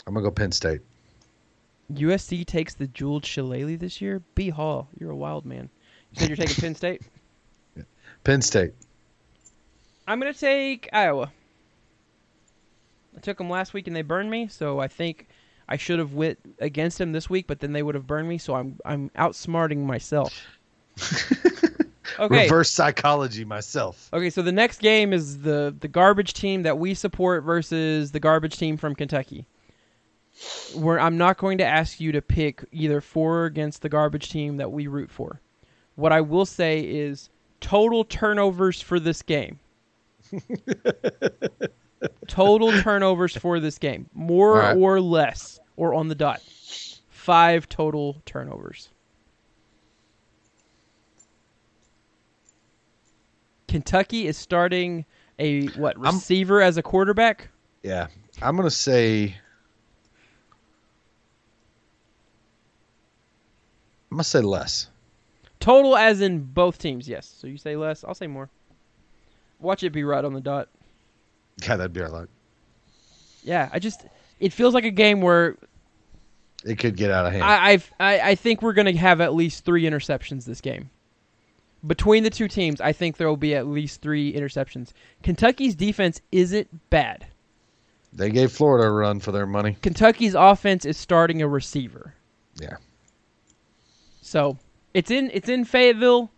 I'm 0.07 0.15
gonna 0.15 0.25
go 0.25 0.31
Penn 0.33 0.53
State. 0.53 0.81
USC 1.93 2.45
takes 2.45 2.75
the 2.75 2.89
Jeweled 2.89 3.25
Shillelagh 3.25 3.79
this 3.79 4.01
year. 4.01 4.23
B 4.35 4.51
Hall, 4.51 4.89
you're 4.99 5.11
a 5.11 5.17
wild 5.17 5.47
man. 5.47 5.71
You 6.13 6.21
said 6.21 6.29
you're 6.29 6.37
taking 6.37 6.57
Penn 6.57 6.75
State. 6.75 7.03
Penn 8.25 8.43
State. 8.43 8.73
I'm 10.07 10.19
gonna 10.19 10.35
take 10.35 10.89
Iowa. 10.93 11.31
I 13.19 13.21
took 13.21 13.39
them 13.39 13.51
last 13.51 13.75
week 13.75 13.89
and 13.89 13.97
they 13.97 14.03
burned 14.03 14.31
me, 14.31 14.47
so 14.47 14.79
I 14.79 14.87
think 14.87 15.27
I 15.69 15.77
should 15.77 15.99
have 15.99 16.15
went 16.15 16.39
against 16.61 16.99
them 16.99 17.11
this 17.11 17.29
week, 17.29 17.49
but 17.49 17.59
then 17.59 17.73
they 17.73 17.83
would 17.83 17.97
have 17.97 18.07
burned 18.07 18.29
me. 18.29 18.39
So 18.39 18.55
I'm 18.55 18.79
I'm 18.85 19.11
outsmarting 19.11 19.79
myself. 19.79 20.41
Okay. 22.19 22.45
Reverse 22.45 22.71
psychology 22.71 23.45
myself. 23.45 24.09
Okay, 24.13 24.29
so 24.29 24.43
the 24.43 24.51
next 24.51 24.81
game 24.81 25.13
is 25.13 25.39
the 25.39 25.73
the 25.79 25.87
garbage 25.87 26.33
team 26.33 26.65
that 26.65 26.77
we 26.77 26.93
support 26.93 27.45
versus 27.45 28.11
the 28.11 28.19
garbage 28.19 28.57
team 28.57 28.77
from 28.77 28.97
Kentucky. 28.97 29.47
Where 30.75 30.99
I'm 30.99 31.17
not 31.17 31.39
going 31.39 31.59
to 31.59 31.65
ask 31.65 32.01
you 32.01 32.11
to 32.11 32.21
pick 32.21 32.65
either 32.73 33.01
for 33.01 33.43
or 33.43 33.45
against 33.45 33.83
the 33.83 33.89
garbage 33.89 34.31
team 34.31 34.57
that 34.57 34.73
we 34.73 34.89
root 34.89 35.13
for. 35.13 35.41
What 35.95 36.11
I 36.11 36.21
will 36.23 36.47
say 36.47 36.81
is 36.81 37.31
total 37.61 38.05
turnovers 38.05 38.81
for 38.81 38.99
this 38.99 39.23
game. 39.23 39.61
total 42.27 42.73
turnovers 42.83 43.37
for 43.37 43.61
this 43.61 43.79
game, 43.79 44.09
more 44.15 44.59
right. 44.59 44.77
or 44.77 45.01
less, 45.01 45.61
or 45.77 45.95
on 45.95 46.09
the 46.09 46.15
dot. 46.15 46.41
Five 47.09 47.69
total 47.69 48.23
turnovers. 48.25 48.89
Kentucky 53.67 54.27
is 54.27 54.37
starting 54.37 55.05
a 55.39 55.67
what 55.69 55.97
I'm- 55.97 56.15
receiver 56.17 56.63
as 56.63 56.77
a 56.77 56.83
quarterback. 56.83 57.49
Yeah, 57.83 58.09
I'm 58.41 58.57
gonna 58.57 58.71
say. 58.71 59.37
I'm 64.11 64.17
gonna 64.17 64.25
say 64.25 64.41
less. 64.41 64.89
Total 65.61 65.97
as 65.97 66.21
in 66.23 66.41
both 66.41 66.79
teams, 66.79 67.09
yes. 67.09 67.27
So 67.27 67.47
you 67.47 67.59
say 67.59 67.77
less, 67.77 68.05
I'll 68.05 68.15
say 68.15 68.27
more. 68.27 68.49
Watch 69.61 69.83
it 69.83 69.91
be 69.91 70.03
right 70.05 70.25
on 70.25 70.33
the 70.33 70.41
dot. 70.41 70.69
Yeah, 71.63 71.77
that'd 71.77 71.93
be 71.93 72.01
our 72.01 72.09
luck. 72.09 72.29
Yeah, 73.43 73.69
I 73.73 73.79
just 73.79 74.05
it 74.41 74.53
feels 74.53 74.75
like 74.75 74.85
a 74.85 74.91
game 74.91 75.21
where 75.21 75.57
It 76.65 76.79
could 76.79 76.97
get 76.97 77.11
out 77.11 77.27
of 77.27 77.33
hand. 77.33 77.45
I 77.45 77.71
I've, 77.71 77.91
I 77.99 78.21
I 78.21 78.35
think 78.35 78.63
we're 78.63 78.73
gonna 78.75 78.97
have 78.97 79.21
at 79.21 79.35
least 79.35 79.65
three 79.65 79.85
interceptions 79.85 80.45
this 80.45 80.61
game. 80.61 80.91
Between 81.87 82.25
the 82.25 82.31
two 82.31 82.49
teams, 82.49 82.81
I 82.81 82.93
think 82.93 83.17
there 83.17 83.29
will 83.29 83.37
be 83.37 83.55
at 83.55 83.67
least 83.69 84.03
three 84.03 84.33
interceptions. 84.33 84.91
Kentucky's 85.23 85.77
defense 85.77 86.21
isn't 86.33 86.69
bad. 86.91 87.27
they 88.13 88.31
gave 88.31 88.51
Florida 88.51 88.89
a 88.89 88.91
run 88.91 89.21
for 89.21 89.31
their 89.31 89.47
money. 89.47 89.77
Kentucky's 89.81 90.35
offense 90.35 90.85
is 90.85 90.97
starting 90.97 91.41
a 91.41 91.47
receiver. 91.49 92.15
Yeah. 92.61 92.77
So 94.21 94.59
it's 94.93 95.11
in 95.11 95.31
it's 95.33 95.49
in 95.49 95.65
Fayetteville. 95.65 96.31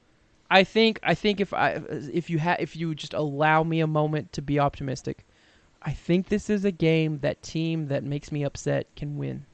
I 0.51 0.65
think 0.65 0.99
I 1.03 1.15
think 1.15 1.41
if 1.41 1.55
I 1.55 1.81
if 2.13 2.29
you 2.29 2.41
ha- 2.41 2.57
if 2.59 2.75
you 2.75 2.95
just 2.95 3.15
allow 3.15 3.63
me 3.63 3.81
a 3.81 3.87
moment 3.87 4.33
to 4.33 4.43
be 4.43 4.59
optimistic, 4.59 5.25
I 5.83 5.93
think 5.93 6.29
this 6.29 6.51
is 6.51 6.65
a 6.65 6.73
game 6.73 7.21
that 7.21 7.43
team 7.43 7.87
that 7.89 8.03
makes 8.03 8.33
me 8.33 8.43
upset 8.43 8.89
can 8.97 9.17
win. 9.17 9.47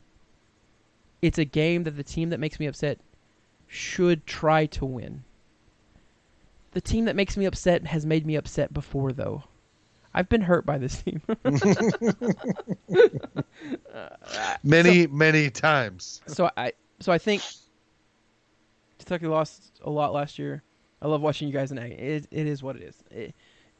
It's 1.20 1.38
a 1.38 1.44
game 1.44 1.84
that 1.84 1.92
the 1.92 2.02
team 2.02 2.30
that 2.30 2.40
makes 2.40 2.58
me 2.58 2.66
upset 2.66 2.98
should 3.66 4.26
try 4.26 4.66
to 4.66 4.86
win. 4.86 5.24
The 6.72 6.80
team 6.80 7.04
that 7.06 7.16
makes 7.16 7.36
me 7.36 7.44
upset 7.44 7.86
has 7.86 8.06
made 8.06 8.24
me 8.24 8.36
upset 8.36 8.72
before 8.72 9.12
though. 9.12 9.44
I've 10.14 10.30
been 10.30 10.40
hurt 10.40 10.64
by 10.64 10.78
this 10.78 11.02
team. 11.02 11.20
Many, 14.62 15.06
many 15.08 15.50
times. 15.50 16.22
so 16.26 16.48
I 16.56 16.72
so 17.00 17.12
I 17.12 17.18
think 17.18 17.42
Kentucky 18.98 19.26
lost 19.26 19.78
a 19.82 19.90
lot 19.90 20.14
last 20.14 20.38
year. 20.38 20.62
I 21.02 21.08
love 21.08 21.20
watching 21.20 21.48
you 21.48 21.54
guys 21.54 21.70
in 21.72 21.78
it. 21.78 21.92
It, 21.92 22.26
it 22.30 22.46
is 22.46 22.62
what 22.62 22.76
it 22.76 22.82
is. 22.82 22.96
It- 23.10 23.34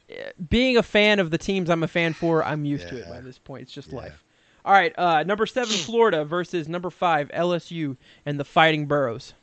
it- 0.07 0.49
being 0.49 0.77
a 0.77 0.83
fan 0.83 1.19
of 1.19 1.31
the 1.31 1.37
teams 1.37 1.69
I'm 1.69 1.83
a 1.83 1.87
fan 1.87 2.13
for, 2.13 2.43
I'm 2.43 2.63
used 2.63 2.87
to 2.89 2.97
it 2.97 3.09
by 3.09 3.19
this 3.19 3.37
point. 3.37 3.63
It's 3.63 3.73
just 3.73 3.89
Yeah. 3.91 3.97
life. 3.97 4.23
All 4.63 4.71
right, 4.73 4.93
uh, 4.97 5.23
number 5.23 5.45
seven 5.45 5.73
Florida 5.85 6.23
versus 6.25 6.67
number 6.69 6.89
five 6.89 7.29
LSU 7.29 7.97
and 8.25 8.39
the 8.39 8.45
Fighting 8.45 8.85
Burrows. 8.85 9.33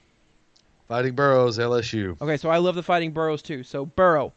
Fighting 0.89 1.15
Burrows, 1.15 1.59
LSU. 1.59 2.17
Okay, 2.21 2.37
so 2.39 2.49
I 2.51 2.59
love 2.59 2.75
the 2.77 2.83
Fighting 2.83 3.11
Burrows 3.13 3.43
too. 3.43 3.63
So 3.63 3.85
Burrow, 3.87 4.33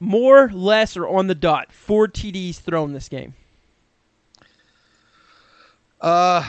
more, 0.00 0.50
less, 0.52 0.96
or 0.96 1.06
on 1.08 1.26
the 1.28 1.34
dot. 1.34 1.72
Four 1.72 2.08
TDs 2.08 2.56
thrown 2.58 2.92
this 2.92 3.08
game. 3.08 3.34
Uh, 6.00 6.44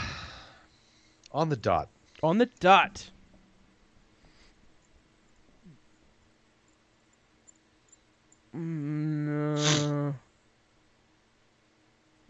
on 1.31 1.49
the 1.49 1.55
dot. 1.55 1.89
On 2.23 2.37
the 2.39 2.47
dot. 2.59 3.09
Mm, 8.55 10.09
uh, 10.09 10.13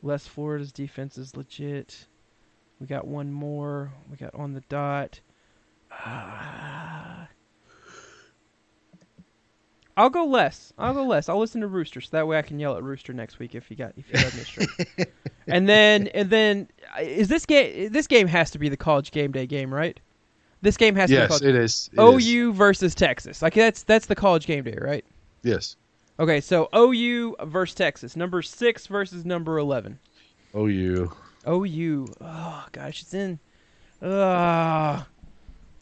Les 0.01 0.27
Florida's 0.27 0.71
defense 0.71 1.17
is 1.17 1.35
legit. 1.35 2.07
We 2.79 2.87
got 2.87 3.07
one 3.07 3.31
more. 3.31 3.91
We 4.09 4.17
got 4.17 4.33
on 4.35 4.53
the 4.53 4.61
dot. 4.69 5.19
Ah. 5.91 7.27
I'll 9.95 10.09
go 10.09 10.25
less. 10.25 10.73
I'll 10.77 10.93
go 10.93 11.03
less. 11.05 11.29
I'll 11.29 11.39
listen 11.39 11.61
to 11.61 11.67
Rooster, 11.67 12.01
so 12.01 12.09
that 12.13 12.27
way 12.27 12.37
I 12.37 12.41
can 12.41 12.59
yell 12.59 12.75
at 12.75 12.83
Rooster 12.83 13.13
next 13.13 13.37
week 13.37 13.53
if 13.53 13.67
he 13.67 13.75
got 13.75 13.93
if 13.95 14.07
he 14.07 14.13
does 14.13 14.33
me 14.33 14.43
straight. 14.43 15.07
and 15.47 15.69
then 15.69 16.07
and 16.07 16.29
then 16.31 16.67
uh, 16.97 17.01
is 17.03 17.27
this 17.27 17.45
game? 17.45 17.91
This 17.91 18.07
game 18.07 18.27
has 18.27 18.49
to 18.51 18.59
be 18.59 18.69
the 18.69 18.77
college 18.77 19.11
game 19.11 19.31
day 19.31 19.45
game, 19.45 19.71
right? 19.71 19.99
This 20.63 20.77
game 20.77 20.95
has 20.95 21.09
to 21.11 21.15
be 21.15 21.19
Yes, 21.19 21.27
college. 21.27 21.43
it 21.43 21.55
is. 21.55 21.89
It 21.93 22.01
is. 22.01 22.27
OU 22.27 22.53
versus 22.53 22.95
Texas. 22.95 23.41
Like 23.43 23.53
that's 23.53 23.83
that's 23.83 24.07
the 24.07 24.15
college 24.15 24.47
game 24.47 24.63
day, 24.63 24.77
right? 24.81 25.05
Yes. 25.43 25.75
Okay, 26.19 26.41
so 26.41 26.69
OU 26.76 27.35
versus 27.45 27.76
Texas. 27.76 28.15
Number 28.15 28.41
six 28.41 28.88
versus 28.88 29.26
number 29.26 29.57
eleven. 29.57 29.99
OU. 30.56 31.11
OU. 31.48 32.07
Oh 32.22 32.65
gosh, 32.72 33.02
it's 33.02 33.14
in. 33.14 33.40
Uh, 34.02 35.03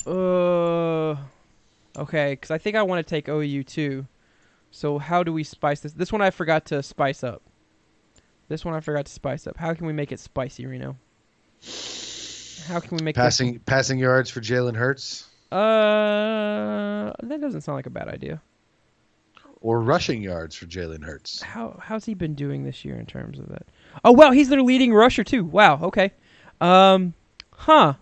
uh, 0.07 1.15
okay, 1.97 2.33
because 2.33 2.51
I 2.51 2.57
think 2.57 2.75
I 2.75 2.83
want 2.83 3.05
to 3.05 3.09
take 3.09 3.27
OU 3.27 3.63
too. 3.63 4.07
So 4.71 4.97
how 4.97 5.21
do 5.23 5.33
we 5.33 5.43
spice 5.43 5.81
this? 5.81 5.91
This 5.93 6.11
one 6.13 6.21
I 6.21 6.29
forgot 6.29 6.65
to 6.67 6.81
spice 6.81 7.23
up. 7.23 7.41
This 8.47 8.63
one 8.63 8.73
I 8.73 8.79
forgot 8.79 9.05
to 9.05 9.11
spice 9.11 9.47
up. 9.47 9.57
How 9.57 9.73
can 9.73 9.85
we 9.85 9.93
make 9.93 10.11
it 10.11 10.19
spicy, 10.19 10.65
Reno? 10.65 10.97
How 12.67 12.79
can 12.79 12.97
we 12.97 13.03
make 13.03 13.15
this- 13.15 13.21
Passing 13.23 13.59
passing 13.59 13.99
yards 13.99 14.29
for 14.29 14.39
Jalen 14.39 14.75
Hurts 14.75 15.27
Uh, 15.51 17.11
that 17.23 17.41
doesn't 17.41 17.61
sound 17.61 17.75
like 17.75 17.85
a 17.85 17.89
bad 17.91 18.07
idea. 18.07 18.41
Or 19.61 19.79
rushing 19.79 20.23
yards 20.23 20.55
for 20.55 20.65
Jalen 20.65 21.03
Hurts. 21.03 21.41
How 21.41 21.79
how's 21.81 22.03
he 22.05 22.15
been 22.15 22.33
doing 22.33 22.63
this 22.63 22.83
year 22.83 22.95
in 22.97 23.05
terms 23.05 23.37
of 23.37 23.47
that? 23.49 23.67
Oh 24.03 24.11
wow, 24.11 24.31
he's 24.31 24.49
their 24.49 24.63
leading 24.63 24.91
rusher 24.93 25.23
too. 25.23 25.45
Wow. 25.45 25.79
Okay. 25.83 26.11
Um, 26.59 27.13
huh, 27.51 27.93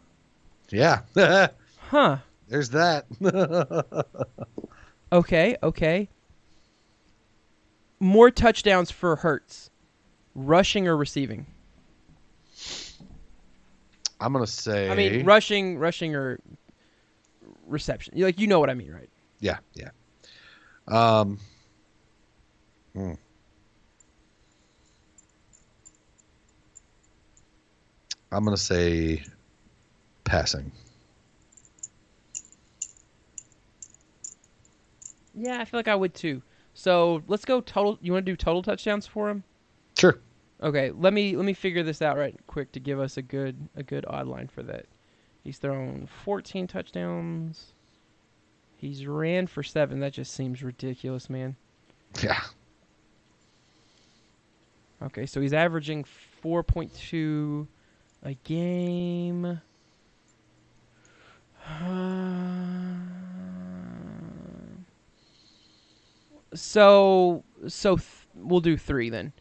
Yeah. 0.70 1.02
huh. 1.78 2.18
There's 2.48 2.70
that. 2.70 3.06
Okay, 5.12 5.58
okay. 5.64 6.08
More 8.00 8.30
touchdowns 8.30 8.92
for 8.92 9.16
Hurts, 9.16 9.72
rushing 10.36 10.88
or 10.88 10.96
receiving? 10.96 11.48
I'm 14.20 14.34
gonna 14.34 14.46
say. 14.46 14.90
I 14.90 14.96
mean, 14.96 15.26
rushing, 15.26 15.78
rushing 15.80 16.16
or 16.16 16.40
reception. 17.66 18.14
Like 18.18 18.40
you 18.40 18.48
know 18.48 18.60
what 18.60 18.70
I 18.70 18.74
mean, 18.74 18.92
right? 18.92 19.10
Yeah, 19.40 19.58
yeah. 19.74 19.90
Um. 20.88 21.40
Hmm. 22.94 23.14
I'm 28.32 28.44
gonna 28.44 28.58
say 28.58 29.24
passing. 30.24 30.72
Yeah, 35.34 35.60
I 35.60 35.66
feel 35.66 35.80
like 35.80 35.88
I 35.88 35.96
would 35.96 36.14
too. 36.14 36.42
So 36.74 37.24
let's 37.28 37.46
go 37.46 37.62
total. 37.62 37.98
You 38.02 38.14
want 38.14 38.26
to 38.26 38.32
do 38.32 38.36
total 38.36 38.62
touchdowns 38.62 39.08
for 39.08 39.30
him? 39.30 39.44
Sure. 39.98 40.20
Okay, 40.62 40.92
let 40.92 41.14
me 41.14 41.36
let 41.36 41.46
me 41.46 41.54
figure 41.54 41.84
this 41.84 42.02
out 42.02 42.18
right 42.18 42.38
quick 42.48 42.72
to 42.74 42.80
give 42.80 43.00
us 43.00 43.18
a 43.18 43.22
good 43.22 43.56
a 43.76 43.84
good 43.84 44.06
odd 44.08 44.28
line 44.28 44.48
for 44.48 44.64
that. 44.64 44.86
He's 45.44 45.58
thrown 45.58 46.08
14 46.24 46.68
touchdowns. 46.68 47.74
He's 48.76 49.06
ran 49.06 49.48
for 49.48 49.64
seven. 49.64 50.02
That 50.02 50.14
just 50.14 50.34
seems 50.34 50.62
ridiculous, 50.62 51.30
man. 51.30 51.56
Yeah. 52.22 52.42
Okay, 55.02 55.26
so 55.26 55.40
he's 55.40 55.54
averaging 55.54 56.06
4.2 56.44 57.68
a 58.24 58.34
game. 58.44 59.62
so 66.54 67.44
so 67.68 67.96
th- 67.96 68.08
we'll 68.36 68.60
do 68.60 68.76
3 68.76 69.10
then. 69.10 69.32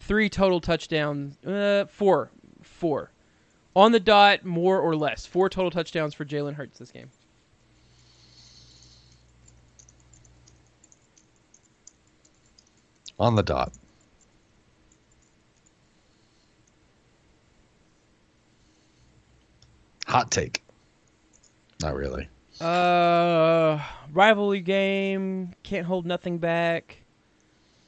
3 0.00 0.28
total 0.28 0.60
touchdowns. 0.60 1.38
Uh 1.44 1.84
4. 1.86 2.30
4. 2.62 3.10
On 3.76 3.92
the 3.92 4.00
dot, 4.00 4.44
more 4.44 4.80
or 4.80 4.96
less. 4.96 5.26
4 5.26 5.48
total 5.48 5.70
touchdowns 5.70 6.14
for 6.14 6.24
Jalen 6.24 6.54
Hurts 6.54 6.78
this 6.78 6.90
game. 6.90 7.10
On 13.18 13.36
the 13.36 13.42
dot. 13.42 13.72
Hot 20.14 20.30
take. 20.30 20.62
Not 21.82 21.96
really. 21.96 22.28
Uh 22.60 23.80
rivalry 24.12 24.60
game, 24.60 25.52
can't 25.64 25.84
hold 25.84 26.06
nothing 26.06 26.38
back. 26.38 26.98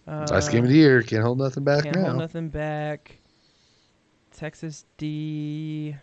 Uh, 0.08 0.26
Last 0.28 0.50
game 0.50 0.64
of 0.64 0.70
the 0.70 0.74
year. 0.76 1.02
Can't 1.02 1.22
hold 1.22 1.38
nothing 1.38 1.62
back 1.62 1.84
Can't 1.84 1.94
now. 1.94 2.06
hold 2.06 2.16
nothing 2.18 2.48
back. 2.48 3.18
Texas 4.36 4.86
D. 4.98 5.94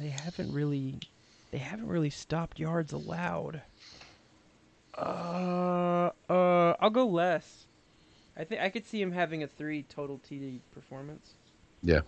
They 0.00 0.08
haven't 0.08 0.50
really, 0.50 0.98
they 1.50 1.58
haven't 1.58 1.88
really 1.88 2.08
stopped 2.08 2.58
yards 2.58 2.94
allowed. 2.94 3.60
Uh, 4.96 6.12
uh, 6.30 6.76
I'll 6.80 6.88
go 6.88 7.06
less. 7.06 7.66
I 8.38 8.44
think 8.44 8.62
I 8.62 8.70
could 8.70 8.86
see 8.86 9.02
him 9.02 9.12
having 9.12 9.42
a 9.42 9.46
three 9.46 9.82
total 9.82 10.18
TD 10.18 10.60
performance. 10.72 11.34
Yeah. 11.82 12.00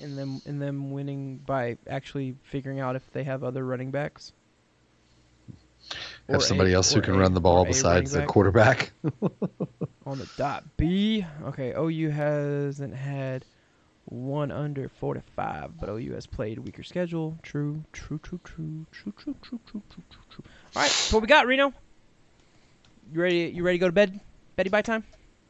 And 0.00 0.16
them 0.18 0.42
and 0.46 0.60
them 0.62 0.90
winning 0.92 1.38
by 1.38 1.76
actually 1.88 2.36
figuring 2.44 2.80
out 2.80 2.96
if 2.96 3.10
they 3.12 3.24
have 3.24 3.42
other 3.44 3.64
running 3.64 3.90
backs. 3.90 4.32
Or 6.28 6.34
Have 6.34 6.42
a- 6.42 6.44
somebody 6.44 6.72
else 6.74 6.92
who 6.92 7.00
can 7.00 7.14
a- 7.14 7.18
run 7.18 7.34
the 7.34 7.40
ball 7.40 7.64
besides 7.64 8.12
the 8.12 8.24
quarterback. 8.26 8.92
on 10.06 10.18
the 10.18 10.28
dot 10.36 10.64
B. 10.76 11.24
Okay, 11.46 11.72
OU 11.76 12.10
hasn't 12.10 12.94
had 12.94 13.44
one 14.04 14.50
under 14.50 14.88
four 14.88 15.14
to 15.14 15.20
five, 15.36 15.78
but 15.80 15.88
OU 15.88 16.12
has 16.14 16.26
played 16.26 16.58
a 16.58 16.62
weaker 16.62 16.82
schedule. 16.82 17.38
True, 17.42 17.82
true, 17.92 18.18
true, 18.22 18.40
true, 18.44 18.86
true, 18.90 19.12
true, 19.16 19.34
true, 19.42 19.60
true, 19.66 19.82
true, 19.90 20.02
true, 20.10 20.22
true. 20.30 20.44
All 20.76 20.82
right, 20.82 21.08
what 21.10 21.22
we 21.22 21.26
got, 21.28 21.46
Reno? 21.46 21.72
You 23.12 23.20
ready? 23.22 23.52
You 23.54 23.62
ready 23.62 23.78
to 23.78 23.80
go 23.80 23.88
to 23.88 23.92
bed? 23.92 24.20
Betty 24.56 24.70
by 24.70 24.82
time. 24.82 25.04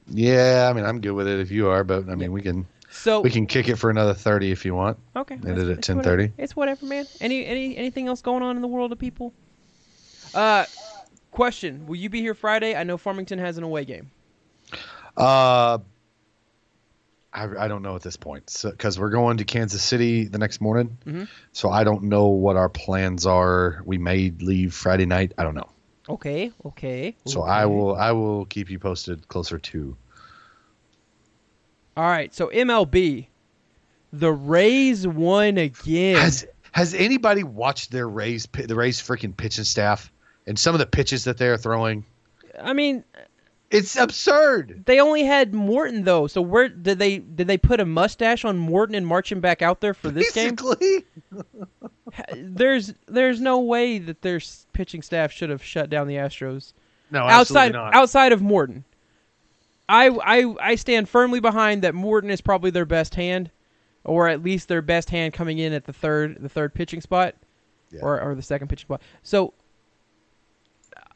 yeah, 0.08 0.68
I 0.70 0.72
mean, 0.72 0.84
I'm 0.84 1.00
good 1.00 1.12
with 1.12 1.26
it 1.28 1.40
if 1.40 1.50
you 1.50 1.68
are, 1.68 1.82
but 1.84 2.04
I 2.08 2.14
mean, 2.14 2.20
Yeah. 2.20 2.28
we 2.28 2.42
can 2.42 2.66
So 2.90 3.20
we 3.20 3.30
can 3.30 3.46
kick 3.46 3.68
it 3.68 3.76
for 3.76 3.90
another 3.90 4.14
thirty 4.14 4.50
if 4.50 4.64
you 4.64 4.74
want. 4.74 4.98
okay, 5.14 5.34
End 5.34 5.46
it 5.58 5.58
at 5.58 5.78
it's 5.78 5.88
10:30. 5.88 6.32
It's 6.38 6.56
whatever, 6.56 6.86
man. 6.86 7.06
Any 7.20 7.44
any 7.44 7.76
anything 7.76 8.08
else 8.08 8.22
going 8.22 8.42
on 8.42 8.56
in 8.56 8.62
the 8.62 8.68
world 8.68 8.92
of 8.92 8.98
people? 8.98 9.34
Uh, 10.34 10.64
question: 11.30 11.86
Will 11.86 11.96
you 11.96 12.08
be 12.08 12.20
here 12.20 12.34
Friday? 12.34 12.74
I 12.74 12.84
know 12.84 12.96
Farmington 12.96 13.38
has 13.38 13.58
an 13.58 13.64
away 13.64 13.84
game. 13.84 14.10
Uh, 15.16 15.78
I, 17.32 17.44
I 17.58 17.68
don't 17.68 17.82
know 17.82 17.94
at 17.94 18.02
this 18.02 18.16
point 18.16 18.64
because 18.64 18.98
we're 18.98 19.10
going 19.10 19.36
to 19.38 19.44
Kansas 19.44 19.82
City 19.82 20.24
the 20.24 20.38
next 20.38 20.60
morning. 20.60 20.96
Mhm. 21.04 21.28
So 21.52 21.68
I 21.70 21.84
don't 21.84 22.04
know 22.04 22.28
what 22.28 22.56
our 22.56 22.68
plans 22.68 23.26
are. 23.26 23.82
We 23.84 23.98
may 23.98 24.30
leave 24.30 24.72
Friday 24.74 25.06
night. 25.06 25.32
I 25.36 25.44
don't 25.44 25.54
know. 25.54 25.68
Okay, 26.08 26.52
okay. 26.64 27.16
So 27.26 27.42
I 27.42 27.66
will 27.66 27.94
I 27.94 28.12
will 28.12 28.46
keep 28.46 28.70
you 28.70 28.78
posted 28.78 29.28
closer 29.28 29.58
to. 29.58 29.96
All 31.98 32.04
right, 32.04 32.32
so 32.32 32.46
MLB, 32.46 33.26
the 34.12 34.30
Rays 34.32 35.04
won 35.04 35.58
again. 35.58 36.14
Has 36.16 36.46
has 36.70 36.94
anybody 36.94 37.42
watched 37.42 37.90
their 37.90 38.08
Rays 38.08 38.46
the 38.52 38.76
Rays 38.76 39.02
freaking 39.02 39.36
pitching 39.36 39.64
staff 39.64 40.12
and 40.46 40.56
some 40.56 40.76
of 40.76 40.78
the 40.78 40.86
pitches 40.86 41.24
that 41.24 41.38
they're 41.38 41.56
throwing? 41.56 42.04
I 42.62 42.72
mean, 42.72 43.02
It's 43.72 43.96
absurd. 43.96 44.84
they 44.86 45.00
only 45.00 45.24
had 45.24 45.52
Morton 45.54 46.04
though. 46.04 46.28
So 46.28 46.40
where 46.40 46.68
did 46.68 47.00
they 47.00 47.18
did 47.18 47.48
they 47.48 47.58
put 47.58 47.80
a 47.80 47.84
mustache 47.84 48.44
on 48.44 48.58
Morton 48.58 48.94
and 48.94 49.04
march 49.04 49.32
him 49.32 49.40
back 49.40 49.60
out 49.60 49.80
there 49.80 49.92
for 49.92 50.08
this 50.10 50.30
game? 50.30 50.54
Basically, 50.54 51.04
There's 52.36 52.94
there's 53.06 53.40
no 53.40 53.58
way 53.58 53.98
that 53.98 54.22
their 54.22 54.40
pitching 54.72 55.02
staff 55.02 55.32
should 55.32 55.50
have 55.50 55.64
shut 55.64 55.90
down 55.90 56.06
the 56.06 56.14
Astros 56.14 56.74
no, 57.10 57.24
outside 57.24 57.30
absolutely 57.40 57.72
not. 57.72 57.94
outside 57.96 58.32
of 58.32 58.40
Morton. 58.40 58.84
I, 59.88 60.08
I 60.08 60.54
I 60.60 60.74
stand 60.74 61.08
firmly 61.08 61.40
behind 61.40 61.82
that 61.82 61.94
Morton 61.94 62.30
is 62.30 62.40
probably 62.40 62.70
their 62.70 62.84
best 62.84 63.14
hand, 63.14 63.50
or 64.04 64.28
at 64.28 64.42
least 64.42 64.68
their 64.68 64.82
best 64.82 65.08
hand 65.10 65.32
coming 65.32 65.58
in 65.58 65.72
at 65.72 65.84
the 65.84 65.92
third 65.92 66.36
the 66.40 66.48
third 66.48 66.74
pitching 66.74 67.00
spot, 67.00 67.34
Yeah. 67.90 68.00
or 68.02 68.20
or 68.20 68.34
the 68.34 68.42
second 68.42 68.68
pitching 68.68 68.86
spot. 68.86 69.02
So, 69.22 69.54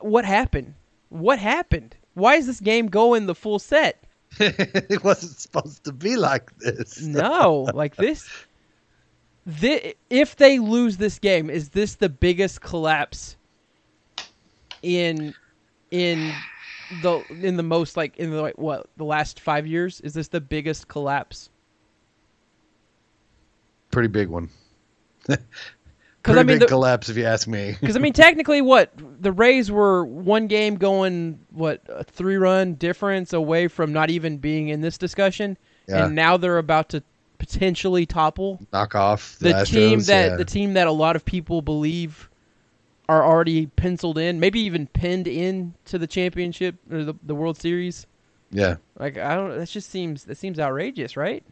what 0.00 0.24
happened? 0.24 0.74
What 1.10 1.38
happened? 1.38 1.96
Why 2.14 2.36
is 2.36 2.46
this 2.46 2.60
game 2.60 2.88
going 2.88 3.26
the 3.26 3.34
full 3.34 3.58
set? 3.58 4.02
it 4.40 5.04
wasn't 5.04 5.36
supposed 5.36 5.84
to 5.84 5.92
be 5.92 6.16
like 6.16 6.56
this. 6.58 7.00
No, 7.06 7.68
like 7.74 7.96
this. 7.96 8.28
Thi- 9.48 9.94
if 10.08 10.36
they 10.36 10.58
lose 10.58 10.96
this 10.96 11.18
game, 11.18 11.50
is 11.50 11.70
this 11.70 11.96
the 11.96 12.08
biggest 12.08 12.60
collapse 12.62 13.36
in 14.82 15.34
in 15.90 16.32
the 17.00 17.22
in 17.40 17.56
the 17.56 17.62
most 17.62 17.96
like 17.96 18.16
in 18.18 18.30
the 18.30 18.40
like, 18.42 18.58
what 18.58 18.86
the 18.96 19.04
last 19.04 19.40
five 19.40 19.66
years? 19.66 20.00
Is 20.02 20.12
this 20.14 20.28
the 20.28 20.40
biggest 20.40 20.88
collapse? 20.88 21.48
Pretty 23.90 24.08
big 24.08 24.28
one. 24.28 24.48
Because 25.26 25.38
Pretty 26.22 26.40
I 26.40 26.42
mean, 26.42 26.46
big 26.46 26.60
the- 26.60 26.66
collapse 26.66 27.08
if 27.08 27.16
you 27.16 27.24
ask 27.24 27.46
me. 27.46 27.76
Because 27.80 27.96
I 27.96 27.98
mean, 28.00 28.12
technically, 28.14 28.62
what 28.62 28.90
the 29.20 29.32
Rays 29.32 29.70
were 29.70 30.04
one 30.04 30.46
game 30.46 30.76
going 30.76 31.38
what 31.50 31.82
a 31.88 32.04
three 32.04 32.36
run 32.36 32.74
difference 32.74 33.32
away 33.32 33.68
from 33.68 33.92
not 33.92 34.10
even 34.10 34.38
being 34.38 34.68
in 34.68 34.80
this 34.80 34.98
discussion, 34.98 35.56
Yeah. 35.88 36.06
and 36.06 36.14
now 36.14 36.36
they're 36.36 36.58
about 36.58 36.90
to 36.90 37.02
potentially 37.38 38.06
topple 38.06 38.60
Knock 38.72 38.94
off 38.94 39.36
the, 39.40 39.52
the 39.52 39.64
team 39.64 39.98
that 40.02 40.30
yeah. 40.30 40.36
the 40.36 40.44
team 40.44 40.74
that 40.74 40.86
a 40.86 40.92
lot 40.92 41.16
of 41.16 41.24
people 41.24 41.60
believe 41.60 42.30
are 43.12 43.24
already 43.24 43.66
penciled 43.66 44.16
in, 44.16 44.40
maybe 44.40 44.60
even 44.60 44.86
pinned 44.86 45.28
in 45.28 45.74
to 45.84 45.98
the 45.98 46.06
championship 46.06 46.76
or 46.90 47.04
the, 47.04 47.14
the 47.22 47.34
World 47.34 47.60
Series. 47.60 48.06
yeah. 48.50 48.76
Like 48.98 49.18
I 49.18 49.34
don't, 49.34 49.58
that 49.58 49.68
just 49.68 49.90
seems 49.90 50.24
that 50.24 50.38
seems 50.38 50.58
outrageous, 50.58 51.16
right? 51.16 51.44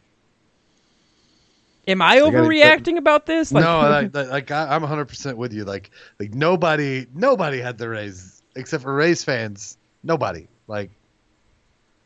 Am 1.87 2.01
I 2.01 2.17
overreacting 2.17 2.97
about 2.97 3.25
this? 3.25 3.51
Like, 3.51 3.63
no, 3.63 3.79
like, 3.81 4.13
like, 4.29 4.51
I, 4.51 4.75
I'm 4.75 4.81
100 4.81 5.05
percent 5.05 5.37
with 5.37 5.53
you. 5.53 5.63
Like 5.63 5.91
like 6.19 6.33
nobody 6.33 7.05
nobody 7.13 7.59
had 7.59 7.77
the 7.77 7.89
Rays 7.89 8.41
except 8.55 8.83
for 8.83 8.93
Rays 8.93 9.23
fans. 9.23 9.77
Nobody. 10.03 10.47
Like 10.67 10.89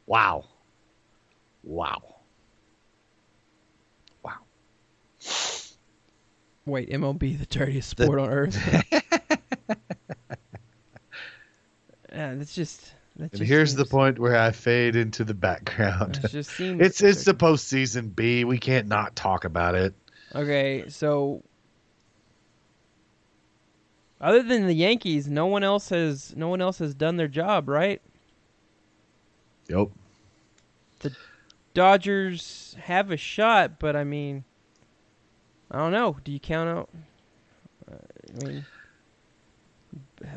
wow, 0.05 0.45
wow, 1.63 2.01
wow. 4.23 4.39
wait, 6.65 6.89
MLB, 6.89 7.39
the 7.39 7.45
dirtiest 7.45 7.89
sport 7.89 8.19
on 8.19 8.29
earth. 8.29 8.57
yeah, 12.15 12.33
that's 12.35 12.55
just. 12.55 12.93
That 13.17 13.31
And 13.33 13.47
here's 13.47 13.75
the 13.75 13.85
point 13.85 14.19
where 14.19 14.35
I 14.35 14.51
fade 14.51 14.97
into 14.97 15.23
the 15.23 15.33
background. 15.33 16.19
It 16.23 16.31
just 16.31 16.49
seems. 16.57 16.81
It's 16.81 17.01
it's 17.01 17.23
the 17.23 17.33
postseason 17.33 18.13
B. 18.15 18.43
We 18.43 18.57
can't 18.57 18.87
not 18.87 19.15
talk 19.15 19.45
about 19.45 19.75
it. 19.75 19.93
Okay, 20.33 20.85
so 20.89 21.41
Other 24.19 24.41
than 24.41 24.65
the 24.65 24.73
Yankees, 24.73 25.27
no 25.27 25.45
one 25.45 25.63
else 25.63 25.89
has 25.89 26.35
no 26.35 26.47
one 26.47 26.61
else 26.61 26.79
has 26.79 26.95
done 26.95 27.17
their 27.17 27.27
job, 27.27 27.69
right? 27.69 28.01
Yep. 29.69 29.89
The 30.99 31.15
Dodgers 31.73 32.75
have 32.79 33.11
a 33.11 33.17
shot, 33.17 33.79
but 33.79 33.95
I 33.95 34.03
mean, 34.03 34.43
I 35.69 35.77
don't 35.77 35.91
know. 35.91 36.17
Do 36.23 36.31
you 36.31 36.39
count 36.39 36.69
out? 36.69 36.89
Uh, 37.91 37.95
I 38.41 38.47
mean, 38.47 38.65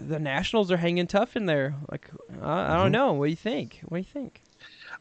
the 0.09 0.19
Nationals 0.19 0.71
are 0.73 0.77
hanging 0.77 1.07
tough 1.07 1.37
in 1.37 1.47
there. 1.47 1.75
Like, 1.91 2.09
I, 2.43 2.75
I 2.75 2.77
don't 2.77 2.89
Mhm. 2.89 2.93
know. 2.93 3.13
What 3.15 3.27
do 3.27 3.31
you 3.31 3.37
think? 3.37 3.81
What 3.87 3.97
do 3.99 4.01
you 4.01 4.13
think? 4.23 4.43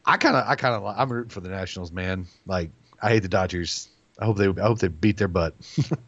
I 0.04 0.16
kind 0.16 0.36
of, 0.36 0.46
I 0.46 0.54
kind 0.54 0.74
of, 0.74 0.84
I'm 0.84 1.10
rooting 1.12 1.30
for 1.30 1.40
the 1.40 1.48
Nationals, 1.48 1.90
man. 1.92 2.26
Like, 2.46 2.70
I 3.02 3.10
hate 3.10 3.20
the 3.20 3.28
Dodgers. 3.28 3.88
I 4.20 4.24
hope 4.24 4.36
they, 4.36 4.48
I 4.48 4.66
hope 4.66 4.78
they 4.78 4.88
beat 4.88 5.16
their 5.16 5.28
butt. 5.28 5.54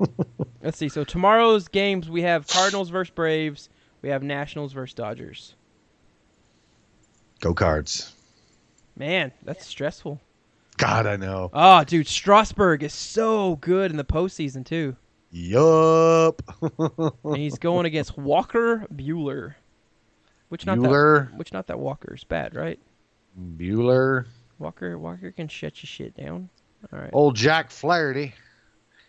Let's 0.62 0.78
see. 0.78 0.88
So 0.88 1.04
tomorrow's 1.04 1.68
games 1.68 2.08
we 2.08 2.22
have 2.22 2.46
Cardinals 2.48 2.90
versus 2.90 3.12
Braves. 3.14 3.68
We 4.02 4.08
have 4.08 4.22
Nationals 4.22 4.72
versus 4.72 4.94
Dodgers. 4.94 5.54
Go 7.40 7.54
Cards. 7.54 8.12
Man, 8.96 9.32
that's 9.42 9.66
stressful. 9.66 10.20
God, 10.76 11.06
I 11.06 11.16
know. 11.16 11.50
Oh, 11.52 11.84
dude, 11.84 12.06
Strasburg 12.06 12.82
is 12.82 12.92
so 12.92 13.56
good 13.56 13.90
in 13.90 13.96
the 13.96 14.04
postseason 14.04 14.64
too. 14.64 14.96
Yup. 15.30 16.42
And 17.24 17.36
he's 17.36 17.58
going 17.58 17.86
against 17.86 18.18
Walker 18.18 18.86
Buehler. 18.94 19.54
Which 20.48 20.66
not 20.66 20.80
that 20.80 20.88
Bueller. 20.88 21.36
which 21.36 21.52
not 21.52 21.68
that 21.68 21.78
Walker's 21.78 22.24
bad, 22.24 22.56
right? 22.56 22.78
Bueller. 23.56 24.26
Walker 24.58 24.98
Walker 24.98 25.30
can 25.30 25.46
shut 25.46 25.80
your 25.82 25.86
shit 25.86 26.16
down. 26.16 26.48
All 26.92 26.98
right. 26.98 27.10
Old 27.12 27.36
Jack 27.36 27.70
Flaherty. 27.70 28.34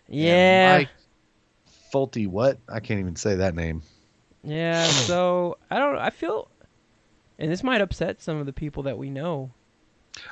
yeah. 0.08 0.78
Mike 0.78 0.90
Fulte, 1.92 2.28
what? 2.28 2.60
I 2.70 2.80
can't 2.80 3.00
even 3.00 3.16
say 3.16 3.36
that 3.36 3.56
name. 3.56 3.82
Yeah, 4.44 4.86
so 4.88 5.58
I 5.72 5.80
don't 5.80 5.98
I 5.98 6.12
feel 6.12 6.50
and 7.40 7.52
this 7.52 7.64
might 7.64 7.82
upset 7.82 8.22
some 8.22 8.38
of 8.38 8.46
the 8.46 8.54
people 8.54 8.84
that 8.84 8.98
we 8.98 9.10
know. 9.10 9.52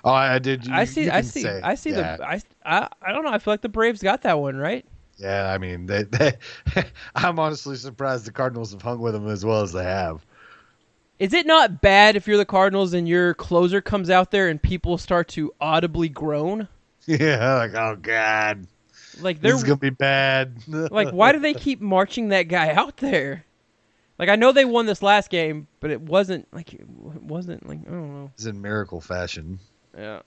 Oh, 0.03 0.11
I 0.11 0.36
I 0.36 0.40
did. 0.40 0.68
You, 0.68 0.74
I 0.74 0.86
see 0.86 1.10
I 1.10 1.22
see 1.22 1.48
I 1.48 1.74
see 1.74 1.90
yeah. 1.90 2.18
the 2.18 2.28
I, 2.28 2.41
I 2.64 2.90
I 3.02 3.11
don't 3.11 3.24
know, 3.24 3.32
I 3.32 3.40
feel 3.40 3.53
like 3.53 3.61
the 3.61 3.70
Braves 3.70 4.03
got 4.03 4.22
that 4.22 4.40
one, 4.40 4.56
right? 4.57 4.86
Yeah, 5.19 5.51
I 5.51 5.57
mean, 5.57 5.85
they, 5.85 6.03
they, 6.03 6.33
I'm 7.15 7.39
honestly 7.39 7.75
surprised 7.75 8.25
the 8.25 8.31
Cardinals 8.31 8.71
have 8.71 8.81
hung 8.81 8.99
with 8.99 9.13
them 9.13 9.27
as 9.27 9.45
well 9.45 9.61
as 9.61 9.73
they 9.73 9.83
have. 9.83 10.25
Is 11.19 11.33
it 11.33 11.45
not 11.45 11.81
bad 11.81 12.15
if 12.15 12.25
you're 12.25 12.37
the 12.37 12.45
Cardinals 12.45 12.93
and 12.93 13.07
your 13.07 13.33
closer 13.33 13.81
comes 13.81 14.09
out 14.09 14.31
there 14.31 14.47
and 14.47 14.61
people 14.61 14.97
start 14.97 15.27
to 15.29 15.53
audibly 15.59 16.09
groan? 16.09 16.67
Yeah, 17.07 17.55
like 17.55 17.73
oh 17.73 17.95
god, 17.99 18.67
Like 19.19 19.41
this 19.41 19.49
they're 19.49 19.55
is 19.55 19.63
gonna 19.63 19.77
be 19.77 19.89
bad. 19.89 20.61
like 20.67 21.09
why 21.09 21.31
do 21.31 21.39
they 21.39 21.55
keep 21.55 21.81
marching 21.81 22.27
that 22.29 22.43
guy 22.43 22.71
out 22.71 22.97
there? 22.97 23.45
Like 24.19 24.29
I 24.29 24.35
know 24.35 24.51
they 24.51 24.65
won 24.65 24.85
this 24.85 25.01
last 25.01 25.31
game, 25.31 25.67
but 25.79 25.89
it 25.89 26.01
wasn't 26.01 26.47
like 26.53 26.71
it 26.73 26.87
wasn't 26.87 27.67
like 27.67 27.79
I 27.87 27.89
don't 27.89 28.13
know. 28.13 28.31
It's 28.35 28.45
in 28.45 28.61
miracle 28.61 29.01
fashion. 29.01 29.57
Yeah, 29.97 30.19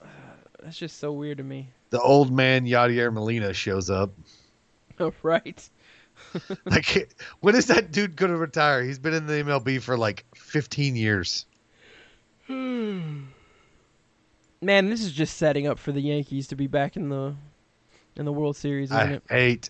that's 0.61 0.77
just 0.77 0.97
so 0.97 1.13
weird 1.13 1.37
to 1.37 1.43
me. 1.45 1.69
The 1.91 2.01
old 2.01 2.33
man 2.33 2.65
Yadier 2.65 3.13
Molina 3.13 3.53
shows 3.53 3.89
up. 3.89 4.11
right? 5.23 5.69
Like, 6.65 7.11
when 7.41 7.55
is 7.55 7.65
that 7.67 7.91
dude 7.91 8.15
gonna 8.15 8.37
retire? 8.37 8.83
He's 8.83 8.99
been 8.99 9.13
in 9.13 9.25
the 9.25 9.33
MLB 9.33 9.81
for 9.81 9.97
like 9.97 10.25
15 10.35 10.95
years. 10.95 11.45
Man, 12.47 13.29
this 14.61 15.01
is 15.01 15.11
just 15.11 15.37
setting 15.37 15.67
up 15.67 15.79
for 15.79 15.91
the 15.91 16.01
Yankees 16.01 16.47
to 16.47 16.55
be 16.55 16.67
back 16.67 16.95
in 16.95 17.09
the 17.09 17.35
in 18.15 18.25
the 18.25 18.31
World 18.31 18.55
Series, 18.55 18.91
isn't 18.91 19.01
I 19.01 19.13
it? 19.13 19.23
hate 19.29 19.69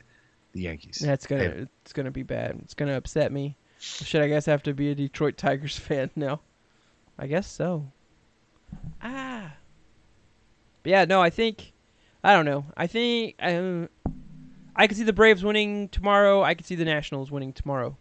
the 0.51 0.61
Yankees. 0.61 0.99
That's 0.99 1.25
gonna 1.25 1.67
it's 1.81 1.93
gonna 1.93 2.11
be 2.11 2.23
bad. 2.23 2.59
It's 2.63 2.73
gonna 2.73 2.95
upset 2.97 3.31
me. 3.31 3.55
Should 3.79 4.21
I 4.21 4.27
guess 4.27 4.45
have 4.45 4.63
to 4.63 4.73
be 4.73 4.91
a 4.91 4.95
Detroit 4.95 5.37
Tigers 5.37 5.77
fan 5.79 6.11
now? 6.15 6.41
I 7.17 7.27
guess 7.27 7.47
so. 7.49 7.91
Ah. 9.01 9.53
But 10.83 10.89
yeah, 10.89 11.05
no, 11.05 11.21
I 11.21 11.29
think 11.29 11.71
I 12.23 12.33
don't 12.33 12.45
know. 12.45 12.65
I 12.77 12.87
think 12.87 13.35
um, 13.39 13.89
I 14.75 14.87
could 14.87 14.97
see 14.97 15.03
the 15.03 15.13
Braves 15.13 15.43
winning 15.43 15.89
tomorrow. 15.89 16.41
I 16.43 16.53
could 16.55 16.65
see 16.65 16.75
the 16.75 16.85
Nationals 16.85 17.31
winning 17.31 17.53
tomorrow. 17.53 17.97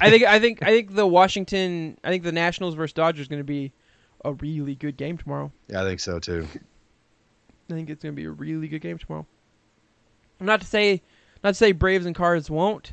I 0.00 0.10
think 0.10 0.24
I 0.24 0.40
think 0.40 0.62
I 0.62 0.66
think 0.66 0.94
the 0.94 1.06
Washington 1.06 1.98
I 2.02 2.10
think 2.10 2.24
the 2.24 2.32
Nationals 2.32 2.74
versus 2.74 2.94
Dodgers 2.94 3.22
is 3.22 3.28
going 3.28 3.40
to 3.40 3.44
be 3.44 3.72
a 4.24 4.32
really 4.32 4.74
good 4.74 4.96
game 4.96 5.18
tomorrow. 5.18 5.52
Yeah, 5.68 5.82
I 5.82 5.84
think 5.84 6.00
so 6.00 6.18
too. 6.18 6.48
I 7.70 7.74
think 7.74 7.90
it's 7.90 8.02
going 8.02 8.14
to 8.14 8.20
be 8.20 8.26
a 8.26 8.30
really 8.30 8.68
good 8.68 8.80
game 8.80 8.98
tomorrow. 8.98 9.26
Not 10.40 10.60
to 10.60 10.66
say, 10.66 11.02
not 11.42 11.50
to 11.50 11.54
say 11.54 11.72
Braves 11.72 12.06
and 12.06 12.14
Cards 12.14 12.50
won't, 12.50 12.92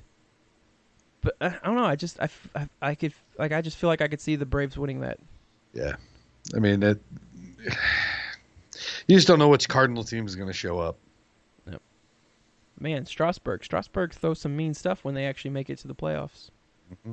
but 1.22 1.36
uh, 1.42 1.52
I 1.62 1.66
don't 1.66 1.76
know. 1.76 1.86
I 1.86 1.96
just 1.96 2.20
I, 2.20 2.30
I 2.82 2.96
could 2.96 3.14
like 3.38 3.52
I 3.52 3.62
just 3.62 3.78
feel 3.78 3.90
like 3.90 4.02
I 4.02 4.08
could 4.08 4.22
see 4.22 4.36
the 4.36 4.46
Braves 4.46 4.78
winning 4.78 5.02
that. 5.02 5.20
Yeah, 5.74 5.96
I 6.56 6.60
mean, 6.60 6.84
it, 6.84 7.02
you 9.12 9.18
just 9.18 9.28
don't 9.28 9.40
know 9.40 9.50
which 9.50 9.68
Cardinal 9.68 10.06
team 10.06 10.26
is 10.26 10.38
gonna 10.38 10.54
show 10.54 10.80
up. 10.80 10.98
Yep. 11.70 11.82
Man, 12.80 13.06
Strasburg, 13.06 13.62
Strasburg 13.62 14.14
throws 14.14 14.40
some 14.40 14.56
mean 14.56 14.74
stuff 14.74 15.04
when 15.04 15.14
they 15.14 15.26
actually 15.26 15.52
make 15.52 15.70
it 15.70 15.80
to 15.80 15.90
the 15.90 15.96
playoffs. 15.96 16.50
Mm-hmm. 16.94 17.12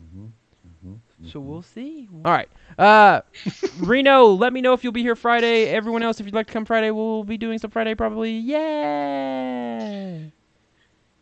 Mm-hmm. 0.00 0.24
Mm-hmm. 0.24 1.28
So 1.28 1.38
we'll 1.38 1.60
see. 1.60 2.08
All 2.24 2.32
right, 2.32 2.48
uh, 2.78 3.20
Reno. 3.78 4.28
Let 4.28 4.54
me 4.54 4.62
know 4.62 4.72
if 4.72 4.82
you'll 4.84 4.94
be 4.94 5.02
here 5.02 5.16
Friday. 5.16 5.66
Everyone 5.66 6.02
else, 6.02 6.18
if 6.18 6.24
you'd 6.24 6.34
like 6.34 6.46
to 6.46 6.52
come 6.54 6.64
Friday, 6.64 6.90
we'll 6.90 7.24
be 7.24 7.36
doing 7.36 7.58
some 7.58 7.70
Friday 7.70 7.94
probably. 7.94 8.38
Yeah. 8.38 10.18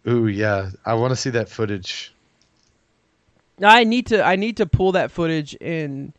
Ooh, 0.07 0.29
yeah, 0.29 0.71
I 0.87 0.95
want 0.95 1.11
to 1.11 1.16
see 1.16 1.31
that 1.31 1.49
footage. 1.49 2.15
I 3.61 3.83
need 3.83 4.07
to 4.07 4.25
I 4.25 4.37
need 4.37 4.59
to 4.59 4.66
pull 4.66 4.93
that 4.93 5.11
footage 5.11 5.57
and 5.61 6.12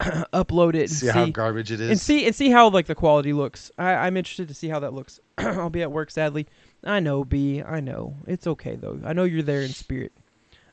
upload 0.32 0.74
it 0.74 0.82
and 0.82 0.90
See, 0.90 1.06
see, 1.06 1.12
how 1.12 1.26
garbage 1.26 1.70
it 1.70 1.80
is. 1.80 1.90
and 1.90 2.00
see 2.00 2.26
and 2.26 2.34
see 2.34 2.50
how 2.50 2.68
like 2.70 2.86
the 2.86 2.94
quality 2.94 3.32
looks. 3.32 3.70
I, 3.78 3.94
I'm 3.94 4.16
interested 4.16 4.48
to 4.48 4.54
see 4.54 4.68
how 4.68 4.80
that 4.80 4.94
looks. 4.94 5.20
I'll 5.38 5.70
be 5.70 5.82
at 5.82 5.92
work 5.92 6.10
sadly. 6.10 6.46
I 6.84 7.00
know, 7.00 7.24
B. 7.24 7.62
I 7.62 7.80
know. 7.80 8.16
It's 8.26 8.46
okay 8.46 8.76
though. 8.76 8.98
I 9.04 9.12
know 9.12 9.24
you're 9.24 9.42
there 9.42 9.62
in 9.62 9.68
spirit. 9.68 10.12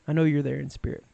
I 0.06 0.12
know 0.12 0.24
you're 0.24 0.42
there 0.42 0.58
in 0.58 0.70
spirit. 0.70 1.04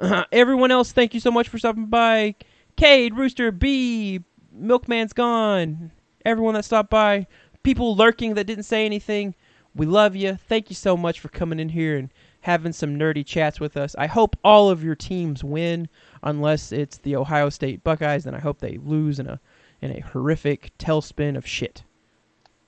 everyone 0.32 0.70
else, 0.72 0.90
thank 0.92 1.14
you 1.14 1.20
so 1.20 1.30
much 1.30 1.48
for 1.48 1.58
stopping 1.58 1.86
by. 1.86 2.34
Cade, 2.76 3.14
Rooster, 3.14 3.52
B, 3.52 4.24
Milkman's 4.58 5.12
gone. 5.12 5.92
Everyone 6.24 6.54
that 6.54 6.64
stopped 6.64 6.90
by, 6.90 7.26
people 7.62 7.94
lurking 7.94 8.34
that 8.34 8.44
didn't 8.48 8.64
say 8.64 8.84
anything. 8.84 9.34
We 9.76 9.86
love 9.86 10.16
you. 10.16 10.36
Thank 10.48 10.70
you 10.70 10.76
so 10.76 10.96
much 10.96 11.20
for 11.20 11.28
coming 11.28 11.60
in 11.60 11.68
here 11.68 11.96
and 11.96 12.10
having 12.44 12.72
some 12.74 12.98
nerdy 12.98 13.24
chats 13.24 13.58
with 13.58 13.74
us. 13.74 13.96
I 13.96 14.06
hope 14.06 14.36
all 14.44 14.68
of 14.68 14.84
your 14.84 14.94
teams 14.94 15.42
win, 15.42 15.88
unless 16.22 16.72
it's 16.72 16.98
the 16.98 17.16
Ohio 17.16 17.48
State 17.48 17.82
Buckeyes. 17.82 18.24
Then 18.24 18.34
I 18.34 18.38
hope 18.38 18.58
they 18.58 18.78
lose 18.84 19.18
in 19.18 19.26
a 19.26 19.40
in 19.80 19.90
a 19.92 20.00
horrific 20.00 20.70
tailspin 20.78 21.38
of 21.38 21.46
shit. 21.46 21.82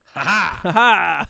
Ha 0.05 0.59
Ha 0.63 0.71
ha! 0.71 1.29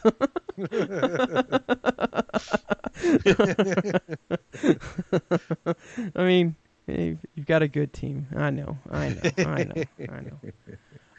I 6.15 6.23
mean, 6.23 6.55
you've 6.87 7.19
you've 7.35 7.47
got 7.47 7.63
a 7.63 7.67
good 7.67 7.91
team. 7.91 8.27
I 8.33 8.49
know. 8.49 8.77
I 8.89 9.09
know. 9.09 9.21
I 9.39 9.63
know. 9.65 9.83
I 10.09 10.21
know. 10.21 10.39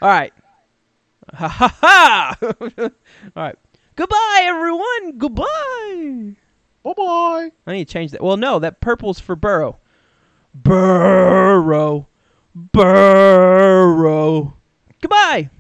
All 0.01 0.09
right. 0.09 0.33
Ha 1.35 1.49
ha 1.49 1.77
ha! 1.79 2.37
All 2.43 2.91
right. 3.37 3.59
Goodbye, 3.97 4.41
everyone. 4.45 5.19
Goodbye. 5.19 6.37
Bye 6.83 6.93
bye. 6.97 7.53
I 7.67 7.73
need 7.73 7.89
to 7.89 7.93
change 7.93 8.13
that. 8.13 8.23
Well, 8.23 8.37
no, 8.37 8.59
that 8.59 8.81
purple's 8.81 9.21
for 9.21 9.37
Burrow. 9.37 9.79
Burrow. 10.55 12.09
Burrow. 12.55 14.55
Goodbye. 15.01 15.51